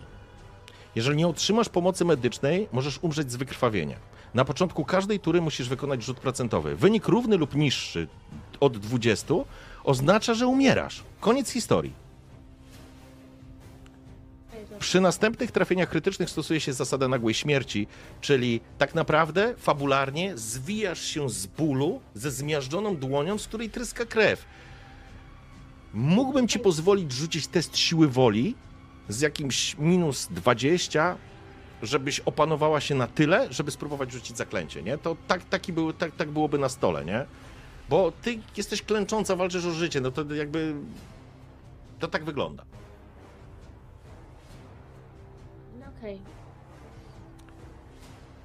[0.95, 3.95] Jeżeli nie otrzymasz pomocy medycznej, możesz umrzeć z wykrwawienia.
[4.33, 6.75] Na początku każdej tury musisz wykonać rzut procentowy.
[6.75, 8.07] Wynik równy lub niższy
[8.59, 9.33] od 20
[9.83, 11.03] oznacza, że umierasz.
[11.19, 12.03] Koniec historii.
[14.79, 17.87] Przy następnych trafieniach krytycznych stosuje się zasadę nagłej śmierci,
[18.21, 24.45] czyli tak naprawdę fabularnie zwijasz się z bólu ze zmiażdżoną dłonią, z której tryska krew.
[25.93, 28.55] Mógłbym ci pozwolić rzucić test siły woli
[29.09, 31.17] z jakimś minus 20,
[31.83, 34.97] żebyś opanowała się na tyle, żeby spróbować rzucić zaklęcie, nie?
[34.97, 37.25] To tak, taki był, tak, tak byłoby na stole, nie?
[37.89, 40.75] Bo ty jesteś klęcząca, walczysz o życie, no to jakby...
[41.99, 42.63] To tak wygląda.
[45.79, 46.21] No okej.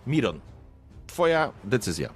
[0.07, 0.41] Miron,
[1.07, 2.11] twoja decyzja.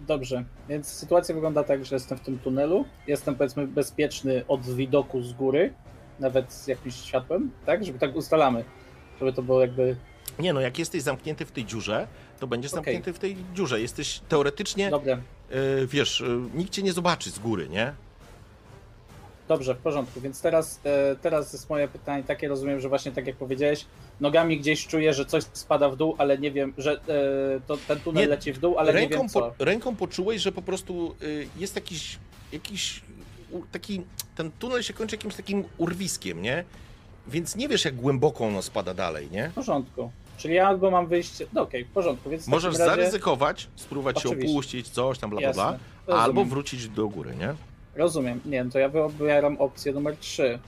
[0.00, 2.84] Dobrze, więc sytuacja wygląda tak, że jestem w tym tunelu.
[3.06, 5.74] Jestem powiedzmy bezpieczny od widoku z góry,
[6.20, 7.84] nawet z jakimś światłem, tak?
[7.84, 8.64] Żeby tak ustalamy.
[9.18, 9.96] Żeby to było jakby.
[10.38, 12.06] Nie no, jak jesteś zamknięty w tej dziurze,
[12.40, 12.84] to będziesz Okej.
[12.84, 13.80] zamknięty w tej dziurze.
[13.80, 15.22] Jesteś teoretycznie, Dobrze, e,
[15.86, 16.24] wiesz, e,
[16.54, 17.92] nikt cię nie zobaczy z góry, nie?
[19.48, 20.20] dobrze, w porządku.
[20.20, 23.84] Więc teraz, e, teraz jest moje pytanie takie, rozumiem, że właśnie tak jak powiedziałeś,
[24.20, 26.98] nogami gdzieś czuję, że coś spada w dół, ale nie wiem, że e,
[27.66, 29.40] to ten tunel Nie, leci w dół, ale nie ręką, wiem co.
[29.50, 31.14] po, ręką poczułeś, że po prostu
[31.56, 32.18] jest jakiś,
[32.52, 33.02] jakiś
[33.72, 34.02] taki,
[34.36, 36.64] ten tunel się kończy jakimś takim urwiskiem, nie?
[37.26, 39.48] Więc nie wiesz, jak głęboko ono spada dalej, nie?
[39.48, 40.10] W porządku.
[40.36, 41.46] Czyli ja albo mam wyjście.
[41.52, 42.30] No okej, w porządku.
[42.30, 42.84] Więc w Możesz razie...
[42.90, 44.52] zaryzykować, spróbować się Oczywiście.
[44.52, 45.52] opuścić, coś tam, bla, bla,
[46.06, 47.54] bla, albo wrócić do góry, nie?
[47.94, 48.40] Rozumiem.
[48.44, 50.58] Nie wiem, to ja wybieram opcję numer 3.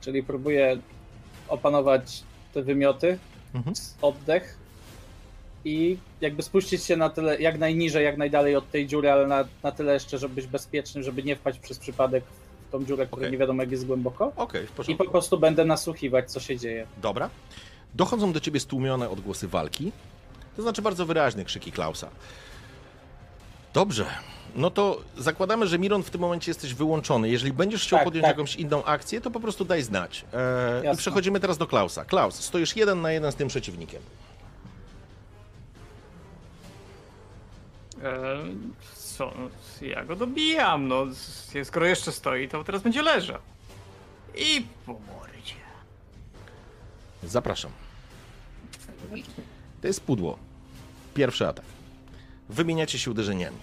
[0.00, 0.78] Czyli próbuję
[1.48, 2.22] opanować
[2.54, 3.18] te wymioty,
[3.54, 3.76] Mhm.
[4.02, 4.58] oddech
[5.64, 9.44] i jakby spuścić się na tyle, jak najniżej, jak najdalej od tej dziury, ale na,
[9.62, 12.24] na tyle jeszcze, żeby być bezpiecznym, żeby nie wpaść przez przypadek
[12.68, 13.32] w tą dziurę, która Okej.
[13.32, 14.32] nie wiadomo jak jest głęboko.
[14.36, 15.04] Okej, w I porządku.
[15.04, 16.86] po prostu będę nasłuchiwać, co się dzieje.
[17.02, 17.30] Dobra.
[17.94, 19.92] Dochodzą do ciebie stłumione odgłosy walki,
[20.56, 22.08] to znaczy bardzo wyraźne krzyki Klausa.
[23.74, 24.06] Dobrze.
[24.54, 27.28] No to zakładamy, że Miron w tym momencie jesteś wyłączony.
[27.28, 28.36] Jeżeli będziesz chciał Tak, podjąć tak.
[28.36, 30.24] jakąś inną akcję, to po prostu daj znać.
[30.84, 32.04] E, I przechodzimy teraz do Klausa.
[32.04, 34.02] Klaus, stoisz jeden na jeden z tym przeciwnikiem.
[38.02, 38.38] E,
[38.94, 39.32] co?
[39.82, 41.06] Ja go dobijam, no.
[41.64, 43.38] Skoro jeszcze stoi, to teraz będzie leżał.
[44.36, 45.17] I po mordzie.
[47.22, 47.70] Zapraszam.
[49.80, 50.38] To jest pudło.
[51.14, 51.64] Pierwszy atak.
[52.48, 53.56] Wymieniacie się uderzeniami.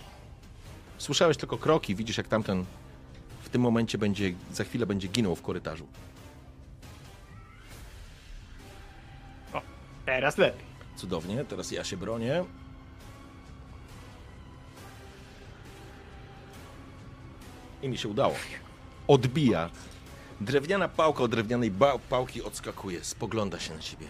[0.97, 2.65] Słyszałeś tylko kroki, widzisz jak tamten
[3.43, 5.87] w tym momencie będzie, za chwilę będzie ginął w korytarzu.
[10.05, 10.65] Teraz lepiej.
[10.95, 12.43] Cudownie, teraz ja się bronię.
[17.81, 18.35] I mi się udało.
[19.07, 19.69] Odbija.
[20.41, 21.71] Drewniana pałka od drewnianej
[22.09, 24.05] pałki odskakuje, spogląda się na ciebie.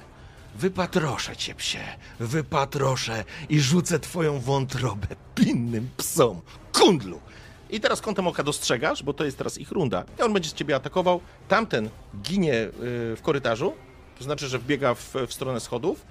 [0.56, 1.84] Wypatroszę cię, psie,
[2.20, 6.42] wypatroszę i rzucę twoją wątrobę pinnym psom,
[6.74, 7.22] kundlu.
[7.70, 10.04] I teraz kątem oka dostrzegasz, bo to jest teraz ich runda.
[10.20, 11.22] I on będzie z ciebie atakował.
[11.48, 11.90] Tamten
[12.22, 12.72] ginie y,
[13.16, 13.74] w korytarzu,
[14.18, 16.06] to znaczy, że wbiega w, w stronę schodów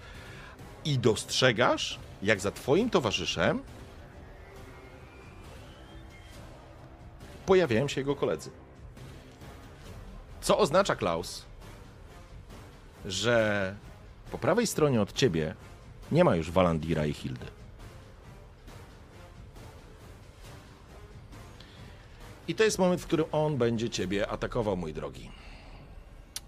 [0.84, 3.62] i dostrzegasz, jak za twoim towarzyszem
[7.47, 8.51] pojawiają się jego koledzy.
[10.44, 11.44] Co oznacza, Klaus,
[13.05, 13.76] że
[14.31, 15.55] po prawej stronie od ciebie
[16.12, 17.47] nie ma już Walandira i Hildy.
[22.48, 25.31] I to jest moment, w którym on będzie ciebie atakował, mój drogi.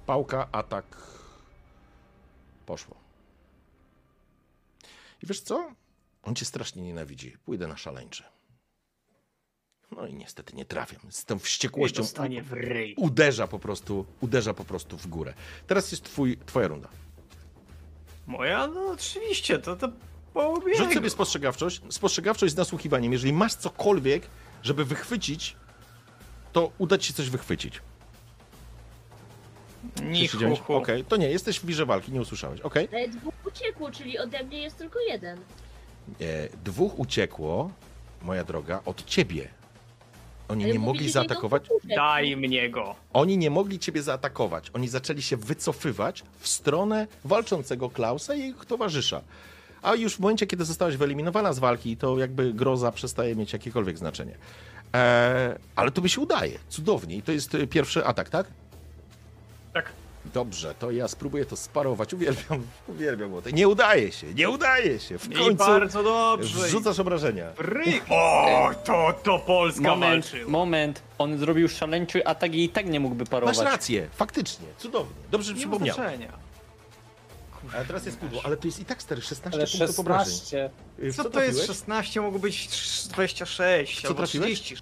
[0.07, 0.85] Pałka, atak.
[2.67, 2.97] Poszło.
[5.23, 5.71] I wiesz co?
[6.23, 7.37] On cię strasznie nienawidzi.
[7.45, 8.36] Pójdę na szaleńczy.
[9.91, 11.01] No i niestety nie trafiam.
[11.13, 12.95] Z tą wściekłością Dostanie w ryj.
[12.99, 15.35] uderza po prostu, uderza po prostu w górę.
[15.67, 16.89] Teraz jest twój, twoja runda.
[18.27, 18.67] Moja?
[18.67, 19.89] No oczywiście, to to
[20.35, 20.77] połowie.
[20.77, 21.81] Rzuć sobie spostrzegawczość.
[21.91, 23.13] Spostrzegawczość z nasłuchiwaniem.
[23.13, 24.27] Jeżeli masz cokolwiek,
[24.63, 25.57] żeby wychwycić,
[26.53, 27.81] to uda ci się coś wychwycić.
[30.03, 30.59] Ni 39?
[30.59, 30.75] hu, hu.
[30.75, 32.61] Okej, to nie, jesteś w wirze walki, nie usłyszałeś.
[32.61, 32.89] Okej.
[32.93, 35.39] Ale dwóch uciekło, czyli ode mnie jest tylko jeden.
[36.21, 37.71] E, Dwóch uciekło,
[38.23, 39.49] moja droga, od ciebie.
[40.49, 41.63] Oni Ale nie mogli zaatakować.
[41.85, 42.95] Daj mnie go.
[43.13, 44.71] Oni nie mogli ciebie zaatakować.
[44.75, 49.21] Oni zaczęli się wycofywać w stronę walczącego Klausa i ich towarzysza.
[49.83, 53.99] A już w momencie, kiedy zostałaś wyeliminowana z walki, to jakby groza przestaje mieć jakiekolwiek
[53.99, 54.35] znaczenie.
[54.93, 56.59] Eee, ale to by się udaje.
[56.69, 57.17] Cudownie.
[57.17, 58.47] I to jest e, pierwszy atak, tak?
[59.73, 59.93] Tak.
[60.37, 62.15] Dobrze, to ja spróbuję to sparować.
[62.15, 63.53] Uwielbiam, uwielbiam młotek.
[63.53, 65.19] Nie udaje się, nie udaje się.
[65.19, 66.67] W I końcu bardzo dobrze.
[66.67, 67.53] wrzucasz obrażenia.
[67.53, 68.01] W ryj.
[68.11, 70.51] O, to, to Polska Moment, walczyła.
[70.51, 71.03] moment.
[71.19, 73.57] On zrobił szaleńczy atak i i tak nie mógłby parować.
[73.57, 74.67] Masz rację, faktycznie.
[74.79, 75.15] Cudownie.
[75.31, 76.21] Dobrze, że Nie przypomniałem.
[77.75, 80.35] Ale teraz jest pudło, ale to jest i tak stary, 16 Ale punktów obrażeń.
[80.35, 80.71] 16.
[80.99, 81.57] Y, w Co, to trafiłeś?
[81.57, 82.21] jest 16?
[82.21, 82.69] Mogło być
[83.09, 84.61] 26 Co albo trafiłeś?
[84.61, 84.75] 30.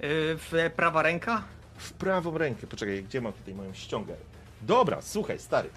[0.00, 0.08] Yy,
[0.38, 1.55] w prawa ręka?
[1.76, 2.66] W prawą rękę.
[2.66, 4.14] Poczekaj, gdzie mam tutaj moją ściągę?
[4.62, 5.70] Dobra, słuchaj, stary.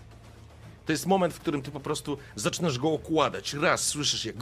[0.85, 3.53] To jest moment, w którym ty po prostu zaczynasz go okładać.
[3.53, 4.35] Raz słyszysz, jak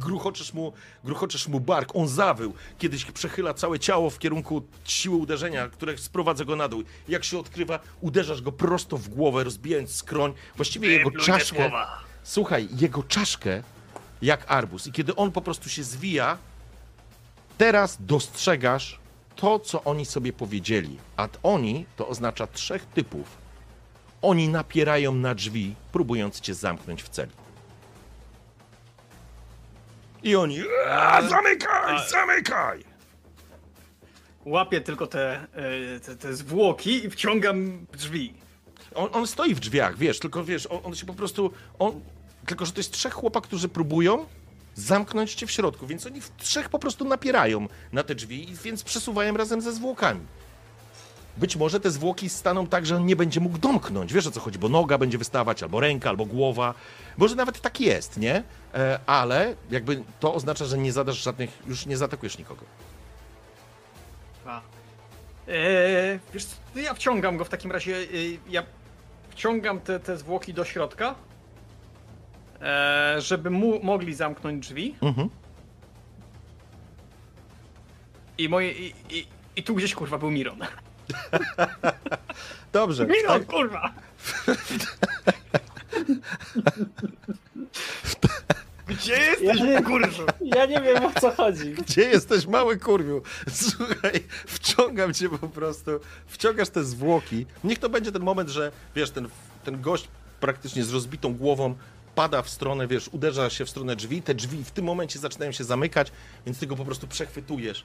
[0.00, 0.72] gruchoczesz mu,
[1.04, 2.54] gruchoczesz mu bark, on zawył.
[2.78, 6.82] Kiedyś przechyla całe ciało w kierunku siły uderzenia, które sprowadza go na dół.
[7.08, 10.34] Jak się odkrywa, uderzasz go prosto w głowę, rozbijając skroń.
[10.56, 11.70] Właściwie jego czaszkę.
[12.22, 13.62] Słuchaj, jego czaszkę
[14.22, 14.86] jak arbuz.
[14.86, 16.38] I kiedy on po prostu się zwija,
[17.58, 19.01] teraz dostrzegasz
[19.36, 20.98] to, co oni sobie powiedzieli.
[21.16, 23.26] A oni to oznacza trzech typów.
[24.22, 27.32] Oni napierają na drzwi, próbując cię zamknąć w celi.
[30.22, 30.58] I oni.
[30.90, 31.96] "A, Zamykaj!
[31.96, 32.84] a- Zamykaj!
[34.44, 35.46] Łapię tylko te,
[35.92, 38.34] yy, te, te zwłoki i wciągam drzwi.
[38.94, 41.52] On, on stoi w drzwiach, wiesz, tylko wiesz, on, on się po prostu.
[41.78, 42.00] On,
[42.46, 44.26] tylko, że to jest trzech chłopak, którzy próbują
[44.74, 48.82] zamknąć cię w środku, więc oni w trzech po prostu napierają na te drzwi, więc
[48.82, 50.20] przesuwają razem ze zwłokami.
[51.36, 54.12] Być może te zwłoki staną tak, że on nie będzie mógł domknąć.
[54.12, 56.74] Wiesz o co chodzi, bo noga będzie wystawać, albo ręka, albo głowa.
[57.16, 58.42] Może nawet tak jest, nie?
[58.74, 62.64] E, ale jakby to oznacza, że nie zadasz żadnych, już nie zaatakujesz nikogo.
[64.46, 64.60] A.
[65.48, 67.90] Eee, wiesz co, to ja wciągam go w takim razie.
[67.90, 68.62] Yy, ja
[69.30, 71.14] wciągam te, te zwłoki do środka,
[73.18, 74.94] żeby mu mogli zamknąć drzwi.
[75.02, 75.28] Mhm.
[78.38, 78.72] I moje.
[78.72, 79.26] I, i,
[79.56, 80.58] I tu gdzieś kurwa był Miron.
[82.72, 83.06] Dobrze.
[83.06, 83.92] Miron, kurwa!
[88.86, 89.82] Gdzie jesteś, Ja nie-?
[90.56, 91.72] Ja nie wiem o co chodzi.
[91.72, 93.22] Gdzie jesteś, mały kurwiu?
[93.52, 94.12] Słuchaj,
[94.46, 95.90] wciągam cię po prostu,
[96.26, 97.46] wciągasz te zwłoki.
[97.64, 99.28] Niech to będzie ten moment, że wiesz, ten,
[99.64, 100.08] ten gość
[100.40, 101.74] praktycznie z rozbitą głową
[102.14, 105.52] pada w stronę, wiesz, uderza się w stronę drzwi, te drzwi w tym momencie zaczynają
[105.52, 106.12] się zamykać,
[106.46, 107.84] więc ty go po prostu przechwytujesz.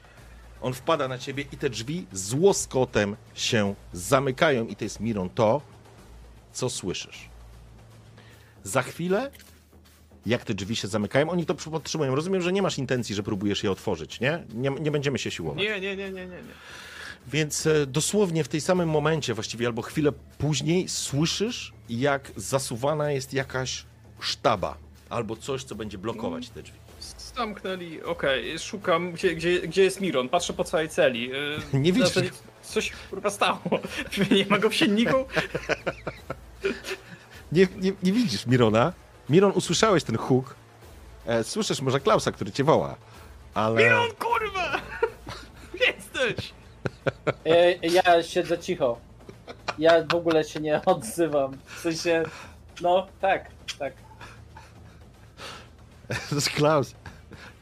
[0.62, 5.30] On wpada na ciebie i te drzwi z łoskotem się zamykają i to jest Miron
[5.30, 5.62] to,
[6.52, 7.28] co słyszysz.
[8.64, 9.30] Za chwilę
[10.26, 12.14] jak te drzwi się zamykają, oni to podtrzymują.
[12.14, 14.44] Rozumiem, że nie masz intencji, że próbujesz je otworzyć, nie?
[14.54, 15.62] Nie, nie będziemy się siłować.
[15.62, 16.26] Nie, nie, nie, nie, nie.
[16.26, 16.54] nie.
[17.26, 23.32] Więc e, dosłownie w tej samym momencie, właściwie albo chwilę później, słyszysz, jak zasuwana jest
[23.32, 23.84] jakaś
[24.20, 24.76] sztaba
[25.10, 26.78] albo coś, co będzie blokować te drzwi.
[27.36, 31.28] Zamknęli, okej, szukam, gdzie, gdzie, gdzie jest Miron, patrzę po całej celi.
[31.28, 32.12] Yy, Nie widzisz.
[32.12, 32.30] znaczy,
[32.62, 33.60] Coś kurwa stało.
[34.30, 35.16] Nie ma go w sienniku?
[37.52, 38.92] Nie, nie, nie widzisz Mirona.
[39.28, 40.54] Miron, usłyszałeś ten huk.
[41.26, 42.96] E, słyszysz może Klausa, który cię woła,
[43.54, 43.82] ale...
[43.84, 44.80] Miron, kurwa!
[45.86, 46.52] Jesteś!
[47.46, 48.98] E, Ja siedzę cicho.
[49.78, 51.58] Ja w ogóle się nie odzywam.
[51.66, 52.22] W sensie,
[52.80, 53.92] no tak, tak.
[56.28, 56.94] To jest Klaus.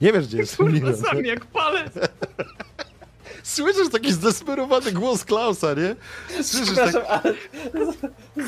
[0.00, 0.96] Nie wiesz, gdzie jest Kurwa, Miron.
[0.96, 1.92] sam jak palec!
[3.42, 5.96] Słyszysz taki zdesperowany głos Klausa, nie?
[6.42, 6.88] Słyszysz tak...
[6.88, 7.34] Przepraszam, ale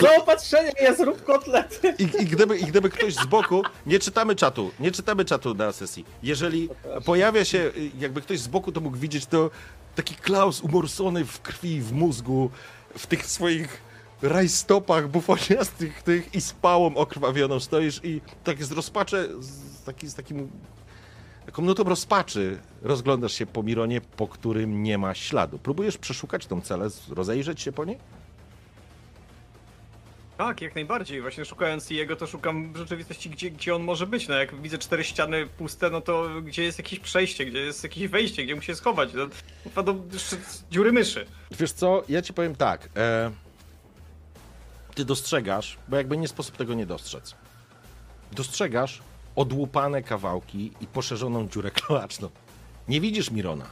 [0.01, 1.95] zaopatrzenie jest rób kotlety.
[1.99, 5.73] I, i, gdyby, I gdyby ktoś z boku, nie czytamy czatu, nie czytamy czatu na
[5.73, 6.05] sesji.
[6.23, 6.69] Jeżeli
[7.05, 9.51] pojawia się, jakby ktoś z boku to mógł widzieć, to
[9.95, 12.51] taki Klaus umorsony w krwi, w mózgu,
[12.99, 13.81] w tych swoich
[14.23, 20.15] rajstopach bufoniastych tych i z pałą okrwawioną stoisz i tak z rozpacze, z, taki, z
[20.15, 20.51] takim
[21.47, 25.59] taką nutą rozpaczy rozglądasz się po Mironie, po którym nie ma śladu.
[25.59, 27.99] Próbujesz przeszukać tą celę, rozejrzeć się po niej?
[30.37, 31.21] Tak, jak najbardziej.
[31.21, 34.29] Właśnie szukając jego, to szukam w rzeczywistości, gdzie, gdzie on może być.
[34.29, 38.09] No jak widzę cztery ściany puste, no to gdzie jest jakieś przejście, gdzie jest jakieś
[38.09, 39.11] wejście, gdzie musi się schować.
[39.15, 40.37] No, jeszcze
[40.71, 41.27] dziury myszy.
[41.51, 42.89] Wiesz co, ja ci powiem tak.
[42.97, 43.31] E,
[44.95, 47.35] ty dostrzegasz, bo jakby nie sposób tego nie dostrzec.
[48.33, 49.03] Dostrzegasz
[49.39, 52.29] odłupane kawałki i poszerzoną dziurę kloaczną.
[52.89, 53.65] Nie widzisz Mirona.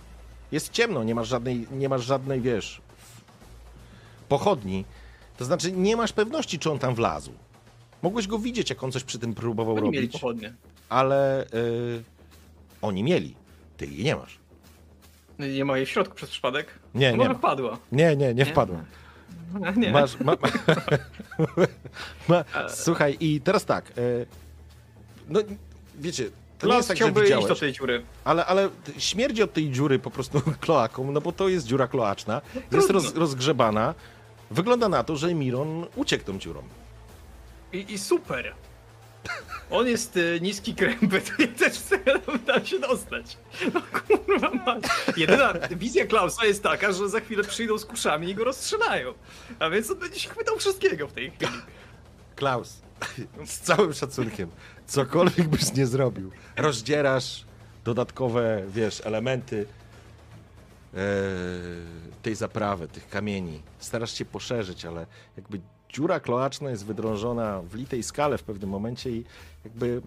[0.52, 2.80] Jest ciemno, nie masz żadnej, nie masz żadnej, wiesz,
[4.28, 4.84] pochodni.
[5.36, 7.32] To znaczy, nie masz pewności, czy on tam wlazł.
[8.02, 10.54] Mogłeś go widzieć, jak on coś przy tym próbował Oni mieli robić, pochodnie.
[10.88, 12.02] ale y,
[12.82, 13.34] oni mieli.
[13.76, 14.38] Ty jej nie masz.
[15.38, 16.78] Nie ma jej w środku przez przypadek?
[16.94, 17.38] Nie, nie Może ma.
[17.38, 17.78] wpadła.
[17.92, 18.84] Nie, nie, nie wpadłem.
[19.76, 19.90] Nie.
[19.92, 20.36] Masz, ma,
[22.28, 23.90] ma, słuchaj, i teraz tak.
[23.90, 23.92] E,
[25.28, 25.40] no,
[25.98, 28.04] wiecie, to jest tak, chciałby iść do tej dziury.
[28.24, 32.42] ale, ale śmierdzi od tej dziury po prostu kloaką, no bo to jest dziura kloaczna,
[32.54, 32.92] jest trudno.
[32.92, 33.94] roz, rozgrzebana.
[34.50, 36.62] Wygląda na to, że Miron uciekł tą dziurą.
[37.72, 38.54] I, I super.
[39.70, 41.98] On jest y, niski krępy, to ja też chcę
[42.46, 43.36] tam się dostać.
[43.74, 44.84] No kurwa mać.
[45.16, 49.14] Jedyna wizja Klausa jest taka, że za chwilę przyjdą z kuszami i go rozstrzelają.
[49.58, 51.52] A więc on będzie się chwytał wszystkiego w tej chwili.
[52.36, 52.80] Klaus,
[53.44, 54.50] z całym szacunkiem,
[54.86, 57.44] cokolwiek byś nie zrobił, rozdzierasz
[57.84, 59.66] dodatkowe, wiesz, elementy
[60.94, 60.98] e,
[62.22, 63.62] tej zaprawy, tych kamieni.
[63.78, 65.06] Starasz się poszerzyć, ale
[65.36, 69.24] jakby dziura kloaczna jest wydrążona w litej skale w pewnym momencie i
[69.64, 70.02] jakby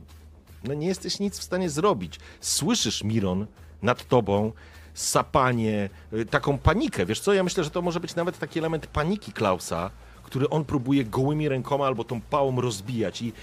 [0.64, 2.19] no nie jesteś nic w stanie zrobić.
[2.41, 3.48] Słyszysz, Miron,
[3.82, 4.51] nad tobą
[4.93, 7.06] sapanie, y, taką panikę.
[7.06, 9.91] Wiesz co, ja myślę, że to może być nawet taki element paniki Klausa,
[10.30, 13.22] który on próbuje gołymi rękoma albo tą pałą rozbijać.
[13.22, 13.33] I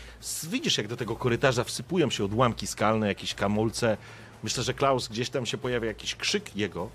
[0.50, 3.96] widzisz, jak do tego korytarza wsypują się odłamki skalne, jakieś kamulce.
[4.42, 6.90] Myślę, że Klaus gdzieś tam się pojawia jakiś krzyk jego,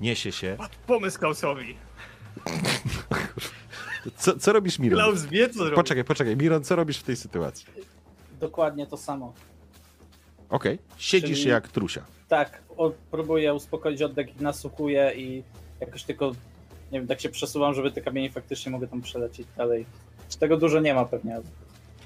[0.00, 0.54] niesie się.
[0.58, 1.76] Padł pomysł Klausowi.
[4.16, 4.98] Co, co robisz, Miron?
[4.98, 5.76] Klaus wie, co robi.
[5.76, 6.36] Poczekaj, poczekaj.
[6.36, 7.66] Miron, co robisz w tej sytuacji?
[8.40, 9.32] Dokładnie to samo.
[10.48, 12.04] Okej, siedzisz Czyli- jak trusia.
[12.28, 15.42] Tak, o, próbuję uspokoić oddech i nasłuchuję i
[15.80, 16.32] jakoś tylko,
[16.92, 19.86] nie wiem, tak się przesuwam, żeby te kamienie faktycznie mogły tam przelecieć dalej.
[20.38, 21.40] Tego dużo nie ma pewnie.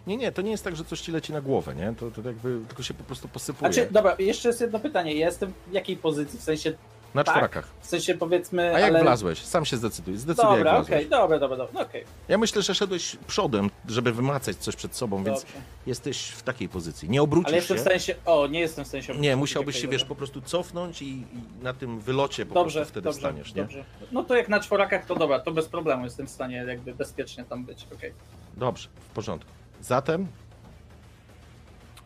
[0.06, 1.94] Nie, nie, to nie jest tak, że coś ci leci na głowę, nie?
[1.98, 3.72] To, to jakby tylko się po prostu posypuje.
[3.72, 5.14] Znaczy, dobra, jeszcze jest jedno pytanie.
[5.14, 6.38] Ja jestem w jakiej pozycji?
[6.38, 6.72] W sensie,
[7.14, 7.34] na tak?
[7.34, 7.68] czworakach.
[7.80, 9.02] w sensie powiedzmy, A jak ale...
[9.02, 9.44] wlazłeś?
[9.44, 10.16] Sam się zdecyduj.
[10.16, 12.04] Zdecyduj, Dobra, okej, dobra, dobra, dobra, no okej.
[12.28, 15.58] Ja myślę, że szedłeś przodem, żeby wymacać coś przed sobą, więc Dobrze.
[15.86, 17.10] jesteś w takiej pozycji.
[17.10, 17.82] Nie obrócisz Ale jestem się.
[17.82, 19.14] w sensie, o, nie jestem w sensie...
[19.14, 20.08] Nie, musiałbyś się, wiesz, dobra.
[20.08, 21.26] po prostu cofnąć i, i
[21.62, 23.62] na tym wylocie po Dobrze, prostu wtedy dobrze, wstaniesz, nie?
[23.62, 23.84] dobrze.
[24.12, 27.44] No to jak na czworakach, to dobra, to bez problemu jestem w stanie jakby bezpiecznie
[27.44, 28.12] tam być, okej.
[28.56, 29.50] Dobrze, w porządku.
[29.80, 30.26] Zatem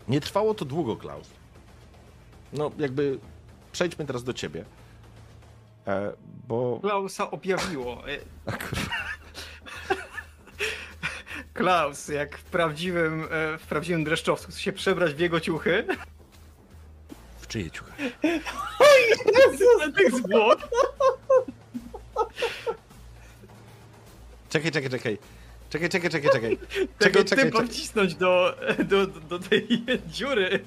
[0.08, 1.28] nie trwało to długo, Klaus.
[2.52, 3.18] No, jakby
[3.72, 4.64] przejdźmy teraz do ciebie.
[5.86, 6.12] E,
[6.48, 6.78] bo.
[6.82, 8.02] Klausa objawiło.
[8.46, 8.52] A.
[11.54, 15.86] Klaus, jak w prawdziwym, e, w prawdziwym dreszczowcu, chce się przebrać w jego ciuchy.
[17.40, 17.92] W czyje ciuchy?
[19.86, 20.58] Na tych zwłok.
[24.50, 25.18] Czekaj, czekaj, czekaj.
[25.70, 26.58] Czekaj, czekaj, czekaj, czekaj.
[26.58, 27.68] Tego Czekaj, czekaj, czekaj.
[27.68, 30.64] wcisnąć do, do, do tej dziury,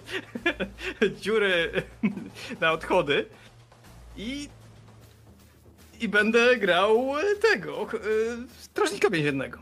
[1.21, 1.71] dziury
[2.61, 3.25] na odchody
[4.17, 4.49] i
[5.99, 7.13] i będę grał
[7.51, 7.87] tego, e,
[8.59, 9.59] strażnika więziennego.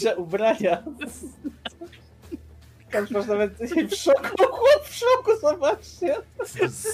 [0.00, 0.82] Że ubrania.
[2.90, 3.52] Tam masz nawet
[3.90, 6.16] w szoku, chłop w szoku, zobaczcie.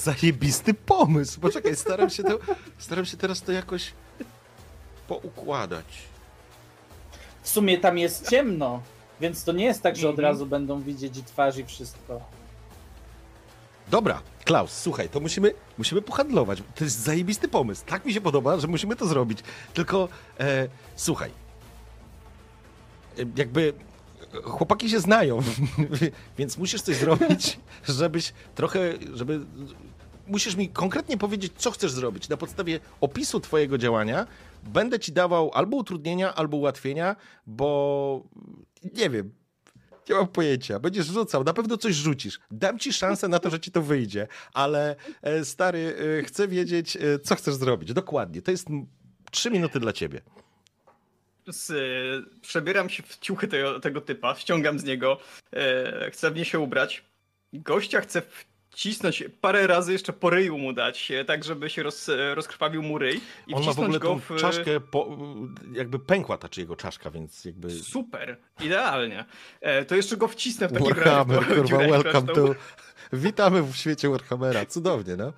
[0.02, 1.41] Zajebisty pomysł.
[1.41, 2.39] Poczekaj, staram się, to,
[2.78, 3.92] staram się teraz to jakoś
[5.09, 5.84] poukładać.
[7.42, 8.83] W sumie tam jest ciemno,
[9.20, 10.33] więc to nie jest tak, że od Mhm.
[10.33, 12.20] razu będą widzieć i twarz i wszystko.
[13.90, 16.62] Dobra, Klaus, słuchaj, to musimy, musimy pohandlować.
[16.74, 17.82] To jest zajebisty pomysł.
[17.86, 19.38] Tak mi się podoba, że musimy to zrobić.
[19.74, 20.08] Tylko
[20.40, 21.30] e, słuchaj.
[23.18, 23.72] E, jakby
[24.34, 25.40] e, chłopaki się znają,
[26.38, 27.60] więc musisz coś zrobić,
[27.98, 28.80] żebyś trochę,
[29.14, 29.40] żeby
[30.26, 32.28] musisz mi konkretnie powiedzieć, co chcesz zrobić.
[32.28, 34.26] Na podstawie opisu twojego działania
[34.62, 38.22] będę ci dawał albo utrudnienia, albo ułatwienia, bo
[38.94, 39.39] nie wiem,
[40.10, 40.78] nie mam pojęcia.
[40.78, 42.40] Będziesz rzucał, na pewno coś rzucisz.
[42.50, 46.97] Dam ci szansę na to, że ci to wyjdzie, ale e, stary, e, chcę wiedzieć,
[46.97, 47.92] e, co chcesz zrobić.
[47.92, 48.42] Dokładnie.
[48.42, 48.68] To jest
[49.30, 50.20] trzy minuty dla ciebie.
[52.40, 55.18] Przebieram się w ciuchy tego, tego typa, ściągam z niego,
[56.12, 57.05] chcę w nie się ubrać.
[57.52, 58.22] Gościa chcę
[58.74, 63.20] cisnąć parę razy jeszcze po ryju mu dać, tak żeby się roz, rozkrwawił mu ryj
[63.47, 64.31] i On ma w ogóle go tą w...
[64.31, 65.18] e, czaszkę, po,
[65.73, 67.70] jakby pękła ta czy jego czaszka, więc jakby...
[67.70, 69.24] Super, idealnie.
[69.60, 71.55] E, to jeszcze go wcisnę w takim Warhammer, razie.
[71.55, 72.55] kurwa, welcome to...
[73.12, 75.32] Witamy w świecie Warhammera, cudownie, no.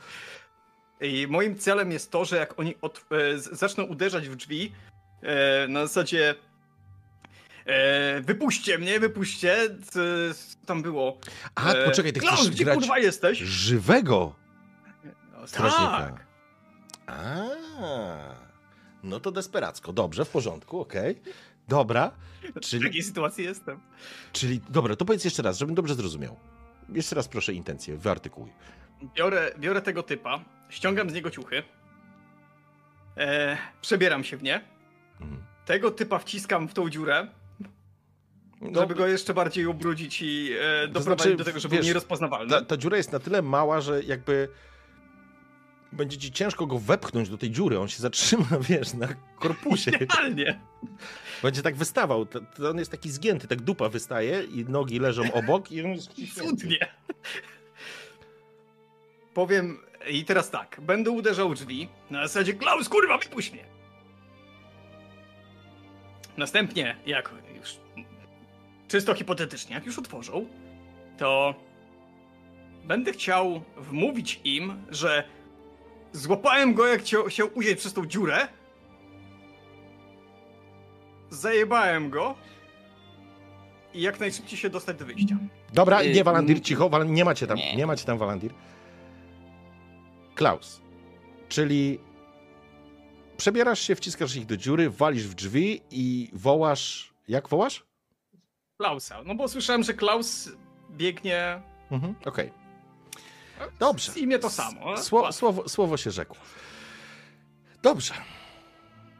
[1.00, 4.72] I moim celem jest to, że jak oni od, e, zaczną uderzać w drzwi,
[5.68, 6.34] na zasadzie
[7.66, 9.56] e, wypuśćcie mnie, wypuśćcie,
[9.90, 10.00] co
[10.66, 11.18] tam było?
[11.54, 13.38] A, E, poczekaj, ty Klaus, chcesz gdzie grać kurwa jesteś?
[13.38, 14.34] żywego
[15.32, 15.98] No, strażnika.
[15.98, 16.26] tak.
[17.06, 17.42] A,
[19.02, 19.92] no to desperacko.
[19.92, 21.22] Dobrze, w porządku, okej.
[21.68, 22.10] Dobra,
[22.56, 23.80] W czyli, takiej sytuacji jestem.
[24.32, 24.60] czyli...
[24.68, 26.36] Dobra, to powiedz jeszcze raz, żebym dobrze zrozumiał.
[26.88, 28.52] Jeszcze raz proszę intencję, wyartykuj.
[29.16, 31.62] Biorę, biorę tego typa, ściągam z niego ciuchy,
[33.16, 34.64] e, przebieram się w nie,
[35.20, 35.42] Mhm.
[35.66, 37.28] tego typa wciskam w tą dziurę,
[38.62, 41.88] No, żeby go jeszcze bardziej ubrudzić i e, doprowadzić znaczy, do tego, żeby wiesz, był
[41.88, 42.50] nierozpoznawalny.
[42.50, 44.48] ta, ta dziura jest na tyle mała, że jakby
[45.92, 47.78] będzie ci ciężko go wepchnąć do tej dziury.
[47.78, 49.08] On się zatrzyma, wiesz, na
[49.38, 49.90] korpusie.
[49.90, 50.60] Idealnie.
[51.42, 52.26] Będzie tak wystawał.
[52.26, 55.90] To, to on jest taki zgięty, tak dupa wystaje i nogi leżą obok i on
[55.90, 56.10] jest.
[56.34, 56.78] Cudnie.
[59.34, 63.64] Powiem i teraz tak, będę uderzał drzwi na zasadzie Klaus, kurwa, wypuść mnie!
[66.36, 67.76] Następnie, jak już
[68.92, 70.46] czysto hipotetycznie, jak już otworzą,
[71.18, 71.54] to
[72.84, 75.24] będę chciał wmówić im, że
[76.12, 78.48] złapałem go, jak chciał, chciał przez tą dziurę,
[81.30, 82.34] zajebałem go
[83.94, 85.36] i jak najszybciej się dostać do wyjścia.
[85.72, 87.76] Dobra, nie Walandir, mm, cicho, Wal- nie macie tam, nie.
[87.76, 87.86] nie.
[87.86, 88.52] macie tam Walandir.
[90.34, 90.80] Klaus,
[91.48, 91.98] czyli
[93.36, 97.91] przebierasz się, wciskasz ich do dziury, walisz w drzwi i wołasz, jak wołasz?
[98.82, 99.22] Klausa.
[99.24, 100.48] No bo słyszałem, że Klaus
[100.90, 101.62] biegnie.
[101.90, 102.52] Mhm, okej.
[103.78, 104.12] Dobrze.
[104.12, 104.96] Z imię to samo.
[104.96, 106.36] Sło, słowo, słowo się rzekło.
[107.82, 108.14] Dobrze.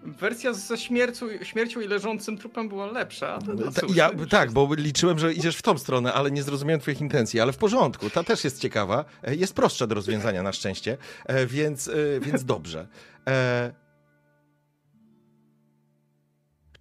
[0.02, 3.38] Wersja ze śmiercią, śmiercią i leżącym trupem była lepsza.
[3.46, 7.00] No, cóż, ja, tak, bo liczyłem, że idziesz w tą stronę, ale nie zrozumiałem twoich
[7.00, 10.98] intencji, ale w porządku, ta też jest ciekawa, e, jest prostsza do rozwiązania na szczęście,
[11.26, 12.86] e, więc, e, więc dobrze.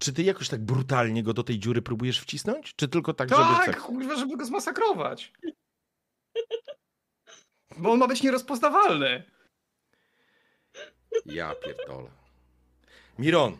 [0.01, 2.75] Czy ty jakoś tak brutalnie go do tej dziury próbujesz wcisnąć?
[2.75, 3.41] Czy tylko tak, żeby...
[3.41, 5.33] Tak, tak- kurwa, żeby go zmasakrować.
[7.77, 9.23] Bo on ma być nierozpoznawalny.
[11.25, 12.09] Ja pierdolę.
[13.19, 13.57] Miron,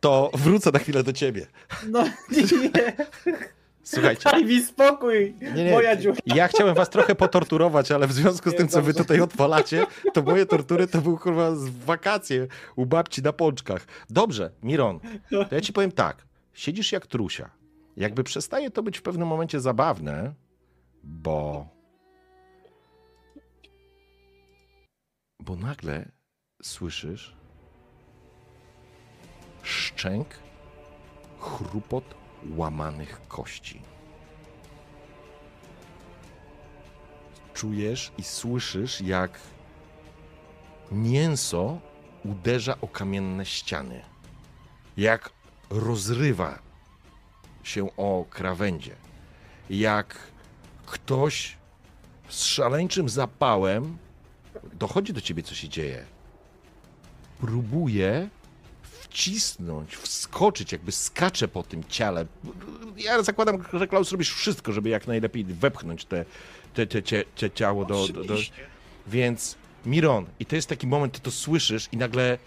[0.00, 1.46] to wrócę na chwilę do ciebie.
[1.88, 2.96] No nie,
[3.84, 5.70] Słuchajcie, daj mi spokój, Nie, nie.
[5.70, 6.16] moja dziura.
[6.26, 9.04] Ja chciałem was trochę potorturować, ale w związku z Nie, tym, co wy dobrze.
[9.04, 12.46] tutaj odwalacie, to moje tortury to był kurwa z wakacje
[12.76, 13.86] u babci na pączkach.
[14.10, 16.24] Dobrze, Miron, to ja ci powiem tak.
[16.52, 17.50] Siedzisz jak trusia.
[17.96, 20.32] Jakby przestaje to być w pewnym momencie zabawne,
[21.04, 21.66] bo...
[25.40, 26.08] Bo nagle
[26.62, 27.36] słyszysz
[29.62, 30.26] szczęk,
[31.40, 32.04] chrupot
[32.56, 33.82] łamanych kości.
[37.62, 39.40] czujesz i słyszysz, jak
[40.92, 41.80] mięso
[42.24, 44.02] uderza o kamienne ściany.
[44.96, 45.30] Jak
[45.70, 46.58] rozrywa
[47.62, 48.96] się o krawędzie.
[49.70, 50.18] Jak
[50.86, 51.56] ktoś
[52.28, 53.98] z szaleńczym zapałem
[54.72, 56.04] dochodzi do ciebie, co się dzieje.
[57.40, 58.28] Próbuje
[59.12, 62.26] wcisnąć, wskoczyć, jakby skacze po tym ciele.
[62.96, 66.24] Ja zakładam, że Klaus robisz wszystko, żeby jak najlepiej wepchnąć te,
[66.74, 68.34] te, te, te, te ciało do, do, do...
[69.06, 72.38] Więc Miron, i to jest taki moment, ty to słyszysz i nagle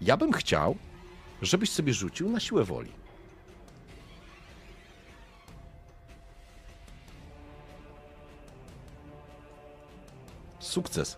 [0.00, 0.76] ja bym chciał,
[1.42, 2.92] żebyś sobie rzucił na siłę woli.
[10.60, 11.16] Sukces.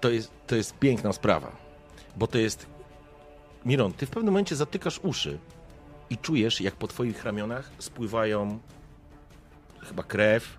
[0.00, 1.67] To jest, to jest piękna sprawa,
[2.18, 2.66] bo to jest...
[3.64, 5.38] Miron, ty w pewnym momencie zatykasz uszy
[6.10, 8.58] i czujesz, jak po twoich ramionach spływają
[9.80, 10.58] chyba krew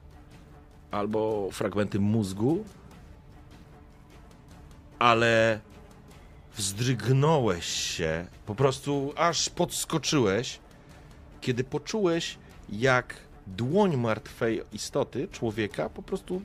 [0.91, 2.65] albo fragmenty mózgu,
[4.99, 5.59] ale
[6.55, 10.59] wzdrygnąłeś się, po prostu aż podskoczyłeś,
[11.41, 12.37] kiedy poczułeś,
[12.69, 13.15] jak
[13.47, 16.41] dłoń martwej istoty, człowieka, po prostu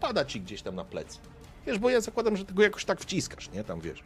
[0.00, 1.31] pada ci gdzieś tam na plecy.
[1.66, 3.64] Wiesz, bo ja zakładam, że tego jakoś tak wciskasz, nie?
[3.64, 4.02] Tam wiesz.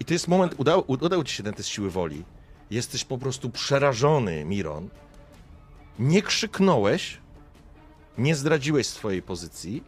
[0.00, 2.24] I to jest moment, udał, udał ci się ten test siły woli.
[2.70, 4.88] Jesteś po prostu przerażony, Miron.
[5.98, 7.18] Nie krzyknąłeś,
[8.18, 9.82] nie zdradziłeś swojej pozycji.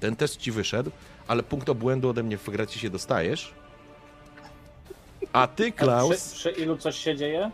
[0.00, 0.90] Ten test ci wyszedł,
[1.28, 3.54] ale punkt obłędu ode mnie w gracie się dostajesz.
[5.32, 7.50] A ty, Przy, Klaus, przy ilu coś się dzieje?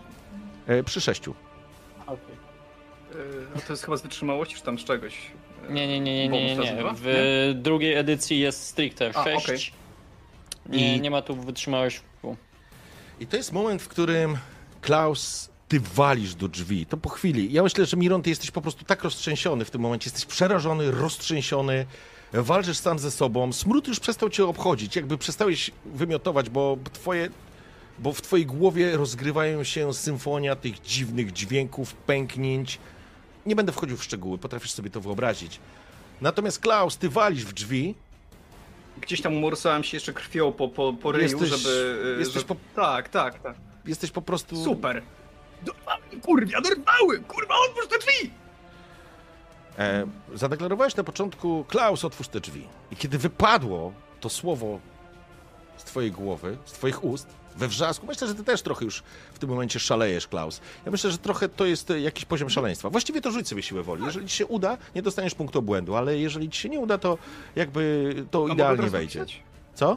[0.66, 1.34] e, przy sześciu.
[2.06, 2.36] Okej.
[3.54, 5.30] no to jest chyba z wytrzymałości, czy tam z czegoś.
[5.68, 6.72] Nie, nie, nie, nie, nie, bonus nie.
[6.72, 6.94] nazywa?
[6.96, 9.44] W drugiej edycji jest stricte A, 6.
[9.46, 9.58] okej.
[10.68, 12.00] Nie, I- nie ma tu wytrzymałość.
[13.20, 14.38] I to jest moment, w którym
[14.80, 16.86] Klaus, ty walisz do drzwi.
[16.86, 17.52] To po chwili.
[17.52, 20.10] Ja myślę, że Miron, ty jesteś po prostu tak roztrzęsiony w tym momencie.
[20.10, 21.86] Jesteś przerażony, roztrzęsiony.
[22.32, 23.52] Walczysz sam ze sobą.
[23.52, 24.96] Smród już przestał cię obchodzić.
[24.96, 27.28] Jakby przestałeś wymiotować, bo twoje...
[27.98, 32.78] Bo w twojej głowie rozgrywają się symfonia tych dziwnych dźwięków, pęknięć.
[33.46, 35.60] Nie będę wchodził w szczegóły, potrafisz sobie to wyobrazić.
[36.20, 37.94] Natomiast Klaus, ty walisz w drzwi,
[39.00, 42.02] Gdzieś tam umorsałem się jeszcze krwią po, po, po ryju, Jesteś- żeby...
[42.16, 42.46] e, jesteś żeby...
[42.54, 43.54] po- Tak, tak, tak.
[43.84, 44.64] jesteś po prostu...
[44.64, 45.02] Super!
[45.62, 47.20] Dorwały, kurwa, dorwały!
[47.28, 48.30] Kurwa, otwórz te drzwi!
[49.78, 52.66] E, zadeklarowałeś na początku, Klaus, otwórz te drzwi.
[52.90, 54.80] I kiedy wypadło to słowo
[55.76, 59.38] z twojej głowy, z twoich ust, we wrzasku, myślę, że ty też trochę już w
[59.38, 60.60] tym momencie szalejesz, Klaus.
[60.84, 62.90] Ja myślę, że trochę to jest e, jakiś poziom szaleństwa.
[62.90, 64.04] Właściwie to rzuć sobie siłę woli.
[64.04, 67.18] Jeżeli ci się uda, nie dostaniesz punktu obłędu, ale jeżeli ci się nie uda, to
[67.56, 69.18] jakby to od idealnie wejdzie.
[69.18, 69.42] dopisać?
[69.74, 69.96] Co?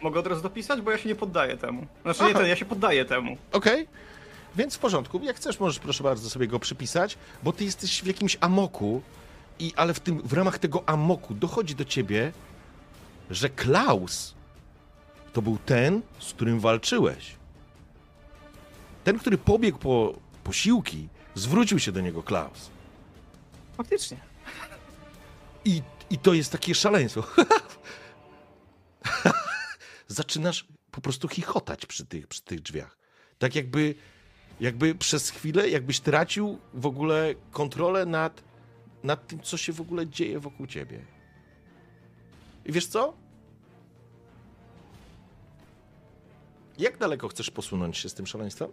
[0.00, 1.86] Mogę od razu dopisać, bo ja się nie poddaję temu.
[2.02, 2.28] Znaczy Aha.
[2.28, 3.36] nie ten, ja się poddaję temu.
[3.52, 3.88] Okej.
[4.56, 5.20] Więc w porządku.
[5.22, 9.02] Jak chcesz, możesz proszę bardzo sobie go przypisać, bo ty jesteś w jakimś amoku,
[9.58, 12.32] i, ale w, tym, w ramach tego amoku dochodzi do ciebie,
[13.30, 14.34] że Klaus
[15.32, 17.36] to był ten, z którym walczyłeś.
[19.04, 22.70] Ten, który pobiegł po posiłki, zwrócił się do niego Klaus.
[23.76, 24.16] Faktycznie.
[25.64, 27.24] I, i to jest takie szaleństwo.
[30.08, 32.98] Zaczynasz po prostu chichotać przy tych, przy tych drzwiach.
[33.38, 33.94] Tak jakby,
[34.60, 38.42] jakby przez chwilę, jakbyś tracił w ogóle kontrolę nad,
[39.02, 41.06] nad tym, co się w ogóle dzieje wokół ciebie.
[42.64, 43.21] I wiesz co?
[46.78, 48.70] Jak daleko chcesz posunąć się z tym szaleństwem?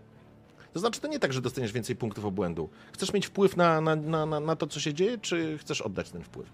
[0.74, 2.70] To znaczy, to nie tak, że dostaniesz więcej punktów obłędu.
[2.94, 6.24] Chcesz mieć wpływ na, na, na, na, to, co się dzieje, czy chcesz oddać ten
[6.24, 6.50] wpływ?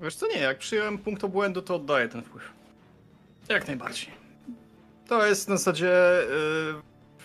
[0.00, 2.52] Wiesz co, nie, jak przyjąłem punkt obłędu, to oddaję ten wpływ.
[3.48, 4.08] Jak najbardziej.
[5.08, 5.92] To jest na zasadzie...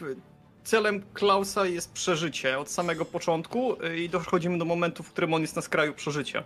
[0.01, 0.15] Yy,
[0.63, 5.41] celem Klausa jest przeżycie od samego początku yy, i dochodzimy do momentu, w którym on
[5.41, 6.43] jest na skraju przeżycia.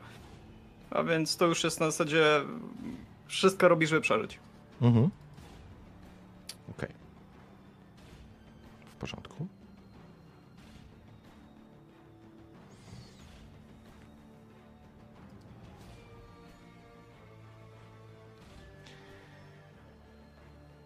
[0.90, 2.24] A więc to już jest na zasadzie...
[3.28, 4.40] Wszystko robi, żeby przeżyć.
[4.82, 5.10] Mhm.
[6.70, 6.90] Okej.
[8.86, 9.48] W porządku.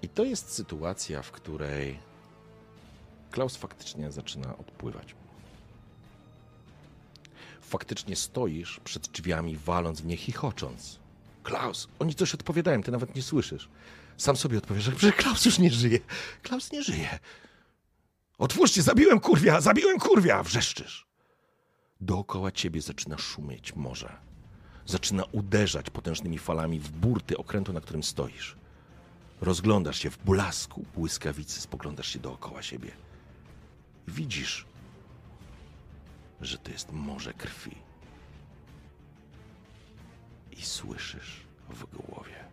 [0.01, 1.99] I to jest sytuacja, w której
[3.31, 5.15] Klaus faktycznie zaczyna odpływać.
[7.61, 10.99] Faktycznie stoisz przed drzwiami, waląc w nie, chichocząc.
[11.43, 13.69] Klaus, oni coś odpowiadają, ty nawet nie słyszysz.
[14.19, 15.99] Sam sobie odpowiesz, że Klaus już nie żyje.
[16.41, 17.19] Klaus nie żyje.
[18.37, 21.07] Otwórzcie, zabiłem kurwia, zabiłem kurwia, wrzeszczysz.
[22.01, 24.15] Dookoła ciebie zaczyna szumieć morze.
[24.85, 28.55] Zaczyna uderzać potężnymi falami w burty okrętu, na którym stoisz.
[29.41, 32.91] Rozglądasz się w blasku błyskawicy, spoglądasz się dookoła siebie.
[34.07, 34.65] Widzisz,
[36.41, 37.75] że to jest morze krwi.
[40.51, 42.48] I słyszysz w głowie.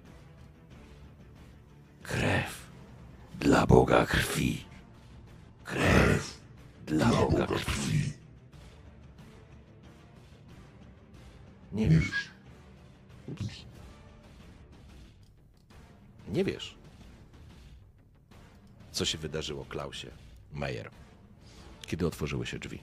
[2.07, 2.67] Krew
[3.41, 4.65] dla Boga krwi.
[5.65, 6.41] Krew
[6.87, 8.13] dla Boga krwi.
[11.73, 12.31] Nie wiesz.
[13.29, 13.45] Ups.
[16.29, 16.75] Nie wiesz,
[18.93, 20.11] co się wydarzyło Klausie
[20.53, 20.91] Majer,
[21.87, 22.79] kiedy otworzyły się drzwi.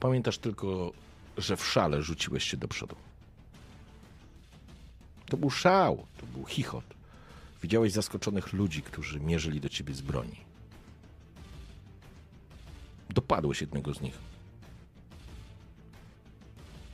[0.00, 0.92] Pamiętasz tylko,
[1.36, 2.96] że w szale rzuciłeś się do przodu.
[5.30, 6.84] To był szał, to był chichot.
[7.62, 10.40] Widziałeś zaskoczonych ludzi, którzy mierzyli do ciebie z broni.
[13.10, 14.18] Dopadłeś jednego z nich.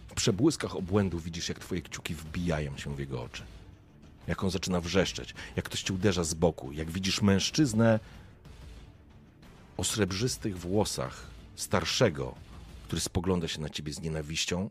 [0.09, 3.43] W przebłyskach obłędu widzisz, jak twoje kciuki wbijają się w jego oczy.
[4.27, 8.01] Jak on zaczyna wrzeszczeć, jak ktoś cię uderza z boku, jak widzisz mężczyznę
[9.77, 12.35] o srebrzystych włosach, starszego,
[12.85, 14.71] który spogląda się na ciebie z nienawiścią,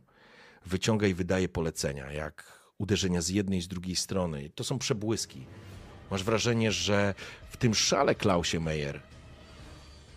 [0.65, 4.49] wyciąga i wydaje polecenia, jak uderzenia z jednej i z drugiej strony.
[4.55, 5.45] To są przebłyski.
[6.11, 7.13] Masz wrażenie, że
[7.49, 9.01] w tym szale, Klausie Meyer,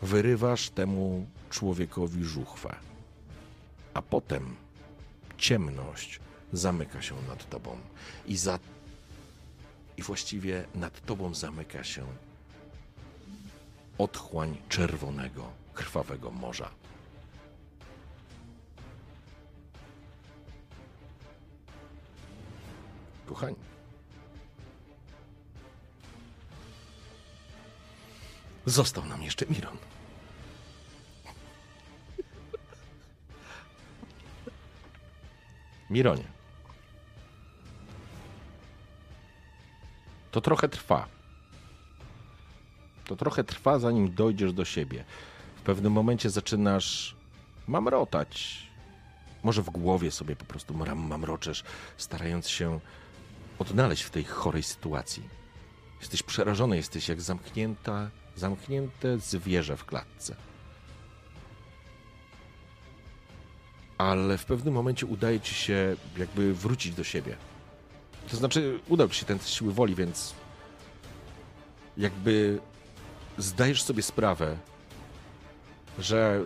[0.03, 2.77] wyrywasz temu człowiekowi żuchwę.
[3.95, 4.57] A potem
[5.39, 6.21] ciemność
[6.53, 7.79] zamyka się nad tobą
[8.27, 8.59] i za
[9.97, 12.07] i właściwie nad tobą zamyka się
[13.99, 16.71] otchłań czerwonego, krwawego morza.
[23.29, 23.57] Kochani.
[28.67, 29.77] Został nam jeszcze Miron.
[35.91, 36.25] Mironie.
[40.31, 41.09] To trochę trwa.
[43.05, 45.05] To trochę trwa, zanim dojdziesz do siebie.
[45.57, 47.17] W pewnym momencie zaczynasz
[47.67, 48.63] mamrotać.
[49.43, 51.65] Może w głowie sobie po prostu mamroczesz,
[51.97, 52.81] starając się
[53.59, 55.23] odnaleźć w tej chorej sytuacji.
[56.01, 60.37] Jesteś przerażony, jesteś jak zamknięta, zamknięte zwierzę w klatce.
[63.99, 67.37] Ale w pewnym momencie udaje ci się jakby wrócić do siebie.
[68.31, 70.35] To znaczy, udał ci się ten siły woli, więc
[71.97, 72.61] jakby
[73.39, 74.57] zdajesz sobie sprawę,
[75.99, 76.45] że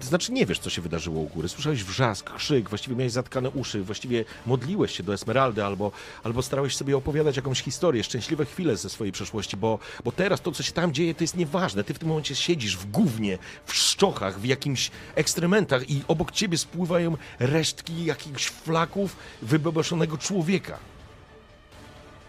[0.00, 1.48] to znaczy nie wiesz, co się wydarzyło u góry.
[1.48, 6.76] Słyszałeś wrzask, krzyk, właściwie miałeś zatkane uszy, właściwie modliłeś się do Esmeraldy albo, albo starałeś
[6.76, 10.72] sobie opowiadać jakąś historię, szczęśliwe chwile ze swojej przeszłości, bo, bo teraz to, co się
[10.72, 11.84] tam dzieje, to jest nieważne.
[11.84, 16.58] Ty w tym momencie siedzisz w gównie, w szczochach, w jakimś ekstrementach i obok ciebie
[16.58, 20.78] spływają resztki jakichś flaków wybebeszonego człowieka.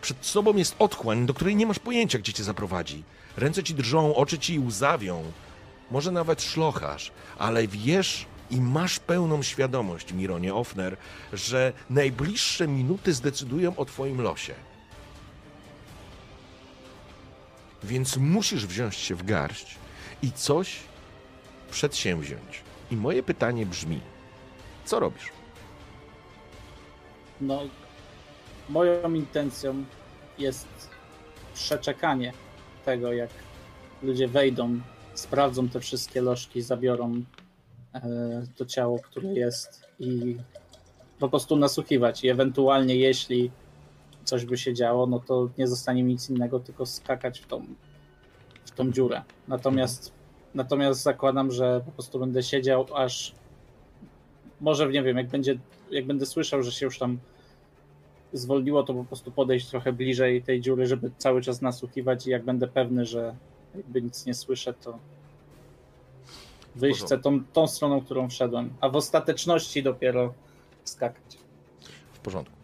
[0.02, 3.04] Przed sobą jest otchłań, do której nie masz pojęcia, gdzie cię zaprowadzi.
[3.38, 5.24] Ręce ci drżą, oczy ci łzawią.
[5.92, 10.98] Może nawet szlochasz, ale wiesz i masz pełną świadomość, Mironie Offner,
[11.34, 14.54] że najbliższe minuty zdecydują o twoim losie.
[17.84, 19.76] Więc musisz wziąć się w garść
[20.22, 20.80] i coś
[21.72, 22.62] przedsięwziąć.
[22.92, 24.00] I moje pytanie brzmi:
[24.86, 25.30] co robisz?
[27.42, 27.62] No,
[28.70, 29.86] moją intencją
[30.38, 30.68] jest
[31.54, 32.34] przeczekanie
[32.86, 33.30] tego, jak
[34.04, 34.80] ludzie wejdą,
[35.14, 37.24] sprawdzą te wszystkie lożki, zabiorą
[37.94, 38.02] e,
[38.58, 40.38] to ciało, które jest i
[41.20, 42.24] po prostu nasłuchiwać.
[42.24, 43.52] I ewentualnie, jeśli
[44.24, 47.66] coś by się działo, no to nie zostanie mi nic innego, tylko skakać w tą,
[48.66, 49.22] w tą dziurę.
[49.48, 50.12] Natomiast,
[50.56, 53.36] natomiast zakładam, że po prostu będę siedział, aż
[54.62, 55.58] może nie wiem, jak będzie,
[55.92, 57.20] jak będę słyszał, że się już tam
[58.34, 62.44] zwolniło, to po prostu podejść trochę bliżej tej dziury, żeby cały czas nasłuchiwać i jak
[62.44, 63.36] będę pewny, że
[63.76, 65.00] jakby nic nie słyszę, to
[66.76, 70.34] wyjść chcę tą, tą stroną, którą wszedłem, a w ostateczności dopiero
[70.84, 71.38] skakać.
[72.14, 72.56] W porządku.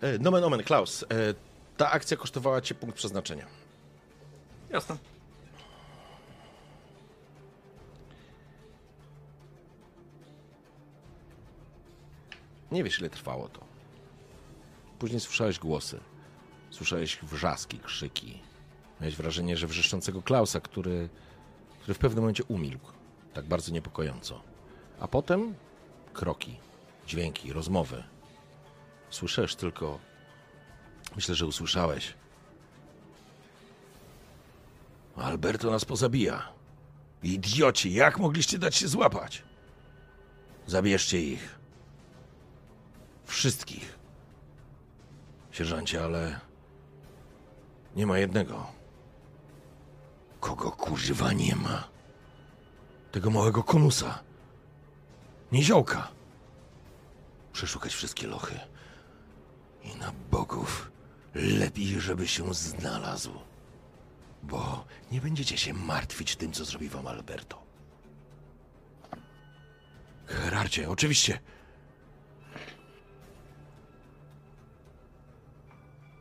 [0.00, 1.02] E, Nomen omen, Klaus.
[1.02, 1.06] E,
[1.76, 3.46] ta akcja kosztowała cię punkt przeznaczenia.
[4.70, 4.96] Jasne.
[12.72, 13.60] Nie wiesz, ile trwało to.
[14.98, 16.00] Później słyszałeś głosy.
[16.70, 18.47] Słyszałeś wrzaski, krzyki.
[19.00, 21.08] Miałeś wrażenie, że wrzeszczącego Klausa, który,
[21.80, 22.92] który w pewnym momencie umilkł.
[23.34, 24.42] Tak bardzo niepokojąco.
[25.00, 25.54] A potem
[26.12, 26.56] kroki,
[27.06, 28.04] dźwięki, rozmowy.
[29.10, 29.98] Słyszałeś tylko.
[31.16, 32.14] Myślę, że usłyszałeś.
[35.16, 36.48] Alberto nas pozabija.
[37.22, 39.42] Idioci, jak mogliście dać się złapać?
[40.66, 41.58] Zabierzcie ich.
[43.24, 43.98] Wszystkich.
[45.50, 46.40] Sierżancie, ale
[47.96, 48.77] nie ma jednego.
[50.40, 51.88] Kogo kurwa nie ma?
[53.12, 54.18] Tego małego konusa.
[55.52, 56.08] Niziołka.
[57.52, 58.60] Przeszukać wszystkie lochy.
[59.84, 60.90] I na bogów
[61.34, 63.32] lepiej, żeby się znalazł.
[64.42, 67.62] Bo nie będziecie się martwić tym, co zrobi wam Alberto.
[70.26, 71.40] Herarcie, oczywiście.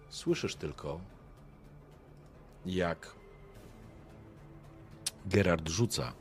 [0.09, 0.99] Słyszysz tylko,
[2.65, 3.16] jak
[5.27, 6.13] Gerard rzuca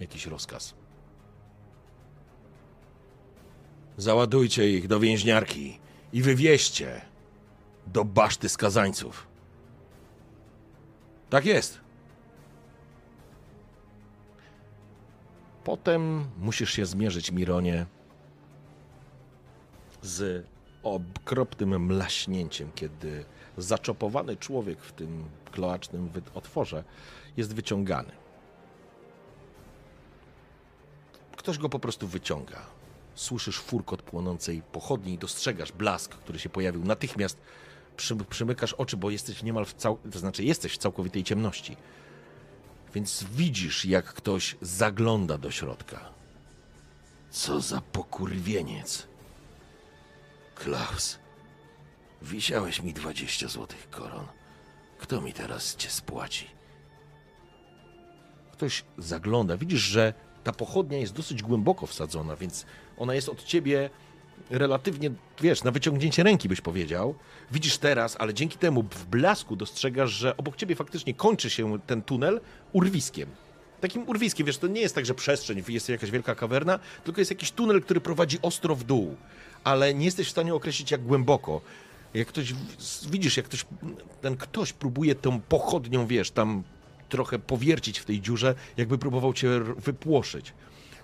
[0.00, 0.74] jakiś rozkaz.
[3.96, 5.78] Załadujcie ich do więźniarki
[6.12, 7.00] i wywieźcie
[7.86, 9.26] do baszty skazańców.
[11.30, 11.80] Tak jest.
[15.64, 17.86] Potem musisz się zmierzyć, Mironie,
[20.02, 20.46] z
[20.82, 23.24] okropnym mlaśnięciem, kiedy
[23.58, 26.84] zaczopowany człowiek w tym kloacznym otworze
[27.36, 28.23] jest wyciągany.
[31.44, 32.66] Ktoś go po prostu wyciąga.
[33.14, 36.84] Słyszysz furkot płonącej pochodni i dostrzegasz blask, który się pojawił.
[36.84, 37.40] Natychmiast
[37.96, 39.98] przy, przymykasz oczy, bo jesteś niemal w cał...
[40.12, 41.76] to znaczy jesteś w całkowitej ciemności.
[42.94, 46.00] Więc widzisz, jak ktoś zagląda do środka.
[47.30, 49.06] Co za pokurwieniec.
[50.54, 51.18] Klaus,
[52.22, 54.26] wisiałeś mi 20 złotych koron.
[54.98, 56.46] Kto mi teraz cię spłaci?
[58.52, 59.56] Ktoś zagląda.
[59.56, 60.14] Widzisz, że
[60.44, 62.66] ta pochodnia jest dosyć głęboko wsadzona, więc
[62.98, 63.90] ona jest od ciebie
[64.50, 67.14] relatywnie, wiesz, na wyciągnięcie ręki byś powiedział.
[67.52, 72.02] Widzisz teraz, ale dzięki temu w blasku dostrzegasz, że obok ciebie faktycznie kończy się ten
[72.02, 72.40] tunel
[72.72, 73.28] urwiskiem.
[73.80, 77.30] takim urwiskiem, wiesz, to nie jest tak, że przestrzeń, jest jakaś wielka kawerna, tylko jest
[77.30, 79.16] jakiś tunel, który prowadzi ostro w dół,
[79.64, 81.60] ale nie jesteś w stanie określić jak głęboko.
[82.14, 82.54] Jak ktoś,
[83.10, 83.66] widzisz, jak ktoś,
[84.20, 86.62] ten ktoś próbuje tą pochodnią, wiesz, tam
[87.14, 90.54] trochę powiercić w tej dziurze, jakby próbował cię wypłoszyć.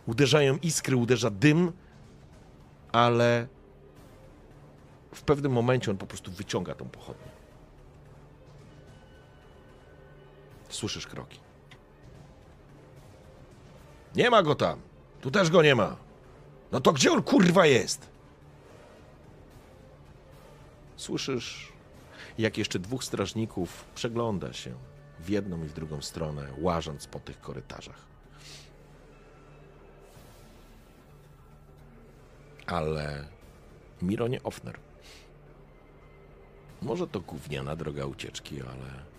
[0.06, 1.72] Uderzają iskry, uderza dym,
[2.92, 3.46] ale
[5.14, 7.30] w pewnym momencie on po prostu wyciąga tą pochodnię.
[10.68, 11.40] Słyszysz kroki.
[14.16, 14.80] Nie ma go tam.
[15.20, 15.96] Tu też go nie ma.
[16.72, 18.08] No to gdzie on kurwa jest?
[20.96, 21.72] Słyszysz,
[22.38, 24.89] jak jeszcze dwóch strażników przegląda się
[25.20, 28.06] w jedną i w drugą stronę, łażąc po tych korytarzach.
[32.66, 33.24] Ale
[34.02, 34.78] Mironie Offner.
[36.82, 39.10] Może to gówniana droga ucieczki, ale.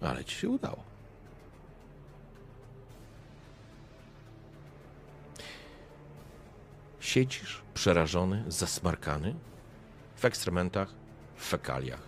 [0.00, 0.82] Ale ci się udało.
[7.00, 9.34] Siedzisz przerażony, zasmarkany
[10.16, 10.94] w ekstrementach,
[11.36, 12.05] w fekaliach.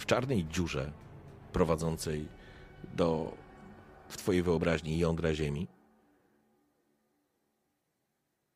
[0.00, 0.92] W czarnej dziurze
[1.52, 2.28] prowadzącej
[2.94, 3.36] do
[4.08, 5.68] w twojej wyobraźni jądra ziemi.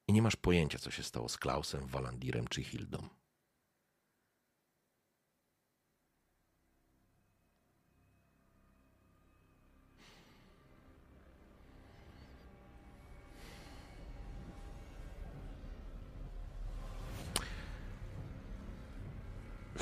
[0.09, 3.09] I nie masz pojęcia, co się stało z Klausem, Walandirem czy Hildą.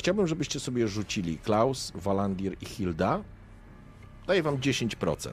[0.03, 3.23] Chciałbym, żebyście sobie rzucili Klaus, Walandir i Hilda.
[4.27, 5.33] Daję wam 10%.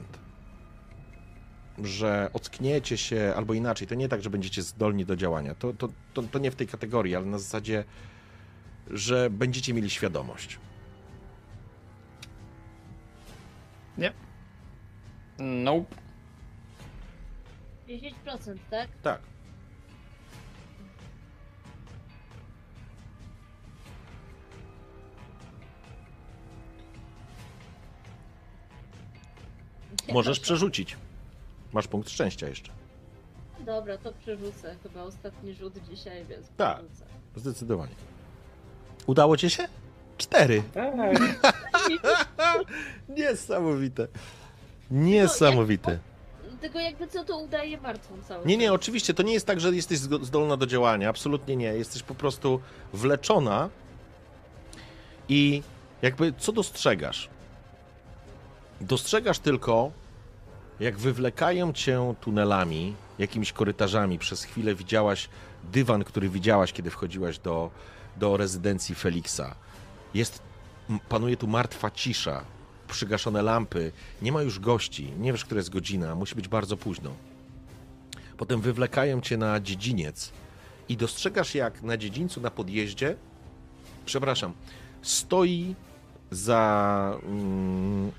[1.78, 5.54] Że ockniecie się, albo inaczej, to nie tak, że będziecie zdolni do działania.
[5.54, 7.84] To, to, to, to nie w tej kategorii, ale na zasadzie,
[8.90, 10.58] że będziecie mieli świadomość.
[13.98, 14.12] Nie.
[15.38, 15.96] Nope.
[17.88, 18.88] 10%, tak?
[19.02, 19.20] Tak.
[30.12, 30.96] Możesz przerzucić.
[31.72, 32.72] Masz punkt szczęścia jeszcze.
[33.60, 34.76] Dobra, to przerzucę.
[34.82, 36.76] Chyba ostatni rzut dzisiaj, więc Tak.
[36.76, 37.04] przerzucę.
[37.36, 37.92] Zdecydowanie.
[39.06, 39.68] Udało ci się?
[40.18, 40.62] Cztery.
[40.74, 40.94] Tak.
[43.08, 44.08] Niesamowite.
[44.90, 45.98] Niesamowite.
[46.60, 48.74] Tylko jakby co to udaje martwą cały Nie, nie, czas.
[48.74, 51.08] oczywiście to nie jest tak, że jesteś zgo- zdolna do działania.
[51.08, 51.66] Absolutnie nie.
[51.66, 52.60] Jesteś po prostu
[52.92, 53.68] wleczona.
[55.28, 55.62] I
[56.02, 57.28] jakby co dostrzegasz?
[58.80, 59.92] Dostrzegasz tylko,
[60.80, 64.18] jak wywlekają cię tunelami, jakimiś korytarzami.
[64.18, 65.28] Przez chwilę widziałaś
[65.72, 67.70] dywan, który widziałaś, kiedy wchodziłaś do,
[68.16, 69.54] do rezydencji Feliksa.
[70.14, 70.42] Jest,
[71.08, 72.44] panuje tu martwa cisza,
[72.88, 73.92] przygaszone lampy,
[74.22, 77.10] nie ma już gości, nie wiesz, która jest godzina, musi być bardzo późno.
[78.36, 80.32] Potem wywlekają cię na dziedziniec
[80.88, 83.16] i dostrzegasz, jak na dziedzińcu, na podjeździe,
[84.06, 84.52] przepraszam,
[85.02, 85.74] stoi
[86.30, 87.18] za.
[87.24, 88.12] Mm,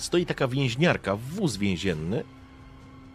[0.00, 2.24] stoi taka więźniarka, wóz więzienny,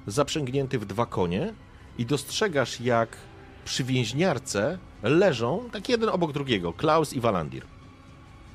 [0.08, 1.54] zaprzęgnięty w dwa konie,
[1.98, 3.18] i dostrzegasz, jak
[3.66, 7.66] przy więźniarce leżą, tak jeden obok drugiego, Klaus i Walandir.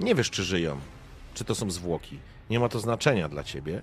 [0.00, 0.78] Nie wiesz, czy żyją,
[1.34, 2.18] czy to są zwłoki.
[2.50, 3.82] Nie ma to znaczenia dla ciebie,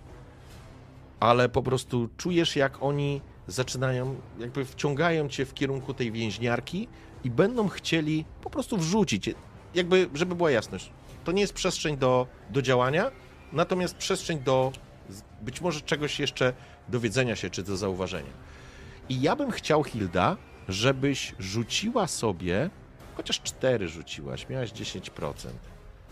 [1.19, 6.87] ale po prostu czujesz, jak oni zaczynają, jakby wciągają cię w kierunku tej więźniarki
[7.23, 9.29] i będą chcieli po prostu wrzucić.
[9.75, 10.91] Jakby, żeby była jasność,
[11.23, 13.11] to nie jest przestrzeń do, do działania,
[13.53, 14.71] natomiast przestrzeń do
[15.41, 16.53] być może czegoś jeszcze
[16.89, 18.31] dowiedzenia się czy do zauważenia.
[19.09, 22.69] I ja bym chciał, Hilda, żebyś rzuciła sobie,
[23.15, 25.33] chociaż cztery rzuciłaś, miałaś 10%,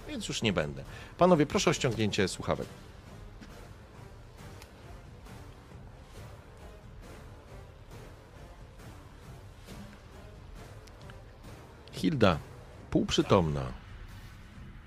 [0.08, 0.84] więc już nie będę.
[1.18, 2.68] Panowie, proszę o ściągnięcie słuchawek.
[11.92, 12.38] Hilda,
[12.92, 13.85] półprzytomna.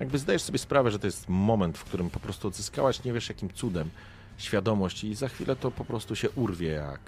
[0.01, 3.28] Jakby zdajesz sobie sprawę, że to jest moment, w którym po prostu odzyskałaś nie wiesz
[3.28, 3.91] jakim cudem
[4.39, 7.01] świadomość i za chwilę to po prostu się urwie jak,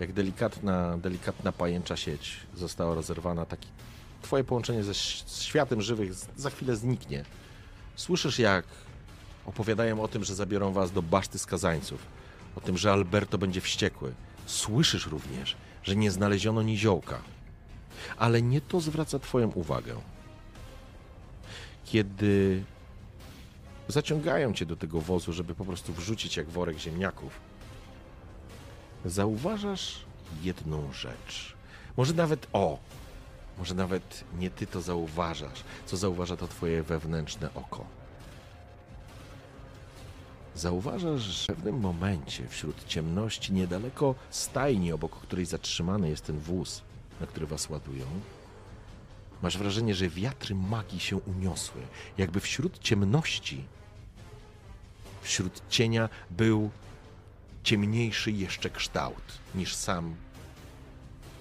[0.00, 3.46] jak delikatna, delikatna pajęcza sieć została rozerwana.
[3.46, 3.68] Taki
[4.22, 7.24] twoje połączenie ze z światem żywych za chwilę zniknie.
[7.96, 8.64] Słyszysz jak
[9.46, 12.06] opowiadają o tym, że zabiorą was do baszty skazańców,
[12.56, 14.12] o tym, że Alberto będzie wściekły.
[14.46, 17.22] Słyszysz również, że nie znaleziono niziołka.
[18.16, 19.94] Ale nie to zwraca twoją uwagę.
[21.90, 22.62] Kiedy
[23.88, 27.40] zaciągają cię do tego wozu, żeby po prostu wrzucić jak worek ziemniaków,
[29.04, 30.04] zauważasz
[30.42, 31.54] jedną rzecz.
[31.96, 32.78] Może nawet o,
[33.58, 37.84] może nawet nie ty to zauważasz, co zauważa to twoje wewnętrzne oko.
[40.54, 46.82] Zauważasz, że w pewnym momencie wśród ciemności, niedaleko stajni, obok której zatrzymany jest ten wóz,
[47.20, 48.06] na który was ładują,
[49.42, 51.80] masz wrażenie, że wiatry magii się uniosły.
[52.18, 53.64] Jakby wśród ciemności,
[55.22, 56.70] wśród cienia był
[57.62, 60.14] ciemniejszy jeszcze kształt niż sam,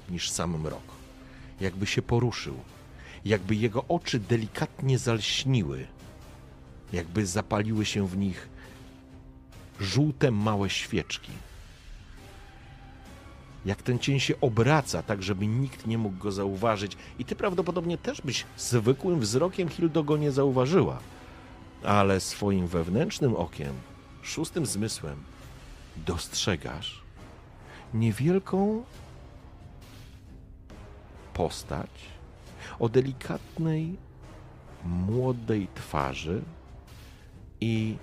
[0.09, 0.83] niż sam mrok.
[1.59, 2.59] Jakby się poruszył,
[3.25, 5.87] jakby jego oczy delikatnie zalśniły,
[6.93, 8.49] jakby zapaliły się w nich
[9.79, 11.31] żółte małe świeczki.
[13.65, 17.97] Jak ten cień się obraca, tak żeby nikt nie mógł go zauważyć, i ty prawdopodobnie
[17.97, 20.99] też byś zwykłym wzrokiem Hildo go nie zauważyła,
[21.83, 23.73] ale swoim wewnętrznym okiem,
[24.21, 25.23] szóstym zmysłem,
[25.97, 27.01] dostrzegasz
[27.93, 28.83] niewielką
[31.33, 31.89] postać
[32.79, 33.97] o delikatnej,
[34.85, 36.41] młodej twarzy
[37.61, 37.97] i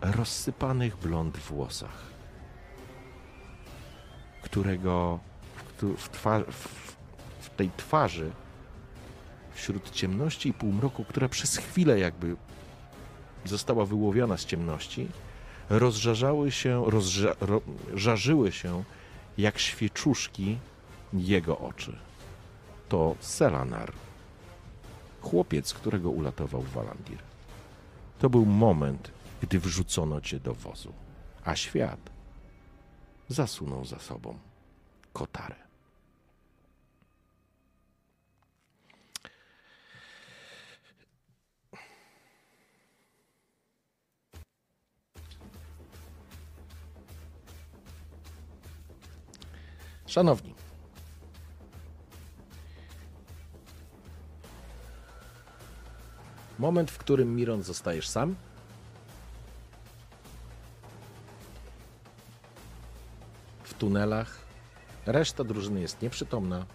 [0.00, 2.02] rozsypanych blond włosach,
[4.50, 5.18] którego
[5.96, 6.68] w, twa- w,
[7.40, 8.30] w tej twarzy,
[9.54, 12.36] wśród ciemności i półmroku, która przez chwilę jakby
[13.44, 15.08] została wyłowiona z ciemności,
[15.70, 17.60] rozżarzały się, rozża- ro,
[17.94, 18.84] żarzyły się
[19.38, 20.58] jak świeczuszki
[21.12, 21.96] jego oczy.
[22.88, 23.92] To Selanar,
[25.20, 27.18] chłopiec, którego uratował Walandir.
[28.18, 29.10] To był moment,
[29.42, 30.92] gdy wrzucono cię do wozu,
[31.44, 32.00] a świat
[33.28, 34.38] zasunął za sobą
[35.12, 35.68] kotarę.
[50.06, 50.54] Szanowni,
[56.58, 58.36] moment, w którym Miron zostajesz sam,
[63.78, 64.38] tunelach.
[65.06, 66.66] Reszta drużyny jest nieprzytomna,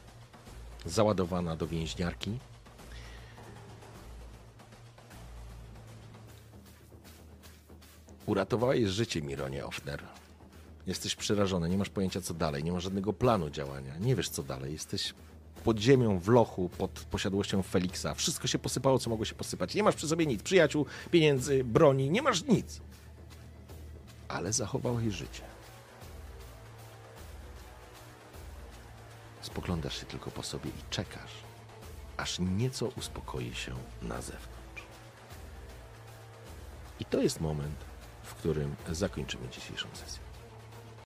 [0.85, 2.39] załadowana do więźniarki.
[8.25, 10.03] Uratowałeś życie, Mironie Offner.
[10.87, 14.43] Jesteś przerażony, nie masz pojęcia co dalej, nie masz żadnego planu działania, nie wiesz co
[14.43, 14.73] dalej.
[14.73, 15.13] Jesteś
[15.63, 18.13] pod ziemią, w lochu, pod posiadłością Feliksa.
[18.13, 19.75] Wszystko się posypało, co mogło się posypać.
[19.75, 22.81] Nie masz przy sobie nic, przyjaciół, pieniędzy, broni, nie masz nic.
[24.27, 25.52] Ale zachowałeś życie.
[29.43, 31.31] Spoglądasz się tylko po sobie i czekasz,
[32.17, 34.83] aż nieco uspokoi się na zewnątrz.
[36.99, 37.75] I to jest moment,
[38.23, 40.22] w którym zakończymy dzisiejszą sesję.